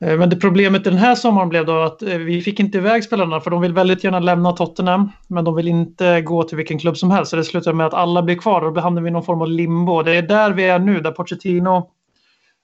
Eh, 0.00 0.18
men 0.18 0.30
det 0.30 0.36
problemet 0.36 0.84
den 0.84 0.96
här 0.96 1.14
sommaren 1.14 1.48
blev 1.48 1.66
då 1.66 1.82
att 1.82 2.02
eh, 2.02 2.18
vi 2.18 2.42
fick 2.42 2.60
inte 2.60 2.78
iväg 2.78 3.04
spelarna 3.04 3.40
för 3.40 3.50
de 3.50 3.60
vill 3.60 3.72
väldigt 3.72 4.04
gärna 4.04 4.20
lämna 4.20 4.52
Tottenham. 4.52 5.12
Men 5.26 5.44
de 5.44 5.54
vill 5.54 5.68
inte 5.68 6.20
gå 6.20 6.42
till 6.42 6.56
vilken 6.56 6.78
klubb 6.78 6.96
som 6.96 7.10
helst. 7.10 7.30
Så 7.30 7.36
det 7.36 7.44
slutar 7.44 7.72
med 7.72 7.86
att 7.86 7.94
alla 7.94 8.22
blir 8.22 8.36
kvar 8.36 8.62
och 8.62 8.72
då 8.72 8.80
hamnar 8.80 9.02
vi 9.02 9.08
i 9.08 9.12
någon 9.12 9.24
form 9.24 9.42
av 9.42 9.48
limbo. 9.48 10.02
Det 10.02 10.16
är 10.16 10.22
där 10.22 10.50
vi 10.50 10.64
är 10.64 10.78
nu, 10.78 11.00
där 11.00 11.10
Pochettino, 11.10 11.90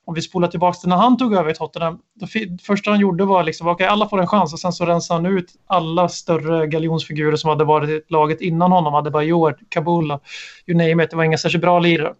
om 0.06 0.14
vi 0.14 0.22
spolar 0.22 0.48
tillbaka 0.48 0.78
till 0.78 0.88
när 0.88 0.96
han 0.96 1.16
tog 1.16 1.34
över 1.34 1.50
i 1.50 1.54
Tottenham. 1.54 1.98
Det 2.14 2.62
första 2.62 2.90
han 2.90 3.00
gjorde 3.00 3.24
var 3.24 3.42
liksom, 3.42 3.66
okej 3.66 3.74
okay, 3.74 3.86
alla 3.86 4.08
får 4.08 4.20
en 4.20 4.26
chans 4.26 4.52
och 4.52 4.60
sen 4.60 4.72
så 4.72 4.86
rensade 4.86 5.22
han 5.22 5.38
ut 5.38 5.52
alla 5.66 6.08
större 6.08 6.66
galjonsfigurer 6.66 7.36
som 7.36 7.50
hade 7.50 7.64
varit 7.64 7.90
i 7.90 8.00
laget 8.08 8.40
innan 8.40 8.72
honom. 8.72 8.94
Hade 8.94 9.10
bara 9.10 9.22
Joel, 9.22 9.54
Kabula, 9.68 10.20
you 10.66 10.78
name 10.78 11.04
it. 11.04 11.10
Det 11.10 11.16
var 11.16 11.24
inga 11.24 11.38
särskilt 11.38 11.62
bra 11.62 11.78
lirare 11.78 12.14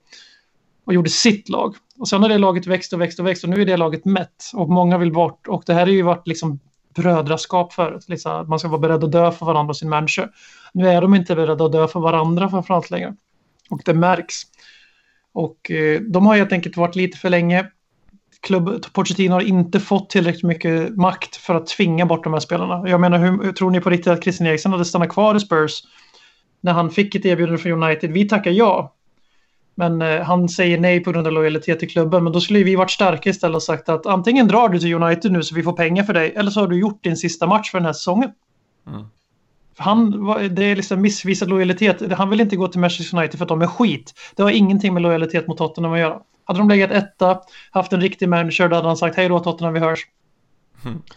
och 0.85 0.95
gjorde 0.95 1.11
sitt 1.11 1.49
lag. 1.49 1.75
Och 1.99 2.09
sen 2.09 2.23
har 2.23 2.29
det 2.29 2.39
laget 2.39 2.67
växt 2.67 2.93
och 2.93 3.01
växt 3.01 3.19
och 3.19 3.27
växt 3.27 3.45
och 3.45 3.51
nu 3.51 3.63
är 3.63 3.67
det 3.67 3.77
laget 3.77 4.05
mätt 4.05 4.51
och 4.55 4.69
många 4.69 4.99
vill 4.99 5.13
bort. 5.13 5.49
Och 5.49 5.63
det 5.67 5.75
här 5.75 5.81
har 5.81 5.93
ju 5.93 6.03
varit 6.03 6.29
liksom 6.29 6.61
brödraskap 6.95 7.73
förut. 7.73 8.05
Liksom, 8.09 8.49
man 8.49 8.59
ska 8.59 8.69
vara 8.69 8.81
beredd 8.81 9.05
att 9.05 9.13
dö 9.13 9.33
för 9.33 9.47
varandra 9.47 9.71
och 9.71 9.77
sin 9.77 9.89
människa. 9.89 10.29
Nu 10.75 10.89
är 10.89 11.01
de 11.01 11.15
inte 11.15 11.35
beredda 11.35 11.65
att 11.65 11.73
dö 11.73 11.89
för 11.89 12.01
varandra 12.01 12.49
framförallt 12.49 12.91
längre. 12.91 13.15
Och 13.71 13.81
det 13.85 13.95
märks. 13.95 14.35
Och 15.33 15.71
eh, 15.71 16.01
de 16.01 16.27
har 16.27 16.37
helt 16.37 16.53
enkelt 16.53 16.77
varit 16.77 16.97
lite 16.97 17.19
för 17.19 17.31
länge. 17.31 17.67
Klubb, 18.43 18.85
Pochettino 18.93 19.33
har 19.33 19.41
inte 19.41 19.81
fått 19.81 20.11
tillräckligt 20.11 20.43
mycket 20.43 20.97
makt 20.97 21.37
för 21.37 21.55
att 21.55 21.67
tvinga 21.67 22.07
bort 22.07 22.25
de 22.25 22.33
här 22.33 22.41
spelarna. 22.41 22.89
Jag 22.89 23.01
menar, 23.01 23.19
hur, 23.19 23.53
tror 23.53 23.71
ni 23.71 23.81
på 23.81 23.91
riktigt 23.91 24.13
att 24.13 24.23
Christian 24.23 24.47
Eriksen 24.47 24.73
hade 24.73 24.85
stannat 24.85 25.09
kvar 25.09 25.35
i 25.35 25.41
Spurs 25.41 25.83
när 26.61 26.73
han 26.73 26.91
fick 26.91 27.15
ett 27.15 27.25
erbjudande 27.25 27.59
från 27.59 27.83
United? 27.83 28.13
Vi 28.13 28.29
tackar 28.29 28.51
ja. 28.51 28.95
Men 29.75 30.03
eh, 30.03 30.21
han 30.21 30.49
säger 30.49 30.79
nej 30.79 31.01
på 31.01 31.13
grund 31.13 31.27
av 31.27 31.33
lojalitet 31.33 31.79
till 31.79 31.91
klubben. 31.91 32.25
Men 32.25 32.33
då 32.33 32.41
skulle 32.41 32.63
vi 32.63 32.77
varit 32.77 32.91
starka 32.91 33.31
istället 33.31 33.57
och 33.57 33.63
sagt 33.63 33.89
att 33.89 34.07
antingen 34.07 34.49
drar 34.49 34.69
du 34.69 34.79
till 34.79 34.95
United 34.95 35.33
nu 35.33 35.43
så 35.43 35.55
vi 35.55 35.63
får 35.63 35.73
pengar 35.73 36.05
för 36.05 36.13
dig 36.13 36.33
eller 36.37 36.51
så 36.51 36.61
har 36.61 36.67
du 36.67 36.81
gjort 36.81 37.05
din 37.05 37.17
sista 37.17 37.47
match 37.47 37.71
för 37.71 37.79
den 37.79 37.87
här 37.87 37.93
säsongen. 37.93 38.31
Mm. 38.87 39.07
Han, 39.77 40.11
det 40.55 40.65
är 40.65 40.77
liksom 40.77 41.01
missvisad 41.01 41.49
lojalitet. 41.49 42.13
Han 42.13 42.31
vill 42.31 42.41
inte 42.41 42.57
gå 42.57 42.69
till 42.69 42.81
Manchester 42.81 43.19
United 43.19 43.39
för 43.39 43.45
att 43.45 43.49
de 43.49 43.63
är 43.63 43.67
skit. 43.67 44.15
Det 44.37 44.43
har 44.43 44.51
ingenting 44.51 44.95
med 44.95 45.03
lojalitet 45.03 45.47
mot 45.47 45.59
Tottenham 45.59 45.93
att 45.93 45.99
göra. 45.99 46.21
Hade 46.45 46.59
de 46.59 46.69
legat 46.69 46.91
etta, 46.91 47.41
haft 47.71 47.93
en 47.93 48.01
riktig 48.01 48.29
manager, 48.29 48.69
då 48.69 48.77
hade 48.77 48.89
han 48.89 48.97
sagt 48.97 49.17
hej 49.17 49.29
då 49.29 49.41
Tottenham, 49.41 49.75
vi 49.75 49.81
hörs. 49.81 50.07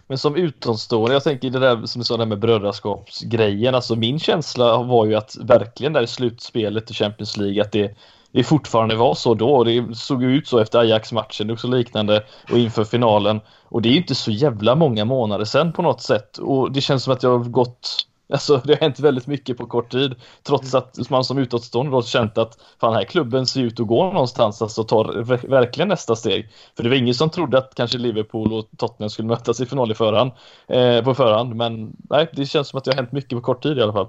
Men 0.08 0.18
som 0.18 0.36
utomstående, 0.36 1.14
jag 1.14 1.24
tänker 1.24 1.50
det 1.50 1.60
där 1.60 1.86
som 1.86 2.00
du 2.00 2.06
sa 2.06 2.18
där 2.18 2.26
med 2.26 2.40
brödraskapsgrejen, 2.40 3.76
alltså 3.76 3.96
min 3.96 4.20
känsla 4.20 4.84
var 4.84 5.06
ju 5.06 5.16
att 5.16 5.38
verkligen 5.42 5.94
där 5.94 6.04
i 6.04 6.08
slutspelet 6.08 6.90
och 6.90 6.96
Champions 6.96 7.38
League 7.38 7.62
att 7.62 7.72
det, 7.72 7.96
det 8.38 8.44
fortfarande 8.44 8.96
var 8.96 9.16
så 9.16 9.34
då. 9.34 9.64
Det 9.64 9.96
såg 9.96 10.24
ut 10.24 10.48
så 10.48 10.60
efter 10.60 10.80
Ajax-matchen, 10.80 11.52
också 11.52 11.68
liknande 11.68 12.24
och 12.52 12.58
inför 12.58 12.84
finalen. 12.84 13.42
Och 13.64 13.82
det 13.82 13.90
är 13.90 13.92
ju 13.92 13.98
inte 13.98 14.16
så 14.16 14.32
jävla 14.32 14.76
många 14.76 15.06
månader 15.06 15.46
sedan 15.46 15.74
på 15.74 15.82
något 15.82 16.02
sätt 16.02 16.38
och 16.38 16.72
det 16.72 16.82
känns 16.82 17.04
som 17.04 17.14
att 17.14 17.24
jag 17.24 17.38
har 17.38 17.46
gått 17.46 18.08
Alltså 18.34 18.62
det 18.64 18.74
har 18.74 18.80
hänt 18.82 19.00
väldigt 19.00 19.28
mycket 19.28 19.58
på 19.58 19.66
kort 19.66 19.92
tid. 19.92 20.16
Trots 20.44 20.76
att 20.76 21.10
man 21.10 21.24
som 21.24 21.38
utåtstående 21.38 21.92
då 21.92 22.02
känt 22.02 22.38
att 22.38 22.58
fan 22.82 22.94
här 22.94 23.04
klubben 23.04 23.46
ser 23.46 23.62
ut 23.62 23.80
att 23.80 23.88
gå 23.88 24.04
någonstans, 24.04 24.62
alltså 24.62 24.84
tar 24.84 25.24
verkligen 25.48 25.88
nästa 25.88 26.16
steg. 26.16 26.50
För 26.76 26.84
det 26.84 26.90
var 26.90 26.96
ingen 26.96 27.14
som 27.14 27.30
trodde 27.30 27.58
att 27.58 27.76
kanske 27.76 27.98
Liverpool 27.98 28.54
och 28.54 28.66
Tottenham 28.78 29.10
skulle 29.10 29.28
mötas 29.28 29.60
i 29.60 29.66
final 29.66 29.92
i 29.92 29.96
förhand, 29.96 30.32
eh, 30.68 31.04
på 31.04 31.14
förhand. 31.14 31.56
Men 31.56 31.96
nej, 32.10 32.30
det 32.34 32.46
känns 32.46 32.68
som 32.68 32.78
att 32.78 32.84
det 32.84 32.92
har 32.92 32.96
hänt 32.96 33.12
mycket 33.12 33.38
på 33.38 33.42
kort 33.42 33.64
tid 33.64 33.78
i 33.78 33.82
alla 33.82 33.94
fall. 33.94 34.08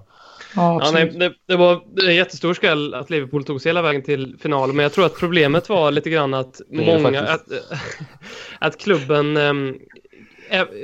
Ja, 0.57 0.81
ja 0.85 0.91
nej, 0.93 1.07
det, 1.07 1.33
det, 1.47 1.57
var 1.57 1.83
en 2.09 2.15
jättestor 2.15 2.55
skräll 2.55 2.95
att 2.95 3.11
Liverpool 3.11 3.45
tog 3.45 3.61
sig 3.61 3.71
hela 3.71 3.83
vägen 3.83 4.03
till 4.03 4.37
final, 4.43 4.73
men 4.73 4.83
jag 4.83 4.93
tror 4.93 5.07
att 5.07 5.19
problemet 5.19 5.69
var 5.69 5.91
lite 5.91 6.11
grann 6.11 6.35
att 6.35 6.61
många, 6.71 7.21
att, 7.21 7.47
att 8.59 8.79
klubben 8.81 9.37
um, 9.37 9.79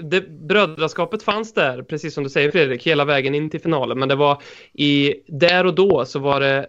det, 0.03 0.21
brödraskapet 0.49 1.23
fanns 1.23 1.55
där, 1.55 1.83
precis 1.83 2.15
som 2.15 2.25
du 2.25 2.31
säger 2.31 2.51
Fredrik, 2.51 2.87
hela 2.87 3.05
vägen 3.05 3.35
in 3.35 3.51
till 3.51 3.61
finalen. 3.61 3.99
Men 3.99 4.09
det 4.09 4.15
var 4.15 4.43
i, 4.73 5.15
där 5.27 5.67
och 5.67 5.75
då 5.75 6.05
så 6.05 6.19
var 6.19 6.41
det 6.41 6.67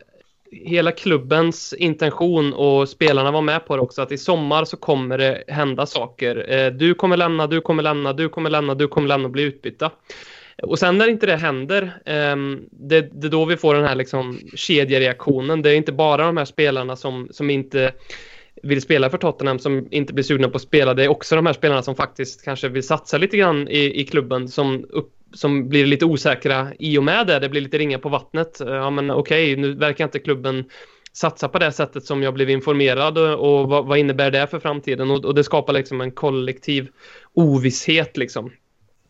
hela 0.52 0.91
klubbens 0.91 1.74
intention 1.74 2.54
och 2.54 2.89
spelarna 2.89 3.32
var 3.32 3.41
med 3.41 3.68
på 3.68 3.76
det 3.76 3.82
också, 3.82 4.02
att 4.02 4.12
i 4.12 4.18
sommar 4.18 4.66
så 4.66 4.78
kommer 4.78 5.18
det 5.18 5.43
hända 5.48 5.86
saker. 5.86 6.52
Eh, 6.54 6.72
du 6.72 6.93
kommer 6.93 7.18
lämna, 7.18 7.48
du 7.48 7.62
kommer 7.62 7.84
lämna, 7.84 8.14
du 8.14 8.30
kommer 8.30 8.50
lämna, 8.50 8.76
du 8.76 8.88
kommer 8.88 9.08
lämna 9.08 9.26
och 9.26 9.32
bli 9.32 9.43
utbytta. 9.43 9.91
Och 10.64 10.80
sen 10.80 10.97
när 10.97 11.10
inte 11.10 11.26
det 11.26 11.36
händer, 11.36 12.01
ehm, 12.06 12.66
det, 12.72 13.01
det 13.01 13.28
är 13.28 13.32
då 13.32 13.45
vi 13.45 13.58
får 13.58 13.76
den 13.76 13.86
här 13.86 13.95
liksom 13.95 14.39
kedjereaktionen. 14.56 15.62
Det 15.62 15.72
är 15.72 15.76
inte 15.76 15.91
bara 15.91 16.26
de 16.26 16.38
här 16.38 16.45
spelarna 16.45 16.95
som, 16.95 17.28
som 17.32 17.49
inte 17.49 17.91
vill 18.64 18.82
spela 18.82 19.10
för 19.10 19.18
Tottenham 19.18 19.60
som 19.60 19.88
inte 19.91 20.14
blir 20.14 20.24
sugna 20.24 20.49
på 20.49 20.56
att 20.56 20.62
spela. 20.62 20.93
Det 20.93 21.03
är 21.03 21.08
också 21.08 21.36
de 21.36 21.45
här 21.45 21.53
spelarna 21.53 21.82
som 21.82 21.95
faktiskt 21.95 22.45
kanske 22.45 22.70
vill 22.70 22.84
satsa 22.84 23.18
lite 23.18 23.38
grann 23.38 23.68
i, 23.68 24.01
i 24.01 24.06
klubben 24.06 24.47
som, 24.47 24.86
upp, 24.89 25.12
som 25.34 25.70
blir 25.70 25.86
lite 25.86 26.06
osäkra 26.06 26.68
i 26.80 26.97
och 26.97 27.03
med 27.03 27.28
det. 27.28 27.39
Det 27.39 27.49
blir 27.49 27.62
lite 27.62 27.78
ringa 27.78 27.99
på 27.99 28.10
vattnet. 28.10 28.58
Ja 28.60 28.89
men 28.89 29.12
okej, 29.12 29.53
okay, 29.53 29.62
nu 29.62 29.74
verkar 29.74 30.03
inte 30.03 30.20
klubben 30.20 30.66
satsa 31.14 31.47
på 31.47 31.60
det 31.60 31.72
sättet 31.72 32.06
som 32.06 32.24
jag 32.24 32.34
blev 32.34 32.49
informerad 32.49 33.18
och 33.18 33.70
vad, 33.70 33.86
vad 33.86 33.97
innebär 33.97 34.32
det 34.32 34.47
för 34.47 34.60
framtiden? 34.60 35.12
Och, 35.12 35.26
och, 35.26 35.36
det 35.36 35.43
skapar 35.43 35.74
liksom 35.74 36.01
en 36.01 36.12
kollektiv 36.12 36.88
ovisshet 37.34 38.18
liksom 38.18 38.51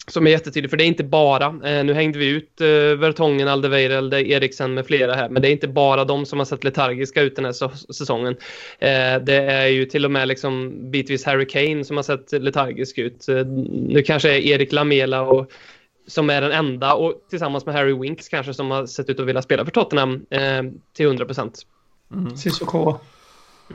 som 0.08 0.28
är 0.28 0.32
jättetydlig, 0.32 0.70
för 0.70 0.78
det 0.78 0.84
är 0.84 0.88
inte 0.88 1.04
bara, 1.04 1.46
eh, 1.46 1.84
nu 1.84 1.94
hängde 1.94 2.20
vi 2.20 2.28
ut 2.28 2.62
eh, 2.62 2.68
Vertongen, 2.98 3.48
Aldeweireld, 3.48 4.14
Eriksen 4.14 4.74
med 4.74 4.86
flera 4.86 5.14
här, 5.14 5.30
men 5.30 5.42
det 5.42 5.50
är 5.50 5.52
inte 5.52 5.68
bara 5.68 6.06
de 6.06 6.26
som 6.26 6.40
har 6.40 6.46
sett 6.46 6.64
letargiska 6.64 7.22
ut 7.22 7.36
den 7.36 7.46
här 7.46 7.94
säsongen. 7.94 8.36
Eh, 8.80 9.24
det 9.24 9.36
är 9.36 9.68
ju 9.68 9.86
till 9.86 10.06
och 10.06 10.12
med 10.12 10.28
liksom 10.28 10.74
bitvis 10.92 11.26
Harry 11.26 11.48
Kane 11.48 11.84
som 11.86 11.96
har 11.96 12.04
sett 12.04 12.32
letargisk 12.32 12.98
ut. 12.98 13.30
Eh, 13.30 13.46
nu 13.46 14.02
kanske 14.02 14.30
är 14.30 14.40
Erik 14.40 14.72
Lamela 14.72 15.22
och 15.22 15.52
som 16.08 16.30
är 16.30 16.42
den 16.42 16.52
enda 16.52 16.94
och 16.94 17.14
tillsammans 17.30 17.66
med 17.66 17.76
Harry 17.76 17.94
Winks 17.94 18.30
kanske 18.30 18.54
som 18.54 18.72
har 18.72 18.86
sett 18.86 19.10
ut 19.10 19.20
att 19.20 19.26
vilja 19.26 19.42
spela 19.42 19.66
för 19.66 19.72
Tottenham 19.72 20.26
eh, 20.30 20.64
till 20.94 21.06
100 21.06 21.26
procent. 21.26 21.62
Mm. 22.14 22.38
Cissoko. 22.38 22.98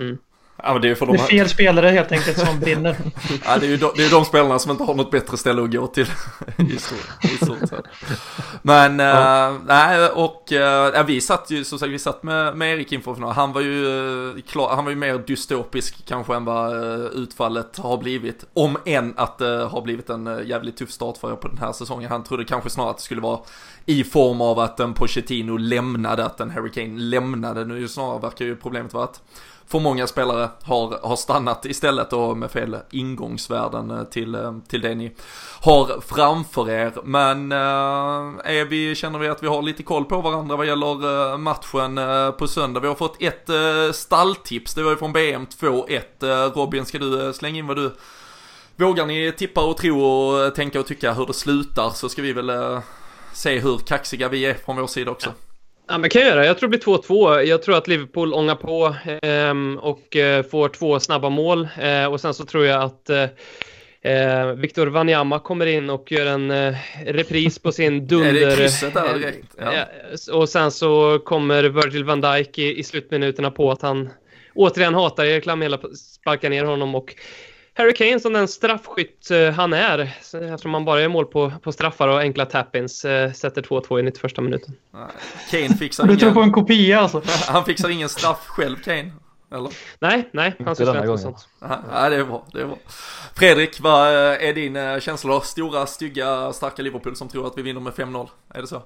Mm. 0.01 0.19
Ja, 0.63 0.79
det, 0.79 0.89
är 0.89 0.95
för 0.95 1.07
de... 1.07 1.17
det 1.17 1.23
är 1.23 1.27
fel 1.27 1.49
spelare 1.49 1.89
helt 1.89 2.13
enkelt 2.13 2.39
som 2.39 2.61
brinner. 2.61 2.97
ja, 3.45 3.59
det 3.59 3.67
är 3.67 3.71
ju 3.71 3.77
de, 3.77 3.93
det 3.97 4.05
är 4.05 4.11
de 4.11 4.25
spelarna 4.25 4.59
som 4.59 4.71
inte 4.71 4.85
har 4.85 4.95
något 4.95 5.11
bättre 5.11 5.37
ställe 5.37 5.63
att 5.63 5.73
gå 5.73 5.87
till. 5.87 6.07
I 6.57 6.79
stort, 6.79 7.25
i 7.25 7.45
stort 7.45 7.87
Men, 8.63 8.99
ja. 8.99 9.49
äh, 9.49 9.55
nej, 9.67 10.09
och 10.09 10.53
äh, 10.53 11.07
vi 11.07 11.21
satt 11.21 11.51
ju, 11.51 11.65
som 11.65 11.79
sagt, 11.79 11.93
vi 11.93 11.99
satt 11.99 12.23
med, 12.23 12.57
med 12.57 12.75
Erik 12.75 12.93
inför 12.93 13.15
final. 13.15 13.33
Han 13.33 13.53
var 13.53 13.61
ju 13.61 14.29
äh, 14.31 14.43
klar, 14.43 14.75
han 14.75 14.85
var 14.85 14.91
ju 14.91 14.97
mer 14.97 15.19
dystopisk 15.19 16.07
kanske 16.07 16.35
än 16.35 16.45
vad 16.45 16.75
utfallet 17.15 17.79
har 17.79 17.99
blivit. 17.99 18.45
Om 18.55 18.77
än 18.87 19.15
att 19.17 19.39
det 19.39 19.65
har 19.65 19.83
blivit 19.83 20.11
en 20.11 20.43
jävligt 20.47 20.77
tuff 20.77 20.91
start 20.91 21.17
för 21.17 21.33
er 21.33 21.37
på 21.37 21.49
den 21.49 21.59
här 21.59 21.73
säsongen. 21.73 22.11
Han 22.11 22.25
trodde 22.25 22.45
kanske 22.45 22.71
snarare 22.71 22.91
att 22.91 22.97
det 22.97 23.03
skulle 23.03 23.21
vara 23.21 23.41
i 23.87 24.05
form 24.05 24.41
av 24.41 24.59
att 24.59 24.81
en 24.81 24.95
Pochettino 24.95 25.57
lämnade, 25.57 26.25
att 26.25 26.41
en 26.41 26.51
Harry 26.51 26.71
Kane 26.71 27.01
lämnade. 27.01 27.65
Nu 27.65 27.89
snarare 27.89 28.21
verkar 28.21 28.45
ju 28.45 28.57
problemet 28.57 28.95
vara 28.95 29.05
att 29.05 29.23
för 29.71 29.79
många 29.79 30.07
spelare 30.07 30.49
har, 30.63 30.99
har 31.03 31.17
stannat 31.17 31.65
istället 31.65 32.13
och 32.13 32.37
med 32.37 32.51
fel 32.51 32.77
ingångsvärden 32.91 33.91
eh, 33.91 34.05
till, 34.05 34.35
eh, 34.35 34.55
till 34.69 34.81
det 34.81 34.95
ni 34.95 35.13
har 35.61 36.01
framför 36.01 36.71
er. 36.71 36.93
Men 37.05 37.53
äh, 37.53 38.57
är 38.57 38.65
vi, 38.65 38.95
känner 38.95 39.19
vi 39.19 39.29
att 39.29 39.43
vi 39.43 39.47
har 39.47 39.63
lite 39.63 39.83
koll 39.83 40.05
på 40.05 40.21
varandra 40.21 40.57
vad 40.57 40.67
gäller 40.67 41.33
äh, 41.33 41.39
matchen 41.39 41.99
äh, 41.99 42.31
på 42.31 42.49
söndag? 42.49 42.81
Vi 42.81 42.89
har 42.89 42.95
fått 42.95 43.23
ett 43.23 43.49
äh, 43.49 43.93
stalltips, 43.93 44.75
det 44.75 44.83
var 44.83 44.91
ju 44.91 44.97
från 44.97 45.13
BM 45.13 45.47
2-1. 45.61 46.55
Robin, 46.55 46.87
ska 46.87 46.99
du 46.99 47.33
slänga 47.33 47.59
in 47.59 47.67
vad 47.67 47.77
du 47.77 47.97
Vågar 48.77 49.07
ni 49.07 49.33
tippa 49.33 49.65
och 49.65 49.77
tro 49.77 50.03
och 50.03 50.55
tänka 50.55 50.81
och 50.81 50.87
tycka 50.87 51.13
hur 51.13 51.27
det 51.27 51.33
slutar 51.33 51.91
så 51.91 52.09
ska 52.09 52.23
vi 52.23 52.33
väl 52.33 52.81
se 53.33 53.59
hur 53.59 53.79
kaxiga 53.79 54.29
vi 54.29 54.47
är 54.47 54.55
från 54.55 54.77
vår 54.77 54.87
sida 54.87 55.11
också. 55.11 55.29
Ja. 55.29 55.50
Ja, 55.91 55.99
men 55.99 56.11
kan 56.11 56.23
jag 56.23 56.31
göra. 56.31 56.47
Jag 56.47 56.59
tror 56.59 56.69
det 56.69 56.79
blir 56.79 56.97
2-2. 56.97 57.43
Jag 57.43 57.63
tror 57.63 57.77
att 57.77 57.89
Liverpool 57.89 58.35
ångar 58.35 58.55
på 58.55 58.97
eh, 59.23 59.85
och 59.85 60.17
eh, 60.17 60.43
får 60.43 60.69
två 60.69 61.01
snabba 61.01 61.29
mål. 61.29 61.69
Eh, 61.81 62.05
och 62.05 62.21
sen 62.21 62.35
så 62.35 62.45
tror 62.45 62.67
jag 62.67 62.83
att 62.83 63.11
eh, 63.11 63.23
eh 64.03 64.47
Victor 64.47 64.87
Wanyama 64.87 65.39
kommer 65.39 65.67
in 65.67 65.91
och 65.91 66.13
gör 66.13 66.27
en 66.27 66.51
eh, 66.51 66.77
repris 67.07 67.59
på 67.59 67.73
sin 67.73 68.07
dunder. 68.07 68.35
Är 68.43 68.47
det 68.47 68.57
krysset 68.57 68.95
där 68.95 69.19
direkt? 69.19 69.57
Ja. 69.59 69.85
och 70.33 70.49
sen 70.49 70.71
så 70.71 71.19
kommer 71.19 71.63
Virgil 71.65 72.05
van 72.05 72.21
Dijk 72.21 72.59
i, 72.59 72.79
i 72.79 72.83
slutminuterna 72.83 73.51
på 73.51 73.71
att 73.71 73.83
han 73.83 74.09
återigen 74.55 74.95
hatar 74.95 75.25
Erik 75.25 75.47
Lamela, 75.47 75.79
sparkar 75.97 76.51
ner 76.51 76.65
honom 76.65 76.95
och 76.95 77.15
Harry 77.81 77.93
Kane 77.95 78.21
som 78.21 78.33
den 78.33 78.49
straffskytt 78.49 79.31
eh, 79.31 79.51
han 79.51 79.73
är, 79.73 79.99
eftersom 79.99 80.75
han 80.75 80.85
bara 80.85 81.01
gör 81.01 81.09
mål 81.09 81.27
på, 81.27 81.53
på 81.63 81.73
straffar 81.73 82.09
och 82.09 82.19
enkla 82.19 82.47
tappins, 82.47 83.05
eh, 83.05 83.33
sätter 83.33 83.63
2-2 83.63 84.01
i 84.01 84.03
91 84.03 84.37
minuten. 84.37 84.75
Kane 85.51 85.69
fixar 85.69 86.05
ingen... 86.05 86.15
Du 86.19 86.21
tror 86.21 86.33
på 86.33 86.41
en 86.41 86.53
kopia 86.53 87.01
alltså? 87.01 87.23
han 87.49 87.65
fixar 87.65 87.89
ingen 87.89 88.09
straff 88.09 88.47
själv, 88.47 88.77
Kane? 88.77 89.13
Eller? 89.53 89.71
Nej, 89.99 90.29
nej, 90.33 90.55
han 90.65 90.77
sysslar 90.77 90.97
inte 90.97 91.09
med 91.09 91.21
sånt. 91.21 91.49
Ja, 91.93 92.09
det 92.09 92.17
är 92.17 92.25
bra, 92.25 92.45
det 92.53 92.61
är 92.61 92.67
bra. 92.67 92.79
Fredrik, 93.35 93.81
vad 93.81 94.09
eh, 94.09 94.49
är 94.49 94.55
din 94.55 95.01
känsla 95.01 95.33
då? 95.33 95.41
Stora, 95.41 95.87
stygga, 95.87 96.53
starka 96.53 96.83
Liverpool 96.83 97.17
som 97.17 97.29
tror 97.29 97.47
att 97.47 97.59
vi 97.59 97.63
vinner 97.63 97.81
med 97.81 97.93
5-0? 97.93 98.29
Är 98.55 98.61
det 98.61 98.67
så? 98.67 98.77
Uh, 98.77 98.83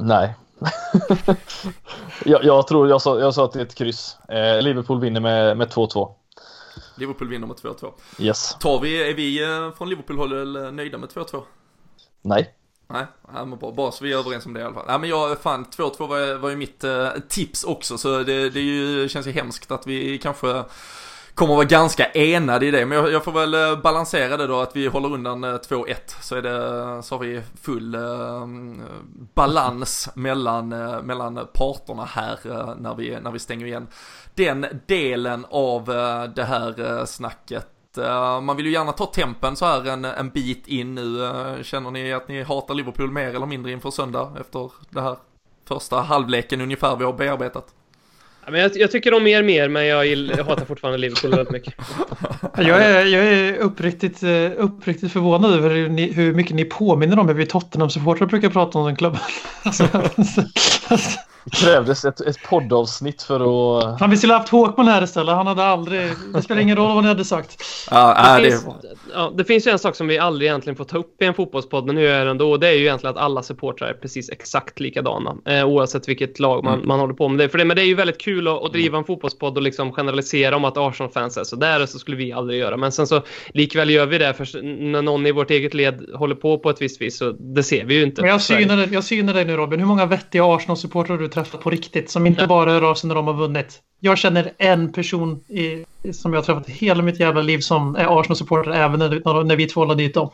nej. 0.00 0.34
jag, 2.24 2.44
jag, 2.44 2.66
tror, 2.66 2.88
jag 2.88 3.02
sa, 3.02 3.20
jag 3.20 3.34
sa 3.34 3.44
att 3.44 3.52
det 3.52 3.58
är 3.58 3.64
ett 3.64 3.74
kryss. 3.74 4.16
Uh, 4.32 4.62
Liverpool 4.62 5.00
vinner 5.00 5.20
med, 5.20 5.56
med 5.56 5.68
2-2. 5.68 6.14
Liverpool 6.94 7.28
vinner 7.28 7.46
med 7.46 7.56
2-2. 7.56 7.92
Yes. 8.18 8.56
Tar 8.60 8.80
vi, 8.80 9.10
är 9.10 9.14
vi 9.14 9.42
eh, 9.42 9.72
från 9.72 9.88
Liverpool-håll 9.88 10.72
nöjda 10.74 10.98
med 10.98 11.08
2-2? 11.08 11.42
Nej. 12.22 12.54
Nej, 12.92 13.06
men 13.32 13.58
bara, 13.58 13.72
bara 13.72 13.92
så 13.92 14.04
vi 14.04 14.12
är 14.12 14.18
överens 14.18 14.46
om 14.46 14.52
det 14.52 14.60
i 14.60 14.62
alla 14.62 14.74
fall. 14.74 14.86
Nej 14.86 14.98
men 14.98 15.10
jag, 15.10 15.38
fan 15.38 15.64
2-2 15.64 16.06
var, 16.06 16.34
var 16.34 16.50
ju 16.50 16.56
mitt 16.56 16.84
eh, 16.84 17.08
tips 17.28 17.64
också 17.64 17.98
så 17.98 18.22
det, 18.22 18.50
det 18.50 18.60
ju, 18.60 19.08
känns 19.08 19.26
ju 19.26 19.30
hemskt 19.30 19.70
att 19.70 19.86
vi 19.86 20.18
kanske 20.18 20.64
kommer 21.34 21.54
vara 21.54 21.64
ganska 21.64 22.04
enade 22.04 22.66
i 22.66 22.70
det. 22.70 22.86
Men 22.86 22.98
jag, 22.98 23.12
jag, 23.12 23.24
får 23.24 23.32
väl 23.32 23.54
eh, 23.54 23.82
balansera 23.82 24.36
det 24.36 24.46
då 24.46 24.60
att 24.60 24.76
vi 24.76 24.86
håller 24.86 25.12
undan 25.12 25.44
eh, 25.44 25.54
2-1 25.54 25.94
så 26.20 26.34
är 26.34 26.42
det, 26.42 26.80
eh, 26.80 27.00
så 27.00 27.14
har 27.14 27.24
vi 27.24 27.42
full 27.62 27.94
eh, 27.94 28.42
mm, 28.42 28.82
balans 29.34 30.08
mellan, 30.14 30.72
eh, 30.72 31.02
mellan 31.02 31.48
parterna 31.52 32.04
här 32.04 32.38
eh, 32.44 32.74
när, 32.76 32.94
vi, 32.94 33.20
när 33.20 33.30
vi 33.30 33.38
stänger 33.38 33.66
igen 33.66 33.88
den 34.34 34.66
delen 34.86 35.46
av 35.50 35.90
eh, 35.90 36.24
det 36.24 36.44
här 36.44 37.04
snacket. 37.04 37.68
Man 38.42 38.56
vill 38.56 38.66
ju 38.66 38.72
gärna 38.72 38.92
ta 38.92 39.06
tempen 39.06 39.56
så 39.56 39.66
här 39.66 39.88
en, 39.88 40.04
en 40.04 40.30
bit 40.30 40.68
in 40.68 40.94
nu. 40.94 41.30
Känner 41.62 41.90
ni 41.90 42.12
att 42.12 42.28
ni 42.28 42.42
hatar 42.42 42.74
Liverpool 42.74 43.10
mer 43.10 43.28
eller 43.28 43.46
mindre 43.46 43.72
inför 43.72 43.90
söndag 43.90 44.32
efter 44.40 44.70
det 44.90 45.00
här 45.00 45.16
första 45.64 46.00
halvleken 46.00 46.60
ungefär 46.60 46.96
vi 46.96 47.04
har 47.04 47.12
bearbetat? 47.12 47.74
Men 48.50 48.60
jag, 48.60 48.70
jag 48.74 48.90
tycker 48.90 49.14
om 49.14 49.26
er 49.26 49.42
mer, 49.42 49.68
men 49.68 49.86
jag, 49.86 50.06
gillar, 50.06 50.36
jag 50.36 50.44
hatar 50.44 50.64
fortfarande 50.64 50.98
Liverpool 50.98 51.30
väldigt 51.30 51.50
mycket. 51.50 51.74
Jag 52.56 52.84
är, 52.84 53.06
jag 53.06 53.24
är 53.24 53.56
uppriktigt, 53.56 54.22
eh, 54.22 54.50
uppriktigt 54.56 55.12
förvånad 55.12 55.52
över 55.54 55.70
hur, 55.70 55.88
ni, 55.88 56.12
hur 56.12 56.34
mycket 56.34 56.56
ni 56.56 56.64
påminner 56.64 57.18
om 57.18 57.28
hur 57.28 57.34
vi 57.34 57.46
Tottenham-supportrar 57.46 58.26
brukar 58.26 58.50
prata 58.50 58.78
om 58.78 58.86
den 58.86 58.96
klubben. 58.96 59.20
Alltså, 59.64 59.88
alltså, 59.92 60.42
alltså 60.88 61.18
krävdes 61.52 62.04
ett, 62.04 62.20
ett 62.20 62.42
poddavsnitt 62.42 63.22
för 63.22 63.34
att... 63.90 63.98
Fan, 63.98 64.10
vi 64.10 64.16
skulle 64.16 64.32
haft 64.32 64.48
Håkman 64.48 64.88
här 64.88 65.02
istället. 65.02 65.34
Han 65.34 65.46
hade 65.46 65.64
aldrig... 65.64 66.10
Det 66.34 66.42
spelar 66.42 66.60
ingen 66.62 66.76
roll 66.76 66.94
vad 66.94 67.02
ni 67.02 67.08
hade 67.08 67.24
sagt. 67.24 67.62
Ja, 67.90 68.36
det, 68.36 68.42
det, 68.44 68.50
finns, 68.50 68.66
ja, 69.14 69.32
det 69.36 69.44
finns 69.44 69.66
ju 69.66 69.70
en 69.70 69.78
sak 69.78 69.96
som 69.96 70.06
vi 70.06 70.18
aldrig 70.18 70.48
egentligen 70.48 70.76
får 70.76 70.84
ta 70.84 70.98
upp 70.98 71.22
i 71.22 71.24
en 71.24 71.34
fotbollspodd, 71.34 71.86
men 71.86 71.94
nu 71.94 72.02
gör 72.02 72.18
jag 72.18 72.26
det 72.26 72.30
ändå. 72.30 72.50
Och 72.50 72.60
det 72.60 72.68
är 72.68 72.72
ju 72.72 72.80
egentligen 72.80 73.16
att 73.16 73.22
alla 73.22 73.42
supportrar 73.42 73.88
är 73.88 73.94
precis 73.94 74.30
exakt 74.30 74.80
likadana. 74.80 75.36
Eh, 75.46 75.64
oavsett 75.64 76.08
vilket 76.08 76.38
lag 76.38 76.64
man, 76.64 76.74
Mm. 76.74 76.88
man 76.88 77.00
håller 77.00 77.14
på 77.14 77.28
med. 77.28 77.38
Det, 77.38 77.48
för 77.48 77.58
det, 77.58 77.64
men 77.64 77.76
det 77.76 77.82
är 77.82 77.86
ju 77.86 77.94
väldigt 77.94 78.20
kul 78.20 78.48
att, 78.48 78.62
att 78.64 78.72
driva 78.72 78.98
en 78.98 79.04
fotbollspodd 79.04 79.56
och 79.56 79.62
liksom 79.62 79.92
generalisera 79.92 80.56
om 80.56 80.64
att 80.64 80.76
Arsenal-fans 80.76 81.36
är 81.36 81.44
så 81.44 81.56
där, 81.56 81.86
så 81.86 81.98
skulle 81.98 82.16
vi 82.16 82.32
aldrig 82.32 82.60
göra. 82.60 82.76
Men 82.76 82.92
sen 82.92 83.06
så 83.06 83.22
likväl 83.54 83.90
gör 83.90 84.06
vi 84.06 84.18
det, 84.18 84.34
för 84.34 84.62
när 84.62 85.02
någon 85.02 85.26
i 85.26 85.32
vårt 85.32 85.50
eget 85.50 85.74
led 85.74 86.06
håller 86.14 86.34
på 86.34 86.58
på 86.58 86.70
ett 86.70 86.82
visst 86.82 87.00
vis, 87.00 87.18
så 87.18 87.30
det 87.30 87.62
ser 87.62 87.84
vi 87.84 87.94
ju 87.94 88.02
inte. 88.02 88.20
Men 88.22 88.30
jag 88.30 88.42
synar, 88.42 88.76
dig- 88.76 88.88
jag 88.92 89.04
synar 89.04 89.34
dig 89.34 89.44
nu 89.44 89.56
Robin. 89.56 89.80
Hur 89.80 89.86
många 89.86 90.06
vettiga 90.06 90.44
Arsenal-supportrar 90.44 91.14
har 91.16 91.22
du 91.22 91.28
träffat 91.32 91.60
på 91.60 91.70
riktigt? 91.70 92.10
Som 92.10 92.26
inte 92.26 92.46
bara 92.46 92.70
hör 92.70 92.82
av 92.82 92.94
sig 92.94 93.08
när 93.08 93.14
de 93.14 93.26
har 93.26 93.34
vunnit. 93.34 93.80
Jag 94.00 94.18
känner 94.18 94.52
en 94.58 94.92
person 94.92 95.44
i, 95.48 95.84
som 96.12 96.32
jag 96.32 96.40
har 96.40 96.44
träffat 96.44 96.68
hela 96.68 97.02
mitt 97.02 97.20
jävla 97.20 97.42
liv 97.42 97.58
som 97.58 97.96
är 97.96 98.20
Arsenal-supporter 98.20 98.70
även 98.70 98.98
när, 98.98 99.44
när, 99.44 99.56
vi 99.56 99.66
tvålar 99.66 99.94
dit 99.94 100.14
dem. 100.14 100.30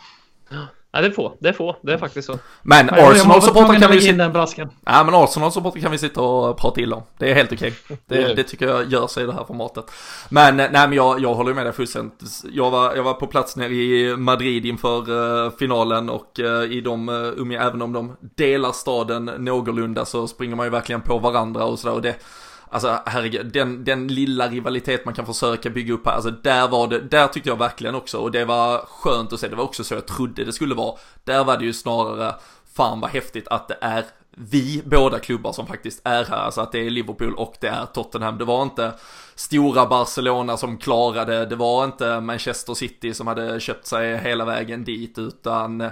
Ja, 0.99 1.03
det 1.03 1.09
är 1.09 1.12
få. 1.12 1.32
Det 1.40 1.49
är 1.49 1.53
få. 1.53 1.76
Det 1.82 1.92
är 1.92 1.99
faktiskt 1.99 2.26
så. 2.26 2.38
Men 2.62 2.90
Arsenal-supportrar 2.90 3.80
kan 3.80 3.90
vi 3.90 4.01
sitta... 4.01 4.46
Ja 4.84 5.05
men 5.05 5.14
Arsenal-supportrar 5.14 5.80
kan 5.80 5.90
vi 5.90 5.99
sitta 5.99 6.20
och 6.20 6.59
prata 6.59 6.80
illa 6.80 6.96
om. 6.96 7.03
Det 7.18 7.30
är 7.30 7.34
helt 7.34 7.53
okej. 7.53 7.74
Det 8.07 8.16
är 8.16 8.28
Det, 8.28 8.34
det. 8.34 8.42
tycker 8.42 8.68
jag 8.68 8.92
gör 8.92 9.07
sig 9.07 9.22
i 9.22 9.26
det 9.26 9.32
här 9.32 9.44
formatet. 9.44 9.84
Men 10.28 10.61
eh, 10.61 10.66
nej 10.72 10.88
men 10.88 10.92
jag, 10.92 11.20
jag 11.20 11.34
håller 11.34 11.55
med 11.55 11.66
dig 11.66 11.72
fullständigt. 11.72 12.22
Jag 12.53 12.70
var, 12.70 12.96
jag 12.96 13.03
var 13.03 13.14
på 13.14 13.26
plats 13.26 13.57
nere 13.57 13.74
i 13.74 14.16
Madrid 14.16 14.66
inför 14.66 14.99
eh, 15.46 15.51
finalen 15.59 16.11
och 16.11 16.40
eh, 16.40 16.72
i 16.72 16.80
de, 16.80 17.09
uh, 17.09 17.66
även 17.66 17.82
om 17.82 17.92
de 17.92 18.16
delar 18.36 18.72
staden 18.72 19.24
någorlunda 19.24 20.05
så 20.05 20.26
springer 20.28 20.57
man 20.57 20.66
ju 20.66 20.70
verkligen 20.70 21.01
på 21.01 21.18
varandra 21.18 21.64
och 21.64 21.78
sådär. 21.78 21.94
Och 21.94 22.03
det, 22.03 22.16
Alltså 22.71 22.99
herregud, 23.07 23.53
den, 23.53 23.85
den 23.85 24.09
lilla 24.09 24.49
rivalitet 24.49 25.05
man 25.05 25.14
kan 25.14 25.27
försöka 25.27 25.71
bygga 25.71 25.95
upp 25.95 26.07
här, 26.07 26.12
alltså 26.12 26.31
där 26.31 26.69
var 26.69 26.89
det, 26.89 27.01
där 27.01 27.27
tyckte 27.27 27.49
jag 27.49 27.59
verkligen 27.59 27.95
också, 27.95 28.19
och 28.19 28.31
det 28.31 28.45
var 28.45 28.79
skönt 28.79 29.33
att 29.33 29.41
se, 29.41 29.49
det 29.49 29.57
var 29.57 29.64
också 29.64 29.85
så 29.85 29.95
jag 29.95 30.07
trodde 30.07 30.45
det 30.45 30.53
skulle 30.53 30.75
vara. 30.75 30.99
Där 31.25 31.45
var 31.45 31.57
det 31.57 31.64
ju 31.64 31.73
snarare, 31.73 32.35
fan 32.75 33.01
vad 33.01 33.11
häftigt 33.11 33.49
att 33.49 33.69
det 33.69 33.79
är 33.81 34.05
vi 34.41 34.83
båda 34.85 35.19
klubbar 35.19 35.53
som 35.53 35.66
faktiskt 35.66 36.01
är 36.05 36.25
här, 36.25 36.37
alltså 36.37 36.61
att 36.61 36.73
det 36.73 36.79
är 36.79 36.91
Liverpool 36.91 37.35
och 37.35 37.55
det 37.61 37.69
är 37.69 37.87
Tottenham. 37.87 38.39
Det 38.39 38.45
var 38.45 38.62
inte 38.62 38.93
stora 39.35 39.87
Barcelona 39.87 40.57
som 40.57 40.79
klarade, 40.79 41.47
det 41.47 41.57
var 41.57 41.85
inte 41.85 42.21
Manchester 42.21 42.75
City 42.75 43.14
som 43.14 43.27
hade 43.27 43.61
köpt 43.61 43.87
sig 43.87 44.19
hela 44.19 44.45
vägen 44.45 44.85
dit, 44.85 45.19
utan 45.19 45.91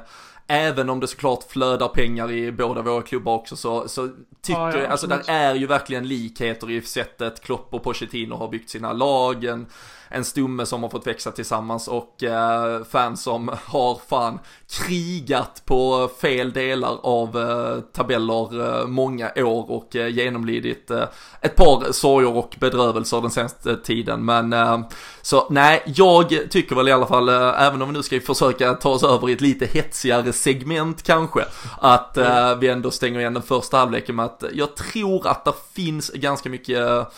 Även 0.48 0.90
om 0.90 1.00
det 1.00 1.08
såklart 1.08 1.50
flödar 1.50 1.88
pengar 1.88 2.30
i 2.30 2.52
båda 2.52 2.82
våra 2.82 3.02
klubbar 3.02 3.34
också 3.34 3.56
så, 3.56 3.88
så 3.88 4.08
tycker 4.42 4.60
Ja, 4.60 4.72
ja, 4.72 4.78
jag, 4.78 4.90
alltså 4.90 5.06
där 5.06 5.22
är 5.26 5.54
ju 5.54 5.66
verkligen 5.66 6.08
likheter 6.08 6.70
i 6.70 6.82
sättet 6.82 7.42
Klopp 7.42 7.74
och 7.74 7.82
Pochettino 7.82 8.34
har 8.34 8.48
byggt 8.48 8.70
sina 8.70 8.92
lag, 8.92 9.44
en, 9.44 9.66
en 10.08 10.24
stomme 10.24 10.66
som 10.66 10.82
har 10.82 10.90
fått 10.90 11.06
växa 11.06 11.30
tillsammans 11.30 11.88
och 11.88 12.22
eh, 12.22 12.84
fans 12.84 13.22
som 13.22 13.48
har 13.64 14.00
fan 14.08 14.38
krigat 14.86 15.62
på 15.64 16.10
fel 16.20 16.52
delar 16.52 16.98
av 17.02 17.38
eh, 17.38 17.80
tabeller 17.80 18.80
eh, 18.80 18.86
många 18.86 19.30
år 19.36 19.70
och 19.70 19.96
eh, 19.96 20.08
genomlidit 20.08 20.90
eh, 20.90 21.04
ett 21.40 21.56
par 21.56 21.92
sorger 21.92 22.36
och 22.36 22.56
bedrövelser 22.58 23.20
den 23.20 23.30
senaste 23.30 23.76
tiden. 23.76 24.24
Men 24.24 24.52
eh, 24.52 24.80
så 25.22 25.46
nej, 25.50 25.82
jag 25.86 26.50
tycker 26.50 26.76
väl 26.76 26.88
i 26.88 26.92
alla 26.92 27.06
fall, 27.06 27.28
eh, 27.28 27.62
även 27.62 27.82
om 27.82 27.88
vi 27.88 27.94
nu 27.94 28.02
ska 28.02 28.20
försöka 28.20 28.74
ta 28.74 28.90
oss 28.90 29.02
över 29.02 29.28
i 29.28 29.32
ett 29.32 29.40
lite 29.40 29.66
hetsigare 29.66 30.32
segment 30.32 31.02
kanske, 31.02 31.44
att 31.78 32.16
eh, 32.16 32.56
vi 32.58 32.68
ändå 32.68 32.90
stänger 32.90 33.20
igen 33.20 33.34
den 33.34 33.42
första 33.42 33.76
halvleken 33.76 34.16
med 34.16 34.24
att 34.24 34.44
jag 34.52 34.76
tror 34.76 35.26
att 35.26 35.44
det 35.44 35.52
finns 35.74 36.10
ganska 36.10 36.48
mycket 36.48 37.08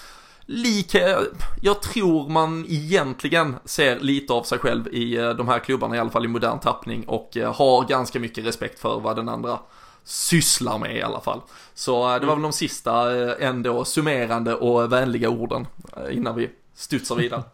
likhet, 0.49 1.18
jag 1.62 1.82
tror 1.82 2.28
man 2.28 2.66
egentligen 2.68 3.57
ser 3.64 4.01
lite 4.01 4.32
av 4.32 4.42
sig 4.42 4.59
själv 4.59 4.88
i 4.94 5.16
eh, 5.16 5.30
de 5.30 5.49
här 5.49 5.59
klubbarna, 5.59 5.96
i 5.96 5.99
alla 5.99 6.11
fall 6.11 6.24
i 6.24 6.28
modern 6.28 6.61
tappning 6.61 7.05
och 7.05 7.36
eh, 7.36 7.55
har 7.55 7.88
ganska 7.88 8.20
mycket 8.20 8.46
respekt 8.46 8.80
för 8.80 9.01
vad 9.01 9.16
den 9.16 9.28
andra 9.28 9.59
sysslar 10.05 10.78
med 10.78 10.96
i 10.96 11.03
alla 11.03 11.20
fall. 11.20 11.40
Så 11.74 12.14
eh, 12.14 12.20
det 12.20 12.26
var 12.26 12.34
väl 12.34 12.42
de 12.42 12.53
sista 12.53 13.16
ändå 13.38 13.84
summerande 13.84 14.55
och 14.55 14.92
vänliga 14.92 15.28
orden 15.28 15.66
innan 16.11 16.34
vi 16.36 16.51
studsar 16.74 17.16
vidare. 17.16 17.42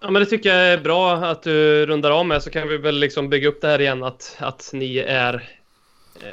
Ja, 0.00 0.10
men 0.10 0.22
det 0.22 0.26
tycker 0.26 0.54
jag 0.54 0.72
är 0.72 0.78
bra 0.78 1.14
att 1.14 1.42
du 1.42 1.86
rundar 1.86 2.10
av 2.10 2.26
med 2.26 2.42
så 2.42 2.50
kan 2.50 2.68
vi 2.68 2.76
väl 2.76 2.98
liksom 2.98 3.28
bygga 3.28 3.48
upp 3.48 3.60
det 3.60 3.68
här 3.68 3.80
igen 3.80 4.02
att, 4.02 4.36
att 4.38 4.70
ni 4.72 4.98
är 4.98 5.55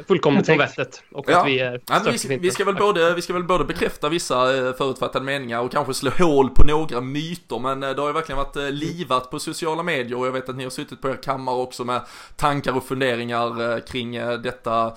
fullkomligt 0.08 0.48
på 0.48 0.58
vettet 0.58 1.04
och 1.12 1.26
Ja. 1.28 1.40
att 1.40 1.48
vi 1.48 1.60
är 1.60 1.82
Ja, 1.90 2.02
vi, 2.28 2.38
vi, 2.38 2.52
ska 2.52 2.66
väl 2.66 2.76
både, 2.76 3.14
vi 3.14 3.22
ska 3.22 3.34
väl 3.34 3.44
både 3.44 3.66
bekräfta 3.66 4.10
vissa 4.10 4.58
eh, 4.58 4.74
förutfattade 4.74 5.26
meningar 5.26 5.60
och 5.60 5.72
kanske 5.72 5.94
slå 5.94 6.12
hål 6.20 6.50
på 6.50 6.64
några 6.64 7.02
myter 7.02 7.60
men 7.60 7.84
eh, 7.84 7.90
det 7.90 8.02
har 8.02 8.08
ju 8.08 8.14
verkligen 8.14 8.38
varit 8.38 8.56
eh, 8.56 8.72
livat 8.72 9.32
på 9.32 9.40
sociala 9.40 9.84
medier 9.84 10.18
och 10.18 10.28
jag 10.28 10.32
vet 10.32 10.50
att 10.50 10.56
ni 10.56 10.64
har 10.64 10.72
suttit 10.72 11.02
på 11.02 11.10
er 11.10 11.16
kammare 11.24 11.56
också 11.56 11.84
med 11.84 12.02
tankar 12.36 12.78
och 12.78 12.84
funderingar 12.84 13.74
eh, 13.74 13.80
kring 13.80 14.16
eh, 14.16 14.34
detta 14.40 14.94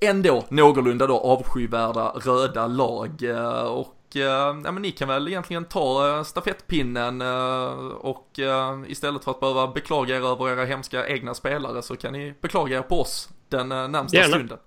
ändå 0.00 0.44
någorlunda 0.48 1.06
då 1.06 1.18
avskyvärda 1.18 2.08
röda 2.08 2.66
lag 2.66 3.22
eh, 3.22 3.62
och 3.62 3.86
eh, 3.86 3.97
ja, 4.16 4.52
men 4.52 4.82
ni 4.82 4.90
kan 4.90 5.08
väl 5.08 5.28
egentligen 5.28 5.64
ta 5.64 6.16
eh, 6.16 6.22
stafettpinnen 6.22 7.20
eh, 7.20 7.88
och 7.88 8.38
eh, 8.38 8.80
istället 8.88 9.24
för 9.24 9.30
att 9.30 9.40
behöva 9.40 9.66
beklaga 9.66 10.16
er 10.16 10.20
över 10.32 10.48
era 10.48 10.64
hemska 10.64 11.08
egna 11.08 11.34
spelare 11.34 11.82
så 11.82 11.96
kan 11.96 12.12
ni 12.12 12.34
beklaga 12.40 12.78
er 12.78 12.82
på 12.82 13.00
oss 13.00 13.28
den 13.48 13.72
eh, 13.72 13.88
närmsta 13.88 14.16
Gärna. 14.16 14.34
stunden. 14.34 14.58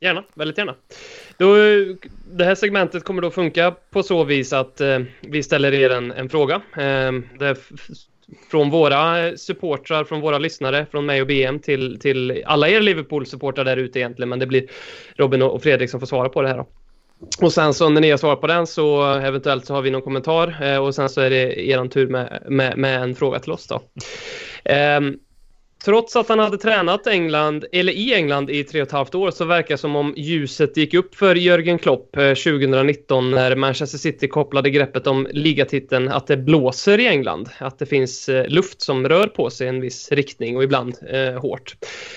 Gärna, 0.00 0.24
väldigt 0.34 0.58
gärna. 0.58 0.74
Då, 1.38 1.56
eh, 1.56 1.86
det 2.32 2.44
här 2.44 2.54
segmentet 2.54 3.04
kommer 3.04 3.22
då 3.22 3.30
funka 3.30 3.74
på 3.90 4.02
så 4.02 4.24
vis 4.24 4.52
att 4.52 4.80
eh, 4.80 4.98
vi 5.20 5.42
ställer 5.42 5.74
er 5.74 5.90
en, 5.90 6.12
en 6.12 6.28
fråga. 6.28 6.54
Eh, 6.76 7.12
det 7.38 7.56
från 8.50 8.70
våra 8.70 9.26
eh, 9.26 9.34
supportrar, 9.34 10.04
från 10.04 10.20
våra 10.20 10.38
lyssnare, 10.38 10.86
från 10.90 11.06
mig 11.06 11.20
och 11.20 11.26
BM 11.26 11.58
till, 11.58 12.00
till 12.00 12.42
alla 12.46 12.68
er 12.68 12.80
Liverpool-supportrar 12.80 13.64
där 13.64 13.76
ute 13.76 13.98
egentligen, 13.98 14.28
men 14.28 14.38
det 14.38 14.46
blir 14.46 14.70
Robin 15.16 15.42
och 15.42 15.54
och 15.54 15.62
Fredrik 15.62 15.90
som 15.90 16.00
får 16.00 16.06
svara 16.06 16.28
på 16.28 16.42
det 16.42 16.48
här 16.48 16.56
då. 16.56 16.68
Och 17.40 17.52
sen 17.52 17.74
så 17.74 17.88
när 17.88 18.00
ni 18.00 18.10
har 18.10 18.18
svarat 18.18 18.40
på 18.40 18.46
den 18.46 18.66
så 18.66 19.14
eventuellt 19.14 19.66
så 19.66 19.74
har 19.74 19.82
vi 19.82 19.90
någon 19.90 20.02
kommentar 20.02 20.58
eh, 20.62 20.76
och 20.76 20.94
sen 20.94 21.08
så 21.08 21.20
är 21.20 21.30
det 21.30 21.70
er 21.70 21.88
tur 21.88 22.08
med, 22.08 22.42
med, 22.48 22.78
med 22.78 23.02
en 23.02 23.14
fråga 23.14 23.38
till 23.38 23.52
oss 23.52 23.66
då. 23.66 23.80
Ehm, 24.64 25.16
Trots 25.84 26.16
att 26.16 26.28
han 26.28 26.38
hade 26.38 26.58
tränat 26.58 27.06
England, 27.06 27.64
eller 27.72 27.92
i 27.92 28.14
England 28.14 28.50
i 28.50 28.64
tre 28.64 28.82
och 28.82 28.86
ett 28.86 28.92
halvt 28.92 29.14
år 29.14 29.30
så 29.30 29.44
verkar 29.44 29.76
som 29.76 29.96
om 29.96 30.14
ljuset 30.16 30.76
gick 30.76 30.94
upp 30.94 31.14
för 31.14 31.34
Jörgen 31.34 31.78
Klopp 31.78 32.16
eh, 32.16 32.28
2019 32.28 33.30
när 33.30 33.56
Manchester 33.56 33.98
City 33.98 34.28
kopplade 34.28 34.70
greppet 34.70 35.06
om 35.06 35.28
ligatiteln 35.30 36.08
att 36.08 36.26
det 36.26 36.36
blåser 36.36 37.00
i 37.00 37.06
England. 37.06 37.48
Att 37.58 37.78
det 37.78 37.86
finns 37.86 38.28
eh, 38.28 38.48
luft 38.48 38.82
som 38.82 39.08
rör 39.08 39.26
på 39.26 39.50
sig 39.50 39.66
i 39.66 39.68
en 39.68 39.80
viss 39.80 40.12
riktning 40.12 40.56
och 40.56 40.62
ibland 40.62 40.94
eh, 41.10 41.40
hårt. 41.40 41.76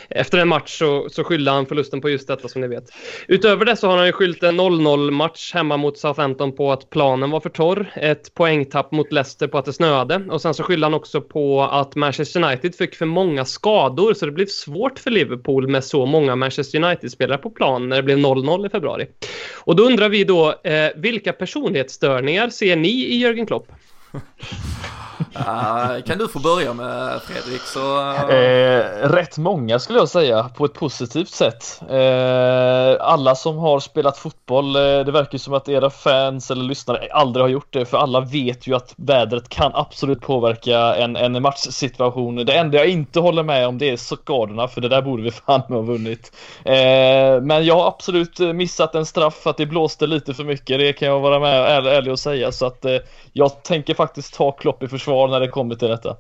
Efter 0.10 0.38
en 0.38 0.48
match 0.48 0.78
så, 0.78 1.10
så 1.10 1.24
skyllde 1.24 1.52
han 1.52 1.66
förlusten 1.66 2.02
på 2.02 2.10
just 2.10 2.28
detta 2.28 2.48
som 2.48 2.62
ni 2.62 2.68
vet. 2.68 2.84
Utöver 3.28 3.66
det 3.66 3.76
så 3.76 3.88
har 3.88 3.98
han 3.98 4.06
ju 4.06 4.12
skyllt 4.12 4.44
en 4.44 4.60
0-0 4.60 5.12
match 5.12 5.54
hemma 5.54 5.78
mot 5.78 5.98
Southampton 5.98 6.56
på 6.56 6.72
att 6.72 6.90
planen 6.90 7.32
var 7.32 7.40
för 7.40 7.50
torr. 7.50 7.92
Ett 7.96 8.34
poängtapp 8.34 8.92
mot 8.92 9.12
Leicester 9.12 9.48
på 9.48 9.58
att 9.58 9.66
det 9.66 9.74
snöade. 9.74 10.24
Och 10.30 10.42
sen 10.42 10.54
så 10.54 10.64
skyllde 10.64 10.86
han 10.86 10.94
också 10.94 11.22
på 11.22 11.64
att 11.64 11.96
Manchester 11.96 12.44
United 12.44 12.76
fick 12.76 12.96
för 12.96 13.06
många 13.06 13.46
skador 13.56 14.14
så 14.14 14.26
det 14.26 14.32
blev 14.32 14.46
svårt 14.46 15.00
för 15.00 15.12
Liverpool 15.12 15.68
med 15.68 15.84
så 15.84 16.06
många 16.06 16.36
Manchester 16.36 16.84
United-spelare 16.84 17.38
på 17.38 17.50
plan 17.50 17.90
när 17.90 17.96
det 17.96 18.04
blev 18.04 18.18
0-0 18.18 18.66
i 18.66 18.70
februari. 18.70 19.08
Och 19.54 19.76
då 19.76 19.84
undrar 19.84 20.10
vi 20.10 20.24
då, 20.24 20.62
eh, 20.64 20.90
vilka 20.96 21.34
personlighetsstörningar 21.34 22.50
ser 22.50 22.76
ni 22.76 22.90
i 22.90 23.18
Jörgen 23.18 23.46
Klopp? 23.46 23.68
Uh, 25.40 26.02
kan 26.06 26.18
du 26.18 26.28
få 26.28 26.40
börja 26.40 26.74
med 26.74 27.22
Fredrik 27.22 27.62
så... 27.62 28.00
Uh... 28.00 28.30
Eh, 28.30 29.10
rätt 29.10 29.38
många 29.38 29.80
skulle 29.80 30.00
jag 30.00 30.10
säga 30.10 30.50
på 30.58 30.66
ett 30.66 30.74
positivt 30.74 31.30
sätt. 31.30 31.82
Eh, 31.90 33.06
alla 33.08 33.36
som 33.36 33.58
har 33.58 33.80
spelat 33.80 34.18
fotboll, 34.18 34.76
eh, 34.76 34.82
det 34.82 35.12
verkar 35.12 35.38
som 35.38 35.54
att 35.54 35.70
era 35.70 35.90
fans 35.90 36.52
eller 36.52 36.64
lyssnare 36.64 37.08
aldrig 37.12 37.44
har 37.44 37.50
gjort 37.50 37.74
det 37.74 37.86
för 37.86 37.98
alla 37.98 38.20
vet 38.20 38.68
ju 38.68 38.76
att 38.76 38.94
vädret 38.98 39.50
kan 39.50 39.72
absolut 39.74 40.22
påverka 40.22 40.96
en, 40.96 41.16
en 41.16 41.42
matchsituation. 41.42 42.36
Det 42.36 42.54
enda 42.54 42.78
jag 42.78 42.88
inte 42.88 43.20
håller 43.20 43.44
med 43.44 43.68
om 43.68 43.78
det 43.78 43.90
är 43.90 43.98
skadorna 43.98 44.68
för 44.68 44.82
det 44.82 44.90
där 44.90 45.02
borde 45.02 45.24
vi 45.24 45.32
fan 45.46 45.62
ha 45.62 45.82
vunnit. 45.82 46.32
Eh, 46.64 47.42
men 47.42 47.66
jag 47.66 47.76
har 47.76 47.88
absolut 47.88 48.40
missat 48.40 48.96
en 48.96 49.06
straff 49.06 49.36
för 49.36 49.50
att 49.50 49.58
det 49.58 49.66
blåste 49.66 50.08
lite 50.08 50.34
för 50.34 50.44
mycket. 50.44 50.80
Det 50.80 50.94
kan 50.94 51.08
jag 51.08 51.20
vara 51.20 51.40
med 51.40 51.62
ärlig, 51.62 51.92
ärlig 51.92 52.12
och 52.12 52.20
säga 52.20 52.52
så 52.52 52.66
att 52.66 52.86
eh, 52.86 52.98
jag 53.34 53.64
tänker 53.64 53.94
faktiskt 53.94 54.34
ta 54.34 54.52
Klopp 54.52 54.84
i 54.84 54.88
försvar 54.88 55.25
när 55.28 55.40
det 55.40 55.48
kommer 55.48 55.76
till 55.76 55.88
detta. 55.88 56.16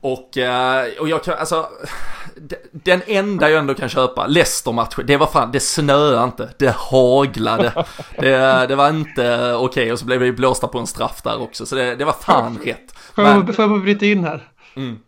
Och, 0.00 0.38
eh, 0.38 0.86
och 1.00 1.08
jag 1.08 1.24
kan, 1.24 1.34
alltså, 1.38 1.68
den 2.72 3.02
enda 3.06 3.50
jag 3.50 3.58
ändå 3.58 3.74
kan 3.74 3.88
köpa, 3.88 4.26
Leicester-matchen, 4.26 5.06
det 5.06 5.16
var 5.16 5.26
fan, 5.26 5.52
det 5.52 5.60
snöade 5.60 6.24
inte, 6.24 6.48
det 6.58 6.76
haglade. 6.76 7.84
Det, 8.18 8.66
det 8.66 8.76
var 8.76 8.88
inte 8.88 9.54
okej 9.54 9.92
och 9.92 9.98
så 9.98 10.04
blev 10.04 10.20
vi 10.20 10.32
blåsta 10.32 10.68
på 10.68 10.78
en 10.78 10.86
straff 10.86 11.22
där 11.22 11.40
också, 11.40 11.66
så 11.66 11.74
det, 11.74 11.94
det 11.94 12.04
var 12.04 12.12
fan 12.12 12.58
rätt. 12.64 12.94
Men, 13.14 13.52
får 13.54 13.62
jag 13.62 13.70
bara 13.70 13.80
bryta 13.80 14.06
in 14.06 14.24
här? 14.24 14.48
mm, 14.76 14.98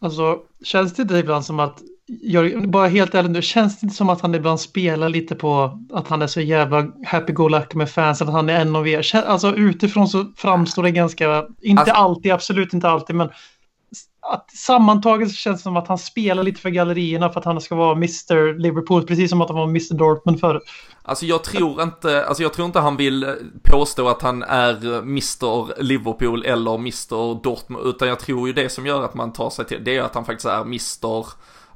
Alltså, 0.00 0.38
känns 0.64 0.94
det 0.94 1.02
inte 1.02 1.14
ibland 1.14 1.44
som 1.44 1.60
att 1.60 1.82
Jörgen, 2.08 2.70
bara 2.70 2.88
helt 2.88 3.14
ärligt 3.14 3.30
nu, 3.30 3.42
känns 3.42 3.80
det 3.80 3.84
inte 3.84 3.96
som 3.96 4.10
att 4.10 4.20
han 4.20 4.34
ibland 4.34 4.60
spelar 4.60 5.08
lite 5.08 5.34
på 5.34 5.78
att 5.92 6.08
han 6.08 6.22
är 6.22 6.26
så 6.26 6.40
jävla 6.40 6.86
happy-go-lucky 7.06 7.76
med 7.76 7.90
fansen, 7.90 8.28
att 8.28 8.34
han 8.34 8.48
är 8.48 8.60
en 8.60 8.76
av 8.76 8.88
er? 8.88 9.16
Alltså 9.16 9.54
utifrån 9.56 10.08
så 10.08 10.24
framstår 10.36 10.82
det 10.82 10.90
ganska, 10.90 11.44
inte 11.62 11.80
Alltså- 11.80 11.94
alltid, 11.94 12.32
absolut 12.32 12.72
inte 12.72 12.88
alltid, 12.88 13.16
men 13.16 13.28
att 14.32 14.50
sammantaget 14.50 15.28
så 15.28 15.34
känns 15.34 15.60
det 15.60 15.62
som 15.62 15.76
att 15.76 15.88
han 15.88 15.98
spelar 15.98 16.42
lite 16.42 16.60
för 16.60 16.70
gallerierna 16.70 17.30
för 17.30 17.40
att 17.40 17.46
han 17.46 17.60
ska 17.60 17.74
vara 17.74 17.92
Mr 17.92 18.58
Liverpool, 18.58 19.06
precis 19.06 19.30
som 19.30 19.40
att 19.40 19.48
han 19.48 19.58
var 19.58 19.64
Mr 19.64 19.94
Dortmund 19.94 20.40
förut. 20.40 20.62
Alltså 21.02 21.26
jag 21.26 21.44
tror 21.44 21.82
inte, 21.82 22.24
alltså 22.26 22.42
jag 22.42 22.52
tror 22.52 22.66
inte 22.66 22.80
han 22.80 22.96
vill 22.96 23.34
påstå 23.62 24.08
att 24.08 24.22
han 24.22 24.42
är 24.42 24.98
Mr 24.98 25.82
Liverpool 25.82 26.44
eller 26.44 26.74
Mr 26.74 27.42
Dortmund, 27.42 27.86
utan 27.86 28.08
jag 28.08 28.20
tror 28.20 28.48
ju 28.48 28.54
det 28.54 28.68
som 28.68 28.86
gör 28.86 29.04
att 29.04 29.14
man 29.14 29.32
tar 29.32 29.50
sig 29.50 29.64
till, 29.64 29.84
det 29.84 29.96
är 29.96 30.02
att 30.02 30.14
han 30.14 30.24
faktiskt 30.24 30.46
är 30.46 30.60
Mr 30.60 31.24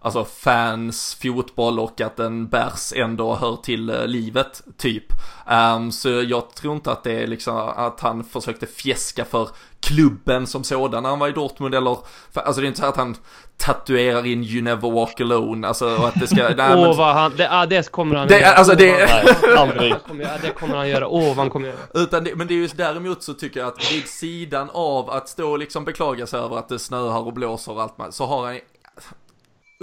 Alltså 0.04 0.24
fans, 0.24 1.18
fotboll 1.22 1.80
och 1.80 2.00
att 2.00 2.18
en 2.20 2.48
bärs 2.48 2.92
ändå 2.96 3.34
hör 3.34 3.56
till 3.56 3.90
eh, 3.90 4.06
livet, 4.06 4.62
typ. 4.78 5.04
Ehm, 5.46 5.92
så 5.92 6.08
jag 6.08 6.54
tror 6.54 6.74
inte 6.74 6.92
att 6.92 7.04
det 7.04 7.12
är 7.22 7.26
liksom 7.26 7.56
att 7.76 8.00
han 8.00 8.24
försökte 8.24 8.66
fjäska 8.66 9.24
för 9.24 9.48
klubben 9.80 10.46
som 10.46 10.64
sådan 10.64 11.02
när 11.02 11.10
han 11.10 11.18
var 11.18 11.28
i 11.28 11.32
Dortmund 11.32 11.74
eller, 11.74 11.98
för, 12.32 12.40
alltså 12.40 12.60
det 12.60 12.66
är 12.66 12.68
inte 12.68 12.80
så 12.80 12.86
att 12.86 12.96
han 12.96 13.16
tatuerar 13.56 14.26
in 14.26 14.44
You 14.44 14.62
Never 14.62 14.90
Walk 14.90 15.20
Alone, 15.20 15.68
alltså 15.68 15.96
och 15.96 16.08
att 16.08 16.20
det 16.20 16.26
ska, 16.26 16.36
nej, 16.56 16.74
Åh 16.74 16.88
men, 16.88 16.96
vad 16.96 17.14
han, 17.14 17.32
det, 17.36 17.48
ah, 17.50 17.66
det 17.66 17.90
kommer 17.90 18.16
han 18.16 18.28
Det- 18.28 18.40
göra. 18.40 18.52
alltså, 18.54 18.74
det- 18.74 19.08
Åh, 19.44 19.60
aldrig. 19.60 19.94
det 20.42 20.50
kommer 20.58 20.74
han 20.76 20.88
göra. 20.88 21.08
Åh 21.08 21.26
vad 21.28 21.36
han 21.36 21.50
kommer 21.50 21.68
göra. 21.68 21.78
Utan 21.94 22.24
det, 22.24 22.34
men 22.34 22.46
det 22.46 22.54
är 22.54 22.58
just 22.58 22.76
däremot 22.76 23.22
så 23.22 23.34
tycker 23.34 23.60
jag 23.60 23.68
att 23.68 23.92
vid 23.92 24.08
sidan 24.08 24.70
av 24.72 25.10
att 25.10 25.28
stå 25.28 25.50
och 25.50 25.58
liksom 25.58 25.84
beklaga 25.84 26.26
sig 26.26 26.40
över 26.40 26.56
att 26.56 26.68
det 26.68 26.78
snöar 26.78 27.18
och 27.26 27.32
blåser 27.32 27.72
och 27.72 27.82
allt 27.82 28.14
så 28.14 28.26
har 28.26 28.46
han 28.46 28.58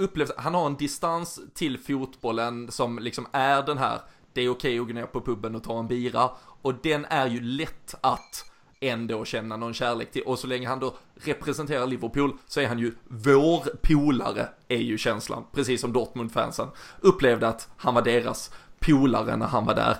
upplevt, 0.00 0.30
han 0.36 0.54
har 0.54 0.66
en 0.66 0.76
distans 0.76 1.40
till 1.54 1.78
fotbollen 1.78 2.70
som 2.70 2.98
liksom 2.98 3.26
är 3.32 3.62
den 3.62 3.78
här, 3.78 4.00
det 4.32 4.40
är 4.42 4.48
okej 4.48 4.78
att 4.78 4.86
gå 4.86 4.92
ner 4.92 5.06
på 5.06 5.20
puben 5.20 5.54
och 5.54 5.64
ta 5.64 5.78
en 5.78 5.86
bira, 5.86 6.30
och 6.62 6.74
den 6.74 7.04
är 7.04 7.26
ju 7.26 7.40
lätt 7.40 7.94
att 8.00 8.50
ändå 8.80 9.24
känna 9.24 9.56
någon 9.56 9.74
kärlek 9.74 10.12
till, 10.12 10.22
och 10.22 10.38
så 10.38 10.46
länge 10.46 10.68
han 10.68 10.80
då 10.80 10.94
representerar 11.14 11.86
Liverpool 11.86 12.32
så 12.46 12.60
är 12.60 12.68
han 12.68 12.78
ju 12.78 12.94
vår 13.08 13.76
polare, 13.82 14.48
är 14.68 14.78
ju 14.78 14.98
känslan, 14.98 15.44
precis 15.52 15.80
som 15.80 15.92
Dortmund-fansen 15.92 16.68
upplevde 17.00 17.48
att 17.48 17.68
han 17.76 17.94
var 17.94 18.02
deras 18.02 18.50
polare 18.78 19.36
när 19.36 19.46
han 19.46 19.66
var 19.66 19.74
där. 19.74 19.96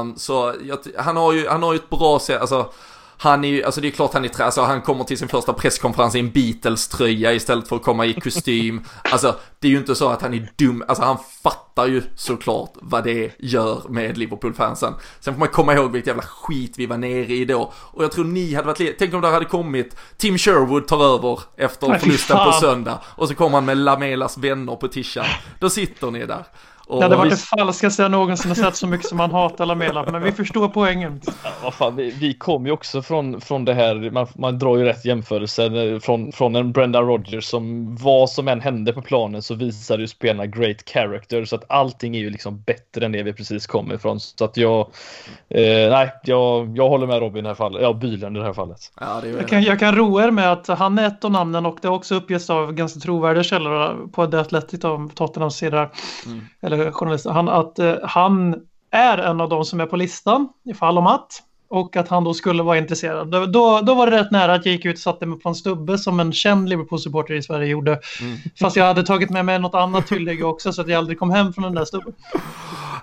Um, 0.00 0.16
så 0.16 0.54
jag, 0.62 0.78
han, 0.98 1.16
har 1.16 1.32
ju, 1.32 1.48
han 1.48 1.62
har 1.62 1.72
ju 1.72 1.76
ett 1.76 1.90
bra 1.90 2.18
sätt, 2.18 2.40
alltså 2.40 2.72
han 3.18 3.44
är 3.44 3.48
ju, 3.48 3.64
alltså 3.64 3.80
det 3.80 3.88
är 3.88 3.90
klart 3.90 4.14
han 4.14 4.24
är 4.24 4.42
alltså 4.42 4.62
han 4.62 4.82
kommer 4.82 5.04
till 5.04 5.18
sin 5.18 5.28
första 5.28 5.52
presskonferens 5.52 6.14
i 6.14 6.20
en 6.20 6.30
Beatles-tröja 6.30 7.32
istället 7.32 7.68
för 7.68 7.76
att 7.76 7.82
komma 7.82 8.06
i 8.06 8.14
kostym. 8.14 8.84
Alltså 9.12 9.36
det 9.60 9.68
är 9.68 9.70
ju 9.72 9.78
inte 9.78 9.94
så 9.94 10.08
att 10.08 10.22
han 10.22 10.34
är 10.34 10.52
dum, 10.56 10.84
alltså 10.88 11.04
han 11.04 11.18
fattar 11.42 11.86
ju 11.86 12.02
såklart 12.16 12.72
vad 12.74 13.04
det 13.04 13.32
gör 13.38 13.82
med 13.88 14.18
Liverpool-fansen. 14.18 14.94
Sen 15.20 15.34
får 15.34 15.38
man 15.38 15.48
komma 15.48 15.74
ihåg 15.74 15.92
vilket 15.92 16.06
jävla 16.06 16.22
skit 16.22 16.74
vi 16.76 16.86
var 16.86 16.98
nere 16.98 17.34
i 17.34 17.44
då. 17.44 17.72
Och 17.76 18.04
jag 18.04 18.12
tror 18.12 18.24
ni 18.24 18.54
hade 18.54 18.66
varit 18.66 18.98
tänk 18.98 19.14
om 19.14 19.20
det 19.20 19.28
hade 19.28 19.44
kommit, 19.44 19.96
Tim 20.16 20.38
Sherwood 20.38 20.88
tar 20.88 21.14
över 21.14 21.40
efter 21.56 21.98
förlusten 21.98 22.36
på 22.36 22.52
söndag. 22.52 22.98
Och 23.04 23.28
så 23.28 23.34
kommer 23.34 23.56
han 23.56 23.64
med 23.64 23.76
Lamelas 23.76 24.38
vänner 24.38 24.76
på 24.76 24.88
tishan. 24.88 25.26
Då 25.60 25.70
sitter 25.70 26.10
ni 26.10 26.26
där. 26.26 26.44
Och 26.88 26.96
Det 26.98 27.04
hade 27.04 27.16
varit 27.16 27.32
vi- 27.32 27.36
det 27.36 27.42
falskaste 27.58 28.02
jag 28.02 28.10
någonsin 28.10 28.50
har 28.50 28.54
sett 28.56 28.76
så 28.76 28.86
mycket 28.86 29.06
som 29.08 29.20
han 29.20 29.30
hatar 29.30 29.66
Lamela, 29.66 30.04
men 30.12 30.22
vi 30.22 30.32
förstår 30.32 30.68
poängen. 30.68 31.20
Ja, 31.44 31.50
vad 31.62 31.74
fan, 31.74 31.96
vi, 31.96 32.10
vi 32.10 32.34
kom 32.34 32.66
ju 32.66 32.72
också 32.72 33.02
från, 33.02 33.40
från 33.40 33.64
det 33.64 33.74
här, 33.74 34.10
man, 34.10 34.26
man 34.34 34.58
drar 34.58 34.76
ju 34.76 34.84
rätt 34.84 35.04
jämförelser 35.04 35.92
eh, 35.94 35.98
från, 35.98 36.32
från 36.32 36.56
en 36.56 36.72
Brendan 36.72 37.06
Rodgers 37.06 37.44
som 37.44 37.96
vad 37.96 38.30
som 38.30 38.48
än 38.48 38.60
hände 38.60 38.92
på 38.92 39.02
planen 39.02 39.42
så 39.42 39.54
visar 39.54 39.98
ju 39.98 40.06
spelarna 40.08 40.46
great 40.46 40.88
character 40.90 41.44
så 41.44 41.56
att 41.56 41.64
allting 41.68 42.16
är 42.16 42.20
ju 42.20 42.30
liksom 42.30 42.60
bättre 42.62 43.04
än 43.06 43.12
det 43.12 43.22
vi 43.22 43.32
precis 43.32 43.66
kom 43.66 43.92
ifrån. 43.92 44.20
Så 44.20 44.44
att 44.44 44.56
jag, 44.56 44.80
eh, 45.48 45.90
nej, 45.90 46.12
jag, 46.24 46.76
jag 46.78 46.88
håller 46.88 47.06
med 47.06 47.18
Robin 47.20 47.38
i 47.38 47.42
det 47.42 47.48
här 47.48 47.54
fallet, 47.54 47.82
ja 47.82 47.92
Bylund 47.92 48.36
i 48.36 48.40
det 48.40 48.46
här 48.46 48.52
fallet. 48.52 48.78
Ja, 49.00 49.20
det. 49.22 49.28
Jag 49.28 49.48
kan, 49.48 49.62
jag 49.62 49.78
kan 49.78 49.94
roa 49.96 50.24
er 50.24 50.30
med 50.30 50.52
att 50.52 50.66
han 50.68 50.98
är 50.98 51.06
ett 51.06 51.24
av 51.24 51.30
namnen 51.30 51.66
och 51.66 51.78
det 51.82 51.88
har 51.88 51.94
också 51.94 52.14
uppgetts 52.14 52.50
av 52.50 52.72
ganska 52.72 53.00
trovärdiga 53.00 53.44
källor 53.44 54.08
på 54.12 54.26
The 54.26 54.36
Athletic 54.36 54.84
av 54.84 55.10
Tottenhams 55.14 55.56
sida, 55.56 55.90
Mm. 56.26 56.40
eller 56.60 56.75
Eh, 56.76 56.92
journalisten, 56.92 57.32
han, 57.32 57.48
att 57.48 57.78
eh, 57.78 57.94
han 58.02 58.56
är 58.90 59.18
en 59.18 59.40
av 59.40 59.48
de 59.48 59.64
som 59.64 59.80
är 59.80 59.86
på 59.86 59.96
listan 59.96 60.48
ifall 60.64 60.98
om 60.98 61.06
att 61.06 61.42
och 61.68 61.96
att 61.96 62.08
han 62.08 62.24
då 62.24 62.34
skulle 62.34 62.62
vara 62.62 62.78
intresserad. 62.78 63.30
Då, 63.30 63.46
då, 63.46 63.80
då 63.80 63.94
var 63.94 64.10
det 64.10 64.20
rätt 64.20 64.30
nära 64.30 64.54
att 64.54 64.66
jag 64.66 64.74
gick 64.74 64.84
ut 64.84 64.96
och 64.96 65.00
satte 65.00 65.26
mig 65.26 65.38
på 65.38 65.48
en 65.48 65.54
stubbe 65.54 65.98
som 65.98 66.20
en 66.20 66.32
känd 66.32 66.68
Liverpool-supporter 66.68 67.34
i 67.34 67.42
Sverige 67.42 67.68
gjorde. 67.68 68.00
Mm. 68.20 68.36
Fast 68.60 68.76
jag 68.76 68.84
hade 68.84 69.02
tagit 69.02 69.30
med 69.30 69.44
mig 69.44 69.58
något 69.58 69.74
annat 69.74 70.06
tillägg 70.06 70.44
också 70.44 70.72
så 70.72 70.80
att 70.80 70.88
jag 70.88 70.98
aldrig 70.98 71.18
kom 71.18 71.30
hem 71.30 71.52
från 71.52 71.64
den 71.64 71.74
där 71.74 71.84
stubben. 71.84 72.12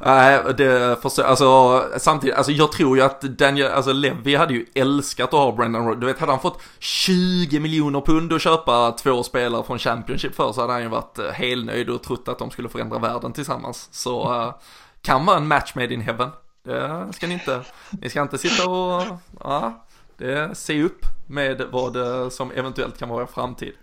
Nej, 0.05 0.39
det 0.57 1.01
förstår, 1.01 1.23
alltså 1.23 1.83
samtidigt, 1.97 2.35
alltså 2.35 2.51
jag 2.51 2.71
tror 2.71 2.97
ju 2.97 3.03
att 3.03 3.21
Daniel, 3.21 3.71
alltså 3.71 3.93
Levi 3.93 4.35
hade 4.35 4.53
ju 4.53 4.65
älskat 4.73 5.33
att 5.33 5.39
ha 5.39 5.51
Brendan 5.51 5.85
Rodgers. 5.85 5.99
Du 5.99 6.05
vet, 6.05 6.19
hade 6.19 6.31
han 6.31 6.41
fått 6.41 6.61
20 6.79 7.59
miljoner 7.59 8.01
pund 8.01 8.33
att 8.33 8.41
köpa 8.41 8.91
två 8.91 9.23
spelare 9.23 9.63
från 9.63 9.79
Championship 9.79 10.35
för 10.35 10.51
så 10.51 10.61
hade 10.61 10.73
han 10.73 10.81
ju 10.81 10.87
varit 10.87 11.19
eh, 11.19 11.25
helnöjd 11.25 11.89
och 11.89 12.03
trott 12.03 12.27
att 12.27 12.39
de 12.39 12.51
skulle 12.51 12.69
förändra 12.69 12.99
världen 12.99 13.33
tillsammans. 13.33 13.89
Så 13.91 14.33
eh, 14.33 14.53
kan 15.01 15.25
vara 15.25 15.37
en 15.37 15.47
match 15.47 15.75
made 15.75 15.93
in 15.93 16.01
heaven. 16.01 16.29
Det 16.63 17.07
ska 17.13 17.27
ni 17.27 17.33
inte, 17.33 17.61
ni 17.91 18.09
ska 18.09 18.21
inte 18.21 18.37
sitta 18.37 18.69
och, 18.69 19.03
ja, 19.39 19.85
det, 20.17 20.57
se 20.57 20.83
upp 20.83 21.05
med 21.27 21.61
vad 21.71 21.95
eh, 21.95 22.29
som 22.29 22.51
eventuellt 22.51 22.97
kan 22.97 23.09
vara 23.09 23.27
framtid. 23.27 23.73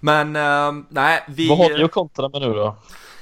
Men 0.00 0.36
eh, 0.36 0.84
nej, 0.88 1.24
vi... 1.28 1.48
Vad 1.48 1.58
har 1.58 1.78
ni 1.78 1.84
att 1.84 1.92
kontra 1.92 2.28
med 2.28 2.40
nu 2.40 2.54
då? 2.54 2.76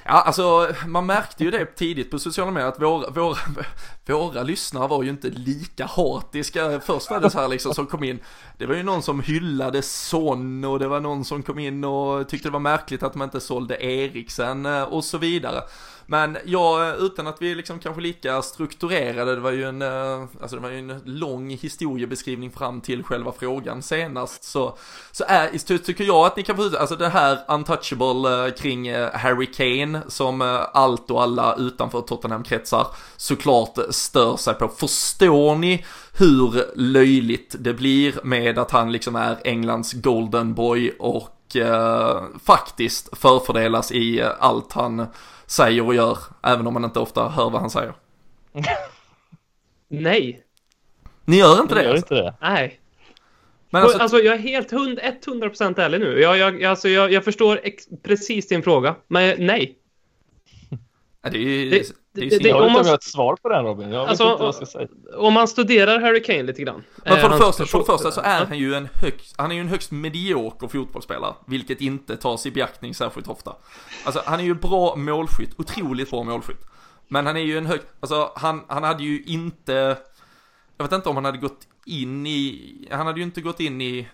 Ja, 0.04 0.12
alltså 0.12 0.68
man 0.86 1.06
märkte 1.06 1.44
ju 1.44 1.50
det 1.50 1.66
tidigt 1.66 2.10
på 2.10 2.18
sociala 2.18 2.50
medier 2.50 2.68
att 2.68 2.82
våra, 2.82 3.10
våra, 3.10 3.36
våra 4.12 4.42
lyssnare 4.42 4.88
var 4.88 5.02
ju 5.02 5.10
inte 5.10 5.28
lika 5.30 5.86
hatiska. 5.86 6.80
Först 6.80 7.10
var 7.10 7.20
det 7.20 7.30
så 7.30 7.40
här 7.40 7.48
liksom 7.48 7.74
som 7.74 7.86
kom 7.86 8.04
in, 8.04 8.18
det 8.60 8.66
var 8.66 8.74
ju 8.74 8.82
någon 8.82 9.02
som 9.02 9.20
hyllade 9.20 9.82
Son 9.82 10.64
och 10.64 10.78
det 10.78 10.88
var 10.88 11.00
någon 11.00 11.24
som 11.24 11.42
kom 11.42 11.58
in 11.58 11.84
och 11.84 12.28
tyckte 12.28 12.48
det 12.48 12.52
var 12.52 12.60
märkligt 12.60 13.02
att 13.02 13.14
man 13.14 13.26
inte 13.26 13.40
sålde 13.40 13.84
Eriksen 13.84 14.66
eh, 14.66 14.82
och 14.82 15.04
så 15.04 15.18
vidare. 15.18 15.62
Men 16.06 16.36
ja, 16.44 16.88
eh, 16.88 16.94
utan 16.94 17.26
att 17.26 17.42
vi 17.42 17.54
liksom 17.54 17.78
kanske 17.78 18.02
lika 18.02 18.42
strukturerade, 18.42 19.34
det 19.34 19.40
var 19.40 19.50
ju 19.50 19.64
en, 19.64 19.82
eh, 19.82 20.20
alltså 20.40 20.56
det 20.56 20.62
var 20.62 20.70
ju 20.70 20.78
en 20.78 21.00
lång 21.04 21.50
historiebeskrivning 21.50 22.50
fram 22.50 22.80
till 22.80 23.02
själva 23.02 23.32
frågan 23.32 23.82
senast, 23.82 24.44
så, 24.44 24.78
så 25.12 25.24
är, 25.28 25.78
tycker 25.78 26.04
jag 26.04 26.26
att 26.26 26.36
ni 26.36 26.42
kan 26.42 26.56
få 26.56 26.64
ut, 26.64 26.74
alltså 26.74 26.96
det 26.96 27.08
här 27.08 27.38
untouchable 27.48 28.50
kring 28.50 28.94
Harry 28.94 29.46
Kane 29.46 30.00
som 30.08 30.60
allt 30.72 31.10
och 31.10 31.22
alla 31.22 31.54
utanför 31.54 32.00
Tottenham-kretsar 32.00 32.86
såklart 33.16 33.78
stör 34.00 34.36
sig 34.36 34.54
på. 34.54 34.68
Förstår 34.68 35.56
ni 35.56 35.84
hur 36.18 36.64
löjligt 36.76 37.56
det 37.58 37.74
blir 37.74 38.14
med 38.24 38.58
att 38.58 38.70
han 38.70 38.92
liksom 38.92 39.16
är 39.16 39.36
Englands 39.44 39.92
golden 39.92 40.54
boy 40.54 40.92
och 40.98 41.56
eh, 41.56 42.22
faktiskt 42.44 43.18
förfördelas 43.18 43.92
i 43.92 44.22
allt 44.38 44.72
han 44.72 45.06
säger 45.46 45.86
och 45.86 45.94
gör, 45.94 46.18
även 46.42 46.66
om 46.66 46.74
man 46.74 46.84
inte 46.84 46.98
ofta 47.00 47.28
hör 47.28 47.50
vad 47.50 47.60
han 47.60 47.70
säger. 47.70 47.94
Nej. 49.88 50.42
Ni 51.24 51.36
gör 51.38 51.60
inte 51.60 51.74
det? 51.74 51.82
gör 51.82 51.90
alltså? 51.90 52.14
inte 52.14 52.24
det? 52.24 52.34
Nej. 52.40 52.80
Men 53.70 53.82
Alltså, 53.82 53.98
alltså, 53.98 54.18
jag 54.18 54.34
är 54.34 54.38
helt 54.38 54.70
hund, 54.70 54.98
100% 54.98 55.80
ärlig 55.80 56.00
nu. 56.00 56.20
Jag, 56.20 56.36
jag, 56.38 56.64
alltså, 56.64 56.88
jag, 56.88 57.12
jag 57.12 57.24
förstår 57.24 57.60
precis 58.02 58.48
din 58.48 58.62
fråga, 58.62 58.96
men 59.08 59.46
nej. 59.46 59.78
ja, 61.22 61.30
det 61.30 61.38
är 61.38 61.42
ju, 61.42 61.70
det- 61.70 61.92
det, 62.12 62.20
är 62.20 62.24
ju 62.24 62.38
det- 62.38 62.48
Jag 62.48 62.56
om 62.56 62.62
vet 62.62 62.68
inte 62.68 62.78
man- 62.78 62.84
jag 62.84 62.90
har 62.90 62.94
ett 62.94 63.02
svar 63.02 63.36
på 63.42 63.48
den 63.48 63.64
Robin. 63.64 63.90
Jag 63.90 64.00
vet 64.00 64.08
Alltså, 64.08 64.24
inte 64.24 64.36
vad 64.38 64.46
jag 64.46 64.54
ska 64.54 64.66
säga. 64.66 64.88
Om 65.16 65.32
man 65.34 65.48
studerar 65.48 66.00
Harry 66.00 66.22
Kane 66.22 66.42
lite 66.42 66.62
grann. 66.62 66.82
Men 67.04 67.12
eh, 67.12 67.18
för 67.18 67.28
det, 67.28 67.34
hans 67.34 67.44
första, 67.56 67.66
för 67.66 67.78
det 67.78 67.84
första 67.84 68.10
så 68.10 68.20
är 68.20 68.44
han 68.46 68.58
ju 68.58 68.74
en 68.74 68.88
högst, 68.94 69.34
han 69.38 69.50
är 69.50 69.54
ju 69.54 69.60
en 69.60 69.68
högst 69.68 69.90
medioker 69.90 70.68
fotbollsspelare, 70.68 71.34
vilket 71.46 71.80
inte 71.80 72.16
tas 72.16 72.46
i 72.46 72.50
beaktning 72.50 72.94
särskilt 72.94 73.28
ofta. 73.28 73.56
Alltså 74.04 74.22
han 74.26 74.40
är 74.40 74.44
ju 74.44 74.54
bra 74.54 74.96
målskytt, 74.96 75.50
otroligt 75.58 76.10
bra 76.10 76.22
målskytt. 76.22 76.66
Men 77.08 77.26
han 77.26 77.36
är 77.36 77.40
ju 77.40 77.58
en 77.58 77.66
hög, 77.66 77.80
alltså 78.00 78.32
han, 78.36 78.64
han 78.68 78.82
hade 78.82 79.04
ju 79.04 79.22
inte, 79.22 79.96
jag 80.76 80.84
vet 80.84 80.92
inte 80.92 81.08
om 81.08 81.16
han 81.16 81.24
hade 81.24 81.38
gått 81.38 81.66
in 81.86 82.26
i, 82.26 82.88
han 82.90 83.06
hade 83.06 83.18
ju 83.18 83.24
inte 83.24 83.40
gått 83.40 83.60
in 83.60 83.80
i 83.80 84.08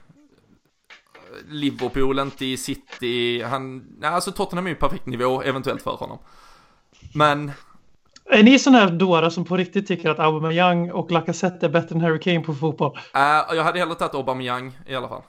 Liverpool, 1.48 2.18
inte 2.18 2.47
i 2.47 2.56
City, 2.56 3.43
han, 3.43 3.77
nej 3.98 4.10
alltså 4.10 4.32
Tottenham 4.32 4.66
är 4.66 4.70
ju 4.70 4.77
perfekt 4.77 5.06
nivå 5.06 5.43
eventuellt 5.43 5.82
för 5.82 5.90
honom. 5.90 6.18
Men 7.14 7.52
Är 8.31 8.43
ni 8.43 8.59
sådana 8.59 8.78
här 8.78 8.90
dårar 8.90 9.31
som 9.31 9.44
på 9.44 9.57
riktigt 9.57 9.86
tycker 9.86 10.11
att 10.11 10.19
Aubameyang 10.19 10.90
och 10.90 11.11
Lacazette 11.11 11.66
är 11.66 11.70
bättre 11.70 11.94
än 11.94 12.01
Harry 12.01 12.20
Kane 12.20 12.40
på 12.40 12.55
fotboll? 12.55 12.98
äh, 13.15 13.57
jag 13.57 13.65
hade 13.65 13.78
hellre 13.78 13.94
tagit 13.94 14.15
Aubameyang 14.15 14.73
i 14.86 14.94
alla 14.94 15.09
fall. 15.09 15.23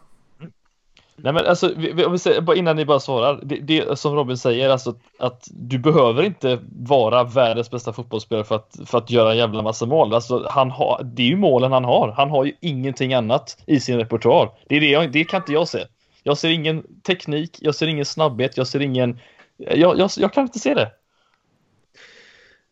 Nej 1.20 1.34
men 1.34 1.46
alltså, 1.46 1.74
vi, 1.78 1.92
vi, 1.92 2.06
om 2.06 2.12
vi 2.12 2.20
säger, 2.20 2.42
bara 2.42 2.56
innan 2.56 2.76
ni 2.76 2.86
bara 2.86 3.00
svarar. 3.00 3.40
Det, 3.44 3.56
det 3.56 4.00
som 4.00 4.16
Robin 4.16 4.38
säger, 4.38 4.70
alltså 4.70 4.96
att 5.20 5.48
du 5.52 5.80
behöver 5.80 6.24
inte 6.24 6.60
vara 6.72 7.24
världens 7.24 7.72
bästa 7.72 7.94
fotbollsspelare 7.94 8.44
för 8.44 8.56
att, 8.56 8.80
för 8.86 8.98
att 8.98 9.12
göra 9.12 9.32
en 9.32 9.38
jävla 9.38 9.62
massa 9.62 9.86
mål. 9.86 10.14
Alltså, 10.14 10.48
han 10.50 10.72
har, 10.72 11.02
det 11.04 11.24
är 11.24 11.28
ju 11.28 11.36
målen 11.36 11.72
han 11.72 11.86
har. 11.86 12.14
Han 12.18 12.30
har 12.30 12.46
ju 12.46 12.54
ingenting 12.62 13.14
annat 13.14 13.64
i 13.66 13.80
sin 13.80 13.98
repertoar. 13.98 14.52
Det, 14.68 14.76
är 14.76 14.82
det, 14.82 14.90
jag, 14.90 15.12
det 15.12 15.24
kan 15.24 15.42
inte 15.42 15.54
jag 15.54 15.68
se. 15.68 15.86
Jag 16.24 16.38
ser 16.38 16.50
ingen 16.50 16.84
teknik, 17.04 17.58
jag 17.62 17.76
ser 17.76 17.88
ingen 17.88 18.06
snabbhet, 18.06 18.58
jag 18.58 18.68
ser 18.68 18.80
ingen 18.80 19.20
Jag, 19.58 19.98
jag, 20.00 20.10
jag 20.18 20.34
kan 20.34 20.44
inte 20.44 20.60
se 20.60 20.74
det. 20.74 20.92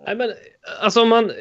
Nej, 0.06 0.16
men 0.16 0.34
alltså 0.82 1.02
om 1.02 1.10
man... 1.10 1.32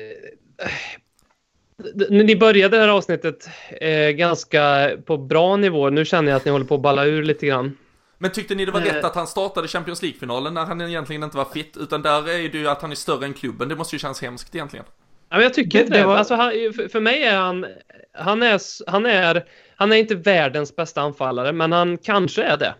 När 2.08 2.24
ni 2.24 2.36
började 2.36 2.76
det 2.76 2.80
här 2.82 2.88
avsnittet 2.88 3.48
eh, 3.80 4.10
ganska 4.10 4.90
på 5.06 5.16
bra 5.16 5.56
nivå. 5.56 5.90
Nu 5.90 6.04
känner 6.04 6.30
jag 6.30 6.36
att 6.36 6.44
ni 6.44 6.50
håller 6.50 6.64
på 6.66 6.74
att 6.74 6.80
balla 6.80 7.04
ur 7.04 7.22
lite 7.24 7.46
grann. 7.46 7.76
Men 8.18 8.30
tyckte 8.32 8.54
ni 8.54 8.64
det 8.64 8.72
var 8.72 8.80
Eh. 8.80 8.84
rätt 8.94 9.04
att 9.04 9.14
han 9.14 9.26
startade 9.26 9.68
Champions 9.68 10.02
League-finalen 10.02 10.54
när 10.54 10.64
han 10.64 10.80
egentligen 10.80 11.22
inte 11.22 11.36
var 11.36 11.44
fit? 11.44 11.76
Utan 11.80 12.02
där 12.02 12.28
är 12.28 12.48
det 12.48 12.58
ju 12.58 12.68
att 12.68 12.82
han 12.82 12.90
är 12.90 12.94
större 12.96 13.24
än 13.24 13.34
klubben. 13.34 13.68
Det 13.68 13.76
måste 13.76 13.94
ju 13.96 14.00
kännas 14.00 14.22
hemskt 14.22 14.54
egentligen. 14.54 14.84
Ja, 15.28 15.36
men 15.36 15.42
jag 15.42 15.54
tycker 15.54 15.80
inte 15.80 15.92
det 15.92 15.98
det. 15.98 16.06
var- 16.06 16.16
Alltså, 16.16 16.34
han, 16.34 16.50
för, 16.50 16.88
för 16.88 17.00
mig 17.00 17.22
är 17.22 17.36
han... 17.36 17.66
Han 18.12 18.42
är, 18.42 18.60
han, 18.90 19.06
är, 19.06 19.44
han 19.76 19.92
är 19.92 19.96
inte 19.96 20.14
världens 20.14 20.76
bästa 20.76 21.00
anfallare, 21.02 21.52
men 21.52 21.72
han 21.72 21.98
kanske 21.98 22.42
är 22.42 22.56
det. 22.56 22.74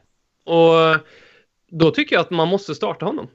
Och 0.53 1.01
då 1.71 1.91
tycker 1.91 2.17
jag 2.17 2.21
att 2.21 2.31
man 2.31 2.49
måste 2.49 2.75
starta 2.75 3.07
honom. 3.07 3.29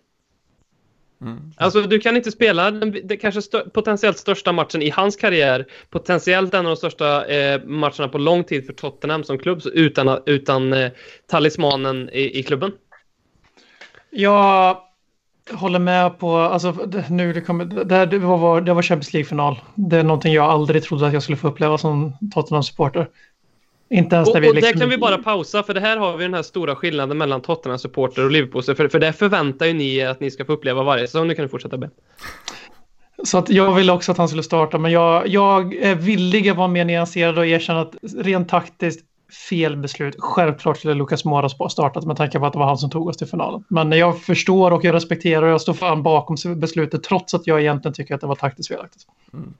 Mm. 1.21 1.51
Alltså 1.57 1.81
du 1.81 1.99
kan 1.99 2.17
inte 2.17 2.31
spela 2.31 2.71
den 2.71 2.95
det 3.03 3.17
kanske 3.17 3.41
stö 3.41 3.69
potentiellt 3.69 4.17
största 4.17 4.51
matchen 4.51 4.81
i 4.81 4.89
hans 4.89 5.15
karriär, 5.15 5.65
potentiellt 5.89 6.53
en 6.53 6.59
av 6.65 6.69
de 6.71 6.75
största 6.75 7.25
eh, 7.25 7.61
matcherna 7.65 8.07
på 8.07 8.17
lång 8.17 8.43
tid 8.43 8.65
för 8.65 8.73
Tottenham 8.73 9.23
som 9.23 9.37
klubb, 9.39 9.61
utan, 9.73 10.19
utan 10.25 10.73
eh, 10.73 10.91
talismanen 11.27 12.09
i, 12.13 12.39
i 12.39 12.43
klubben. 12.43 12.71
Jag 14.09 14.77
håller 15.51 15.79
med 15.79 16.19
på, 16.19 16.37
alltså 16.37 16.71
det- 16.71 17.09
nu 17.09 17.33
det 17.33 17.41
kommer, 17.41 17.65
det, 17.65 17.95
här- 17.95 18.05
det, 18.05 18.17
var, 18.19 18.61
det 18.61 18.73
var 18.73 18.81
Champions 18.81 19.13
League-final. 19.13 19.59
Det 19.75 19.97
är 19.97 20.03
någonting 20.03 20.33
jag 20.33 20.45
aldrig 20.45 20.83
trodde 20.83 21.07
att 21.07 21.13
jag 21.13 21.23
skulle 21.23 21.37
få 21.37 21.47
uppleva 21.47 21.77
som 21.77 22.13
Tottenham-supporter. 22.35 23.07
Inte 23.89 24.15
ens 24.15 24.29
Och, 24.29 24.35
vi 24.35 24.49
och 24.49 24.55
där 24.55 24.61
liksom... 24.61 24.79
kan 24.79 24.89
vi 24.89 24.97
bara 24.97 25.17
pausa, 25.17 25.63
för 25.63 25.73
det 25.73 25.79
här 25.79 25.97
har 25.97 26.17
vi 26.17 26.23
den 26.23 26.33
här 26.33 26.41
stora 26.41 26.75
skillnaden 26.75 27.17
mellan 27.17 27.41
Tottenham-supporter 27.41 28.25
och 28.25 28.31
Liverpool. 28.31 28.63
För, 28.63 28.87
för 28.87 28.99
det 28.99 29.13
förväntar 29.13 29.65
ju 29.65 29.73
ni 29.73 29.95
er 29.95 30.07
att 30.07 30.19
ni 30.19 30.31
ska 30.31 30.45
få 30.45 30.53
uppleva 30.53 30.83
varje 30.83 31.07
säsong. 31.07 31.27
Nu 31.27 31.35
kan 31.35 31.43
du 31.43 31.49
fortsätta 31.49 31.77
be. 31.77 31.89
Så 33.23 33.37
att 33.37 33.49
jag 33.49 33.73
ville 33.73 33.91
också 33.91 34.11
att 34.11 34.17
han 34.17 34.27
skulle 34.27 34.43
starta, 34.43 34.77
men 34.77 34.91
jag, 34.91 35.27
jag 35.27 35.73
är 35.73 35.95
villig 35.95 36.49
att 36.49 36.57
vara 36.57 36.67
mer 36.67 36.85
nyanserad 36.85 37.37
och 37.37 37.45
erkänna 37.45 37.81
att 37.81 37.95
rent 38.17 38.49
taktiskt 38.49 39.05
fel 39.49 39.77
beslut. 39.77 40.15
Självklart 40.19 40.77
skulle 40.77 40.93
Lucas 40.93 41.25
Moras 41.25 41.53
ha 41.53 41.69
startat 41.69 42.05
med 42.05 42.17
tanke 42.17 42.39
på 42.39 42.45
att 42.45 42.53
det 42.53 42.59
var 42.59 42.65
han 42.65 42.77
som 42.77 42.89
tog 42.89 43.07
oss 43.07 43.17
till 43.17 43.27
finalen. 43.27 43.63
Men 43.67 43.91
jag 43.91 44.21
förstår 44.21 44.71
och 44.71 44.83
jag 44.83 44.93
respekterar 44.93 45.41
och 45.41 45.49
jag 45.49 45.61
står 45.61 45.73
fan 45.73 46.03
bakom 46.03 46.37
beslutet 46.55 47.03
trots 47.03 47.33
att 47.33 47.47
jag 47.47 47.61
egentligen 47.61 47.93
tycker 47.93 48.15
att 48.15 48.21
det 48.21 48.27
var 48.27 48.35
taktiskt 48.35 48.69
felaktigt. 48.69 49.01
Mm. 49.33 49.53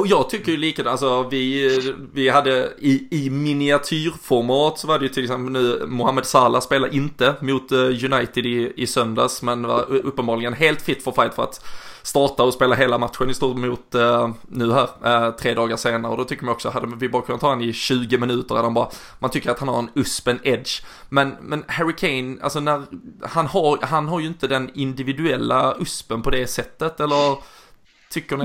och 0.00 0.06
jag 0.06 0.30
tycker 0.30 0.52
ju 0.52 0.58
likadant, 0.58 0.92
alltså 0.92 1.28
vi, 1.28 1.78
vi 2.12 2.28
hade 2.28 2.68
i, 2.78 3.08
i 3.10 3.30
miniatyrformat 3.30 4.78
så 4.78 4.86
var 4.86 4.98
det 4.98 5.02
ju 5.02 5.08
till 5.08 5.24
exempel 5.24 5.52
nu, 5.52 5.86
Mohamed 5.86 6.26
Salah 6.26 6.60
spelar 6.60 6.94
inte 6.94 7.34
mot 7.40 7.72
eh, 7.72 7.78
United 7.78 8.46
i, 8.46 8.72
i 8.76 8.86
söndags, 8.86 9.42
men 9.42 9.62
var 9.62 9.92
uppenbarligen 9.92 10.52
helt 10.52 10.82
fit 10.82 11.02
for 11.02 11.12
fight 11.12 11.34
för 11.34 11.42
att 11.42 11.64
starta 12.06 12.42
och 12.42 12.54
spela 12.54 12.74
hela 12.74 12.98
matchen 12.98 13.30
i 13.30 13.34
stort 13.34 13.56
mot 13.56 13.94
uh, 13.94 14.30
nu 14.48 14.72
här, 14.72 15.26
uh, 15.26 15.34
tre 15.34 15.54
dagar 15.54 15.76
senare. 15.76 16.12
Och 16.12 16.18
då 16.18 16.24
tycker 16.24 16.44
man 16.44 16.54
också, 16.54 16.70
hade 16.70 16.96
vi 16.96 17.08
bara 17.08 17.22
kunnat 17.22 17.40
ta 17.40 17.48
han 17.48 17.60
i 17.60 17.72
20 17.72 18.18
minuter, 18.18 18.54
han 18.54 18.74
bara, 18.74 18.88
man 19.18 19.30
tycker 19.30 19.50
att 19.50 19.58
han 19.58 19.68
har 19.68 19.78
en 19.78 19.90
uspen 19.94 20.38
edge. 20.42 20.82
Men, 21.08 21.34
men 21.40 21.64
Harry 21.68 21.96
Kane, 21.96 22.36
alltså 22.42 22.60
när, 22.60 22.82
han 23.22 23.46
har, 23.46 23.78
han 23.82 24.08
har 24.08 24.20
ju 24.20 24.26
inte 24.26 24.46
den 24.46 24.70
individuella 24.74 25.74
uspen 25.80 26.22
på 26.22 26.30
det 26.30 26.46
sättet, 26.46 27.00
eller 27.00 27.36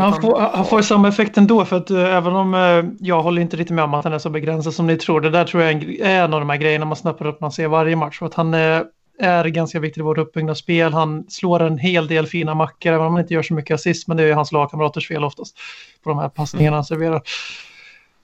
Han 0.01 0.21
får, 0.21 0.39
han 0.39 0.65
får 0.65 0.81
samma 0.81 1.07
effekt 1.07 1.37
ändå 1.37 1.65
för 1.65 1.77
att 1.77 1.91
uh, 1.91 2.15
även 2.15 2.35
om 2.35 2.53
uh, 2.53 2.85
jag 2.99 3.23
håller 3.23 3.41
inte 3.41 3.57
riktigt 3.57 3.75
med 3.75 3.83
om 3.83 3.93
att 3.93 4.03
han 4.03 4.13
är 4.13 4.19
så 4.19 4.29
begränsad 4.29 4.73
som 4.73 4.87
ni 4.87 4.97
tror. 4.97 5.21
Det 5.21 5.29
där 5.29 5.45
tror 5.45 5.63
jag 5.63 5.71
är 5.71 5.75
en, 5.75 6.01
är 6.01 6.23
en 6.23 6.33
av 6.33 6.39
de 6.39 6.49
här 6.49 6.57
grejerna 6.57 6.85
man 6.85 6.95
snappar 6.95 7.27
upp 7.27 7.41
man 7.41 7.51
ser 7.51 7.67
varje 7.67 7.95
match. 7.95 8.19
För 8.19 8.25
att 8.25 8.33
han 8.33 8.53
uh, 8.53 8.81
är 9.21 9.45
ganska 9.45 9.79
viktig 9.79 10.01
i 10.01 10.03
vårt 10.03 10.17
uppbyggnadsspel. 10.17 10.93
Han 10.93 11.25
slår 11.29 11.61
en 11.61 11.77
hel 11.77 12.07
del 12.07 12.27
fina 12.27 12.55
mackor 12.55 12.91
även 12.91 13.05
om 13.05 13.13
han 13.13 13.21
inte 13.21 13.33
gör 13.33 13.43
så 13.43 13.53
mycket 13.53 13.75
assist. 13.75 14.07
Men 14.07 14.17
det 14.17 14.23
är 14.23 14.27
ju 14.27 14.33
hans 14.33 14.51
lagkamraters 14.51 15.07
fel 15.07 15.23
oftast 15.23 15.57
på 16.03 16.09
de 16.09 16.19
här 16.19 16.29
passningarna 16.29 16.77
han 16.77 16.85
serverar. 16.85 17.21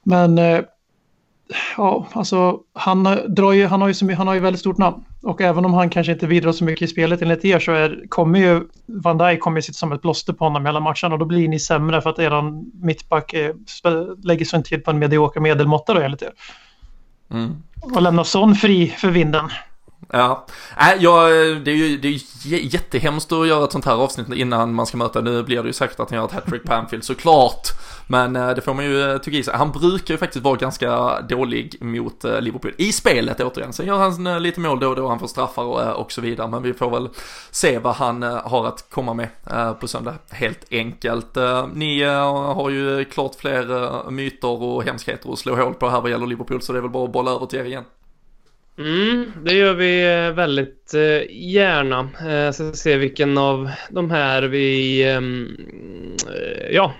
Men 0.03 0.39
uh, 0.39 0.61
ja, 1.77 2.07
alltså 2.13 2.59
han, 2.73 3.03
drar 3.27 3.51
ju, 3.51 3.67
han, 3.67 3.81
har 3.81 3.87
ju 3.87 3.93
så, 3.93 4.13
han 4.13 4.27
har 4.27 4.33
ju 4.33 4.39
väldigt 4.39 4.59
stort 4.59 4.77
namn. 4.77 5.03
Och 5.21 5.41
även 5.41 5.65
om 5.65 5.73
han 5.73 5.89
kanske 5.89 6.13
inte 6.13 6.27
bidrar 6.27 6.51
så 6.51 6.63
mycket 6.63 6.81
i 6.81 6.87
spelet 6.87 7.21
enligt 7.21 7.45
er 7.45 7.59
så 7.59 7.71
är, 7.71 8.05
kommer 8.09 8.39
ju 8.39 8.61
Van 8.85 9.17
Dijk 9.17 9.39
kommer 9.39 9.57
ju 9.57 9.61
sitta 9.61 9.73
som 9.73 9.91
ett 9.91 10.01
plåster 10.01 10.33
på 10.33 10.45
honom 10.45 10.65
hela 10.65 10.79
matchen 10.79 11.11
och 11.11 11.19
då 11.19 11.25
blir 11.25 11.47
ni 11.47 11.59
sämre 11.59 12.01
för 12.01 12.09
att 12.09 12.19
eran 12.19 12.71
mittback 12.81 13.33
eh, 13.33 13.55
lägger 14.23 14.45
sin 14.45 14.63
tid 14.63 14.83
på 14.83 14.91
en 14.91 14.99
medioker 14.99 15.39
medelmåtta 15.39 15.93
då 15.93 16.01
enligt 16.01 16.21
er. 16.21 16.31
Mm. 17.31 17.63
Och 17.81 18.01
lämnar 18.01 18.23
sån 18.23 18.55
fri 18.55 18.87
för 18.87 19.09
vinden. 19.09 19.49
Ja, 20.13 20.45
äh, 20.79 21.03
ja 21.03 21.27
det 21.65 21.71
är 21.71 21.75
ju 21.75 21.97
det 21.97 22.07
är 22.07 22.19
jättehemskt 22.73 23.31
att 23.31 23.47
göra 23.47 23.63
ett 23.63 23.71
sånt 23.71 23.85
här 23.85 23.95
avsnitt 23.95 24.33
innan 24.33 24.73
man 24.73 24.85
ska 24.85 24.97
möta. 24.97 25.21
Nu 25.21 25.43
blir 25.43 25.63
det 25.63 25.67
ju 25.67 25.73
säkert 25.73 25.99
att 25.99 26.09
han 26.09 26.19
gör 26.19 26.25
ett 26.25 26.31
hattrick 26.31 26.63
på 26.65 26.73
Anfield 26.73 27.03
såklart. 27.03 27.67
Men 28.07 28.35
äh, 28.35 28.49
det 28.49 28.61
får 28.61 28.73
man 28.73 28.85
ju 28.85 29.19
tycka 29.19 29.37
i 29.37 29.43
sig. 29.43 29.53
Han 29.53 29.71
brukar 29.71 30.13
ju 30.13 30.17
faktiskt 30.17 30.45
vara 30.45 30.55
ganska 30.55 31.21
dålig 31.21 31.77
mot 31.81 32.25
äh, 32.25 32.41
Liverpool. 32.41 32.73
I 32.77 32.91
spelet 32.91 33.39
återigen. 33.39 33.73
Sen 33.73 33.85
gör 33.85 33.97
han 33.97 34.43
lite 34.43 34.59
mål 34.59 34.79
då 34.79 34.89
och 34.89 34.95
då, 34.95 35.07
han 35.07 35.19
får 35.19 35.27
straffar 35.27 35.63
och, 35.63 36.01
och 36.01 36.11
så 36.11 36.21
vidare. 36.21 36.47
Men 36.47 36.63
vi 36.63 36.73
får 36.73 36.89
väl 36.89 37.09
se 37.51 37.79
vad 37.79 37.95
han 37.95 38.23
har 38.23 38.67
att 38.67 38.89
komma 38.89 39.13
med 39.13 39.29
på 39.79 39.87
söndag. 39.87 40.13
Helt 40.29 40.65
enkelt. 40.71 41.37
Ni 41.73 42.03
har 42.03 42.69
ju 42.69 43.05
klart 43.05 43.35
fler 43.35 44.11
myter 44.11 44.63
och 44.63 44.83
hemskheter 44.83 45.33
att 45.33 45.39
slå 45.39 45.55
hål 45.55 45.73
på 45.73 45.89
här 45.89 46.01
vad 46.01 46.11
gäller 46.11 46.27
Liverpool. 46.27 46.61
Så 46.61 46.73
det 46.73 46.79
är 46.79 46.81
väl 46.81 46.91
bara 46.91 47.05
att 47.05 47.11
bolla 47.11 47.31
över 47.31 47.45
till 47.45 47.59
er 47.59 47.65
igen. 47.65 47.83
Mm, 48.79 49.31
det 49.43 49.53
gör 49.53 49.73
vi 49.73 50.13
eh, 50.13 50.31
väldigt 50.31 50.93
eh, 50.93 51.21
gärna. 51.29 52.09
Eh, 52.29 52.51
så 52.51 52.73
se 52.73 52.97
vilken 52.97 53.37
av 53.37 53.71
de 53.89 54.11
här 54.11 54.43
vi... 54.43 55.03
Ehm, 55.03 55.57
eh, 56.27 56.69
ja. 56.71 56.93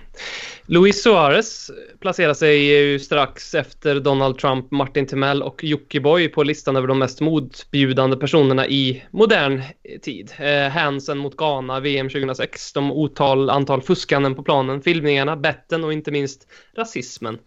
Luis 0.70 1.02
Suarez 1.02 1.70
placerar 2.00 2.34
sig 2.34 2.64
ju 2.64 2.98
strax 2.98 3.54
efter 3.54 4.00
Donald 4.00 4.38
Trump, 4.38 4.70
Martin 4.70 5.06
Timell 5.06 5.42
och 5.42 5.64
Jockiboi 5.64 6.28
på 6.28 6.42
listan 6.42 6.76
över 6.76 6.88
de 6.88 6.98
mest 6.98 7.20
motbjudande 7.20 8.16
personerna 8.16 8.66
i 8.66 9.04
modern 9.10 9.62
tid. 10.02 10.32
Eh, 10.38 10.68
Hansen 10.68 11.18
mot 11.18 11.36
Ghana, 11.36 11.80
VM 11.80 12.08
2006, 12.08 12.72
de 12.72 12.92
otal 12.92 13.50
antal 13.50 13.82
fuskanden 13.82 14.34
på 14.34 14.42
planen, 14.42 14.82
filmningarna, 14.82 15.36
betten 15.36 15.84
och 15.84 15.92
inte 15.92 16.10
minst 16.10 16.48
rasismen. 16.76 17.38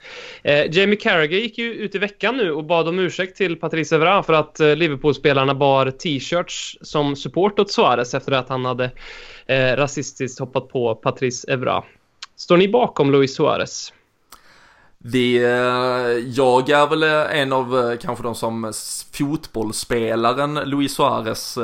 Eh, 0.44 0.66
Jamie 0.72 1.00
Carragher 1.00 1.38
gick 1.38 1.58
ju 1.58 1.74
ut 1.74 1.96
i 1.96 1.98
veckan 1.98 2.38
nu 2.38 2.52
och 2.52 2.66
bad 2.66 2.88
om 2.88 3.00
ursäkt 3.00 3.38
till 3.38 3.56
Patrice 3.56 3.92
Evra 3.92 4.24
för 4.24 4.34
att 4.34 4.60
eh, 4.60 4.76
Liverpool-spelarna 4.76 5.56
bar 5.56 5.92
t-shirts 5.92 6.78
som 6.82 7.16
support 7.16 7.60
åt 7.60 7.72
Suarez 7.72 8.14
efter 8.14 8.32
att 8.32 8.50
han 8.50 8.66
hade 8.66 8.92
eh, 9.46 9.76
rasistiskt 9.76 10.40
hoppat 10.40 10.70
på 10.70 10.96
Patrice 10.96 11.46
Evra. 11.48 11.84
Står 12.42 12.58
ni 12.58 12.68
bakom 12.68 13.12
Luis 13.12 13.36
Suarez? 13.36 13.94
Vi, 14.98 15.44
eh, 15.44 16.30
jag 16.34 16.70
är 16.70 16.88
väl 16.88 17.04
eh, 17.04 17.42
en 17.42 17.54
av 17.54 17.80
eh, 17.80 17.98
kanske 17.98 18.24
de 18.24 18.36
som 18.36 18.74
fotbollsspelaren 19.14 20.54
Luis 20.54 20.96
Suarez 20.96 21.58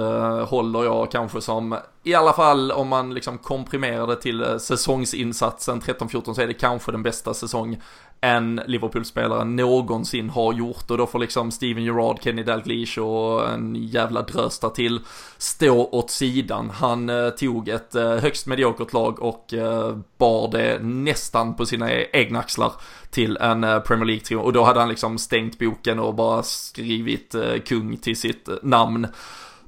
håller 0.47 0.83
jag 0.83 1.11
kanske 1.11 1.41
som, 1.41 1.77
i 2.07 2.15
alla 2.15 2.34
fall 2.34 2.71
om 2.71 2.88
man 2.88 3.13
liksom 3.13 3.38
komprimerar 3.38 4.07
det 4.07 4.15
till 4.15 4.43
eh, 4.43 4.57
säsongsinsatsen 4.57 5.81
13-14 5.81 6.34
så 6.34 6.41
är 6.41 6.47
det 6.47 6.53
kanske 6.53 6.91
den 6.91 7.03
bästa 7.03 7.34
säsong 7.34 7.77
en 8.21 8.61
Liverpool-spelare 8.65 9.43
någonsin 9.43 10.29
har 10.29 10.53
gjort. 10.53 10.91
Och 10.91 10.97
då 10.97 11.07
får 11.07 11.19
liksom 11.19 11.51
Steven 11.51 11.84
Gerrard, 11.84 12.19
Kenny 12.21 12.43
Dalglish 12.43 12.99
och 12.99 13.49
en 13.49 13.75
jävla 13.75 14.21
drös 14.21 14.59
till 14.75 14.99
stå 15.38 15.89
åt 15.91 16.09
sidan. 16.09 16.69
Han 16.69 17.09
eh, 17.09 17.29
tog 17.29 17.69
ett 17.69 17.95
eh, 17.95 18.15
högst 18.15 18.47
mediokert 18.47 18.93
lag 18.93 19.19
och 19.19 19.53
eh, 19.53 19.97
bar 20.17 20.51
det 20.51 20.79
nästan 20.84 21.55
på 21.55 21.65
sina 21.65 21.91
egna 21.93 22.39
axlar 22.39 22.73
till 23.09 23.38
en 23.38 23.63
eh, 23.63 23.79
Premier 23.79 24.05
League-trio. 24.05 24.38
Och 24.38 24.53
då 24.53 24.63
hade 24.63 24.79
han 24.79 24.89
liksom 24.89 25.17
stängt 25.17 25.59
boken 25.59 25.99
och 25.99 26.15
bara 26.15 26.43
skrivit 26.43 27.35
eh, 27.35 27.57
kung 27.65 27.97
till 27.97 28.17
sitt 28.17 28.47
eh, 28.47 28.55
namn 28.63 29.07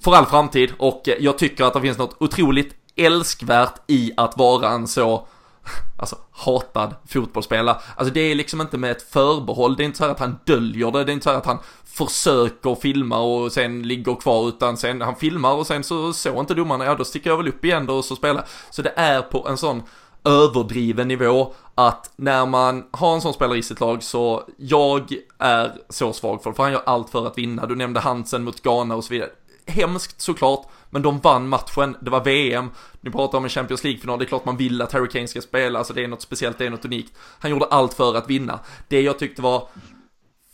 för 0.01 0.11
all 0.11 0.25
framtid 0.25 0.71
och 0.77 1.09
eh, 1.09 1.15
jag 1.19 1.37
tycker 1.37 1.63
att 1.63 1.73
det 1.73 1.81
finns 1.81 1.97
något 1.97 2.15
otroligt 2.19 2.75
älskvärt 2.95 3.73
i 3.87 4.11
att 4.17 4.37
vara 4.37 4.69
en 4.69 4.87
så 4.87 5.27
alltså 5.99 6.15
hatad 6.31 6.95
fotbollsspelare. 7.07 7.77
Alltså 7.95 8.13
det 8.13 8.19
är 8.19 8.35
liksom 8.35 8.61
inte 8.61 8.77
med 8.77 8.91
ett 8.91 9.11
förbehåll, 9.11 9.75
det 9.75 9.83
är 9.83 9.85
inte 9.85 9.97
så 9.97 10.05
att 10.05 10.19
han 10.19 10.39
döljer 10.45 10.91
det, 10.91 11.03
det 11.03 11.11
är 11.11 11.13
inte 11.13 11.23
så 11.23 11.29
att 11.29 11.45
han 11.45 11.59
försöker 11.85 12.75
filma 12.75 13.19
och 13.19 13.51
sen 13.51 13.87
ligger 13.87 14.15
kvar 14.15 14.47
utan 14.47 14.77
sen 14.77 15.01
han 15.01 15.15
filmar 15.15 15.53
och 15.53 15.67
sen 15.67 15.83
så 15.83 16.13
såg 16.13 16.39
inte 16.39 16.53
domarna, 16.53 16.85
ja 16.85 16.95
då 16.95 17.05
sticker 17.05 17.29
jag 17.29 17.37
väl 17.37 17.47
upp 17.47 17.65
igen 17.65 17.85
då 17.85 17.97
och 17.97 18.05
så 18.05 18.15
spelar. 18.15 18.45
Så 18.69 18.81
det 18.81 18.93
är 18.95 19.21
på 19.21 19.47
en 19.47 19.57
sån 19.57 19.83
överdriven 20.25 21.07
nivå 21.07 21.53
att 21.75 22.11
när 22.15 22.45
man 22.45 22.85
har 22.91 23.13
en 23.13 23.21
sån 23.21 23.33
spelare 23.33 23.57
i 23.57 23.63
sitt 23.63 23.79
lag 23.79 24.03
så 24.03 24.43
jag 24.57 25.13
är 25.37 25.71
så 25.89 26.13
svag 26.13 26.43
för 26.43 26.49
det, 26.49 26.55
för 26.55 26.63
han 26.63 26.71
gör 26.71 26.83
allt 26.85 27.09
för 27.09 27.27
att 27.27 27.37
vinna. 27.37 27.65
Du 27.65 27.75
nämnde 27.75 27.99
Hansen 27.99 28.43
mot 28.43 28.63
Ghana 28.63 28.95
och 28.95 29.03
så 29.03 29.13
vidare. 29.13 29.29
Hemskt 29.69 30.21
såklart, 30.21 30.67
men 30.89 31.01
de 31.01 31.19
vann 31.19 31.49
matchen, 31.49 31.97
det 32.01 32.09
var 32.09 32.23
VM, 32.23 32.69
ni 33.01 33.11
pratar 33.11 33.37
om 33.37 33.43
en 33.43 33.49
Champions 33.49 33.83
League-final, 33.83 34.19
det 34.19 34.25
är 34.25 34.27
klart 34.27 34.45
man 34.45 34.57
vill 34.57 34.81
att 34.81 34.91
Harry 34.91 35.09
Kane 35.09 35.27
ska 35.27 35.41
spela, 35.41 35.79
alltså 35.79 35.93
det 35.93 36.03
är 36.03 36.07
något 36.07 36.21
speciellt, 36.21 36.57
det 36.57 36.65
är 36.65 36.69
något 36.69 36.85
unikt. 36.85 37.13
Han 37.39 37.51
gjorde 37.51 37.65
allt 37.65 37.93
för 37.93 38.15
att 38.15 38.29
vinna. 38.29 38.59
Det 38.87 39.01
jag 39.01 39.19
tyckte 39.19 39.41
var 39.41 39.67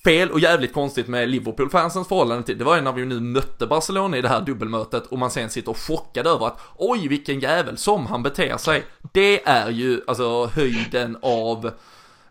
fel 0.03 0.31
och 0.31 0.39
jävligt 0.39 0.73
konstigt 0.73 1.07
med 1.07 1.29
Liverpool-fansens 1.29 2.07
förhållande 2.07 2.43
till, 2.43 2.57
det 2.57 2.63
var 2.63 2.75
ju 2.75 2.81
när 2.81 2.91
vi 2.91 3.05
nu 3.05 3.19
mötte 3.19 3.67
Barcelona 3.67 4.17
i 4.17 4.21
det 4.21 4.29
här 4.29 4.41
dubbelmötet 4.41 5.07
och 5.07 5.19
man 5.19 5.31
sen 5.31 5.49
sitter 5.49 5.71
och 5.71 5.77
chockad 5.77 6.27
över 6.27 6.47
att 6.47 6.59
oj 6.75 7.07
vilken 7.07 7.39
jävel 7.39 7.77
som 7.77 8.05
han 8.05 8.23
beter 8.23 8.57
sig. 8.57 8.85
Det 9.13 9.47
är 9.47 9.69
ju 9.69 10.01
alltså 10.07 10.45
höjden 10.45 11.17
av 11.21 11.71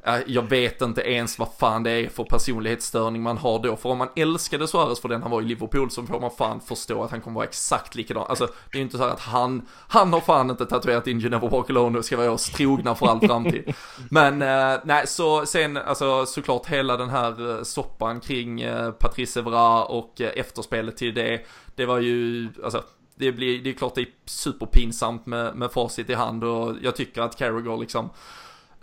Äh, 0.06 0.18
jag 0.26 0.42
vet 0.42 0.82
inte 0.82 1.00
ens 1.00 1.38
vad 1.38 1.48
fan 1.58 1.82
det 1.82 1.90
är 1.90 2.08
för 2.08 2.24
personlighetsstörning 2.24 3.22
man 3.22 3.38
har 3.38 3.58
då. 3.58 3.76
För 3.76 3.88
om 3.88 3.98
man 3.98 4.08
älskade 4.16 4.68
Suarez 4.68 5.00
för 5.00 5.08
den 5.08 5.22
han 5.22 5.30
var 5.30 5.42
i 5.42 5.44
Liverpool 5.44 5.90
så 5.90 6.02
får 6.02 6.20
man 6.20 6.30
fan 6.30 6.60
förstå 6.60 7.02
att 7.02 7.10
han 7.10 7.20
kommer 7.20 7.34
vara 7.34 7.46
exakt 7.46 7.94
likadan. 7.94 8.26
Alltså 8.28 8.46
det 8.46 8.76
är 8.76 8.76
ju 8.76 8.82
inte 8.82 8.98
så 8.98 9.04
att 9.04 9.20
han, 9.20 9.68
han 9.88 10.12
har 10.12 10.20
fan 10.20 10.50
inte 10.50 10.66
tatuerat 10.66 11.06
in 11.06 11.20
You 11.20 11.30
Never 11.30 11.48
Walk 11.48 11.70
Alone 11.70 11.98
och 11.98 12.04
ska 12.04 12.16
vara 12.16 12.30
oss 12.30 12.50
trogna 12.50 12.94
för 12.94 13.06
all 13.06 13.20
framtid. 13.20 13.74
Men 14.10 14.42
eh, 14.42 14.80
nej, 14.84 15.06
så 15.06 15.46
sen 15.46 15.76
alltså 15.76 16.26
såklart 16.26 16.66
hela 16.66 16.96
den 16.96 17.08
här 17.08 17.58
äh, 17.58 17.62
soppan 17.62 18.20
kring 18.20 18.60
eh, 18.60 18.90
Patrice 18.90 19.36
Evra 19.36 19.84
och 19.84 20.20
eh, 20.20 20.30
efterspelet 20.36 20.96
till 20.96 21.14
det. 21.14 21.46
Det 21.74 21.86
var 21.86 21.98
ju, 21.98 22.48
alltså 22.64 22.82
det, 23.16 23.32
blir, 23.32 23.62
det 23.62 23.70
är 23.70 23.74
klart 23.74 23.94
det 23.94 24.00
är 24.00 24.08
superpinsamt 24.26 25.26
med, 25.26 25.56
med 25.56 25.72
facit 25.72 26.10
i 26.10 26.14
hand 26.14 26.44
och 26.44 26.74
jag 26.82 26.96
tycker 26.96 27.22
att 27.22 27.38
Carragher 27.38 27.76
liksom 27.76 28.10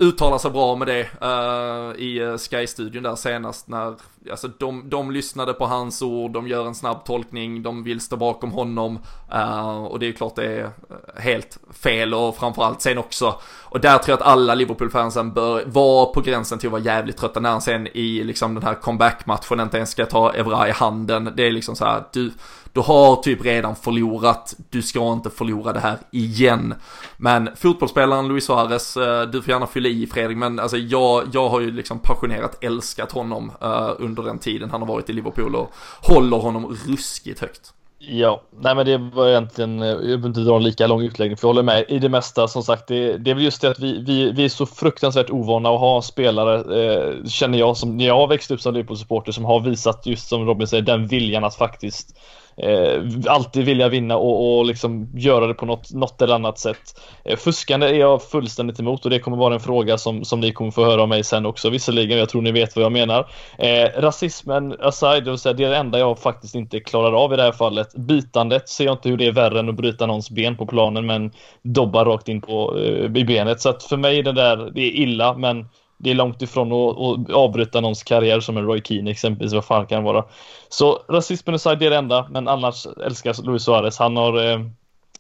uttalar 0.02 0.38
sig 0.38 0.52
bra 0.52 0.76
med 0.76 0.88
det 0.88 1.02
uh, 1.02 2.02
i 2.02 2.20
eh, 2.20 2.38
Sky-studion 2.38 3.04
där 3.04 3.16
senast 3.16 3.68
när, 3.68 3.96
alltså 4.32 4.48
de, 4.48 4.90
de 4.90 5.12
lyssnade 5.12 5.54
på 5.54 5.66
hans 5.66 6.02
ord, 6.02 6.32
de 6.32 6.48
gör 6.48 6.68
en 6.68 6.76
snabb 6.76 7.06
tolkning, 7.06 7.64
de 7.64 7.84
vill 7.84 8.02
stå 8.02 8.18
bakom 8.18 8.52
honom 8.52 9.00
uh, 9.34 9.84
och 9.84 10.00
det 10.00 10.08
är 10.08 10.12
klart 10.12 10.36
det 10.36 10.46
är 10.46 10.70
helt 11.16 11.60
fel 11.72 12.14
och 12.14 12.36
framförallt 12.36 12.82
sen 12.82 12.98
också, 12.98 13.36
och 13.64 13.80
där 13.80 13.98
tror 13.98 14.10
jag 14.10 14.20
att 14.22 14.28
alla 14.28 14.56
Liverpool-fansen 14.56 15.34
bör 15.34 15.64
vara 15.66 16.06
på 16.06 16.22
gränsen 16.22 16.60
till 16.60 16.68
att 16.68 16.72
vara 16.72 16.82
jävligt 16.82 17.18
trötta 17.18 17.40
när 17.40 17.50
han 17.50 17.62
sen 17.62 17.88
i 17.88 18.24
liksom 18.24 18.54
den 18.54 18.64
här 18.64 18.76
comeback-matchen 18.76 19.60
inte 19.60 19.78
ens 19.78 19.90
ska 19.92 20.06
ta 20.06 20.34
Evra 20.34 20.68
i 20.68 20.72
handen, 20.72 21.32
det 21.36 21.48
är 21.48 21.52
liksom 21.52 21.76
så 21.76 21.86
här, 21.86 22.04
du 22.14 22.32
du 22.74 22.80
har 22.80 23.16
typ 23.16 23.46
redan 23.46 23.76
förlorat, 23.76 24.56
du 24.70 24.82
ska 24.82 25.14
inte 25.14 25.30
förlora 25.30 25.74
det 25.74 25.80
här 25.80 25.98
igen. 26.12 26.74
Men 27.18 27.50
fotbollsspelaren 27.56 28.28
Luis 28.28 28.46
Suarez, 28.46 28.98
eh, 28.98 29.22
du 29.22 29.42
får 29.42 29.52
gärna 29.52 29.68
fylla 29.68 29.90
i 29.90 30.08
Fredrik, 30.08 30.38
men 30.38 30.60
alltså 30.60 30.78
jag, 30.78 31.24
jag 31.34 31.50
har 31.50 31.60
ju 31.60 31.72
liksom 31.72 32.00
passionerat 32.00 32.64
älskat 32.64 33.12
honom 33.12 33.52
eh, 33.62 33.90
under 34.00 34.24
den 34.24 34.40
tiden 34.40 34.70
han 34.72 34.82
har 34.82 34.88
varit 34.88 35.10
i 35.10 35.14
Liverpool 35.14 35.56
och 35.56 35.74
håller 36.02 36.38
honom 36.38 36.78
ruskigt 36.88 37.40
högt. 37.40 37.74
Ja, 38.04 38.42
nej 38.60 38.76
men 38.76 38.86
det 38.86 38.98
var 38.98 39.28
egentligen, 39.28 39.82
eh, 39.82 39.88
jag 39.88 40.00
behöver 40.00 40.28
inte 40.28 40.40
dra 40.40 40.56
en 40.56 40.64
lika 40.64 40.88
lång 40.88 41.02
utläggning 41.02 41.38
för 41.38 41.48
jag 41.48 41.50
håller 41.50 41.64
med 41.64 41.86
i 41.90 42.00
det 42.00 42.10
mesta 42.10 42.48
som 42.48 42.64
sagt. 42.64 42.88
Det, 42.88 43.18
det 43.18 43.32
är 43.32 43.36
väl 43.36 43.44
just 43.44 43.62
det 43.62 43.70
att 43.70 43.80
vi, 43.80 44.04
vi, 44.04 44.32
vi 44.32 44.46
är 44.46 44.50
så 44.50 44.66
fruktansvärt 44.66 45.30
ovana 45.30 45.70
att 45.70 45.80
ha 45.80 46.02
spelare, 46.02 46.84
eh, 46.84 47.26
känner 47.26 47.60
jag, 47.60 47.78
som 47.78 47.98
när 47.98 48.06
jag 48.06 48.16
har 48.16 48.28
växt 48.28 48.52
upp 48.52 48.62
som 48.62 48.74
Liverpool-supporter 48.74 49.32
som 49.32 49.46
har 49.46 49.60
visat 49.60 50.06
just 50.06 50.28
som 50.28 50.46
Robin 50.46 50.68
säger 50.68 50.84
den 50.84 51.08
viljan 51.08 51.44
att 51.44 51.56
faktiskt 51.56 52.18
eh, 52.62 53.02
alltid 53.28 53.66
vilja 53.66 53.90
vinna 53.90 54.18
och, 54.18 54.58
och 54.58 54.66
liksom 54.66 55.10
göra 55.14 55.48
det 55.48 55.54
på 55.54 55.66
något, 55.66 55.94
något 55.94 56.22
eller 56.22 56.36
annat 56.36 56.60
sätt. 56.60 57.02
Eh, 57.26 57.38
fuskande 57.38 57.88
är 57.88 57.94
jag 57.94 58.24
fullständigt 58.24 58.80
emot 58.80 59.06
och 59.06 59.10
det 59.12 59.20
kommer 59.20 59.38
vara 59.38 59.54
en 59.54 59.60
fråga 59.60 59.98
som, 59.98 60.26
som 60.26 60.40
ni 60.40 60.52
kommer 60.52 60.72
få 60.72 60.86
höra 60.86 61.02
av 61.02 61.10
mig 61.10 61.24
sen 61.24 61.46
också 61.46 61.70
visserligen. 61.70 62.18
Jag 62.18 62.30
tror 62.30 62.42
ni 62.42 62.52
vet 62.52 62.76
vad 62.76 62.86
jag 62.86 62.92
menar. 62.92 63.30
Eh, 63.58 64.02
rasismen 64.02 64.76
aside, 64.80 65.24
det, 65.24 65.30
vill 65.30 65.40
säga, 65.40 65.54
det 65.54 65.64
är 65.64 65.70
det 65.70 65.78
enda 65.78 66.00
jag 66.00 66.20
faktiskt 66.20 66.56
inte 66.56 66.80
klarar 66.80 67.24
av 67.24 67.34
i 67.34 67.36
det 67.36 67.44
här 67.44 67.52
fallet. 67.52 67.96
Bitandet 67.96 68.70
ser 68.70 68.86
jag 68.86 68.94
inte 68.94 69.10
hur 69.10 69.18
det 69.18 69.28
är 69.28 69.32
värre 69.32 69.60
än 69.60 69.70
att 69.70 69.76
bryta 69.76 70.06
någons 70.06 70.30
ben 70.30 70.58
på 70.58 70.66
planen 70.66 71.06
men 71.06 71.32
dobba 71.62 72.06
rakt 72.06 72.28
in 72.28 72.42
på, 72.42 72.80
eh, 72.80 73.22
i 73.22 73.26
benet. 73.26 73.62
Så 73.62 73.70
att 73.70 73.84
för 73.84 73.98
mig 73.98 74.24
det 74.24 74.32
där, 74.32 74.72
det 74.74 74.82
är 74.82 74.92
illa 74.92 75.34
men 75.34 75.66
det 76.04 76.12
är 76.12 76.16
långt 76.16 76.42
ifrån 76.42 76.72
att, 76.72 76.98
att 77.00 77.36
avbryta 77.36 77.82
någons 77.82 78.04
karriär 78.04 78.40
som 78.40 78.58
en 78.58 78.66
Roy 78.66 78.82
Keane 78.84 79.12
exempelvis, 79.12 79.54
vad 79.54 79.66
fan 79.66 79.86
kan 79.86 80.04
vara. 80.04 80.26
Så 80.70 81.00
rasismen 81.10 81.56
aside, 81.56 81.80
det 81.80 81.86
är 81.86 81.90
det 81.90 81.98
enda, 81.98 82.28
men 82.30 82.48
annars 82.48 82.88
älskar 83.06 83.46
Luis 83.46 83.64
Suarez. 83.64 84.00
Han 84.00 84.18
har 84.18 84.52
eh, 84.52 84.60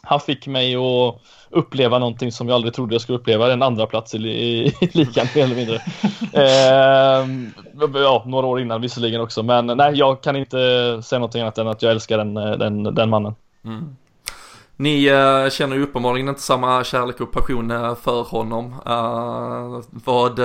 han 0.03 0.19
fick 0.19 0.47
mig 0.47 0.75
att 0.75 1.15
uppleva 1.49 1.99
någonting 1.99 2.31
som 2.31 2.47
jag 2.47 2.55
aldrig 2.55 2.73
trodde 2.73 2.95
jag 2.95 3.01
skulle 3.01 3.17
uppleva, 3.17 3.53
en 3.53 3.61
andra 3.61 3.85
plats 3.85 4.15
i, 4.15 4.17
i, 4.17 4.67
i 4.81 4.89
ligan 4.93 5.27
mer 5.35 5.43
eller 5.43 5.55
mindre. 5.55 5.75
eh, 6.33 8.01
ja, 8.01 8.23
några 8.25 8.47
år 8.47 8.61
innan 8.61 8.81
visserligen 8.81 9.21
också, 9.21 9.43
men 9.43 9.67
nej, 9.67 9.93
jag 9.93 10.21
kan 10.21 10.35
inte 10.35 10.57
säga 11.03 11.19
någonting 11.19 11.41
annat 11.41 11.57
än 11.57 11.67
att 11.67 11.81
jag 11.81 11.91
älskar 11.91 12.17
den, 12.17 12.37
eh, 12.37 12.51
den, 12.51 12.83
den 12.83 13.09
mannen. 13.09 13.35
Mm. 13.65 13.95
Ni 14.77 15.11
uh, 15.11 15.49
känner 15.49 15.75
ju 15.75 15.83
uppenbarligen 15.83 16.29
inte 16.29 16.41
samma 16.41 16.83
kärlek 16.83 17.21
och 17.21 17.31
passion 17.31 17.71
uh, 17.71 17.95
för 17.95 18.23
honom. 18.23 18.65
Uh, 18.87 19.83
vad, 19.89 20.39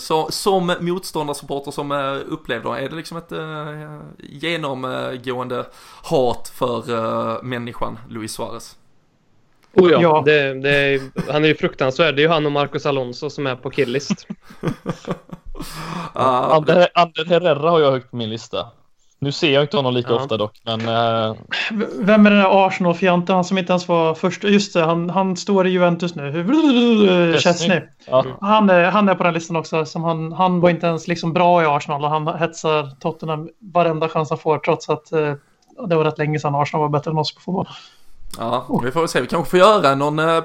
så, 0.00 0.30
som 0.30 0.74
motståndarsupporter 0.80 1.70
som 1.70 1.92
uh, 1.92 2.20
upplevde 2.26 2.68
är 2.68 2.88
det 2.88 2.96
liksom 2.96 3.18
ett 3.18 3.32
genomgående 4.18 5.66
hat 6.02 6.52
för 6.54 7.42
människan 7.42 7.98
Luis 8.08 8.32
Suarez? 8.32 8.76
Oh 9.72 9.90
ja, 9.90 10.02
ja. 10.02 10.22
Det, 10.24 10.54
det, 10.54 11.02
han 11.28 11.44
är 11.44 11.48
ju 11.48 11.54
fruktansvärd. 11.54 12.16
Det 12.16 12.22
är 12.22 12.24
ju 12.24 12.28
han 12.28 12.46
och 12.46 12.52
Marcus 12.52 12.86
Alonso 12.86 13.30
som 13.30 13.46
är 13.46 13.56
på 13.56 13.70
killist. 13.70 14.26
uh, 14.62 14.72
Ander, 16.14 16.88
Ander 16.94 17.24
Herrera 17.24 17.70
har 17.70 17.80
jag 17.80 17.90
högt 17.90 18.10
på 18.10 18.16
min 18.16 18.30
lista. 18.30 18.66
Nu 19.20 19.32
ser 19.32 19.52
jag 19.52 19.64
inte 19.64 19.76
honom 19.76 19.94
lika 19.94 20.10
ja. 20.10 20.16
ofta 20.16 20.36
dock, 20.36 20.60
men... 20.64 20.80
Uh... 20.80 21.36
Vem 22.00 22.26
är 22.26 22.30
den 22.30 22.38
där 22.38 22.66
Arsenal-fjanten? 22.66 23.34
Han 23.34 23.44
som 23.44 23.58
inte 23.58 23.72
ens 23.72 23.88
var 23.88 24.14
först. 24.14 24.44
Just 24.44 24.74
det, 24.74 24.84
han, 24.84 25.10
han 25.10 25.36
står 25.36 25.66
i 25.66 25.70
Juventus 25.70 26.14
nu. 26.14 27.38
Chesney. 27.38 27.80
Ja. 28.06 28.24
Han, 28.40 28.70
är, 28.70 28.84
han 28.84 29.08
är 29.08 29.14
på 29.14 29.24
den 29.24 29.34
listan 29.34 29.56
också. 29.56 29.84
Som 29.84 30.04
han, 30.04 30.32
han 30.32 30.60
var 30.60 30.70
inte 30.70 30.86
ens 30.86 31.08
liksom 31.08 31.32
bra 31.32 31.62
i 31.62 31.66
Arsenal 31.66 32.04
och 32.04 32.10
han 32.10 32.38
hetsar 32.38 33.00
Tottenham 33.00 33.48
varenda 33.60 34.08
chans 34.08 34.30
han 34.30 34.38
får 34.38 34.58
trots 34.58 34.88
att 34.88 35.12
uh, 35.12 35.34
det 35.88 35.96
var 35.96 36.04
rätt 36.04 36.18
länge 36.18 36.38
sedan 36.38 36.54
Arsenal 36.54 36.82
var 36.82 36.98
bättre 36.98 37.10
än 37.10 37.18
oss 37.18 37.34
på 37.34 37.40
fotboll. 37.40 37.66
Ja, 38.36 38.80
vi 38.84 38.90
får 38.90 39.00
väl 39.00 39.08
se. 39.08 39.20
Vi 39.20 39.26
kanske 39.26 39.50
får 39.50 39.58
göra 39.58 39.94
någon... 39.94 40.18
Uh, 40.18 40.44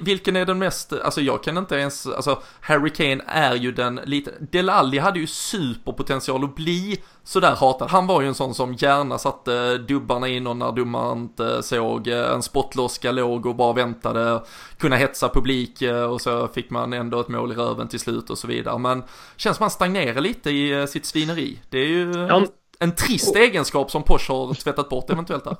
vilken 0.00 0.36
är 0.36 0.46
den 0.46 0.58
mest... 0.58 0.92
Alltså 0.92 1.20
jag 1.20 1.42
kan 1.42 1.58
inte 1.58 1.76
ens... 1.76 2.06
Alltså 2.06 2.42
Harry 2.60 2.90
Kane 2.90 3.20
är 3.26 3.54
ju 3.54 3.72
den 3.72 4.00
lite... 4.04 4.32
Delalli 4.40 4.98
hade 4.98 5.18
ju 5.18 5.26
superpotential 5.26 6.44
att 6.44 6.56
bli 6.56 7.02
sådär 7.24 7.56
hatad. 7.56 7.90
Han 7.90 8.06
var 8.06 8.20
ju 8.20 8.28
en 8.28 8.34
sån 8.34 8.54
som 8.54 8.74
gärna 8.74 9.18
satte 9.18 9.78
dubbarna 9.78 10.28
in 10.28 10.46
och 10.46 10.56
när 10.56 10.72
domaren 10.72 11.18
inte 11.18 11.62
såg 11.62 12.08
eh, 12.08 12.32
en 12.32 12.42
spottloska 12.42 13.12
låg 13.12 13.46
och 13.46 13.56
bara 13.56 13.72
väntade. 13.72 14.42
Kunna 14.78 14.96
hetsa 14.96 15.28
publik 15.28 15.82
eh, 15.82 16.04
och 16.04 16.20
så 16.20 16.48
fick 16.48 16.70
man 16.70 16.92
ändå 16.92 17.20
ett 17.20 17.28
mål 17.28 17.52
i 17.52 17.54
röven 17.54 17.88
till 17.88 18.00
slut 18.00 18.30
och 18.30 18.38
så 18.38 18.46
vidare. 18.46 18.78
Men 18.78 19.02
känns 19.36 19.56
som 19.56 19.64
han 19.64 19.70
stagnerar 19.70 20.20
lite 20.20 20.50
i 20.50 20.86
sitt 20.88 21.06
svineri. 21.06 21.58
Det 21.70 21.78
är 21.78 21.88
ju 21.88 22.26
ja. 22.28 22.44
en 22.78 22.94
trist 22.94 23.36
egenskap 23.36 23.90
som 23.90 24.02
Porsche 24.02 24.32
har 24.32 24.54
tvättat 24.54 24.88
bort 24.88 25.10
eventuellt 25.10 25.44
där. 25.44 25.56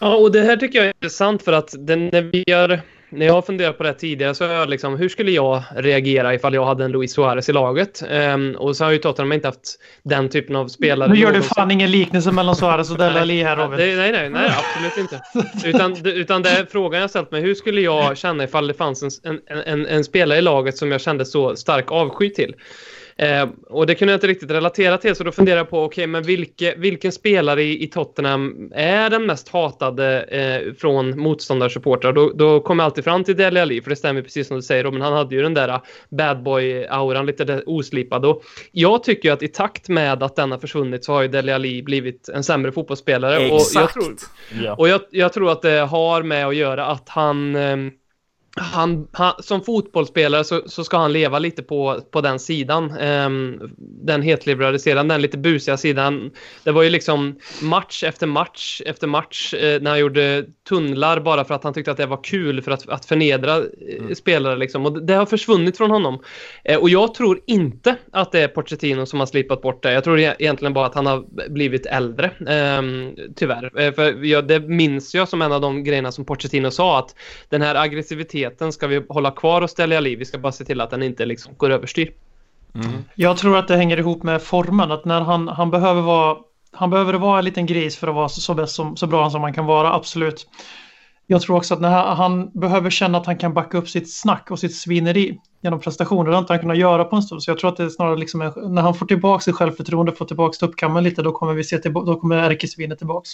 Ja, 0.00 0.16
och 0.16 0.32
det 0.32 0.40
här 0.40 0.56
tycker 0.56 0.78
jag 0.78 0.86
är 0.86 0.92
intressant 0.94 1.42
för 1.42 1.52
att 1.52 1.74
den, 1.78 2.06
när 2.06 2.22
vi 2.22 2.44
gör 2.46 2.80
när 3.12 3.26
jag 3.26 3.34
har 3.34 3.42
funderat 3.42 3.78
på 3.78 3.84
det 3.84 3.92
tidigare 3.92 4.34
så 4.34 4.46
har 4.46 4.54
jag 4.54 4.68
liksom, 4.68 4.96
hur 4.96 5.08
skulle 5.08 5.30
jag 5.30 5.62
reagera 5.76 6.34
ifall 6.34 6.54
jag 6.54 6.64
hade 6.64 6.84
en 6.84 6.92
Luis 6.92 7.12
Suarez 7.12 7.48
i 7.48 7.52
laget? 7.52 8.02
Um, 8.10 8.54
och 8.54 8.76
så 8.76 8.84
har 8.84 8.90
ju 8.90 8.98
Tottenham 8.98 9.32
inte 9.32 9.48
haft 9.48 9.78
den 10.02 10.28
typen 10.28 10.56
av 10.56 10.68
spelare. 10.68 11.12
Nu 11.12 11.18
gör 11.18 11.32
du 11.32 11.42
fan 11.42 11.70
ingen 11.70 11.90
liknelse 11.90 12.32
mellan 12.32 12.56
Suarez 12.56 12.90
och 12.90 12.98
Dele 12.98 13.20
Alli 13.20 13.42
här 13.42 13.56
Robin. 13.56 13.78
Nej, 13.78 13.96
nej, 13.96 14.12
nej, 14.12 14.30
nej, 14.30 14.50
absolut 14.58 14.96
inte. 14.96 15.20
Utan, 15.68 16.06
utan 16.06 16.42
det 16.42 16.50
är 16.50 16.64
frågan 16.64 17.00
jag 17.00 17.10
ställt 17.10 17.30
mig, 17.30 17.40
hur 17.40 17.54
skulle 17.54 17.80
jag 17.80 18.16
känna 18.16 18.44
ifall 18.44 18.66
det 18.66 18.74
fanns 18.74 19.02
en, 19.24 19.40
en, 19.46 19.62
en, 19.62 19.86
en 19.86 20.04
spelare 20.04 20.38
i 20.38 20.42
laget 20.42 20.76
som 20.76 20.92
jag 20.92 21.00
kände 21.00 21.24
så 21.24 21.56
stark 21.56 21.92
avsky 21.92 22.30
till? 22.30 22.54
Eh, 23.20 23.48
och 23.66 23.86
det 23.86 23.94
kunde 23.94 24.12
jag 24.12 24.16
inte 24.16 24.26
riktigt 24.26 24.50
relatera 24.50 24.98
till, 24.98 25.14
så 25.14 25.24
då 25.24 25.32
funderar 25.32 25.56
jag 25.56 25.70
på 25.70 25.84
okay, 25.84 26.06
men 26.06 26.22
vilke, 26.22 26.74
vilken 26.76 27.12
spelare 27.12 27.62
i, 27.62 27.84
i 27.84 27.86
Tottenham 27.86 28.72
är 28.74 29.10
den 29.10 29.26
mest 29.26 29.48
hatade 29.48 30.22
eh, 30.22 30.74
från 30.74 31.20
motståndarsupportrar? 31.20 32.12
Då, 32.12 32.32
då 32.34 32.60
kommer 32.60 32.84
jag 32.84 32.86
alltid 32.86 33.04
fram 33.04 33.24
till 33.24 33.36
Dele 33.36 33.62
Alli, 33.62 33.82
för 33.82 33.90
det 33.90 33.96
stämmer 33.96 34.22
precis 34.22 34.48
som 34.48 34.56
du 34.56 34.62
säger, 34.62 34.90
men 34.90 35.00
han 35.02 35.12
hade 35.12 35.34
ju 35.34 35.42
den 35.42 35.54
där 35.54 35.80
bad 36.10 36.42
boy-auran, 36.42 37.26
lite 37.26 37.62
oslipad. 37.66 38.24
Och 38.24 38.42
jag 38.72 39.04
tycker 39.04 39.32
att 39.32 39.42
i 39.42 39.48
takt 39.48 39.88
med 39.88 40.22
att 40.22 40.36
den 40.36 40.50
har 40.50 40.58
försvunnit 40.58 41.04
så 41.04 41.12
har 41.12 41.22
ju 41.22 41.28
Dele 41.28 41.54
Alli 41.54 41.82
blivit 41.82 42.28
en 42.28 42.44
sämre 42.44 42.72
fotbollsspelare. 42.72 43.40
Exakt! 43.40 43.96
Och 43.96 44.02
jag 44.02 44.18
tror, 44.58 44.78
och 44.78 44.88
jag, 44.88 45.00
jag 45.10 45.32
tror 45.32 45.50
att 45.52 45.62
det 45.62 45.80
har 45.80 46.22
med 46.22 46.46
att 46.46 46.56
göra 46.56 46.86
att 46.86 47.08
han 47.08 47.56
eh, 47.56 47.76
han, 48.56 49.08
han, 49.12 49.32
som 49.38 49.64
fotbollsspelare 49.64 50.44
så, 50.44 50.62
så, 50.66 50.84
ska 50.84 50.98
han 50.98 51.12
leva 51.12 51.38
lite 51.38 51.62
på, 51.62 52.00
på 52.10 52.20
den 52.20 52.38
sidan. 52.38 52.90
Um, 53.00 53.70
den 53.78 54.22
hetlivrade 54.22 54.78
sidan, 54.78 55.08
den 55.08 55.22
lite 55.22 55.38
busiga 55.38 55.76
sidan. 55.76 56.30
Det 56.64 56.70
var 56.70 56.82
ju 56.82 56.90
liksom 56.90 57.38
match 57.62 58.04
efter 58.04 58.26
match 58.26 58.82
efter 58.86 59.06
match 59.06 59.54
eh, 59.54 59.82
när 59.82 59.90
han 59.90 60.00
gjorde 60.00 60.44
tunnlar 60.68 61.20
bara 61.20 61.44
för 61.44 61.54
att 61.54 61.64
han 61.64 61.74
tyckte 61.74 61.90
att 61.90 61.96
det 61.96 62.06
var 62.06 62.24
kul 62.24 62.62
för 62.62 62.70
att, 62.70 62.88
att 62.88 63.04
förnedra 63.04 63.56
eh, 63.56 63.62
mm. 63.98 64.14
spelare. 64.14 64.56
Liksom. 64.56 64.86
Och 64.86 65.02
det 65.02 65.14
har 65.14 65.26
försvunnit 65.26 65.76
från 65.76 65.90
honom. 65.90 66.22
Eh, 66.64 66.78
och 66.78 66.90
jag 66.90 67.14
tror 67.14 67.40
inte 67.46 67.96
att 68.12 68.32
det 68.32 68.40
är 68.40 68.48
Pochettino 68.48 69.06
som 69.06 69.18
har 69.18 69.26
slipat 69.26 69.62
bort 69.62 69.82
det. 69.82 69.92
Jag 69.92 70.04
tror 70.04 70.18
egentligen 70.18 70.74
bara 70.74 70.86
att 70.86 70.94
han 70.94 71.06
har 71.06 71.24
blivit 71.50 71.86
äldre. 71.86 72.30
Um, 72.78 73.16
tyvärr. 73.36 73.80
Eh, 73.80 73.92
för 73.92 74.24
jag, 74.24 74.48
det 74.48 74.60
minns 74.60 75.14
jag 75.14 75.28
som 75.28 75.42
en 75.42 75.52
av 75.52 75.60
de 75.60 75.84
grejerna 75.84 76.12
som 76.12 76.24
Pochettino 76.24 76.70
sa 76.70 76.98
att 76.98 77.14
den 77.48 77.62
här 77.62 77.74
aggressiviteten 77.74 78.39
ska 78.72 78.86
vi 78.86 79.02
hålla 79.08 79.30
kvar 79.30 79.62
och 79.62 79.70
ställa 79.70 80.00
liv. 80.00 80.18
Vi 80.18 80.24
ska 80.24 80.38
bara 80.38 80.52
se 80.52 80.64
till 80.64 80.80
att 80.80 80.90
den 80.90 81.02
inte 81.02 81.26
liksom 81.26 81.54
går 81.56 81.70
överstyr. 81.70 82.12
Mm. 82.74 83.04
Jag 83.14 83.36
tror 83.36 83.56
att 83.56 83.68
det 83.68 83.76
hänger 83.76 83.96
ihop 83.96 84.22
med 84.22 84.42
formen. 84.42 84.92
Att 84.92 85.04
när 85.04 85.20
han, 85.20 85.48
han 85.48 85.70
behöver 85.70 86.02
vara 86.02 86.36
han 86.72 86.90
behöver 86.90 87.14
vara 87.14 87.38
en 87.38 87.44
liten 87.44 87.66
gris 87.66 87.96
för 87.96 88.08
att 88.08 88.14
vara 88.14 88.28
så, 88.28 88.40
så, 88.40 88.54
bäst 88.54 88.74
som, 88.74 88.96
så 88.96 89.06
bra 89.06 89.30
som 89.30 89.40
man 89.40 89.54
kan 89.54 89.66
vara, 89.66 89.94
absolut. 89.94 90.46
Jag 91.26 91.42
tror 91.42 91.56
också 91.56 91.74
att 91.74 91.80
när 91.80 91.90
han, 91.90 92.16
han 92.16 92.50
behöver 92.60 92.90
känna 92.90 93.18
att 93.18 93.26
han 93.26 93.38
kan 93.38 93.54
backa 93.54 93.78
upp 93.78 93.88
sitt 93.88 94.14
snack 94.14 94.50
och 94.50 94.58
sitt 94.58 94.76
svineri 94.76 95.38
genom 95.62 95.80
prestationer. 95.80 96.30
Det 96.30 96.36
har 96.36 96.40
inte 96.40 96.52
han 96.52 96.60
kunnat 96.60 96.78
göra 96.78 97.04
på 97.04 97.16
en 97.16 97.22
stund. 97.22 97.42
Så 97.42 97.50
jag 97.50 97.58
tror 97.58 97.70
att 97.70 97.76
det 97.76 97.84
är 97.84 97.88
snarare 97.88 98.16
liksom 98.16 98.42
en, 98.42 98.52
när 98.74 98.82
han 98.82 98.94
får 98.94 99.06
tillbaka 99.06 99.42
sitt 99.42 99.54
självförtroende, 99.54 100.12
får 100.12 100.24
tillbaka 100.24 100.52
tuppkammen 100.52 101.04
lite, 101.04 101.22
då 101.22 101.32
kommer 101.32 101.54
vi 101.54 101.64
se 101.64 101.78
till, 101.78 101.92
då 101.92 102.16
kommer 102.16 102.36
ärkesvinet 102.36 102.98
tillbaks. 102.98 103.30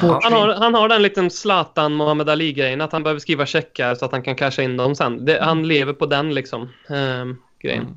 Ja. 0.00 0.20
Han 0.22 0.32
har, 0.32 0.54
han 0.54 0.74
har 0.74 0.88
den 0.88 1.02
liten 1.02 1.30
Zlatan 1.30 1.96
Muhammad 1.96 2.30
Ali-grejen, 2.30 2.80
att 2.80 2.92
han 2.92 3.02
behöver 3.02 3.20
skriva 3.20 3.46
checkar 3.46 3.94
så 3.94 4.04
att 4.04 4.12
han 4.12 4.22
kan 4.22 4.34
casha 4.34 4.62
in 4.62 4.76
dem 4.76 4.94
sen. 4.94 5.24
Det, 5.24 5.42
han 5.42 5.68
lever 5.68 5.92
på 5.92 6.06
den 6.06 6.34
liksom, 6.34 6.68
ehm, 6.88 7.36
grejen. 7.62 7.82
Mm. 7.82 7.94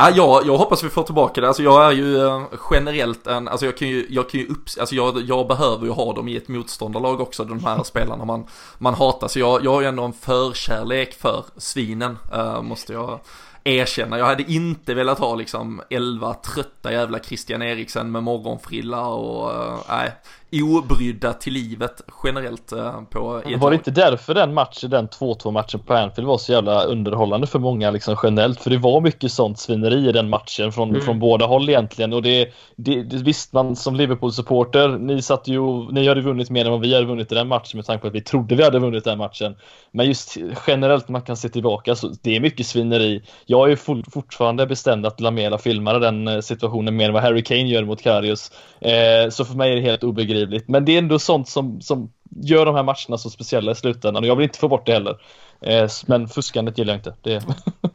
Ja, 0.00 0.10
jag, 0.10 0.46
jag 0.46 0.58
hoppas 0.58 0.84
vi 0.84 0.88
får 0.88 1.02
tillbaka 1.02 1.40
det. 1.40 1.48
Alltså 1.48 1.62
jag 1.62 1.86
är 1.86 1.92
ju 1.92 2.26
eh, 2.26 2.42
generellt 2.70 3.26
en, 3.26 3.48
alltså 3.48 3.66
jag 3.66 3.76
kan 3.76 3.88
ju, 3.88 4.06
jag 4.10 4.30
kan 4.30 4.40
ju 4.40 4.46
upp, 4.46 4.68
alltså 4.80 4.94
jag, 4.94 5.20
jag 5.20 5.48
behöver 5.48 5.86
ju 5.86 5.92
ha 5.92 6.12
dem 6.12 6.28
i 6.28 6.36
ett 6.36 6.48
motståndarlag 6.48 7.20
också, 7.20 7.44
de 7.44 7.64
här 7.64 7.82
spelarna 7.84 8.24
man, 8.24 8.46
man 8.78 8.94
hatar. 8.94 9.28
Så 9.28 9.38
jag, 9.38 9.64
jag 9.64 9.70
har 9.70 9.80
ju 9.80 9.86
ändå 9.86 10.02
en 10.02 10.12
förkärlek 10.12 11.14
för 11.14 11.44
svinen, 11.56 12.18
eh, 12.32 12.62
måste 12.62 12.92
jag 12.92 13.20
erkänna. 13.64 14.18
Jag 14.18 14.26
hade 14.26 14.52
inte 14.52 14.94
velat 14.94 15.18
ha 15.18 15.34
liksom 15.34 15.82
11 15.90 16.34
trötta 16.34 16.92
jävla 16.92 17.18
Christian 17.18 17.62
Eriksen 17.62 18.12
med 18.12 18.22
morgonfrilla 18.22 19.06
och 19.06 19.52
eh, 19.52 19.78
nej, 19.88 20.12
obrydda 20.52 21.32
till 21.32 21.52
livet 21.52 22.00
generellt 22.24 22.72
eh, 22.72 23.00
på 23.10 23.42
ett 23.46 23.60
Var 23.60 23.70
det 23.70 23.76
inte 23.76 23.90
därför 23.90 24.34
den 24.34 24.54
matchen, 24.54 24.90
den 24.90 25.08
2-2 25.08 25.50
matchen 25.50 25.80
på 25.80 25.94
Anfield 25.94 26.28
var 26.28 26.38
så 26.38 26.52
jävla 26.52 26.82
underhållande 26.82 27.46
för 27.46 27.58
många 27.58 27.90
liksom 27.90 28.16
generellt? 28.22 28.60
För 28.60 28.70
det 28.70 28.78
var 28.78 29.00
mycket 29.00 29.32
sånt 29.32 29.58
svineri 29.58 30.08
i 30.08 30.12
den 30.12 30.28
matchen 30.28 30.72
från, 30.72 30.88
Mm. 30.88 31.00
från 31.00 31.18
båda 31.18 31.46
håll 31.46 31.68
egentligen 31.68 32.12
och 32.12 32.22
det, 32.22 32.48
det, 32.76 33.02
det 33.02 33.16
visst 33.16 33.52
man 33.52 33.76
som 33.76 33.96
Liverpool-supporter, 33.96 34.98
ni 34.98 35.22
satt 35.22 35.48
ju, 35.48 35.92
ni 35.92 36.08
hade 36.08 36.20
vunnit 36.20 36.50
mer 36.50 36.64
än 36.64 36.70
vad 36.70 36.80
vi 36.80 36.94
hade 36.94 37.06
vunnit 37.06 37.32
i 37.32 37.34
den 37.34 37.48
matchen 37.48 37.78
med 37.78 37.86
tanke 37.86 38.00
på 38.00 38.08
att 38.08 38.14
vi 38.14 38.20
trodde 38.20 38.54
vi 38.54 38.62
hade 38.64 38.78
vunnit 38.78 39.04
den 39.04 39.18
matchen. 39.18 39.56
Men 39.90 40.06
just 40.06 40.36
generellt 40.66 41.08
man 41.08 41.22
kan 41.22 41.36
se 41.36 41.48
tillbaka 41.48 41.94
så 41.94 42.12
det 42.22 42.36
är 42.36 42.40
mycket 42.40 42.66
svineri. 42.66 43.22
Jag 43.46 43.72
är 43.72 43.76
for, 43.76 44.02
fortfarande 44.12 44.66
bestämd 44.66 45.06
att 45.06 45.20
Lamela 45.20 45.58
filmade 45.58 45.98
den 45.98 46.28
eh, 46.28 46.40
situationen 46.40 46.96
mer 46.96 47.06
än 47.06 47.12
vad 47.12 47.22
Harry 47.22 47.42
Kane 47.42 47.68
gör 47.68 47.84
mot 47.84 48.02
Karius. 48.02 48.52
Eh, 48.80 49.30
så 49.30 49.44
för 49.44 49.54
mig 49.54 49.72
är 49.72 49.76
det 49.76 49.82
helt 49.82 50.04
obegripligt. 50.04 50.37
Men 50.66 50.84
det 50.84 50.92
är 50.92 50.98
ändå 50.98 51.18
sånt 51.18 51.48
som, 51.48 51.80
som 51.80 52.12
gör 52.42 52.66
de 52.66 52.74
här 52.74 52.82
matcherna 52.82 53.18
så 53.18 53.30
speciella 53.30 53.72
i 53.72 53.74
slutändan 53.74 54.22
och 54.22 54.28
jag 54.28 54.36
vill 54.36 54.44
inte 54.44 54.58
få 54.58 54.68
bort 54.68 54.86
det 54.86 54.92
heller. 54.92 55.16
Eh, 55.60 55.88
men 56.06 56.28
fuskandet 56.28 56.78
gillar 56.78 56.94
jag 56.94 56.98
inte. 56.98 57.14
Det... 57.22 57.44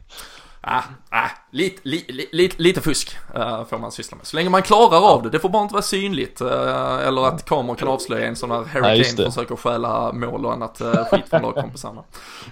Ah, 0.66 0.82
ah, 1.10 1.30
lite, 1.50 1.80
li, 1.82 2.26
li, 2.32 2.50
lite, 2.56 2.80
fusk 2.80 3.16
eh, 3.34 3.64
får 3.64 3.78
man 3.78 3.92
syssla 3.92 4.16
med. 4.16 4.26
Så 4.26 4.36
länge 4.36 4.50
man 4.50 4.62
klarar 4.62 5.14
av 5.14 5.22
det. 5.22 5.30
Det 5.30 5.40
får 5.40 5.48
bara 5.48 5.62
inte 5.62 5.72
vara 5.72 5.82
synligt. 5.82 6.40
eh, 6.40 7.06
eller 7.06 7.26
att 7.26 7.44
kameror 7.44 7.74
kan 7.74 7.88
avslöja 7.88 8.26
en 8.26 8.36
sån 8.36 8.50
här 8.50 8.64
Harry 8.64 8.98
just 8.98 9.16
Kane 9.16 9.30
försöker 9.30 9.56
stjäla 9.56 10.12
mål 10.12 10.46
och 10.46 10.52
annat 10.52 10.80
uh, 10.80 11.04
skit 11.04 11.28
från 11.30 11.42
lagkompisarna. 11.42 12.02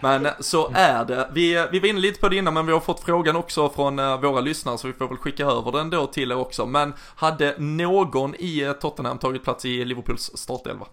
Men 0.00 0.26
eh, 0.26 0.32
så 0.40 0.70
är 0.74 1.04
det. 1.04 1.28
Vi, 1.32 1.66
vi 1.72 1.80
var 1.80 1.88
inne 1.88 2.00
lite 2.00 2.20
på 2.20 2.28
det 2.28 2.36
innan 2.36 2.54
men 2.54 2.66
vi 2.66 2.72
har 2.72 2.80
fått 2.80 3.00
frågan 3.00 3.36
också 3.36 3.68
från 3.68 3.98
eh, 3.98 4.20
våra 4.20 4.40
lyssnare 4.40 4.78
så 4.78 4.86
vi 4.86 4.92
får 4.92 5.08
väl 5.08 5.16
skicka 5.16 5.46
över 5.46 5.72
den 5.72 5.90
då 5.90 6.06
till 6.06 6.32
er 6.32 6.38
också. 6.38 6.66
Men 6.66 6.94
hade 7.16 7.54
någon 7.58 8.34
i 8.38 8.62
eh, 8.62 8.72
Tottenham 8.72 9.18
tagit 9.18 9.44
plats 9.44 9.64
i 9.64 9.84
Liverpools 9.84 10.30
startelva? 10.34 10.86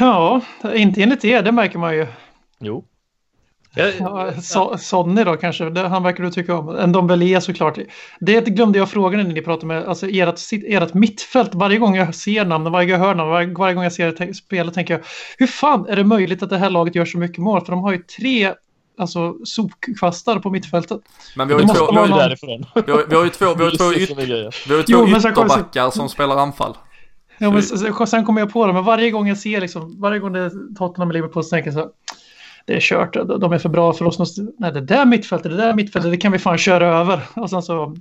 Ja, 0.00 0.40
inte 0.74 1.02
enligt 1.02 1.20
det, 1.20 1.40
det 1.40 1.52
märker 1.52 1.78
man 1.78 1.94
ju. 1.94 2.06
Jo. 2.58 2.84
Ja, 3.74 4.32
so 4.42 4.78
Sonny 4.78 5.24
då 5.24 5.36
kanske, 5.36 5.70
det, 5.70 5.88
han 5.88 6.02
verkar 6.02 6.24
du 6.24 6.30
tycka 6.30 6.54
om. 6.54 6.76
En 6.76 6.92
Dombele 6.92 7.40
såklart. 7.40 7.78
Det 8.20 8.40
glömde 8.40 8.78
jag 8.78 8.90
fråga 8.90 9.16
när 9.16 9.24
ni 9.24 9.42
pratade 9.42 9.66
med, 9.66 9.84
alltså 9.84 10.06
ert, 10.08 10.40
ert 10.52 10.94
mittfält. 10.94 11.54
Varje 11.54 11.78
gång 11.78 11.96
jag 11.96 12.14
ser 12.14 12.44
namn, 12.44 12.72
varje 12.72 12.86
gång 12.86 12.92
jag 12.92 13.06
hör 13.06 13.14
namn, 13.14 13.30
varje, 13.30 13.54
varje 13.54 13.74
gång 13.74 13.84
jag 13.84 13.92
ser 13.92 14.12
det 14.12 14.34
spelet 14.34 14.74
tänker 14.74 14.94
jag, 14.94 15.02
hur 15.38 15.46
fan 15.46 15.86
är 15.88 15.96
det 15.96 16.04
möjligt 16.04 16.42
att 16.42 16.50
det 16.50 16.58
här 16.58 16.70
laget 16.70 16.94
gör 16.94 17.04
så 17.04 17.18
mycket 17.18 17.38
mål? 17.38 17.64
För 17.64 17.72
de 17.72 17.82
har 17.82 17.92
ju 17.92 17.98
tre 17.98 18.54
alltså, 18.98 19.34
sopkvastar 19.44 20.38
på 20.38 20.50
mittfältet. 20.50 21.00
Men 21.36 21.48
vi 21.48 21.54
har 21.54 21.60
ju 21.60 21.66
två, 21.66 21.92
därifrån. 21.92 22.66
vi 22.86 22.92
har, 22.92 23.06
vi 23.08 23.16
har 23.16 23.24
ju 23.24 23.30
två, 23.30 23.54
vi 23.54 23.64
har 23.64 23.70
ju 23.70 23.76
två, 23.76 23.92
yt, 23.92 24.10
vi 24.10 24.32
har 24.72 24.78
ju 24.78 24.82
två 24.82 24.84
Jo, 24.86 25.08
ytterbackar 25.08 25.90
som 25.90 26.08
spelar 26.08 26.36
anfall. 26.36 26.76
Ja, 27.38 27.50
men 27.50 27.62
sen, 27.62 28.06
sen 28.06 28.24
kommer 28.24 28.40
jag 28.40 28.52
på 28.52 28.66
det, 28.66 28.72
men 28.72 28.84
varje 28.84 29.10
gång 29.10 29.28
jag 29.28 29.38
ser, 29.38 29.60
liksom, 29.60 30.00
varje 30.00 30.18
gång 30.18 30.32
det 30.32 30.40
är 30.40 30.74
Tottenham 30.78 31.08
och 31.08 31.14
Liverpool 31.14 31.44
så 31.44 31.50
tänker 31.50 31.66
jag 31.66 31.74
så 31.74 31.80
här, 31.80 31.88
det 32.66 32.74
är 32.74 32.80
kört, 32.80 33.12
de 33.40 33.52
är 33.52 33.58
för 33.58 33.68
bra 33.68 33.92
för 33.92 34.04
oss. 34.04 34.36
Nej, 34.58 34.72
det 34.72 34.80
där 34.80 35.04
mittfältet, 35.06 35.50
det 35.50 35.56
där 35.56 35.74
mittfältet, 35.74 36.10
det 36.10 36.16
kan 36.16 36.32
vi 36.32 36.38
fan 36.38 36.58
köra 36.58 36.86
över. 36.98 37.20
Och 37.34 37.50
sen 37.50 37.62
så 37.62 37.96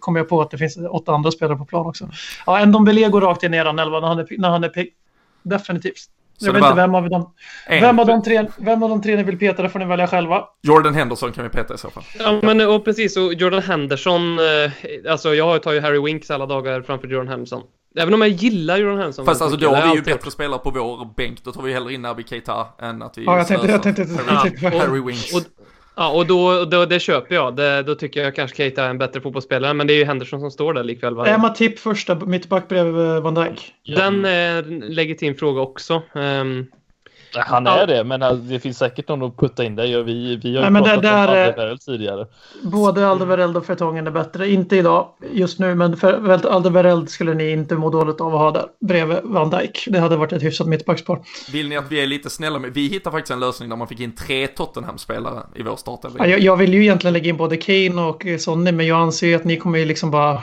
kommer 0.00 0.20
jag 0.20 0.28
på 0.28 0.40
att 0.40 0.50
det 0.50 0.58
finns 0.58 0.78
åtta 0.90 1.12
andra 1.12 1.30
spelare 1.30 1.56
på 1.58 1.64
plan 1.64 1.86
också. 1.86 2.08
Ja, 2.46 2.58
en 2.58 2.72
Dombele 2.72 3.08
går 3.08 3.20
rakt 3.20 3.42
in 3.42 3.54
i 3.54 3.56
eran 3.56 3.78
elva 3.78 4.00
när 4.00 4.08
han 4.08 4.18
är, 4.18 4.26
när 4.38 4.48
han 4.50 4.64
är 4.64 4.68
pigg. 4.68 4.92
Definitivt. 5.42 5.96
Så 6.38 6.46
Jag 6.46 6.52
vet 6.52 6.62
inte 6.64 6.74
vem 6.76 6.94
av, 6.94 7.08
dem, 7.10 7.32
en- 7.66 7.80
vem, 7.80 7.98
av 7.98 8.06
de 8.06 8.22
tre, 8.22 8.46
vem 8.58 8.82
av 8.82 8.90
de 8.90 9.02
tre 9.02 9.16
ni 9.16 9.22
vill 9.22 9.38
peta, 9.38 9.62
det 9.62 9.68
får 9.68 9.78
ni 9.78 9.84
välja 9.84 10.06
själva. 10.06 10.44
Jordan 10.62 10.94
Henderson 10.94 11.32
kan 11.32 11.44
vi 11.44 11.50
peta 11.50 11.74
i 11.74 11.78
så 11.78 11.90
fall. 11.90 12.02
Ja, 12.18 12.38
men 12.42 12.60
och 12.60 12.84
precis. 12.84 13.16
Och 13.16 13.34
Jordan 13.34 13.62
Henderson. 13.62 14.38
Eh, 14.38 15.12
alltså, 15.12 15.34
jag 15.34 15.62
tar 15.62 15.72
ju 15.72 15.80
Harry 15.80 16.00
Winks 16.02 16.30
alla 16.30 16.46
dagar 16.46 16.82
framför 16.82 17.08
Jordan 17.08 17.28
Henderson. 17.28 17.62
Även 17.96 18.14
om 18.14 18.20
jag 18.20 18.30
gillar 18.30 18.76
Jordan 18.78 18.98
Henderson. 18.98 19.24
Fast 19.24 19.42
alltså 19.42 19.56
då 19.58 19.68
har 19.74 19.88
vi 19.90 19.94
ju 19.96 20.02
bättre 20.02 20.30
spelare 20.30 20.58
på 20.58 20.70
vår 20.70 21.14
bänk. 21.16 21.44
Då 21.44 21.52
tar 21.52 21.62
vi 21.62 21.72
hellre 21.72 21.92
in 21.94 22.02
Naby 22.02 22.22
Keita 22.24 22.66
än 22.78 23.02
att 23.02 23.18
vi 23.18 23.24
Ja, 23.24 23.38
jag 23.38 23.46
tänkte- 23.48 23.68
jag 23.70 23.82
tänkte- 23.82 24.02
Harry, 24.02 24.24
jag 24.28 24.42
tänkte- 24.42 24.78
Harry 24.78 25.00
Winks. 25.00 25.34
Och, 25.34 25.40
ja, 25.96 26.10
och 26.10 26.26
då, 26.26 26.64
då, 26.64 26.84
det 26.86 27.00
köper 27.00 27.34
jag. 27.34 27.56
Det, 27.56 27.82
då 27.82 27.94
tycker 27.94 28.22
jag 28.22 28.34
kanske 28.34 28.56
Keita 28.56 28.84
är 28.84 28.90
en 28.90 28.98
bättre 28.98 29.20
fotbollsspelare. 29.20 29.74
Men 29.74 29.86
det 29.86 29.92
är 29.92 29.96
ju 29.98 30.04
Henderson 30.04 30.40
som 30.40 30.50
står 30.50 30.74
där 30.74 30.84
likväl. 30.84 31.14
va? 31.14 31.26
Emma 31.26 31.48
Tipp 31.48 31.78
första 31.78 32.14
mittback 32.14 32.68
bredvid 32.68 33.06
eh, 33.06 33.20
Van 33.20 33.34
Dijk. 33.34 33.74
Den 33.96 34.24
är 34.24 34.58
en 34.62 34.78
legitim 34.80 35.34
fråga 35.34 35.60
också. 35.60 36.02
Ehm, 36.14 36.66
Han 37.34 37.66
är 37.66 37.86
det, 37.86 38.04
men 38.04 38.48
det 38.48 38.60
finns 38.60 38.78
säkert 38.78 39.08
någon 39.08 39.22
att 39.22 39.36
putta 39.36 39.64
in 39.64 39.76
där. 39.76 40.02
Vi, 40.02 40.36
vi 40.36 40.54
har 40.56 40.60
Nej, 40.60 40.64
ju 40.64 40.70
men 40.70 40.82
pratat 40.84 41.02
det 41.02 41.08
om 41.10 41.14
där 41.14 41.28
är- 41.28 41.46
Alderweireld 41.46 41.80
tidigare. 41.80 42.26
Både 42.62 43.08
Alderweireld 43.08 43.56
och 43.56 43.66
Fertongen 43.66 44.06
är 44.06 44.10
bättre. 44.10 44.50
Inte 44.50 44.76
idag, 44.76 45.06
just 45.32 45.58
nu, 45.58 45.74
men 45.74 45.96
för 45.96 46.46
Alderweireld 46.46 47.10
skulle 47.10 47.34
ni 47.34 47.50
inte 47.50 47.74
må 47.74 47.90
dåligt 47.90 48.20
av 48.20 48.34
att 48.34 48.40
ha 48.40 48.50
där 48.50 48.64
bredvid 48.80 49.16
Van 49.22 49.50
Dijk. 49.50 49.84
Det 49.86 49.98
hade 49.98 50.16
varit 50.16 50.32
ett 50.32 50.42
hyfsat 50.42 50.66
mittbackspar. 50.66 51.20
Vill 51.52 51.68
ni 51.68 51.76
att 51.76 51.92
vi 51.92 52.02
är 52.02 52.06
lite 52.06 52.30
snälla 52.30 52.58
med? 52.58 52.74
Vi 52.74 52.88
hittar 52.88 53.10
faktiskt 53.10 53.30
en 53.30 53.40
lösning 53.40 53.68
där 53.68 53.76
man 53.76 53.88
fick 53.88 54.00
in 54.00 54.14
tre 54.14 54.46
Tottenham-spelare 54.46 55.42
i 55.54 55.62
vår 55.62 55.76
startelva. 55.76 56.18
Ja, 56.18 56.26
jag, 56.26 56.40
jag 56.40 56.56
vill 56.56 56.74
ju 56.74 56.80
egentligen 56.82 57.12
lägga 57.14 57.28
in 57.30 57.36
både 57.36 57.56
Kane 57.56 58.02
och 58.02 58.24
Sonny, 58.38 58.72
men 58.72 58.86
jag 58.86 59.00
anser 59.00 59.26
ju 59.26 59.34
att 59.34 59.44
ni 59.44 59.56
kommer 59.56 59.78
ju 59.78 59.84
liksom 59.84 60.10
bara 60.10 60.42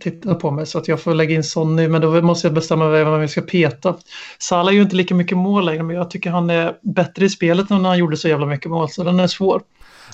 titta 0.00 0.34
på 0.34 0.50
mig 0.50 0.66
så 0.66 0.78
att 0.78 0.88
jag 0.88 1.00
får 1.00 1.14
lägga 1.14 1.34
in 1.34 1.44
Sonny, 1.44 1.88
men 1.88 2.00
då 2.00 2.22
måste 2.22 2.46
jag 2.46 2.54
bestämma 2.54 2.88
vem 2.88 3.20
vi 3.20 3.28
ska 3.28 3.40
peta. 3.40 3.94
Salah 4.38 4.72
är 4.72 4.76
ju 4.76 4.82
inte 4.82 4.96
lika 4.96 5.14
mycket 5.14 5.38
mål 5.38 5.64
längre, 5.64 5.82
men 5.82 5.96
jag 5.96 6.10
tycker 6.10 6.30
han 6.30 6.50
är 6.50 6.74
bättre 6.82 7.24
i 7.24 7.28
spelet 7.28 7.70
än 7.70 7.82
när 7.82 7.88
han 7.88 7.98
gjorde 7.98 8.16
så 8.16 8.28
jävla 8.28 8.46
mycket 8.46 8.70
mål, 8.70 8.90
så 8.90 9.04
den 9.04 9.20
är 9.20 9.26
svår. 9.26 9.62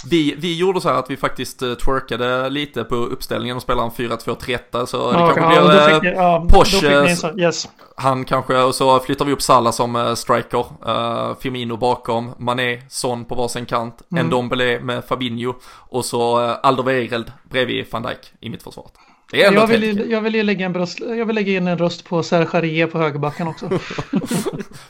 Vi, 0.05 0.35
vi 0.39 0.59
gjorde 0.59 0.81
så 0.81 0.89
här 0.89 0.99
att 0.99 1.11
vi 1.11 1.17
faktiskt 1.17 1.63
uh, 1.63 1.75
twerkade 1.75 2.51
lite 2.51 2.85
på 2.85 2.95
uppställningen 2.95 3.57
och 3.57 3.63
spelade 3.63 3.87
en 3.87 4.11
4-2-3-1 4.11 4.87
så 4.87 5.13
det 5.13 5.19
Ja, 5.19 5.33
kanske 5.35 5.55
ja, 5.55 6.01
då 6.01 6.09
eh, 6.09 6.13
ja, 6.15 6.47
Porsche- 6.49 7.41
yes. 7.41 7.69
Han 7.97 8.25
kanske, 8.25 8.63
och 8.63 8.75
så 8.75 9.01
flyttar 9.01 9.25
vi 9.25 9.33
upp 9.33 9.43
Salah 9.43 9.73
som 9.73 9.97
uh, 9.97 10.15
striker, 10.15 10.65
uh, 10.89 11.35
Firmino 11.41 11.77
bakom, 11.77 12.35
Mané, 12.39 12.83
Son 12.89 13.25
på 13.25 13.35
varsin 13.35 13.67
kant, 13.67 13.95
Mm. 14.13 14.27
Ndombele 14.27 14.81
med 14.81 15.05
Fabinho 15.05 15.55
och 15.73 16.05
så 16.05 16.45
uh, 16.45 16.57
Alderweireld 16.63 17.33
bredvid 17.51 17.87
van 17.91 18.03
Dijk 18.03 18.33
i 18.41 18.51
mittförsvaret. 18.51 18.93
Det 19.31 19.43
är 19.43 19.49
ändå 19.49 19.61
Jag 19.61 19.67
vill, 19.67 19.83
ju- 19.85 20.11
jag, 20.11 20.21
vill 20.21 20.35
ju 20.35 20.43
lägga 20.43 20.67
en 20.67 20.73
bröst, 20.73 21.01
jag 21.01 21.27
vill 21.27 21.35
lägga 21.35 21.53
in 21.53 21.67
en 21.69 21.79
röst 21.79 22.05
på 22.05 22.23
Serge 22.23 22.49
Aurier 22.53 22.87
på 22.87 22.99
högerbacken 22.99 23.49
också. 23.49 23.69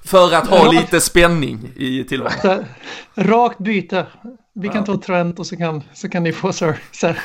För 0.05 0.35
att 0.35 0.47
ha 0.47 0.65
Ja. 0.65 0.71
lite 0.73 1.01
spänning 1.01 1.73
i 1.77 2.05
tillvaron. 2.05 2.65
Rakt 3.15 3.59
byte. 3.59 4.07
Vi 4.55 4.69
kan 4.69 4.85
ta 4.85 4.97
Trent 5.01 5.39
och 5.39 5.47
så 5.47 5.57
kan, 5.57 5.83
så 5.95 6.09
kan 6.09 6.23
ni 6.23 6.33
få 6.33 6.53
Sir. 6.53 6.79
Sir. 6.93 7.19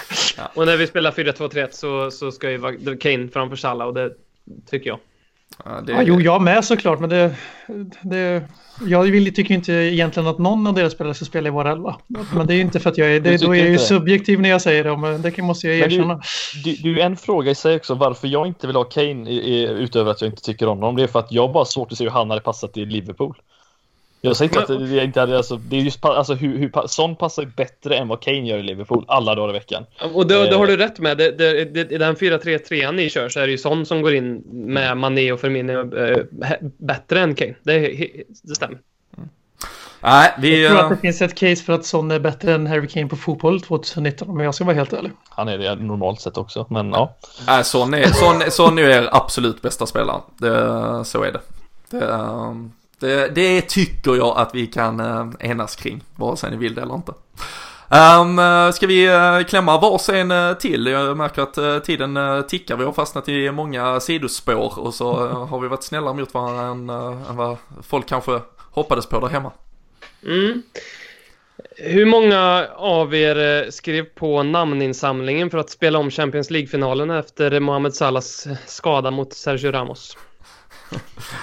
och 0.54 0.66
när 0.66 0.78
vi 0.78 0.88
spelar 0.88 1.12
4-2-3-1 1.12 1.68
så, 1.72 2.12
så 2.12 2.32
ska 2.32 2.52
ju 2.52 2.58
vara 2.58 2.74
Kane 3.02 3.28
framför 3.28 3.56
Salah 3.56 3.88
och 3.88 3.94
det 3.94 4.12
tycker 4.70 4.90
jag. 4.90 5.00
Ja, 5.66 5.82
det, 5.82 5.92
Ja, 5.92 6.02
jo, 6.06 6.22
jag 6.22 6.42
med 6.42 6.66
såklart, 6.66 7.00
men 7.00 7.10
det, 7.10 7.36
det, 8.02 8.44
jag 8.86 9.04
vill, 9.04 9.34
tycker 9.34 9.54
inte 9.54 9.74
egentligen 9.74 10.30
att 10.30 10.40
någon 10.40 10.68
av 10.68 10.74
deras 10.74 10.94
spelare 10.94 11.14
ska 11.14 11.26
spela 11.26 11.48
i 11.48 11.52
vår 11.52 11.68
elva. 11.68 11.96
Men 12.36 12.48
det 12.48 12.54
är 12.54 12.56
ju 12.56 12.62
inte 12.62 12.80
för 12.80 12.90
att 12.90 12.98
jag 12.98 13.16
är, 13.16 13.20
Du 13.20 13.30
det, 13.30 13.38
då 13.46 13.56
är 13.56 13.60
jag 13.60 13.70
ju 13.70 13.78
subjektiv 13.78 14.42
när 14.42 14.50
jag 14.50 14.62
säger 14.62 14.84
det, 14.84 14.98
men 14.98 15.22
det 15.22 15.38
måste 15.38 15.68
jag 15.68 15.90
du- 15.90 15.96
erkänna. 15.96 16.22
Det 16.64 16.70
är 16.70 16.88
ju 16.88 17.00
en 17.00 17.18
fråga 17.18 17.52
i 17.52 17.56
sig 17.56 17.76
också 17.76 17.94
varför 17.96 18.28
jag 18.28 18.48
inte 18.48 18.68
vill 18.68 18.76
ha 18.76 18.84
Kane 18.84 19.30
i, 19.30 19.36
i, 19.36 19.68
utöver 19.70 20.12
att 20.12 20.22
jag 20.22 20.30
inte 20.30 20.42
tycker 20.42 20.68
om 20.68 20.78
honom. 20.78 20.96
Det 20.96 21.04
är 21.04 21.08
för 21.08 21.20
att 21.20 21.32
jag 21.32 21.48
har 21.48 21.54
bara 21.54 21.66
svårt 21.66 21.92
att 21.92 21.98
se 21.98 22.04
hur 22.04 22.12
han 22.12 22.30
hade 22.30 22.42
passat 22.42 22.78
i 22.78 22.86
Liverpool. 22.86 23.36
Jag 24.26 24.36
säger 24.36 24.50
inte 24.50 24.74
att 24.74 24.90
det, 24.90 25.04
inte 25.04 25.20
hade, 25.20 25.38
alltså, 25.38 25.56
det 25.56 25.76
är 25.76 25.82
just 25.82 26.06
alltså, 26.06 26.34
hur, 26.34 26.58
hur, 26.58 26.88
Son 26.88 27.16
passar 27.16 27.46
bättre 27.46 27.98
än 27.98 28.08
vad 28.08 28.22
Kane 28.22 28.50
gör 28.50 28.58
i 28.58 28.64
Liverpool 28.64 29.06
alla 29.08 29.36
dagar 29.36 29.50
i 29.50 29.54
veckan. 29.54 29.86
Och 30.14 30.28
det, 30.28 30.36
det 30.36 30.50
Eh. 30.50 30.58
har 30.58 30.68
du 30.68 30.78
rätt 30.78 31.00
med. 31.00 31.18
Det, 31.18 31.32
det, 31.32 31.66
det, 31.66 31.92
I 31.92 31.98
den 31.98 32.16
4-3-3 32.16 32.92
ni 32.92 33.10
kör 33.10 33.30
så 33.30 33.40
är 33.40 33.46
det 33.46 33.52
ju 33.52 33.58
sån 33.58 33.86
som 33.86 34.02
går 34.02 34.14
in 34.14 34.44
med 34.52 34.98
Mané 34.98 35.32
och 35.32 35.40
Firmino 35.40 35.98
eh, 35.98 36.24
bättre 36.78 37.20
än 37.20 37.36
Kane. 37.36 37.56
Det, 37.64 37.80
det 38.44 38.56
stämmer. 38.56 38.78
Nej, 40.02 40.34
vi... 40.40 40.64
Jag 40.64 40.72
tror 40.72 40.84
att 40.84 40.90
det 40.90 40.98
finns 40.98 41.22
ett 41.22 41.36
case 41.36 41.64
för 41.64 41.74
att 41.74 41.86
Son 41.86 42.12
är 42.12 42.20
bättre 42.20 42.54
än 42.54 42.68
Harry 42.68 42.88
Kane 42.88 43.08
på 43.08 43.16
fotboll 43.16 43.62
2019 43.62 44.30
om 44.30 44.40
jag 44.40 44.56
ska 44.56 44.64
vara 44.64 44.76
helt 44.76 44.94
ärlig. 44.94 45.12
Han 45.30 45.48
är 45.48 45.58
det 45.58 45.76
normalt 45.76 46.22
sett 46.22 46.38
också, 46.38 46.66
men 46.70 46.90
ja. 46.90 47.16
Nej, 47.48 47.64
Son 47.64 47.94
är, 47.94 48.08
Son, 48.08 48.52
Son 48.52 48.78
är 48.80 48.84
er 48.84 49.10
absolut 49.12 49.62
bästa 49.62 49.86
spelare. 49.86 50.22
Det, 50.38 51.06
så 51.06 51.24
är 51.24 51.32
det. 51.32 51.40
Det, 51.90 52.06
eh, 52.06 52.54
det. 53.04 53.36
det 53.36 53.62
tycker 53.62 54.16
jag 54.16 54.38
att 54.38 54.56
vi 54.56 54.68
kan 54.68 55.00
eh, 55.00 55.28
enas 55.40 55.76
kring, 55.76 56.04
vare 56.16 56.38
sig 56.38 56.52
ni 56.52 56.58
vill 56.58 56.76
det 56.76 56.82
eller 56.82 56.96
inte. 56.96 57.14
Um, 57.90 58.40
ska 58.74 58.88
vi 58.88 59.10
klämma 59.50 59.80
varsin 59.80 60.34
till? 60.60 60.88
Jag 60.88 61.18
märker 61.18 61.42
att 61.42 61.84
tiden 61.84 62.18
tickar. 62.48 62.76
Vi 62.78 62.84
har 62.84 62.92
fastnat 62.92 63.30
i 63.30 63.52
många 63.52 64.00
sidospår 64.00 64.80
och 64.80 64.94
så 64.94 65.28
har 65.28 65.60
vi 65.60 65.68
varit 65.68 65.84
snällare 65.84 66.14
mot 66.14 66.34
varandra 66.34 66.64
än, 66.64 66.90
än 67.30 67.36
vad 67.36 67.58
folk 67.84 68.06
kanske 68.06 68.40
hoppades 68.72 69.06
på 69.06 69.20
där 69.20 69.28
hemma. 69.28 69.52
Mm. 70.26 70.62
Hur 71.78 72.06
många 72.06 72.68
av 72.76 73.16
er 73.16 73.72
skrev 73.72 74.04
på 74.04 74.44
namninsamlingen 74.44 75.50
för 75.50 75.58
att 75.58 75.70
spela 75.70 76.00
om 76.00 76.12
Champions 76.12 76.50
League-finalen 76.50 77.10
efter 77.10 77.60
Mohamed 77.60 77.94
Salahs 77.94 78.48
skada 78.66 79.12
mot 79.12 79.34
Sergio 79.34 79.72
Ramos? 79.72 80.18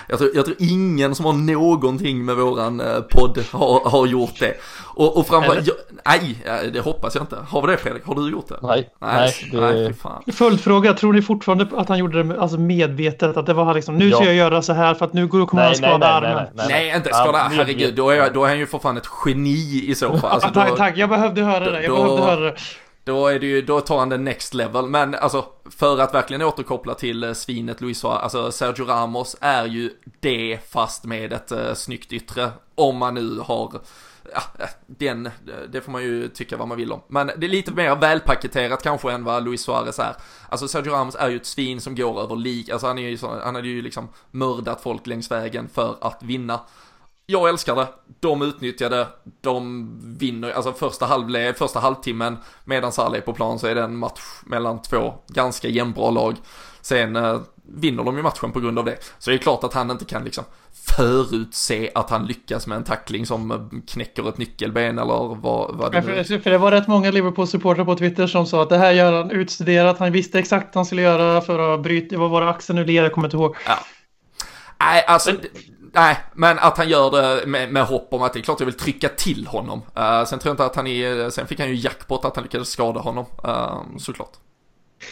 Jag 0.09 0.19
tror, 0.19 0.31
jag 0.35 0.45
tror 0.45 0.57
ingen 0.61 1.15
som 1.15 1.25
har 1.27 1.33
någonting 1.33 2.25
med 2.25 2.37
våran 2.37 2.81
eh, 2.81 3.01
podd 3.01 3.39
har, 3.53 3.91
har 3.91 4.07
gjort 4.07 4.39
det. 4.41 4.55
Och, 4.95 5.17
och 5.17 5.27
framförallt, 5.27 5.67
jag, 5.67 5.77
nej, 6.07 6.37
eh, 6.45 6.73
det 6.73 6.81
hoppas 6.81 7.15
jag 7.15 7.23
inte. 7.23 7.37
Har 7.49 7.63
vi 7.63 7.73
det 7.73 7.77
Fredrik? 7.77 8.05
Har 8.07 8.15
du 8.15 8.31
gjort 8.31 8.49
det? 8.49 8.59
Nej, 8.63 8.89
Nej, 9.01 9.35
nej, 9.53 9.61
nej, 9.61 9.75
det, 9.83 9.89
fy 9.89 9.95
fan. 9.95 10.23
Följdfråga, 10.33 10.95
tror 10.95 11.13
ni 11.13 11.23
fortfarande 11.23 11.67
att 11.77 11.89
han 11.89 11.99
gjorde 11.99 12.19
det 12.19 12.25
med- 12.25 12.39
alltså 12.39 12.59
medvetet? 12.59 13.37
Att 13.37 13.47
det 13.47 13.55
var 13.55 13.75
liksom, 13.75 13.97
nu 13.97 14.11
ska 14.11 14.21
Ja. 14.21 14.27
jag 14.27 14.35
göra 14.35 14.63
så 14.63 14.73
här 14.73 14.95
för 14.95 15.05
att 15.05 15.13
nu 15.13 15.29
kommer 15.29 15.45
han 15.45 15.55
nej, 15.57 15.69
nej, 15.81 15.91
skada 15.91 16.21
nej, 16.21 16.31
armen. 16.31 16.47
nej, 16.55 16.67
nej, 16.69 16.89
Nej, 16.89 16.97
inte 16.97 17.09
skada, 17.09 17.39
Ja, 17.39 17.49
herregud, 17.53 17.95
då 17.95 18.11
är, 18.11 18.17
jag, 18.17 18.35
då 18.35 18.45
är 18.45 18.49
han 18.49 18.59
ju 18.59 18.67
för 18.67 18.79
fan 18.79 18.97
ett 18.97 19.09
geni 19.27 19.85
i 19.87 19.95
så 19.95 20.19
fall. 20.19 20.31
Alltså, 20.31 20.49
Ah, 20.49 20.53
tack, 20.53 20.69
då, 20.71 20.77
tack, 20.77 20.97
jag 20.97 21.09
behövde 21.09 21.43
höra 21.43 21.71
det. 21.71 21.83
Jag 21.83 21.91
då- 21.97 22.03
behövde 22.05 22.23
höra 22.25 22.41
det 22.41 22.57
då, 23.05 23.27
är 23.27 23.39
det 23.39 23.47
ju, 23.47 23.63
då 23.63 23.81
tar 23.81 23.99
han 23.99 24.09
det 24.09 24.19
next 24.19 24.55
level. 24.55 24.87
Men 24.87 25.15
alltså, 25.15 25.45
för 25.71 25.99
att 25.99 26.15
verkligen 26.15 26.43
återkoppla 26.43 26.95
till 26.95 27.25
eh, 27.25 27.33
svinet 27.33 27.81
Luis 27.81 27.99
Suarez, 27.99 28.23
alltså 28.23 28.53
Sergio 28.53 28.85
Ramos 28.85 29.37
är 29.41 29.67
ju 29.67 29.91
det 30.21 30.59
fast 30.69 31.05
med 31.05 31.33
ett 31.33 31.53
uh, 31.53 31.75
snyggt 31.75 32.13
yttre. 32.13 32.51
Om 32.75 32.97
man 32.97 33.15
nu 33.15 33.39
har 33.39 33.81
Ja, 34.35 34.43
den, 34.87 35.31
det 35.69 35.81
får 35.81 35.93
man 35.93 36.03
ju 36.03 36.29
tycka 36.29 36.57
vad 36.57 36.69
man 36.69 36.77
vill 36.77 36.93
om. 36.93 37.01
Men 37.09 37.31
det 37.37 37.47
är 37.47 37.51
lite 37.51 37.73
mer 37.73 37.97
välpaketerat 37.97 38.83
kanske 38.83 39.13
än 39.13 39.25
vad 39.25 39.45
Luis 39.45 39.63
Suarez 39.63 39.99
är. 39.99 40.17
Alltså 40.49 40.69
Sergio 40.69 40.93
Ramos 40.93 41.15
är 41.15 41.29
ju 41.29 41.37
ett 41.37 41.47
svin 41.47 41.81
som 41.81 41.95
går 41.95 42.23
över 42.23 42.37
lik, 42.37 42.69
alltså 42.69 42.87
han 42.87 42.99
är 42.99 43.09
ju 43.09 43.17
så, 43.17 43.41
han 43.45 43.55
hade 43.55 43.69
ju 43.69 43.83
liksom 43.83 44.09
mördat 44.31 44.83
folk 44.83 45.07
längs 45.07 45.31
vägen 45.31 45.69
för 45.69 45.97
att 46.01 46.23
vinna. 46.23 46.61
Jag 47.31 47.49
älskar 47.49 47.77
det, 47.77 47.89
de 48.21 48.43
utnyttjade, 48.43 49.07
de 49.41 49.89
vinner, 50.19 50.51
alltså 50.51 50.73
första, 50.73 51.07
halvled, 51.07 51.57
första 51.57 51.81
halvtimmen 51.81 52.37
medan 52.65 52.93
Salah 52.93 53.17
är 53.19 53.21
på 53.21 53.33
plan 53.33 53.59
så 53.59 53.67
är 53.67 53.75
det 53.75 53.83
en 53.83 53.97
match 53.97 54.21
mellan 54.47 54.83
två 54.83 55.15
ganska 55.29 55.69
jämnbra 55.69 56.11
lag. 56.11 56.37
Sen 56.81 57.17
eh, 57.17 57.41
vinner 57.65 58.05
de 58.05 58.17
ju 58.17 58.23
matchen 58.23 58.53
på 58.53 58.61
grund 58.61 58.79
av 58.79 58.85
det. 58.85 58.97
Så 59.19 59.31
det 59.31 59.37
är 59.37 59.39
klart 59.39 59.65
att 59.65 59.75
han 59.75 59.91
inte 59.91 60.05
kan 60.05 60.25
liksom 60.25 60.45
förutse 60.97 61.91
att 61.95 62.11
han 62.11 62.27
lyckas 62.27 62.67
med 62.67 62.77
en 62.77 62.85
tackling 62.85 63.27
som 63.27 63.51
eh, 63.51 63.59
knäcker 63.87 64.29
ett 64.29 64.39
nyckelben 64.39 64.99
eller 64.99 65.35
vad, 65.35 65.77
vad 65.77 65.93
det 65.93 66.03
Men 66.03 66.17
nu 66.17 66.25
För, 66.25 66.39
för 66.39 66.51
det 66.51 66.59
var 66.59 66.71
rätt 66.71 66.89
många 66.89 67.11
Liverpool-supportrar 67.11 67.85
på 67.85 67.97
Twitter 67.97 68.27
som 68.27 68.47
sa 68.47 68.63
att 68.63 68.69
det 68.69 68.79
här 68.79 68.93
gör 68.93 69.13
han 69.13 69.31
utstuderat. 69.31 69.99
Han 69.99 70.13
visste 70.13 70.39
exakt 70.39 70.67
vad 70.67 70.75
han 70.77 70.87
skulle 70.87 71.03
göra 71.03 71.41
för 71.41 71.75
att 71.75 71.81
bryta. 71.83 72.19
Vad 72.19 72.31
var 72.31 72.41
det 72.41 72.49
axeln 72.49 72.79
nu 72.79 72.85
ler? 72.85 73.03
Jag 73.03 73.13
kommer 73.13 73.27
inte 73.29 73.37
ihåg. 73.37 73.57
Nej, 74.81 75.05
alltså, 75.07 75.33
d- 75.33 75.49
nej, 75.93 76.17
men 76.35 76.59
att 76.59 76.79
han 76.79 76.89
gör 76.89 77.11
det 77.11 77.47
med, 77.47 77.73
med 77.73 77.85
hopp 77.85 78.09
om 78.11 78.23
att 78.23 78.33
det 78.33 78.39
är 78.39 78.43
klart 78.43 78.61
jag 78.61 78.67
vill 78.67 78.75
trycka 78.75 79.09
till 79.09 79.47
honom. 79.47 79.83
Eh, 79.97 80.25
sen 80.25 80.39
tror 80.39 80.51
jag 80.51 80.53
inte 80.53 80.65
att 80.65 80.77
han 80.77 80.87
är, 80.87 81.31
sen 81.31 81.47
fick 81.47 81.61
han 81.61 81.69
ju 81.69 81.75
jackpot 81.75 82.25
att 82.25 82.37
han 82.37 82.43
lyckades 82.43 82.69
skada 82.69 83.01
honom, 83.01 83.27
uh, 83.47 83.99
såklart. 83.99 84.33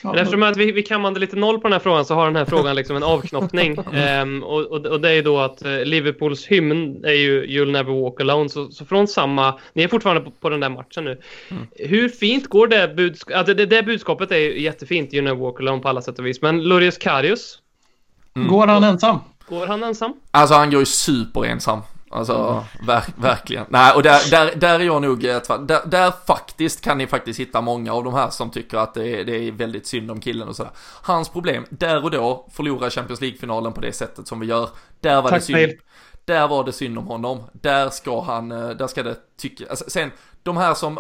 Men 0.03 0.15
eftersom 0.15 0.43
att 0.43 0.57
vi, 0.57 0.73
vi 0.73 0.83
kammade 0.83 1.21
lite 1.21 1.37
noll 1.37 1.61
på 1.61 1.69
den 1.69 1.73
här 1.73 1.81
frågan 1.81 2.05
så 2.05 2.15
har 2.15 2.27
den 2.27 2.37
här 2.37 2.45
frågan 2.45 2.77
liksom 2.77 2.97
en 2.97 3.03
avknoppning. 3.03 3.77
Ehm, 3.93 4.43
och, 4.43 4.61
och, 4.61 4.87
och 4.87 5.01
det 5.01 5.09
är 5.09 5.15
ju 5.15 5.23
då 5.23 5.39
att 5.39 5.65
eh, 5.65 5.85
Liverpools 5.85 6.47
hymn 6.47 7.05
är 7.05 7.13
ju 7.13 7.47
You'll 7.47 7.71
never 7.71 8.03
walk 8.03 8.21
alone. 8.21 8.49
Så, 8.49 8.71
så 8.71 8.85
från 8.85 9.09
samma, 9.09 9.59
ni 9.73 9.83
är 9.83 9.89
fortfarande 9.89 10.23
på, 10.23 10.31
på 10.31 10.49
den 10.49 10.61
där 10.61 10.69
matchen 10.69 11.05
nu. 11.05 11.21
Hur 11.77 12.09
fint 12.09 12.47
går 12.47 12.67
det 12.67 12.89
budskapet? 12.89 13.37
Alltså 13.39 13.55
det, 13.55 13.67
det 13.67 13.83
budskapet 13.83 14.31
är 14.31 14.37
ju 14.37 14.63
jättefint, 14.63 15.13
You'll 15.13 15.23
never 15.23 15.41
walk 15.41 15.61
alone 15.61 15.83
på 15.83 15.89
alla 15.89 16.03
sätt 16.03 16.19
och 16.19 16.27
vis. 16.27 16.43
Men 16.43 16.63
Lurius 16.63 16.99
Karius, 16.99 17.59
Går 18.47 18.67
han 18.67 18.85
ensam? 18.85 19.19
Går 19.49 19.67
han 19.67 19.83
ensam? 19.83 20.15
Alltså 20.31 20.55
han 20.55 20.71
går 20.71 20.81
ju 20.81 20.87
superensam. 20.87 21.83
Alltså, 22.11 22.65
ver 22.87 23.05
verkligen. 23.17 23.65
Nej, 23.69 23.93
och 23.95 24.03
där, 24.03 24.31
där, 24.31 24.55
där 24.57 24.81
är 24.81 24.85
jag 24.85 25.03
nog, 25.03 25.25
eh, 25.25 25.41
där, 25.61 25.87
där 25.87 26.13
faktiskt 26.27 26.81
kan 26.81 26.99
ni 26.99 27.07
faktiskt 27.07 27.41
hitta 27.41 27.61
många 27.61 27.93
av 27.93 28.05
de 28.05 28.15
här 28.15 28.31
som 28.31 28.51
tycker 28.51 28.79
att 28.79 28.95
det 28.95 29.21
är, 29.21 29.25
det 29.25 29.37
är 29.37 29.53
väldigt 29.53 29.87
synd 29.87 30.11
om 30.11 30.21
killen 30.21 30.49
och 30.49 30.57
sådär. 30.57 30.73
Hans 31.03 31.29
problem, 31.29 31.67
där 31.71 32.05
och 32.05 32.11
då, 32.11 32.49
förlora 32.53 32.91
Champions 32.91 33.21
League-finalen 33.21 33.73
på 33.73 33.81
det 33.81 33.93
sättet 33.93 34.29
som 34.29 34.41
vi 34.41 34.47
gör. 34.47 34.69
Där 35.01 35.23
var 35.23 35.23
det 35.23 35.37
Tack, 35.37 35.43
synd. 35.43 35.57
Neil. 35.57 35.79
Där 36.25 36.49
var 36.49 36.65
det 36.65 36.73
synd 36.73 36.99
om 36.99 37.07
honom. 37.07 37.43
Där 37.53 37.91
ska 37.91 38.23
han, 38.23 38.53
eh, 38.53 38.69
där 38.69 38.87
ska 38.87 39.03
det 39.03 39.17
tycka, 39.37 39.65
alltså, 39.71 39.85
sen 39.89 40.11
de 40.43 40.57
här 40.57 40.75
som 40.75 40.99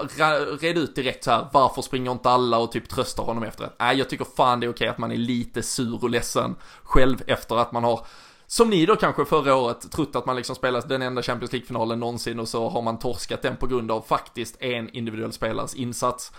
red 0.60 0.78
ut 0.78 0.96
direkt 0.96 1.24
så 1.24 1.30
här, 1.30 1.46
varför 1.52 1.82
springer 1.82 2.12
inte 2.12 2.30
alla 2.30 2.58
och 2.58 2.72
typ 2.72 2.88
tröstar 2.88 3.24
honom 3.24 3.42
efter 3.42 3.64
det? 3.64 3.70
Nej, 3.78 3.98
jag 3.98 4.08
tycker 4.08 4.26
fan 4.36 4.60
det 4.60 4.66
är 4.66 4.70
okej 4.70 4.88
att 4.88 4.98
man 4.98 5.12
är 5.12 5.16
lite 5.16 5.62
sur 5.62 5.98
och 6.02 6.10
ledsen 6.10 6.56
själv 6.82 7.22
efter 7.26 7.56
att 7.56 7.72
man 7.72 7.84
har 7.84 8.06
som 8.50 8.70
ni 8.70 8.86
då 8.86 8.96
kanske 8.96 9.24
förra 9.24 9.54
året 9.54 9.92
trott 9.92 10.16
att 10.16 10.26
man 10.26 10.36
liksom 10.36 10.56
spelat 10.56 10.88
den 10.88 11.02
enda 11.02 11.22
Champions 11.22 11.52
League-finalen 11.52 12.00
någonsin 12.00 12.38
och 12.40 12.48
så 12.48 12.68
har 12.68 12.82
man 12.82 12.98
torskat 12.98 13.42
den 13.42 13.56
på 13.56 13.66
grund 13.66 13.90
av 13.90 14.00
faktiskt 14.08 14.62
en 14.62 14.90
individuell 14.90 15.32
spelares 15.32 15.74
insats. 15.74 16.32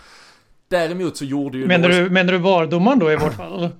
Däremot 0.68 1.16
så 1.16 1.24
gjorde 1.24 1.58
ju 1.58 1.66
Menar 1.66 1.88
du, 1.88 2.10
menar 2.10 2.32
du 2.32 2.38
VAR-domaren 2.38 2.98
då 2.98 3.12
i 3.12 3.16
vårt 3.16 3.34
fall? 3.36 3.52
eller? 3.58 3.70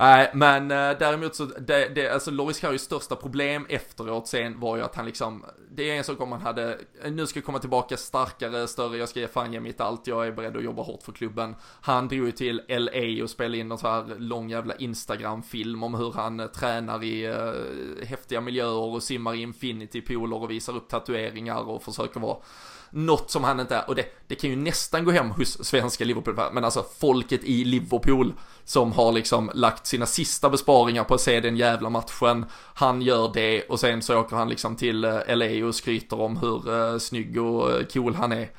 Nej, 0.00 0.30
men 0.34 0.70
eh, 0.70 0.98
däremot 0.98 1.34
så, 1.34 1.44
det, 1.44 1.88
det, 1.94 2.08
alltså 2.08 2.30
Loris 2.30 2.60
Karius 2.60 2.82
största 2.82 3.16
problem 3.16 3.66
efteråt 3.68 4.28
sen 4.28 4.60
var 4.60 4.76
ju 4.76 4.82
att 4.82 4.94
han 4.94 5.06
liksom, 5.06 5.44
det 5.70 5.90
är 5.90 5.94
en 5.94 6.04
sak 6.04 6.20
om 6.20 6.32
han 6.32 6.40
hade, 6.40 6.78
nu 7.10 7.26
ska 7.26 7.38
jag 7.38 7.44
komma 7.44 7.58
tillbaka 7.58 7.96
starkare, 7.96 8.68
större, 8.68 8.96
jag 8.96 9.08
ska 9.08 9.20
ge 9.20 9.28
fan 9.28 9.52
ge 9.52 9.60
mitt 9.60 9.80
allt, 9.80 10.06
jag 10.06 10.26
är 10.26 10.32
beredd 10.32 10.56
att 10.56 10.64
jobba 10.64 10.82
hårt 10.82 11.02
för 11.02 11.12
klubben. 11.12 11.54
Han 11.80 12.08
drog 12.08 12.26
ju 12.26 12.32
till 12.32 12.62
LA 12.68 13.22
och 13.22 13.30
spelade 13.30 13.58
in 13.58 13.72
en 13.72 13.78
så 13.78 13.88
här 13.88 14.18
lång 14.18 14.50
jävla 14.50 14.74
Instagram-film 14.74 15.82
om 15.82 15.94
hur 15.94 16.12
han 16.12 16.40
eh, 16.40 16.46
tränar 16.46 17.04
i 17.04 17.28
uh, 17.28 18.06
häftiga 18.06 18.40
miljöer 18.40 18.94
och 18.94 19.02
simmar 19.02 19.34
i 19.34 19.46
infinity-pooler 19.46 20.42
och 20.42 20.50
visar 20.50 20.76
upp 20.76 20.88
tatueringar 20.88 21.68
och 21.68 21.82
försöker 21.82 22.20
vara 22.20 22.36
något 22.90 23.30
som 23.30 23.44
han 23.44 23.60
inte 23.60 23.76
är, 23.76 23.88
och 23.88 23.94
det, 23.94 24.04
det 24.26 24.34
kan 24.34 24.50
ju 24.50 24.56
nästan 24.56 25.04
gå 25.04 25.10
hem 25.10 25.30
hos 25.30 25.64
svenska 25.64 26.04
Liverpool, 26.04 26.34
men 26.52 26.64
alltså 26.64 26.84
folket 26.98 27.44
i 27.44 27.64
Liverpool 27.64 28.32
som 28.64 28.92
har 28.92 29.12
liksom 29.12 29.50
lagt 29.54 29.86
sina 29.86 30.06
sista 30.06 30.50
besparingar 30.50 31.04
på 31.04 31.14
att 31.14 31.20
se 31.20 31.40
den 31.40 31.56
jävla 31.56 31.90
matchen, 31.90 32.46
han 32.74 33.02
gör 33.02 33.30
det 33.34 33.62
och 33.62 33.80
sen 33.80 34.02
så 34.02 34.20
åker 34.20 34.36
han 34.36 34.48
liksom 34.48 34.76
till 34.76 35.04
eh, 35.04 35.36
LA 35.36 35.66
och 35.66 35.74
skryter 35.74 36.20
om 36.20 36.36
hur 36.36 36.70
uh, 36.70 36.98
snygg 36.98 37.42
och 37.42 37.70
eh, 37.70 37.86
cool 37.86 38.14
han 38.14 38.32
är. 38.32 38.50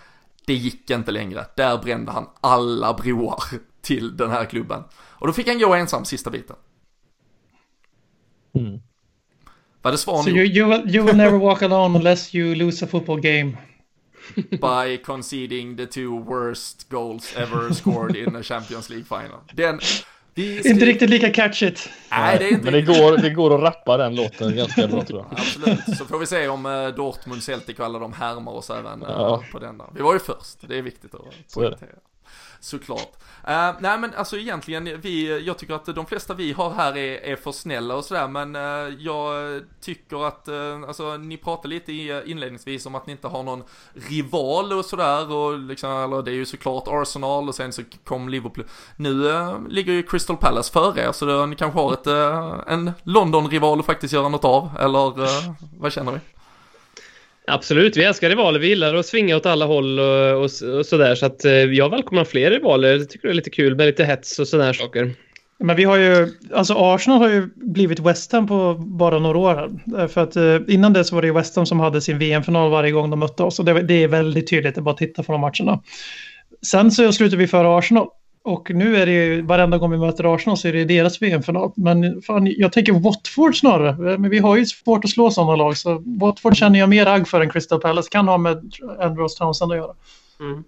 Det 0.45 0.53
gick 0.53 0.89
inte 0.89 1.11
längre, 1.11 1.45
där 1.55 1.77
brände 1.77 2.11
han 2.11 2.29
alla 2.41 2.93
broar 2.93 3.43
till 3.81 4.17
den 4.17 4.29
här 4.31 4.45
klubben. 4.45 4.83
Och 4.93 5.27
då 5.27 5.33
fick 5.33 5.47
han 5.47 5.59
gå 5.59 5.73
ensam 5.73 6.05
sista 6.05 6.29
biten. 6.29 6.55
Mm. 8.53 8.79
Var 9.81 9.91
det 9.91 9.97
svar 9.97 10.23
So 10.23 10.29
you, 10.29 10.45
you, 10.45 10.69
will, 10.69 10.95
you 10.95 11.05
will 11.05 11.17
never 11.25 11.37
walk 11.37 11.61
alone 11.61 11.97
unless 11.97 12.35
you 12.35 12.55
lose 12.55 12.85
a 12.85 12.87
football 12.87 13.19
game. 13.19 13.57
by 14.61 14.97
conceding 15.05 15.77
the 15.77 15.85
two 15.85 16.19
worst 16.23 16.89
goals 16.89 17.33
ever 17.37 17.73
scored 17.73 18.15
in 18.15 18.35
a 18.35 18.43
Champions 18.43 18.89
League 18.89 19.05
final. 19.05 19.39
Den, 19.53 19.79
skri- 19.79 20.69
Inte 20.69 20.85
riktigt 20.85 21.09
lika 21.09 21.29
catchigt. 21.33 21.89
Nej, 22.11 22.37
det 22.39 22.45
är 22.45 22.51
inte 22.51 22.63
Men 22.63 22.73
det 22.73 22.81
går, 22.81 23.17
det 23.17 23.29
går 23.29 23.55
att 23.55 23.61
rappa 23.61 23.97
den 23.97 24.15
låten 24.15 24.55
ganska 24.55 24.87
bra 24.87 25.03
tror 25.03 25.19
jag. 25.19 25.31
Absolut, 25.39 25.97
så 25.97 26.05
får 26.05 26.19
vi 26.19 26.25
se 26.25 26.47
om 26.47 26.65
eh, 26.65 26.87
Dortmund, 26.87 27.43
Celtic 27.43 27.79
och 27.79 27.85
alla 27.85 27.99
de 27.99 28.13
härmar 28.13 28.51
oss 28.51 28.69
även 28.69 29.01
eh, 29.03 29.09
Ja. 29.09 29.43
på 29.51 29.59
den 29.59 29.77
där. 29.77 29.87
Vi 29.95 30.01
var 30.01 30.13
ju 30.13 30.19
först, 30.19 30.57
det 30.67 30.77
är 30.77 30.81
viktigt 30.81 31.15
att 31.15 31.21
poängtera. 31.53 31.89
Såklart. 32.59 33.11
Uh, 33.47 33.71
nej 33.79 33.99
men 33.99 34.13
alltså 34.15 34.37
egentligen, 34.37 35.01
vi, 35.01 35.45
jag 35.45 35.57
tycker 35.57 35.73
att 35.73 35.85
de 35.85 36.05
flesta 36.05 36.33
vi 36.33 36.51
har 36.51 36.69
här 36.69 36.97
är, 36.97 37.23
är 37.23 37.35
för 37.35 37.51
snälla 37.51 37.95
och 37.95 38.05
sådär 38.05 38.27
men 38.27 38.55
uh, 38.55 38.95
jag 38.99 39.61
tycker 39.81 40.27
att, 40.27 40.47
uh, 40.47 40.87
alltså 40.87 41.17
ni 41.17 41.37
pratade 41.37 41.67
lite 41.67 41.91
i, 41.91 42.23
inledningsvis 42.25 42.85
om 42.85 42.95
att 42.95 43.05
ni 43.05 43.11
inte 43.11 43.27
har 43.27 43.43
någon 43.43 43.63
rival 43.93 44.73
och 44.73 44.85
sådär 44.85 45.31
och 45.31 45.59
liksom, 45.59 45.91
eller 45.91 46.21
det 46.21 46.31
är 46.31 46.35
ju 46.35 46.45
såklart 46.45 46.83
Arsenal 46.87 47.47
och 47.47 47.55
sen 47.55 47.73
så 47.73 47.81
kom 48.03 48.29
Liverpool. 48.29 48.65
Nu 48.95 49.09
uh, 49.09 49.67
ligger 49.67 49.93
ju 49.93 50.03
Crystal 50.03 50.37
Palace 50.37 50.73
före 50.73 51.01
er 51.01 51.11
så 51.11 51.25
då, 51.25 51.45
ni 51.45 51.55
kanske 51.55 51.79
har 51.79 51.93
ett, 51.93 52.07
en 52.67 52.91
London-rival 53.03 53.79
att 53.79 53.85
faktiskt 53.85 54.13
göra 54.13 54.29
något 54.29 54.45
av 54.45 54.71
eller 54.79 55.13
vad 55.79 55.91
känner 55.93 56.11
vi? 56.11 56.19
Absolut, 57.49 57.97
vi 57.97 58.03
älskar 58.03 58.29
rivaler. 58.29 58.59
Vi 58.59 58.67
gillar 58.67 58.95
att 58.95 59.05
svinga 59.05 59.37
åt 59.37 59.45
alla 59.45 59.65
håll 59.65 59.99
och, 59.99 60.31
och, 60.31 60.43
och 60.43 60.85
sådär. 60.85 61.15
Så 61.15 61.25
att 61.25 61.45
eh, 61.45 61.53
jag 61.53 61.89
välkomnar 61.89 62.23
fler 62.23 62.51
rivaler. 62.51 62.97
Jag 62.97 63.09
tycker 63.09 63.27
det 63.27 63.31
är 63.31 63.35
lite 63.35 63.49
kul 63.49 63.75
med 63.75 63.85
lite 63.85 64.05
hets 64.05 64.39
och 64.39 64.47
sådana 64.47 64.73
saker. 64.73 65.11
Men 65.59 65.75
vi 65.75 65.83
har 65.83 65.97
ju, 65.97 66.27
alltså 66.53 66.73
Arsenal 66.77 67.19
har 67.19 67.29
ju 67.29 67.49
blivit 67.55 67.99
West 67.99 68.31
Ham 68.31 68.47
på 68.47 68.73
bara 68.73 69.19
några 69.19 69.37
år. 69.37 69.71
Eh, 69.97 70.07
för 70.07 70.21
att 70.21 70.35
eh, 70.35 70.57
innan 70.67 70.93
det 70.93 71.03
så 71.03 71.15
var 71.15 71.21
det 71.21 71.27
ju 71.27 71.33
West 71.33 71.55
Ham 71.55 71.65
som 71.65 71.79
hade 71.79 72.01
sin 72.01 72.19
VM-final 72.19 72.71
varje 72.71 72.91
gång 72.91 73.09
de 73.09 73.19
mötte 73.19 73.43
oss. 73.43 73.59
Och 73.59 73.65
det, 73.65 73.81
det 73.81 74.03
är 74.03 74.07
väldigt 74.07 74.49
tydligt, 74.49 74.75
det 74.75 74.79
är 74.79 74.83
bara 74.83 74.91
att 74.91 74.97
titta 74.97 75.23
på 75.23 75.31
de 75.31 75.41
matcherna. 75.41 75.81
Sen 76.61 76.91
så 76.91 77.11
slutade 77.11 77.37
vi 77.37 77.47
före 77.47 77.77
Arsenal. 77.77 78.07
Och 78.43 78.71
nu 78.71 78.95
är 78.95 79.05
det 79.05 79.11
ju, 79.11 79.41
varenda 79.41 79.77
gång 79.77 79.91
vi 79.91 79.97
möter 79.97 80.35
Arsenal 80.35 80.57
så 80.57 80.67
är 80.67 80.73
det 80.73 80.85
deras 80.85 81.21
VM-final. 81.21 81.71
Men 81.75 82.21
fan, 82.21 82.53
jag 82.57 82.71
tänker 82.71 82.93
Watford 82.93 83.59
snarare. 83.59 84.17
Men 84.17 84.29
vi 84.29 84.39
har 84.39 84.57
ju 84.57 84.65
svårt 84.65 85.03
att 85.03 85.09
slå 85.09 85.31
sådana 85.31 85.55
lag. 85.55 85.77
Så 85.77 86.03
Watford 86.05 86.55
känner 86.55 86.79
jag 86.79 86.89
mer 86.89 87.05
agg 87.05 87.27
för 87.27 87.41
än 87.41 87.49
Crystal 87.49 87.81
Palace. 87.81 88.09
Kan 88.11 88.27
ha 88.27 88.37
med 88.37 88.73
Andrews 88.99 89.35
Townsend 89.35 89.71
att 89.71 89.77
göra. 89.77 89.93
Mm. 90.39 90.63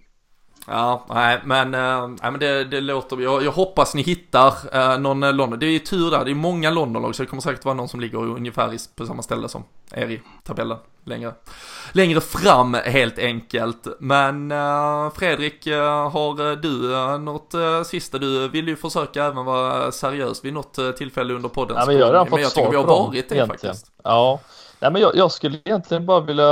Ja, 0.66 1.06
nej 1.08 1.40
men, 1.44 1.74
äh, 1.74 2.08
nej, 2.08 2.30
men 2.30 2.38
det, 2.40 2.64
det 2.64 2.80
låter, 2.80 3.20
jag, 3.20 3.44
jag 3.44 3.52
hoppas 3.52 3.94
ni 3.94 4.02
hittar 4.02 4.54
äh, 4.72 4.98
någon 4.98 5.22
eh, 5.22 5.32
London. 5.32 5.58
Det 5.58 5.66
är 5.66 5.70
ju 5.70 5.78
tur 5.78 6.10
där, 6.10 6.24
det 6.24 6.30
är 6.30 6.34
många 6.34 6.70
Londonlag 6.70 7.14
så 7.14 7.22
det 7.22 7.26
kommer 7.26 7.42
säkert 7.42 7.64
vara 7.64 7.74
någon 7.74 7.88
som 7.88 8.00
ligger 8.00 8.18
ungefär 8.18 8.96
på 8.96 9.06
samma 9.06 9.22
ställe 9.22 9.48
som 9.48 9.64
er 9.94 10.10
i 10.10 10.22
tabellen. 10.44 10.78
Längre, 11.04 11.34
längre 11.92 12.20
fram 12.20 12.74
helt 12.74 13.18
enkelt. 13.18 13.86
Men 14.00 14.50
äh, 14.50 15.10
Fredrik, 15.14 15.66
har 16.12 16.56
du 16.56 16.94
äh, 16.94 17.18
något 17.18 17.54
sista? 17.86 18.18
Du 18.18 18.48
vill 18.48 18.68
ju 18.68 18.76
försöka 18.76 19.24
även 19.24 19.44
vara 19.44 19.92
seriös 19.92 20.44
vid 20.44 20.52
något 20.52 20.96
tillfälle 20.96 21.34
under 21.34 21.48
podden. 21.48 21.76
Ja, 21.80 21.86
men 21.86 21.96
jag 21.96 22.06
har 22.06 22.12
redan 22.12 22.26
fått 22.26 22.34
men 22.34 22.42
jag 22.42 22.54
tycker 22.54 22.70
vi 22.70 22.76
har 22.76 22.84
varit 22.84 23.28
det 23.28 23.34
egentligen. 23.34 23.48
faktiskt. 23.48 23.92
Ja. 24.04 24.40
Nej, 24.82 24.90
men 24.92 25.02
jag, 25.02 25.16
jag, 25.16 25.32
skulle 25.32 25.58
egentligen 25.64 26.06
bara 26.06 26.20
vilja 26.20 26.44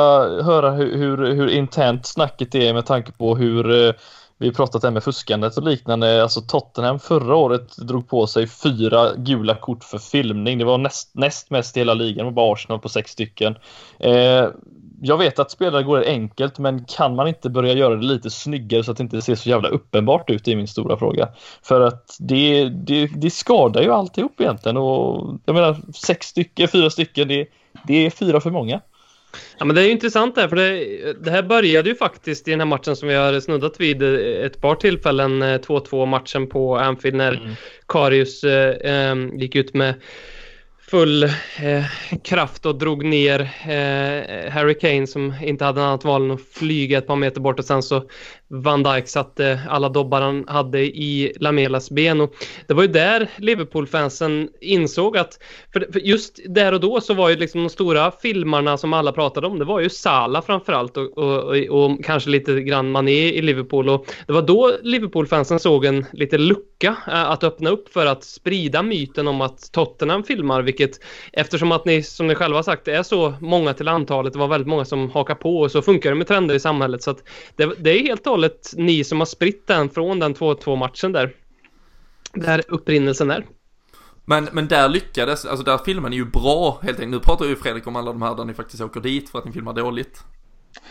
höra 0.43 0.71
hur, 0.71 0.97
hur, 0.97 1.35
hur 1.35 1.49
intent 1.49 2.07
snacket 2.07 2.55
är 2.55 2.75
med 2.75 2.87
tanke 2.87 3.13
på 3.13 3.37
hur 3.37 3.87
eh, 3.87 3.93
vi 4.39 4.53
pratat 4.53 4.83
här 4.83 4.91
med 4.91 5.05
fuskandet 5.05 5.57
och 5.57 5.63
liknande. 5.63 6.23
Alltså 6.23 6.41
Tottenham 6.41 6.99
förra 6.99 7.37
året 7.37 7.77
drog 7.77 8.09
på 8.09 8.27
sig 8.27 8.47
fyra 8.47 9.15
gula 9.17 9.55
kort 9.55 9.85
för 9.85 9.99
filmning. 9.99 10.59
Det 10.59 10.65
var 10.65 10.79
näst, 10.79 11.11
näst 11.15 11.51
mest 11.51 11.77
i 11.77 11.81
hela 11.81 11.95
ligan 11.95 12.17
Det 12.17 12.25
var 12.25 12.31
bara 12.31 12.53
Arsenal 12.53 12.79
på 12.79 12.89
sex 12.89 13.11
stycken. 13.11 13.55
Eh, 13.99 14.47
jag 15.03 15.19
vet 15.19 15.39
att 15.39 15.51
spelare 15.51 15.83
går 15.83 16.05
enkelt, 16.07 16.59
men 16.59 16.85
kan 16.85 17.15
man 17.15 17.29
inte 17.29 17.51
börja 17.51 17.73
göra 17.73 17.97
det 17.97 18.07
lite 18.07 18.31
snyggare 18.31 18.85
så 18.85 18.91
att 18.91 18.97
det 18.97 19.03
inte 19.03 19.23
ser 19.23 19.35
så 19.35 19.49
jävla 19.49 19.69
uppenbart 19.69 20.31
ut? 20.31 20.49
i 20.49 20.57
min 20.57 20.69
stora 20.69 20.97
fråga. 20.97 21.29
För 21.63 21.81
att 21.81 22.17
det, 22.19 22.69
det, 22.69 23.07
det 23.07 23.31
skadar 23.31 23.83
ju 23.83 23.93
alltihop 23.93 24.41
egentligen 24.41 24.77
och 24.77 25.35
jag 25.45 25.55
menar 25.55 25.77
sex 25.95 26.27
stycken, 26.27 26.69
fyra 26.69 26.91
stycken, 26.91 27.29
det, 27.29 27.47
det 27.87 28.07
är 28.07 28.11
fyra 28.11 28.41
för 28.41 28.51
många. 28.51 28.81
Ja, 29.59 29.65
men 29.65 29.75
det 29.77 29.83
är 29.83 29.85
ju 29.85 29.91
intressant 29.91 30.35
där, 30.35 30.49
för 30.49 30.57
det, 30.57 31.13
det, 31.13 31.31
här 31.31 31.43
började 31.43 31.89
ju 31.89 31.95
faktiskt 31.95 32.49
i 32.49 32.51
den 32.51 32.61
här 32.61 32.67
matchen 32.67 32.97
som 32.97 33.09
vi 33.09 33.15
har 33.15 33.41
snuddat 33.41 33.81
vid 33.81 34.03
ett 34.45 34.61
par 34.61 34.75
tillfällen, 34.75 35.43
2-2 35.43 36.07
matchen 36.07 36.47
på 36.47 36.77
Anfield 36.79 37.17
när 37.17 37.33
mm. 37.33 37.55
Karius 37.87 38.45
eh, 38.45 39.17
gick 39.35 39.57
ut 39.57 39.75
med 39.75 39.95
full 40.91 41.23
eh, 41.23 41.85
kraft 42.25 42.67
och 42.67 42.79
drog 42.79 43.05
ner 43.05 43.41
eh, 43.41 44.51
Harry 44.53 44.79
Kane 44.79 45.07
som 45.07 45.35
inte 45.43 45.65
hade 45.65 45.85
annat 45.85 46.05
val 46.05 46.25
än 46.25 46.31
att 46.31 46.49
flyga 46.53 46.99
ett 46.99 47.07
par 47.07 47.17
meter 47.17 47.41
bort 47.41 47.59
och 47.59 47.65
sen 47.65 47.83
så 47.83 48.03
Van 48.53 48.83
Dijk 48.83 49.09
satte 49.09 49.61
alla 49.69 49.89
dobbar 49.89 50.21
han 50.21 50.45
hade 50.49 50.81
i 50.81 51.33
Lamelas 51.41 51.91
ben. 51.91 52.21
Och 52.21 52.35
det 52.67 52.75
var 52.75 52.83
ju 52.83 52.89
där 52.89 53.31
Liverpool-fansen 53.37 54.49
insåg 54.61 55.17
att 55.17 55.39
för, 55.73 55.89
för, 55.93 56.01
just 56.01 56.41
där 56.49 56.73
och 56.73 56.81
då 56.81 57.01
så 57.01 57.15
var 57.15 57.29
ju 57.29 57.37
liksom 57.37 57.61
de 57.63 57.69
stora 57.69 58.11
filmarna 58.11 58.77
som 58.77 58.93
alla 58.93 59.13
pratade 59.13 59.47
om 59.47 59.59
det 59.59 59.65
var 59.65 59.81
ju 59.81 59.89
Sala 59.89 60.43
framförallt 60.43 60.97
och, 60.97 61.19
och, 61.19 61.45
och, 61.45 61.85
och 61.85 62.05
kanske 62.05 62.31
lite 62.31 62.61
grann 62.61 62.91
Mané 62.91 63.29
i 63.29 63.43
Liverpool. 63.43 63.89
Och 63.89 64.07
det 64.27 64.33
var 64.33 64.43
då 64.43 64.73
Liverpool-fansen 64.83 65.59
såg 65.59 65.85
en 65.85 66.07
lite 66.13 66.39
lucka 66.39 66.97
äh, 67.07 67.31
att 67.31 67.45
öppna 67.45 67.71
upp 67.71 67.93
för 67.93 68.07
att 68.07 68.25
sprida 68.25 68.83
myten 68.83 69.29
om 69.29 69.41
att 69.41 69.73
Tottenham 69.73 70.25
filmar 70.25 70.63
vilket 70.63 71.01
eftersom 71.33 71.73
att 71.73 71.85
ni 71.85 72.03
som 72.03 72.27
ni 72.27 72.35
själva 72.35 72.63
sagt 72.63 72.89
är 72.89 73.03
så 73.03 73.35
många 73.41 73.75
till 73.75 73.89
antalet 73.89 74.33
det 74.33 74.39
var 74.39 74.49
väldigt 74.49 74.69
många 74.69 74.85
som 74.85 75.11
hakar 75.11 75.35
på 75.35 75.61
och 75.61 75.71
så 75.71 75.83
funkar 75.83 76.11
det 76.11 76.17
med 76.17 76.27
trender 76.27 76.55
i 76.55 76.61
samhället. 76.61 77.03
Så 77.03 77.11
att 77.11 77.23
det, 77.57 77.73
det 77.79 77.91
är 77.91 78.03
helt 78.03 78.27
och 78.27 78.40
hållet 78.41 78.73
ni 78.77 79.05
som 79.05 79.19
har 79.19 79.27
spritt 79.27 79.67
den 79.67 79.91
från 79.91 80.19
den 80.19 80.35
2-2 80.35 80.77
matchen 80.77 81.13
där. 81.13 81.33
Där 82.35 82.63
upprinnelsen 82.69 83.31
är. 83.31 83.45
Men, 84.25 84.49
men 84.53 84.69
där 84.69 84.89
lyckades, 84.89 85.45
alltså 85.45 85.65
där 85.65 85.79
filmen 85.79 86.13
är 86.13 86.17
ju 86.17 86.25
bra 86.25 86.79
helt 86.83 86.99
enkelt. 87.01 87.11
Nu 87.11 87.21
pratar 87.21 87.45
ju 87.45 87.57
Fredrik 87.57 87.87
om 87.87 87.97
alla 87.97 88.13
de 88.13 88.23
här 88.23 88.35
där 88.35 88.45
ni 88.45 88.55
faktiskt 88.55 88.83
åker 88.83 89.01
dit 89.01 89.31
för 89.31 89.39
att 89.39 89.45
ni 89.45 89.53
filmar 89.53 89.73
dåligt. 89.73 90.25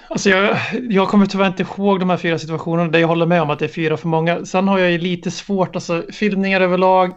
Alltså 0.09 0.29
jag, 0.29 0.57
jag 0.89 1.07
kommer 1.07 1.25
tyvärr 1.25 1.47
inte 1.47 1.63
ihåg 1.63 1.99
de 1.99 2.09
här 2.09 2.17
fyra 2.17 2.39
situationerna 2.39 2.91
där 2.91 2.99
jag 2.99 3.07
håller 3.07 3.25
med 3.25 3.41
om 3.41 3.49
att 3.49 3.59
det 3.59 3.65
är 3.65 3.69
fyra 3.69 3.97
för 3.97 4.07
många. 4.07 4.45
Sen 4.45 4.67
har 4.67 4.79
jag 4.79 4.91
ju 4.91 4.97
lite 4.97 5.31
svårt, 5.31 5.75
alltså 5.75 6.03
filmningar 6.11 6.61
överlag, 6.61 7.13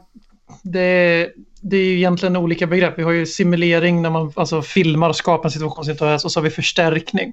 det, 0.62 1.30
det 1.62 1.76
är 1.76 1.84
ju 1.84 1.96
egentligen 1.96 2.36
olika 2.36 2.66
begrepp. 2.66 2.98
Vi 2.98 3.02
har 3.02 3.12
ju 3.12 3.26
simulering 3.26 4.02
när 4.02 4.10
man 4.10 4.32
alltså, 4.36 4.62
filmar 4.62 5.08
och 5.08 5.16
skapar 5.16 5.44
en 5.44 5.50
situation 5.50 5.84
som 5.84 5.90
inte 5.90 6.04
har 6.04 6.14
och 6.24 6.32
så 6.32 6.40
har 6.40 6.44
vi 6.44 6.50
förstärkning. 6.50 7.32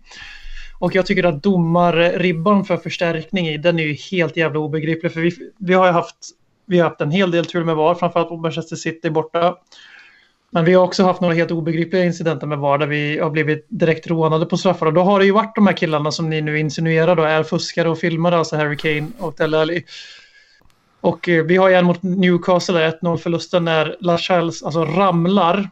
Och 0.80 0.96
jag 0.96 1.06
tycker 1.06 1.24
att 1.24 1.44
domarribban 1.44 2.66
för 2.66 2.78
förstärkning 2.78 3.48
i 3.48 3.58
den 3.58 3.80
är 3.80 3.84
ju 3.84 3.94
helt 3.94 4.38
jävla 4.38 4.60
obegriplig. 4.60 5.14
För 5.14 5.22
vi, 5.22 5.52
vi 5.58 5.74
har 5.74 5.86
ju 5.86 5.92
haft, 5.92 6.16
vi 6.66 6.80
har 6.80 6.90
haft 6.90 7.02
en 7.02 7.12
hel 7.12 7.32
del 7.32 7.46
tur 7.46 7.64
med 7.64 7.76
VAR, 7.76 7.96
framförallt 7.96 8.30
på 8.30 8.38
Manchester 8.38 8.76
City 8.76 9.10
borta. 9.10 9.56
Men 10.52 10.66
vi 10.66 10.74
har 10.74 10.84
också 10.84 11.04
haft 11.04 11.22
några 11.22 11.34
helt 11.34 11.52
obegripliga 11.52 12.06
incidenter 12.06 12.48
med 12.48 12.58
VAR 12.58 12.78
där 12.78 12.88
vi 12.88 13.20
har 13.20 13.30
blivit 13.30 13.66
direkt 13.70 14.08
rånade 14.08 14.46
på 14.46 14.58
straffar. 14.58 14.86
Och 14.86 14.94
då 14.94 15.02
har 15.02 15.20
det 15.20 15.26
ju 15.26 15.32
varit 15.32 15.56
de 15.56 15.68
här 15.68 15.74
killarna 15.74 16.12
som 16.12 16.30
ni 16.30 16.42
nu 16.42 16.60
insinuerar 16.60 17.16
då 17.16 17.24
är 17.24 17.44
fuskare 17.44 17.90
och 17.90 17.98
filmare, 17.98 18.38
alltså 18.38 18.56
Harry 18.56 18.78
Kane 18.78 19.08
och 19.18 19.34
Dele 19.38 19.58
Alli. 19.58 19.84
Och 21.02 21.30
eh, 21.30 21.44
vi 21.44 21.58
har 21.58 21.70
ju 21.70 21.76
en 21.76 21.86
mot 21.86 22.04
Newcastle, 22.04 22.90
1-0 23.02 23.18
förlusten 23.18 23.66
när 23.66 23.98
Lachelles 24.00 24.64
alltså 24.64 24.86
ramlar 24.86 25.70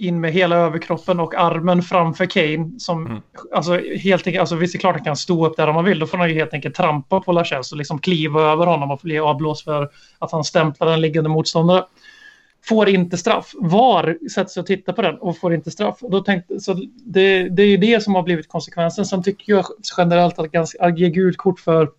in 0.00 0.20
med 0.20 0.32
hela 0.32 0.56
överkroppen 0.56 1.20
och 1.20 1.34
armen 1.34 1.82
framför 1.82 2.26
Kane. 2.26 2.70
Som, 2.78 3.06
mm. 3.06 3.22
alltså, 3.52 3.80
helt 3.96 4.26
enkelt, 4.26 4.40
alltså, 4.40 4.56
visst 4.56 4.74
är 4.74 4.78
det 4.78 4.80
klart 4.80 4.94
att 4.94 5.00
han 5.00 5.04
kan 5.04 5.16
stå 5.16 5.46
upp 5.46 5.56
där 5.56 5.68
om 5.68 5.76
han 5.76 5.84
vill. 5.84 5.98
Då 5.98 6.06
får 6.06 6.18
han 6.18 6.28
ju 6.28 6.34
helt 6.34 6.54
enkelt 6.54 6.74
trampa 6.74 7.20
på 7.20 7.32
Lachels 7.32 7.72
och 7.72 7.78
liksom 7.78 7.98
kliva 7.98 8.42
över 8.42 8.66
honom 8.66 8.90
och 8.90 9.00
bli 9.02 9.18
avblåst 9.18 9.64
för 9.64 9.90
att 10.18 10.32
han 10.32 10.44
stämplar 10.44 10.92
en 10.92 11.00
liggande 11.00 11.30
motståndare. 11.30 11.84
Får 12.64 12.88
inte 12.88 13.18
straff. 13.18 13.52
VAR 13.60 14.18
sätter 14.34 14.50
sig 14.50 14.60
och 14.60 14.66
tittar 14.66 14.92
på 14.92 15.02
den 15.02 15.18
och 15.18 15.38
får 15.38 15.54
inte 15.54 15.70
straff. 15.70 15.98
Då 16.00 16.20
tänkte, 16.20 16.60
så 16.60 16.74
det, 17.04 17.48
det 17.48 17.62
är 17.62 17.66
ju 17.66 17.76
det 17.76 18.02
som 18.02 18.14
har 18.14 18.22
blivit 18.22 18.48
konsekvensen. 18.48 19.06
Sen 19.06 19.22
tycker 19.22 19.52
jag 19.52 19.64
generellt 19.96 20.38
att, 20.38 20.52
ganska, 20.52 20.84
att 20.84 20.98
ge 20.98 21.10
gult 21.10 21.36
kort 21.36 21.60
för 21.60 21.90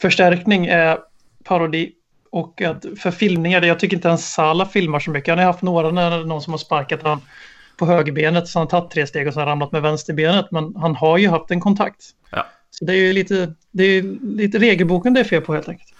förstärkning 0.00 0.66
är 0.66 0.98
parodi 1.44 1.92
och 2.34 2.62
att 2.62 2.84
för 2.98 3.10
filmningar, 3.10 3.62
jag 3.62 3.78
tycker 3.80 3.96
inte 3.96 4.08
ens 4.08 4.32
Sala 4.32 4.66
filmar 4.66 5.00
så 5.00 5.10
mycket. 5.10 5.28
Han 5.28 5.38
har 5.38 5.44
haft 5.44 5.62
några 5.62 5.90
när 5.90 6.24
någon 6.24 6.42
som 6.42 6.52
har 6.52 6.58
sparkat 6.58 7.02
han 7.02 7.20
på 7.76 7.86
högerbenet 7.86 8.48
så 8.48 8.58
han 8.58 8.66
har 8.66 8.70
tagit 8.70 8.90
tre 8.90 9.06
steg 9.06 9.28
och 9.28 9.34
sen 9.34 9.46
ramlat 9.46 9.72
med 9.72 9.82
vänsterbenet. 9.82 10.50
Men 10.50 10.76
han 10.76 10.96
har 10.96 11.18
ju 11.18 11.28
haft 11.28 11.50
en 11.50 11.60
kontakt. 11.60 12.04
Ja. 12.30 12.46
Så 12.70 12.84
det 12.84 12.92
är 12.92 12.96
ju 12.96 13.12
lite, 13.12 13.54
det 13.70 13.84
är 13.84 14.02
lite 14.36 14.58
regelboken 14.58 15.14
det 15.14 15.20
är 15.20 15.24
fel 15.24 15.42
på 15.42 15.54
helt 15.54 15.68
enkelt. 15.68 15.94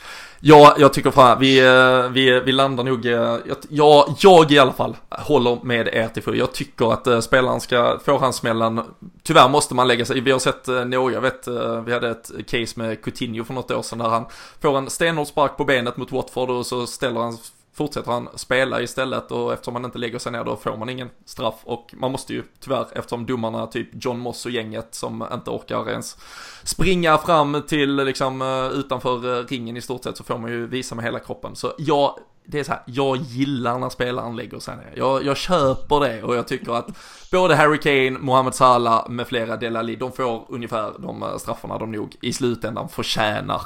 Ja, 0.46 0.74
jag 0.78 0.92
tycker 0.92 1.10
fan, 1.10 1.38
vi, 1.40 1.58
eh, 1.58 2.10
vi, 2.10 2.40
vi 2.40 2.52
landar 2.52 2.84
nog, 2.84 3.06
eh, 3.06 3.12
ja, 3.12 3.54
jag, 3.68 4.14
jag 4.18 4.52
i 4.52 4.58
alla 4.58 4.72
fall 4.72 4.96
håller 5.10 5.58
med 5.62 5.88
er 5.88 6.08
till 6.08 6.22
fullo. 6.22 6.36
Jag 6.36 6.52
tycker 6.52 6.92
att 6.92 7.06
eh, 7.06 7.20
spelaren 7.20 7.60
ska 7.60 7.98
få 8.04 8.18
hans 8.18 8.36
smällen. 8.36 8.80
Tyvärr 9.22 9.48
måste 9.48 9.74
man 9.74 9.88
lägga 9.88 10.04
sig, 10.04 10.20
vi 10.20 10.30
har 10.30 10.38
sett 10.38 10.66
några, 10.66 11.12
jag 11.12 11.20
vet, 11.20 11.48
vi 11.86 11.92
hade 11.92 12.10
ett 12.10 12.30
case 12.46 12.80
med 12.80 13.04
Coutinho 13.04 13.44
för 13.44 13.54
något 13.54 13.70
år 13.70 13.82
sedan 13.82 13.98
där 13.98 14.08
han 14.08 14.24
får 14.60 14.78
en 14.78 14.90
stenhård 14.90 15.26
spark 15.26 15.56
på 15.56 15.64
benet 15.64 15.96
mot 15.96 16.12
Watford 16.12 16.50
och 16.50 16.66
så 16.66 16.86
ställer 16.86 17.20
han 17.20 17.38
fortsätter 17.74 18.12
han 18.12 18.28
spela 18.34 18.82
istället 18.82 19.30
och 19.30 19.52
eftersom 19.52 19.74
han 19.74 19.84
inte 19.84 19.98
lägger 19.98 20.18
sig 20.18 20.32
ner 20.32 20.44
då 20.44 20.56
får 20.56 20.76
man 20.76 20.88
ingen 20.88 21.10
straff 21.24 21.54
och 21.64 21.94
man 21.96 22.12
måste 22.12 22.34
ju 22.34 22.42
tyvärr 22.60 22.86
eftersom 22.92 23.26
domarna 23.26 23.66
typ 23.66 23.88
John 24.04 24.18
Moss 24.18 24.46
och 24.46 24.52
gänget 24.52 24.94
som 24.94 25.26
inte 25.32 25.50
orkar 25.50 25.90
ens 25.90 26.16
springa 26.64 27.18
fram 27.18 27.62
till 27.66 27.96
liksom 27.96 28.42
eh, 28.42 28.78
utanför 28.78 29.38
eh, 29.38 29.44
ringen 29.44 29.76
i 29.76 29.80
stort 29.80 30.04
sett 30.04 30.16
så 30.16 30.24
får 30.24 30.38
man 30.38 30.50
ju 30.50 30.66
visa 30.66 30.94
med 30.94 31.04
hela 31.04 31.18
kroppen 31.18 31.56
så 31.56 31.72
jag 31.78 32.18
det 32.46 32.60
är 32.60 32.64
så 32.64 32.72
här, 32.72 32.82
jag 32.86 33.16
gillar 33.16 33.78
när 33.78 33.88
spelaren 33.88 34.36
lägger 34.36 34.58
sig 34.58 34.76
ner. 34.76 34.92
Jag, 34.96 35.24
jag 35.24 35.36
köper 35.36 36.00
det 36.00 36.22
och 36.22 36.36
jag 36.36 36.48
tycker 36.48 36.72
att 36.72 36.86
både 37.32 37.56
Harry 37.56 37.78
Kane, 37.78 38.10
Mohamed 38.10 38.54
Salah 38.54 39.08
med 39.08 39.26
flera 39.26 39.56
Delali, 39.56 39.96
de 39.96 40.12
får 40.12 40.44
ungefär 40.48 40.92
de 40.98 41.22
eh, 41.22 41.36
straffarna 41.36 41.78
de 41.78 41.92
nog 41.92 42.16
i 42.20 42.32
slutändan 42.32 42.88
förtjänar. 42.88 43.62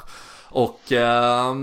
Och 0.51 0.91
eh, 0.91 1.55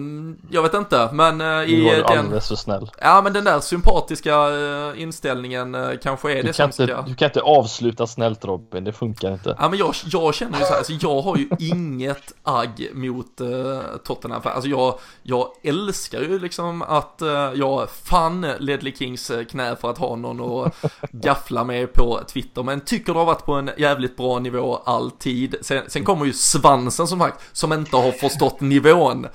jag 0.51 0.63
vet 0.63 0.75
inte, 0.75 1.09
men 1.13 1.41
eh, 1.41 1.47
i 1.47 1.85
var 1.85 1.95
den... 1.95 2.19
alldeles 2.19 2.49
för 2.49 2.57
snäll. 2.57 2.91
Ja, 3.01 3.21
men 3.23 3.33
den 3.33 3.45
där 3.45 3.61
sympatiska 3.61 4.35
eh, 4.35 5.03
inställningen 5.03 5.75
eh, 5.75 5.91
kanske 6.03 6.33
är 6.33 6.37
du 6.37 6.43
det 6.43 6.53
som 6.53 6.65
inte, 6.65 6.87
ska... 6.87 7.03
Du 7.03 7.15
kan 7.15 7.27
inte 7.27 7.41
avsluta 7.41 8.07
snällt 8.07 8.45
Robin, 8.45 8.85
det 8.85 8.93
funkar 8.93 9.33
inte. 9.33 9.57
Ja, 9.59 9.69
men 9.69 9.79
jag, 9.79 9.95
jag 10.05 10.35
känner 10.35 10.59
ju 10.59 10.65
så 10.65 10.71
här, 10.71 10.79
alltså 10.79 10.93
jag 10.93 11.23
har 11.23 11.37
ju 11.37 11.49
inget 11.59 12.33
agg 12.43 12.91
mot 12.95 13.41
eh, 13.41 13.81
Tottenham. 14.05 14.41
Alltså 14.45 14.71
jag, 14.71 14.99
jag 15.23 15.49
älskar 15.63 16.21
ju 16.21 16.39
liksom 16.39 16.83
att 16.83 17.23
eh, 17.23 17.29
jag 17.55 17.91
fann 17.91 18.47
Ledley 18.59 18.93
Kings 18.97 19.33
knä 19.51 19.77
för 19.77 19.91
att 19.91 19.99
ha 19.99 20.17
någon 20.17 20.67
att 20.67 20.75
gaffla 21.13 21.65
med 21.65 21.93
på 21.93 22.21
Twitter. 22.29 22.63
Men 22.63 22.81
tycker 22.81 23.13
det 23.13 23.19
har 23.19 23.27
varit 23.27 23.45
på 23.45 23.53
en 23.53 23.71
jävligt 23.79 24.17
bra 24.17 24.39
nivå 24.39 24.77
alltid. 24.85 25.57
Sen, 25.63 25.83
sen 25.89 26.05
kommer 26.05 26.25
ju 26.25 26.33
svansen 26.33 27.07
som 27.07 27.19
sagt, 27.19 27.41
som 27.53 27.73
inte 27.73 27.97
har 27.97 28.13
förstått 28.13 28.61
nivån. 28.83 29.27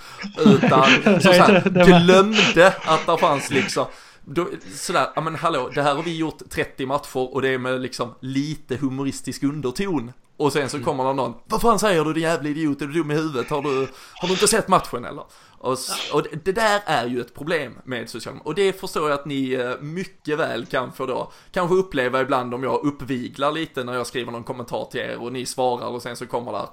Utan 0.45 0.85
som 1.21 1.33
sagt, 1.33 1.65
glömde 1.65 2.73
att 2.85 3.05
det 3.05 3.17
fanns 3.17 3.51
liksom 3.51 3.85
då, 4.25 4.47
sådär, 4.75 5.07
ja 5.15 5.21
men 5.21 5.35
hallå, 5.35 5.69
det 5.75 5.81
här 5.81 5.95
har 5.95 6.03
vi 6.03 6.17
gjort 6.17 6.49
30 6.49 6.85
matcher 6.85 7.35
och 7.35 7.41
det 7.41 7.49
är 7.49 7.57
med 7.57 7.81
liksom 7.81 8.13
lite 8.19 8.75
humoristisk 8.75 9.43
underton. 9.43 10.11
Och 10.37 10.53
sen 10.53 10.69
så 10.69 10.77
mm. 10.77 10.85
kommer 10.85 11.05
det 11.05 11.13
någon, 11.13 11.33
vad 11.45 11.61
fan 11.61 11.79
säger 11.79 12.05
du 12.05 12.13
din 12.13 12.23
jävla 12.23 12.49
idiot, 12.49 12.81
är 12.81 12.87
du 12.87 12.93
dum 12.93 13.11
i 13.11 13.13
huvudet, 13.13 13.49
har 13.49 13.61
du, 13.61 13.87
har 14.13 14.27
du 14.27 14.33
inte 14.33 14.47
sett 14.47 14.67
matchen 14.67 15.05
eller? 15.05 15.23
Och, 15.57 15.77
och 16.13 16.25
det 16.43 16.51
där 16.51 16.81
är 16.85 17.05
ju 17.05 17.21
ett 17.21 17.35
problem 17.35 17.73
med 17.83 18.09
sociala 18.09 18.39
och 18.43 18.55
det 18.55 18.79
förstår 18.79 19.09
jag 19.09 19.19
att 19.19 19.25
ni 19.25 19.51
eh, 19.53 19.81
mycket 19.81 20.39
väl 20.39 20.65
kan 20.65 20.91
få 20.91 21.05
då 21.05 21.31
kanske 21.51 21.75
uppleva 21.75 22.21
ibland 22.21 22.53
om 22.53 22.63
jag 22.63 22.85
uppviglar 22.85 23.51
lite 23.51 23.83
när 23.83 23.93
jag 23.93 24.07
skriver 24.07 24.31
någon 24.31 24.43
kommentar 24.43 24.85
till 24.91 24.99
er 24.99 25.21
och 25.21 25.33
ni 25.33 25.45
svarar 25.45 25.87
och 25.87 26.01
sen 26.01 26.15
så 26.15 26.27
kommer 26.27 26.51
där 26.51 26.67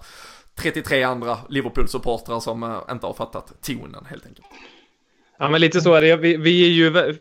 33 0.59 1.03
andra 1.03 1.39
Liverpool-supportrar 1.49 2.41
som 2.41 2.63
eh, 2.63 2.83
inte 2.91 3.07
har 3.07 3.15
fattat 3.15 3.63
tonen 3.63 4.07
helt 4.11 4.27
enkelt. 4.27 4.47
Ja, 5.39 5.49
men 5.49 5.61
lite 5.61 5.81
så 5.81 5.95
är 5.95 6.03
det. 6.03 6.17
Vi, 6.17 6.37
vi 6.37 6.65
är 6.65 6.71
ju 6.71 7.15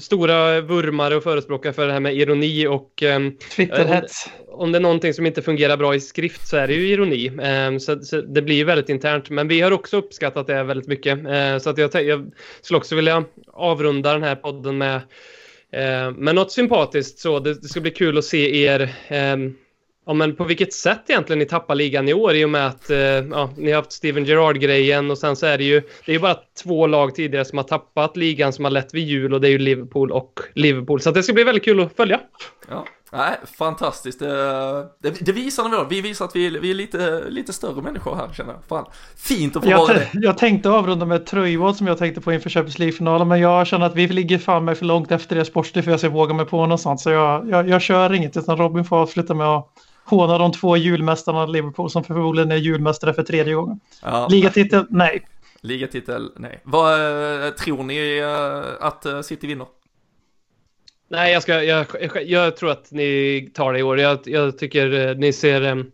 stora 0.00 0.60
vurmare 0.60 1.16
och 1.16 1.22
förespråkare 1.22 1.72
för 1.72 1.86
det 1.86 1.92
här 1.92 2.00
med 2.00 2.16
ironi 2.16 2.66
och... 2.66 3.02
Um, 3.02 3.36
Twitterhets. 3.56 4.30
Om, 4.48 4.60
om 4.60 4.72
det 4.72 4.78
är 4.78 4.80
någonting 4.80 5.14
som 5.14 5.26
inte 5.26 5.42
fungerar 5.42 5.76
bra 5.76 5.94
i 5.94 6.00
skrift 6.00 6.48
så 6.48 6.56
är 6.56 6.66
det 6.66 6.74
ju 6.74 6.88
ironi. 6.88 7.30
Um, 7.30 7.80
så, 7.80 8.00
så, 8.00 8.20
det 8.20 8.42
blir 8.42 8.64
väldigt 8.64 8.88
internt. 8.88 9.30
Men 9.30 9.48
vi 9.48 9.60
har 9.60 9.70
också 9.70 9.96
uppskattat 9.96 10.46
det 10.46 10.62
väldigt 10.62 10.88
mycket. 10.88 11.18
Uh, 11.18 11.58
så 11.58 11.70
att 11.70 11.78
jag, 11.78 12.04
jag 12.04 12.32
skulle 12.60 12.78
också 12.78 12.96
vilja 12.96 13.24
avrunda 13.52 14.12
den 14.12 14.22
här 14.22 14.36
podden 14.36 14.78
med, 14.78 14.96
uh, 14.96 16.16
med 16.16 16.34
något 16.34 16.52
sympatiskt. 16.52 17.18
Så 17.18 17.38
det, 17.38 17.54
det 17.54 17.68
ska 17.68 17.80
bli 17.80 17.90
kul 17.90 18.18
att 18.18 18.24
se 18.24 18.64
er 18.64 18.94
um, 19.34 19.56
Ja, 20.06 20.14
men 20.14 20.36
på 20.36 20.44
vilket 20.44 20.72
sätt 20.72 21.02
egentligen 21.08 21.38
ni 21.38 21.46
tappar 21.46 21.74
ligan 21.74 22.08
i 22.08 22.14
år 22.14 22.34
i 22.34 22.44
och 22.44 22.50
med 22.50 22.66
att 22.66 22.90
eh, 22.90 22.98
ja, 22.98 23.50
ni 23.56 23.70
har 23.70 23.76
haft 23.76 23.92
Steven 23.92 24.24
Gerrard-grejen 24.24 25.10
och 25.10 25.18
sen 25.18 25.36
så 25.36 25.46
är 25.46 25.58
det 25.58 25.64
ju 25.64 25.80
det 25.80 26.12
är 26.12 26.14
ju 26.14 26.18
bara 26.18 26.36
två 26.62 26.86
lag 26.86 27.14
tidigare 27.14 27.44
som 27.44 27.58
har 27.58 27.64
tappat 27.64 28.16
ligan 28.16 28.52
som 28.52 28.64
har 28.64 28.72
lett 28.72 28.94
vid 28.94 29.08
jul 29.08 29.34
och 29.34 29.40
det 29.40 29.48
är 29.48 29.50
ju 29.50 29.58
Liverpool 29.58 30.12
och 30.12 30.40
Liverpool. 30.54 31.00
Så 31.00 31.10
det 31.10 31.22
ska 31.22 31.32
bli 31.32 31.44
väldigt 31.44 31.64
kul 31.64 31.80
att 31.80 31.96
följa. 31.96 32.20
Ja, 32.68 32.86
nej, 33.12 33.36
fantastiskt. 33.58 34.18
Det, 34.18 34.88
det, 35.02 35.10
det 35.20 35.32
visar 35.32 35.68
när 35.68 35.84
vi 35.84 36.00
visar 36.00 36.24
att 36.24 36.36
vi, 36.36 36.58
vi 36.58 36.70
är 36.70 36.74
lite, 36.74 37.24
lite 37.28 37.52
större 37.52 37.82
människor 37.82 38.14
här 38.14 38.28
känner 38.32 38.52
jag. 38.52 38.64
Fan, 38.68 38.86
fint 39.16 39.56
att 39.56 39.64
få 39.64 39.70
jag, 39.70 39.78
vara 39.78 39.94
det. 39.94 40.10
Jag 40.12 40.38
tänkte 40.38 40.70
avrunda 40.70 41.06
med 41.06 41.16
ett 41.16 41.26
tröjval 41.26 41.74
som 41.74 41.86
jag 41.86 41.98
tänkte 41.98 42.20
på 42.20 42.32
inför 42.32 42.50
Champions 42.50 42.78
League-finalen 42.78 43.28
men 43.28 43.40
jag 43.40 43.66
känner 43.66 43.86
att 43.86 43.96
vi 43.96 44.08
ligger 44.08 44.38
fan 44.38 44.64
med 44.64 44.78
för 44.78 44.84
långt 44.84 45.12
efter 45.12 45.36
det 45.36 45.44
sportsligt 45.44 45.84
för 45.84 45.90
jag 45.90 46.00
ska 46.00 46.08
våga 46.08 46.34
mig 46.34 46.46
på 46.46 46.66
något 46.66 46.80
sånt 46.80 47.00
så 47.00 47.10
jag, 47.10 47.50
jag, 47.50 47.68
jag 47.68 47.82
kör 47.82 48.12
inget 48.12 48.36
utan 48.36 48.56
Robin 48.56 48.84
får 48.84 48.96
avsluta 48.96 49.34
med 49.34 49.46
att 49.46 49.68
håna 50.04 50.38
de 50.38 50.52
två 50.52 50.76
julmästarna 50.76 51.46
Liverpool 51.46 51.90
som 51.90 52.04
förmodligen 52.04 52.52
är 52.52 52.56
julmästare 52.56 53.14
för 53.14 53.22
tredje 53.22 53.54
gången. 53.54 53.80
Ja. 54.02 54.28
Ligatitel, 54.30 54.86
nej. 54.90 55.26
Ligatitel, 55.60 56.30
nej. 56.36 56.60
Vad 56.62 57.46
äh, 57.46 57.50
tror 57.50 57.82
ni 57.82 58.18
äh, 58.18 58.86
att 58.86 59.06
äh, 59.06 59.20
City 59.20 59.46
vinner? 59.46 59.66
Nej, 61.08 61.32
jag, 61.32 61.42
ska, 61.42 61.62
jag, 61.62 61.86
jag, 62.00 62.26
jag, 62.26 62.56
tror 62.56 62.70
att 62.70 62.90
ni 62.90 63.50
tar 63.54 63.72
det 63.72 63.78
i 63.78 63.82
år. 63.82 64.00
Jag, 64.00 64.18
jag 64.24 64.58
tycker 64.58 65.14
ni 65.14 65.32
ser 65.32 65.84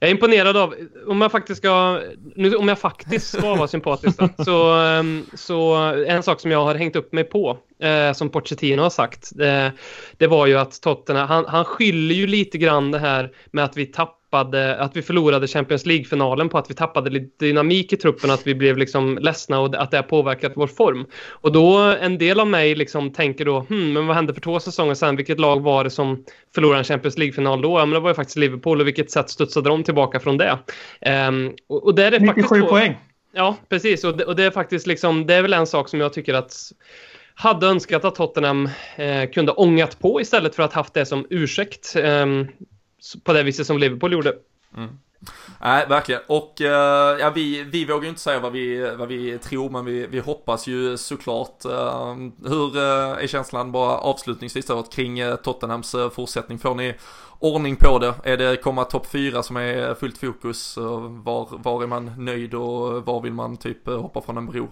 jag 0.00 0.08
är 0.08 0.14
imponerad 0.14 0.56
av, 0.56 0.74
om 1.06 1.20
jag 1.20 1.32
faktiskt 1.32 1.58
ska, 1.58 2.00
nu, 2.36 2.54
om 2.54 2.68
jag 2.68 2.78
faktiskt 2.78 3.38
ska 3.38 3.54
vara 3.54 3.68
sympatisk 3.68 4.18
då, 4.18 4.44
så, 4.44 4.72
ehm, 4.72 5.26
så 5.34 5.74
en 6.06 6.22
sak 6.22 6.40
som 6.40 6.50
jag 6.50 6.64
har 6.64 6.74
hängt 6.74 6.96
upp 6.96 7.12
mig 7.12 7.24
på, 7.24 7.58
eh, 7.82 8.12
som 8.12 8.28
Pochettino 8.30 8.82
har 8.82 8.90
sagt, 8.90 9.30
det, 9.32 9.72
det 10.16 10.26
var 10.26 10.46
ju 10.46 10.58
att 10.58 10.80
Tottenham, 10.80 11.28
han, 11.28 11.44
han 11.48 11.64
skyller 11.64 12.14
ju 12.14 12.26
lite 12.26 12.58
grann 12.58 12.90
det 12.90 12.98
här 12.98 13.32
med 13.50 13.64
att 13.64 13.76
vi 13.76 13.86
tappar 13.86 14.19
tappade, 14.30 14.76
att 14.76 14.96
vi 14.96 15.02
förlorade 15.02 15.46
Champions 15.46 15.86
League-finalen 15.86 16.48
på 16.48 16.58
att 16.58 16.70
vi 16.70 16.74
tappade 16.74 17.10
lite 17.10 17.44
dynamik 17.46 17.92
i 17.92 17.96
truppen, 17.96 18.30
att 18.30 18.46
vi 18.46 18.54
blev 18.54 18.76
liksom 18.76 19.18
ledsna 19.18 19.60
och 19.60 19.74
att 19.74 19.90
det 19.90 19.96
har 19.96 20.02
påverkat 20.02 20.52
vår 20.54 20.66
form. 20.66 21.06
Och 21.30 21.52
då, 21.52 21.78
en 21.78 22.18
del 22.18 22.40
av 22.40 22.46
mig 22.46 22.74
liksom 22.74 23.12
tänker 23.12 23.44
då, 23.44 23.60
hmm, 23.60 23.92
men 23.92 24.06
vad 24.06 24.16
hände 24.16 24.34
för 24.34 24.40
två 24.40 24.60
säsonger 24.60 24.94
sedan? 24.94 25.16
Vilket 25.16 25.40
lag 25.40 25.60
var 25.60 25.84
det 25.84 25.90
som 25.90 26.24
förlorade 26.54 26.78
en 26.78 26.84
Champions 26.84 27.18
League-final 27.18 27.62
då? 27.62 27.78
Ja, 27.78 27.86
men 27.86 27.94
det 27.94 28.00
var 28.00 28.10
ju 28.10 28.14
faktiskt 28.14 28.38
Liverpool 28.38 28.80
och 28.80 28.86
vilket 28.86 29.10
sätt 29.10 29.30
studsade 29.30 29.68
de 29.68 29.84
tillbaka 29.84 30.20
från 30.20 30.38
det? 30.38 30.58
Um, 31.28 31.54
och, 31.68 31.84
och 31.84 31.94
det 31.94 32.04
är 32.04 32.20
97 32.20 32.42
faktiskt 32.42 32.68
poäng. 32.68 32.96
Ja, 33.32 33.56
precis. 33.68 34.04
Och 34.04 34.16
det, 34.16 34.24
och 34.24 34.36
det, 34.36 34.44
är 34.44 34.50
faktiskt 34.50 34.86
liksom, 34.86 35.26
det 35.26 35.34
är 35.34 35.42
väl 35.42 35.52
en 35.52 35.66
sak 35.66 35.88
som 35.88 36.00
jag 36.00 36.12
tycker 36.12 36.34
att 36.34 36.52
hade 37.34 37.66
önskat 37.66 38.04
att 38.04 38.14
Tottenham 38.14 38.68
eh, 38.96 39.30
kunde 39.30 39.52
ångat 39.52 39.98
på 39.98 40.20
istället 40.20 40.54
för 40.54 40.62
att 40.62 40.72
haft 40.72 40.94
det 40.94 41.06
som 41.06 41.26
ursäkt. 41.30 41.96
Um, 41.96 42.48
på 43.24 43.32
det 43.32 43.42
viset 43.42 43.66
som 43.66 43.78
Liverpool 43.78 44.12
gjorde. 44.12 44.34
Mm. 44.76 44.88
Nej, 45.60 45.86
verkligen. 45.88 46.20
Och 46.26 46.60
eh, 46.60 47.18
ja, 47.20 47.30
vi, 47.34 47.62
vi 47.62 47.84
vågar 47.84 48.02
ju 48.02 48.08
inte 48.08 48.20
säga 48.20 48.40
vad 48.40 48.52
vi, 48.52 48.94
vad 48.98 49.08
vi 49.08 49.38
tror, 49.38 49.70
men 49.70 49.84
vi, 49.84 50.06
vi 50.06 50.18
hoppas 50.18 50.66
ju 50.66 50.96
såklart. 50.96 51.64
Eh, 51.64 52.14
hur 52.44 52.76
eh, 52.76 53.22
är 53.22 53.26
känslan 53.26 53.72
bara 53.72 53.98
avslutningsvis 53.98 54.66
då, 54.66 54.82
kring 54.82 55.20
Tottenhams 55.42 55.96
fortsättning? 56.12 56.58
Får 56.58 56.74
ni 56.74 56.94
ordning 57.38 57.76
på 57.76 57.98
det? 57.98 58.14
Är 58.24 58.36
det 58.36 58.56
komma 58.56 58.84
topp 58.84 59.06
fyra 59.06 59.42
som 59.42 59.56
är 59.56 59.94
fullt 59.94 60.18
fokus? 60.18 60.76
var, 60.76 61.58
var 61.58 61.82
är 61.82 61.86
man 61.86 62.24
nöjd 62.24 62.54
och 62.54 63.06
var 63.06 63.20
vill 63.20 63.32
man 63.32 63.56
typ 63.56 63.86
hoppa 63.86 64.20
från 64.20 64.36
en 64.36 64.46
bro? 64.46 64.68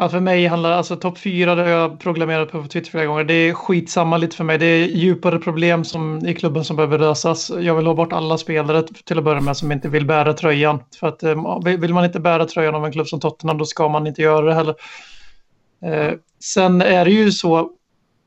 Ja, 0.00 0.08
för 0.08 0.20
mig 0.20 0.46
handlar 0.46 0.72
alltså 0.72 0.96
topp 0.96 1.18
fyra, 1.18 1.54
det 1.54 1.62
har 1.62 1.68
jag 1.68 2.00
proklamerat 2.00 2.52
på 2.52 2.62
Twitter 2.62 2.90
flera 2.90 3.06
gånger. 3.06 3.24
Det 3.24 3.34
är 3.34 3.54
skitsamma 3.54 4.16
lite 4.16 4.36
för 4.36 4.44
mig. 4.44 4.58
Det 4.58 4.66
är 4.66 4.86
djupare 4.86 5.38
problem 5.38 5.84
som, 5.84 6.26
i 6.26 6.34
klubben 6.34 6.64
som 6.64 6.76
behöver 6.76 6.98
lösas. 6.98 7.50
Jag 7.60 7.74
vill 7.74 7.86
ha 7.86 7.94
bort 7.94 8.12
alla 8.12 8.38
spelare 8.38 8.82
till 8.82 9.18
att 9.18 9.24
börja 9.24 9.40
med 9.40 9.56
som 9.56 9.72
inte 9.72 9.88
vill 9.88 10.06
bära 10.06 10.32
tröjan. 10.32 10.82
För 11.00 11.08
att 11.08 11.22
eh, 11.22 11.58
vill 11.78 11.94
man 11.94 12.04
inte 12.04 12.20
bära 12.20 12.44
tröjan 12.44 12.74
av 12.74 12.84
en 12.84 12.92
klubb 12.92 13.08
som 13.08 13.20
Tottenham 13.20 13.58
då 13.58 13.64
ska 13.64 13.88
man 13.88 14.06
inte 14.06 14.22
göra 14.22 14.46
det 14.46 14.54
heller. 14.54 14.74
Eh, 15.84 16.12
sen 16.40 16.82
är 16.82 17.04
det 17.04 17.10
ju 17.10 17.32
så, 17.32 17.70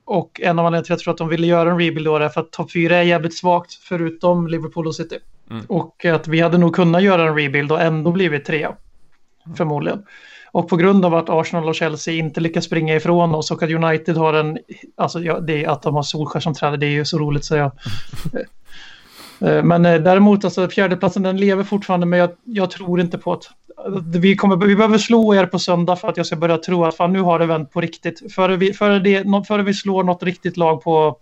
och 0.05 0.41
en 0.41 0.59
av 0.59 0.65
anledningarna 0.65 0.83
till 0.83 0.93
att 0.93 0.97
jag 0.97 0.99
tror 0.99 1.11
att 1.11 1.17
de 1.17 1.29
ville 1.29 1.47
göra 1.47 1.71
en 1.71 1.79
rebuild 1.79 2.05
då 2.05 2.17
är 2.17 2.29
för 2.29 2.41
att 2.41 2.51
topp 2.51 2.71
fyra 2.71 2.97
är 2.97 3.03
jävligt 3.03 3.37
svagt 3.37 3.73
förutom 3.73 4.47
Liverpool 4.47 4.87
och 4.87 4.95
City. 4.95 5.17
Mm. 5.49 5.65
Och 5.69 6.05
att 6.05 6.27
vi 6.27 6.39
hade 6.39 6.57
nog 6.57 6.75
kunnat 6.75 7.03
göra 7.03 7.27
en 7.27 7.35
rebuild 7.35 7.71
och 7.71 7.81
ändå 7.81 8.11
blivit 8.11 8.45
trea. 8.45 8.75
Förmodligen. 9.57 10.03
Och 10.51 10.69
på 10.69 10.75
grund 10.75 11.05
av 11.05 11.15
att 11.15 11.29
Arsenal 11.29 11.69
och 11.69 11.75
Chelsea 11.75 12.13
inte 12.13 12.39
lyckas 12.39 12.65
springa 12.65 12.95
ifrån 12.95 13.35
oss 13.35 13.51
och 13.51 13.63
att 13.63 13.71
United 13.71 14.17
har 14.17 14.33
en, 14.33 14.57
alltså 14.97 15.19
ja, 15.19 15.39
det 15.39 15.65
att 15.65 15.81
de 15.81 15.95
har 15.95 16.03
Solskär 16.03 16.39
som 16.39 16.53
tränare, 16.53 16.77
det 16.77 16.85
är 16.85 16.91
ju 16.91 17.05
så 17.05 17.19
roligt 17.19 17.45
så 17.45 17.55
jag. 17.55 17.71
Eh, 19.45 19.63
men 19.63 19.85
eh, 19.85 20.01
däremot, 20.01 20.45
alltså 20.45 20.67
fjärdeplatsen 20.67 21.23
den 21.23 21.37
lever 21.37 21.63
fortfarande, 21.63 22.05
men 22.05 22.19
jag, 22.19 22.29
jag 22.43 22.71
tror 22.71 23.01
inte 23.01 23.17
på 23.17 23.33
att 23.33 23.43
vi, 24.15 24.35
kommer, 24.35 24.55
vi 24.55 24.75
behöver 24.75 24.97
slå 24.97 25.35
er 25.35 25.45
på 25.45 25.59
söndag 25.59 25.95
för 25.95 26.07
att 26.07 26.17
jag 26.17 26.25
ska 26.25 26.35
börja 26.35 26.57
tro 26.57 26.85
att 26.85 26.95
fan, 26.95 27.13
nu 27.13 27.21
har 27.21 27.39
det 27.39 27.45
vänt 27.45 27.71
på 27.71 27.81
riktigt. 27.81 28.33
Före 28.33 28.57
vi, 28.57 28.73
före 28.73 28.99
det, 28.99 29.45
före 29.47 29.63
vi 29.63 29.73
slår 29.73 30.03
något 30.03 30.23
riktigt 30.23 30.57
lag 30.57 30.83
på 30.83 31.17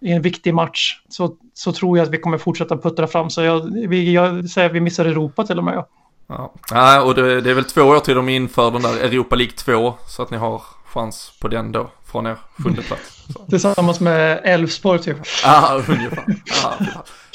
i 0.00 0.12
en 0.12 0.22
viktig 0.22 0.54
match 0.54 1.00
så, 1.08 1.36
så 1.54 1.72
tror 1.72 1.98
jag 1.98 2.04
att 2.04 2.12
vi 2.12 2.18
kommer 2.18 2.38
fortsätta 2.38 2.76
puttra 2.76 3.06
fram. 3.06 3.30
Så 3.30 3.42
jag, 3.42 3.88
vi, 3.88 4.12
jag 4.12 4.50
säger 4.50 4.68
att 4.68 4.74
vi 4.74 4.80
missar 4.80 5.04
Europa 5.04 5.46
till 5.46 5.58
och 5.58 5.64
med. 5.64 5.74
Ja. 5.74 5.88
Ja, 6.30 6.52
ja 6.70 7.02
och 7.02 7.14
det, 7.14 7.40
det, 7.40 7.50
är 7.50 7.54
väl 7.54 7.64
två 7.64 7.82
år 7.82 8.00
till 8.00 8.14
de 8.14 8.28
inför 8.28 8.70
den 8.70 8.82
där 8.82 8.96
Europa 8.96 9.36
League 9.36 9.56
2 9.56 9.94
så 10.06 10.22
att 10.22 10.30
ni 10.30 10.36
har 10.36 10.62
chans 10.84 11.32
på 11.40 11.48
den 11.48 11.72
då 11.72 11.90
från 12.10 12.26
er 12.26 12.36
sjunde 12.64 12.82
plats. 12.82 13.26
Så. 13.32 13.44
Tillsammans 13.50 14.00
med 14.00 14.40
Elfsborg 14.44 14.98
typ. 14.98 15.16
Ja, 15.44 15.82
ungefär. 15.88 16.24
Ja, 16.62 16.74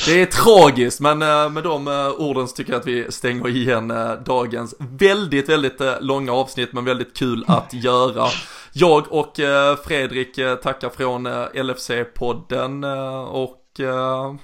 det 0.05 0.21
är 0.21 0.25
tragiskt 0.25 0.99
men 0.99 1.21
eh, 1.21 1.49
med 1.49 1.63
de 1.63 1.87
eh, 1.87 2.11
orden 2.11 2.47
så 2.47 2.55
tycker 2.55 2.71
jag 2.71 2.79
att 2.79 2.87
vi 2.87 3.11
stänger 3.11 3.47
igen 3.47 3.91
eh, 3.91 4.11
dagens 4.13 4.75
väldigt, 4.79 5.49
väldigt 5.49 5.81
långa 5.99 6.33
avsnitt 6.33 6.73
men 6.73 6.85
väldigt 6.85 7.17
kul 7.17 7.45
att 7.47 7.73
göra. 7.73 8.27
Jag 8.73 9.11
och 9.11 9.33
Fredrik 9.85 10.35
tackar 10.63 10.89
från 10.89 11.27
LFC-podden 11.53 12.85
och 13.25 13.61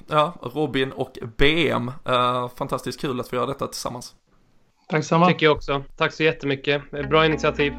ja, 0.08 0.34
Robin 0.42 0.92
och 0.92 1.18
BM. 1.38 1.92
Fantastiskt 2.56 3.02
kul 3.02 3.20
att 3.20 3.34
vi 3.34 3.38
gör 3.38 3.48
detta 3.48 3.68
tillsammans. 3.68 4.14
Tack 4.92 5.04
samma. 5.04 5.28
Tycker 5.28 5.46
jag 5.46 5.56
också. 5.56 5.84
Tack 5.98 6.14
så 6.14 6.24
jättemycket. 6.24 6.82
Bra 7.10 7.26
initiativ. 7.26 7.74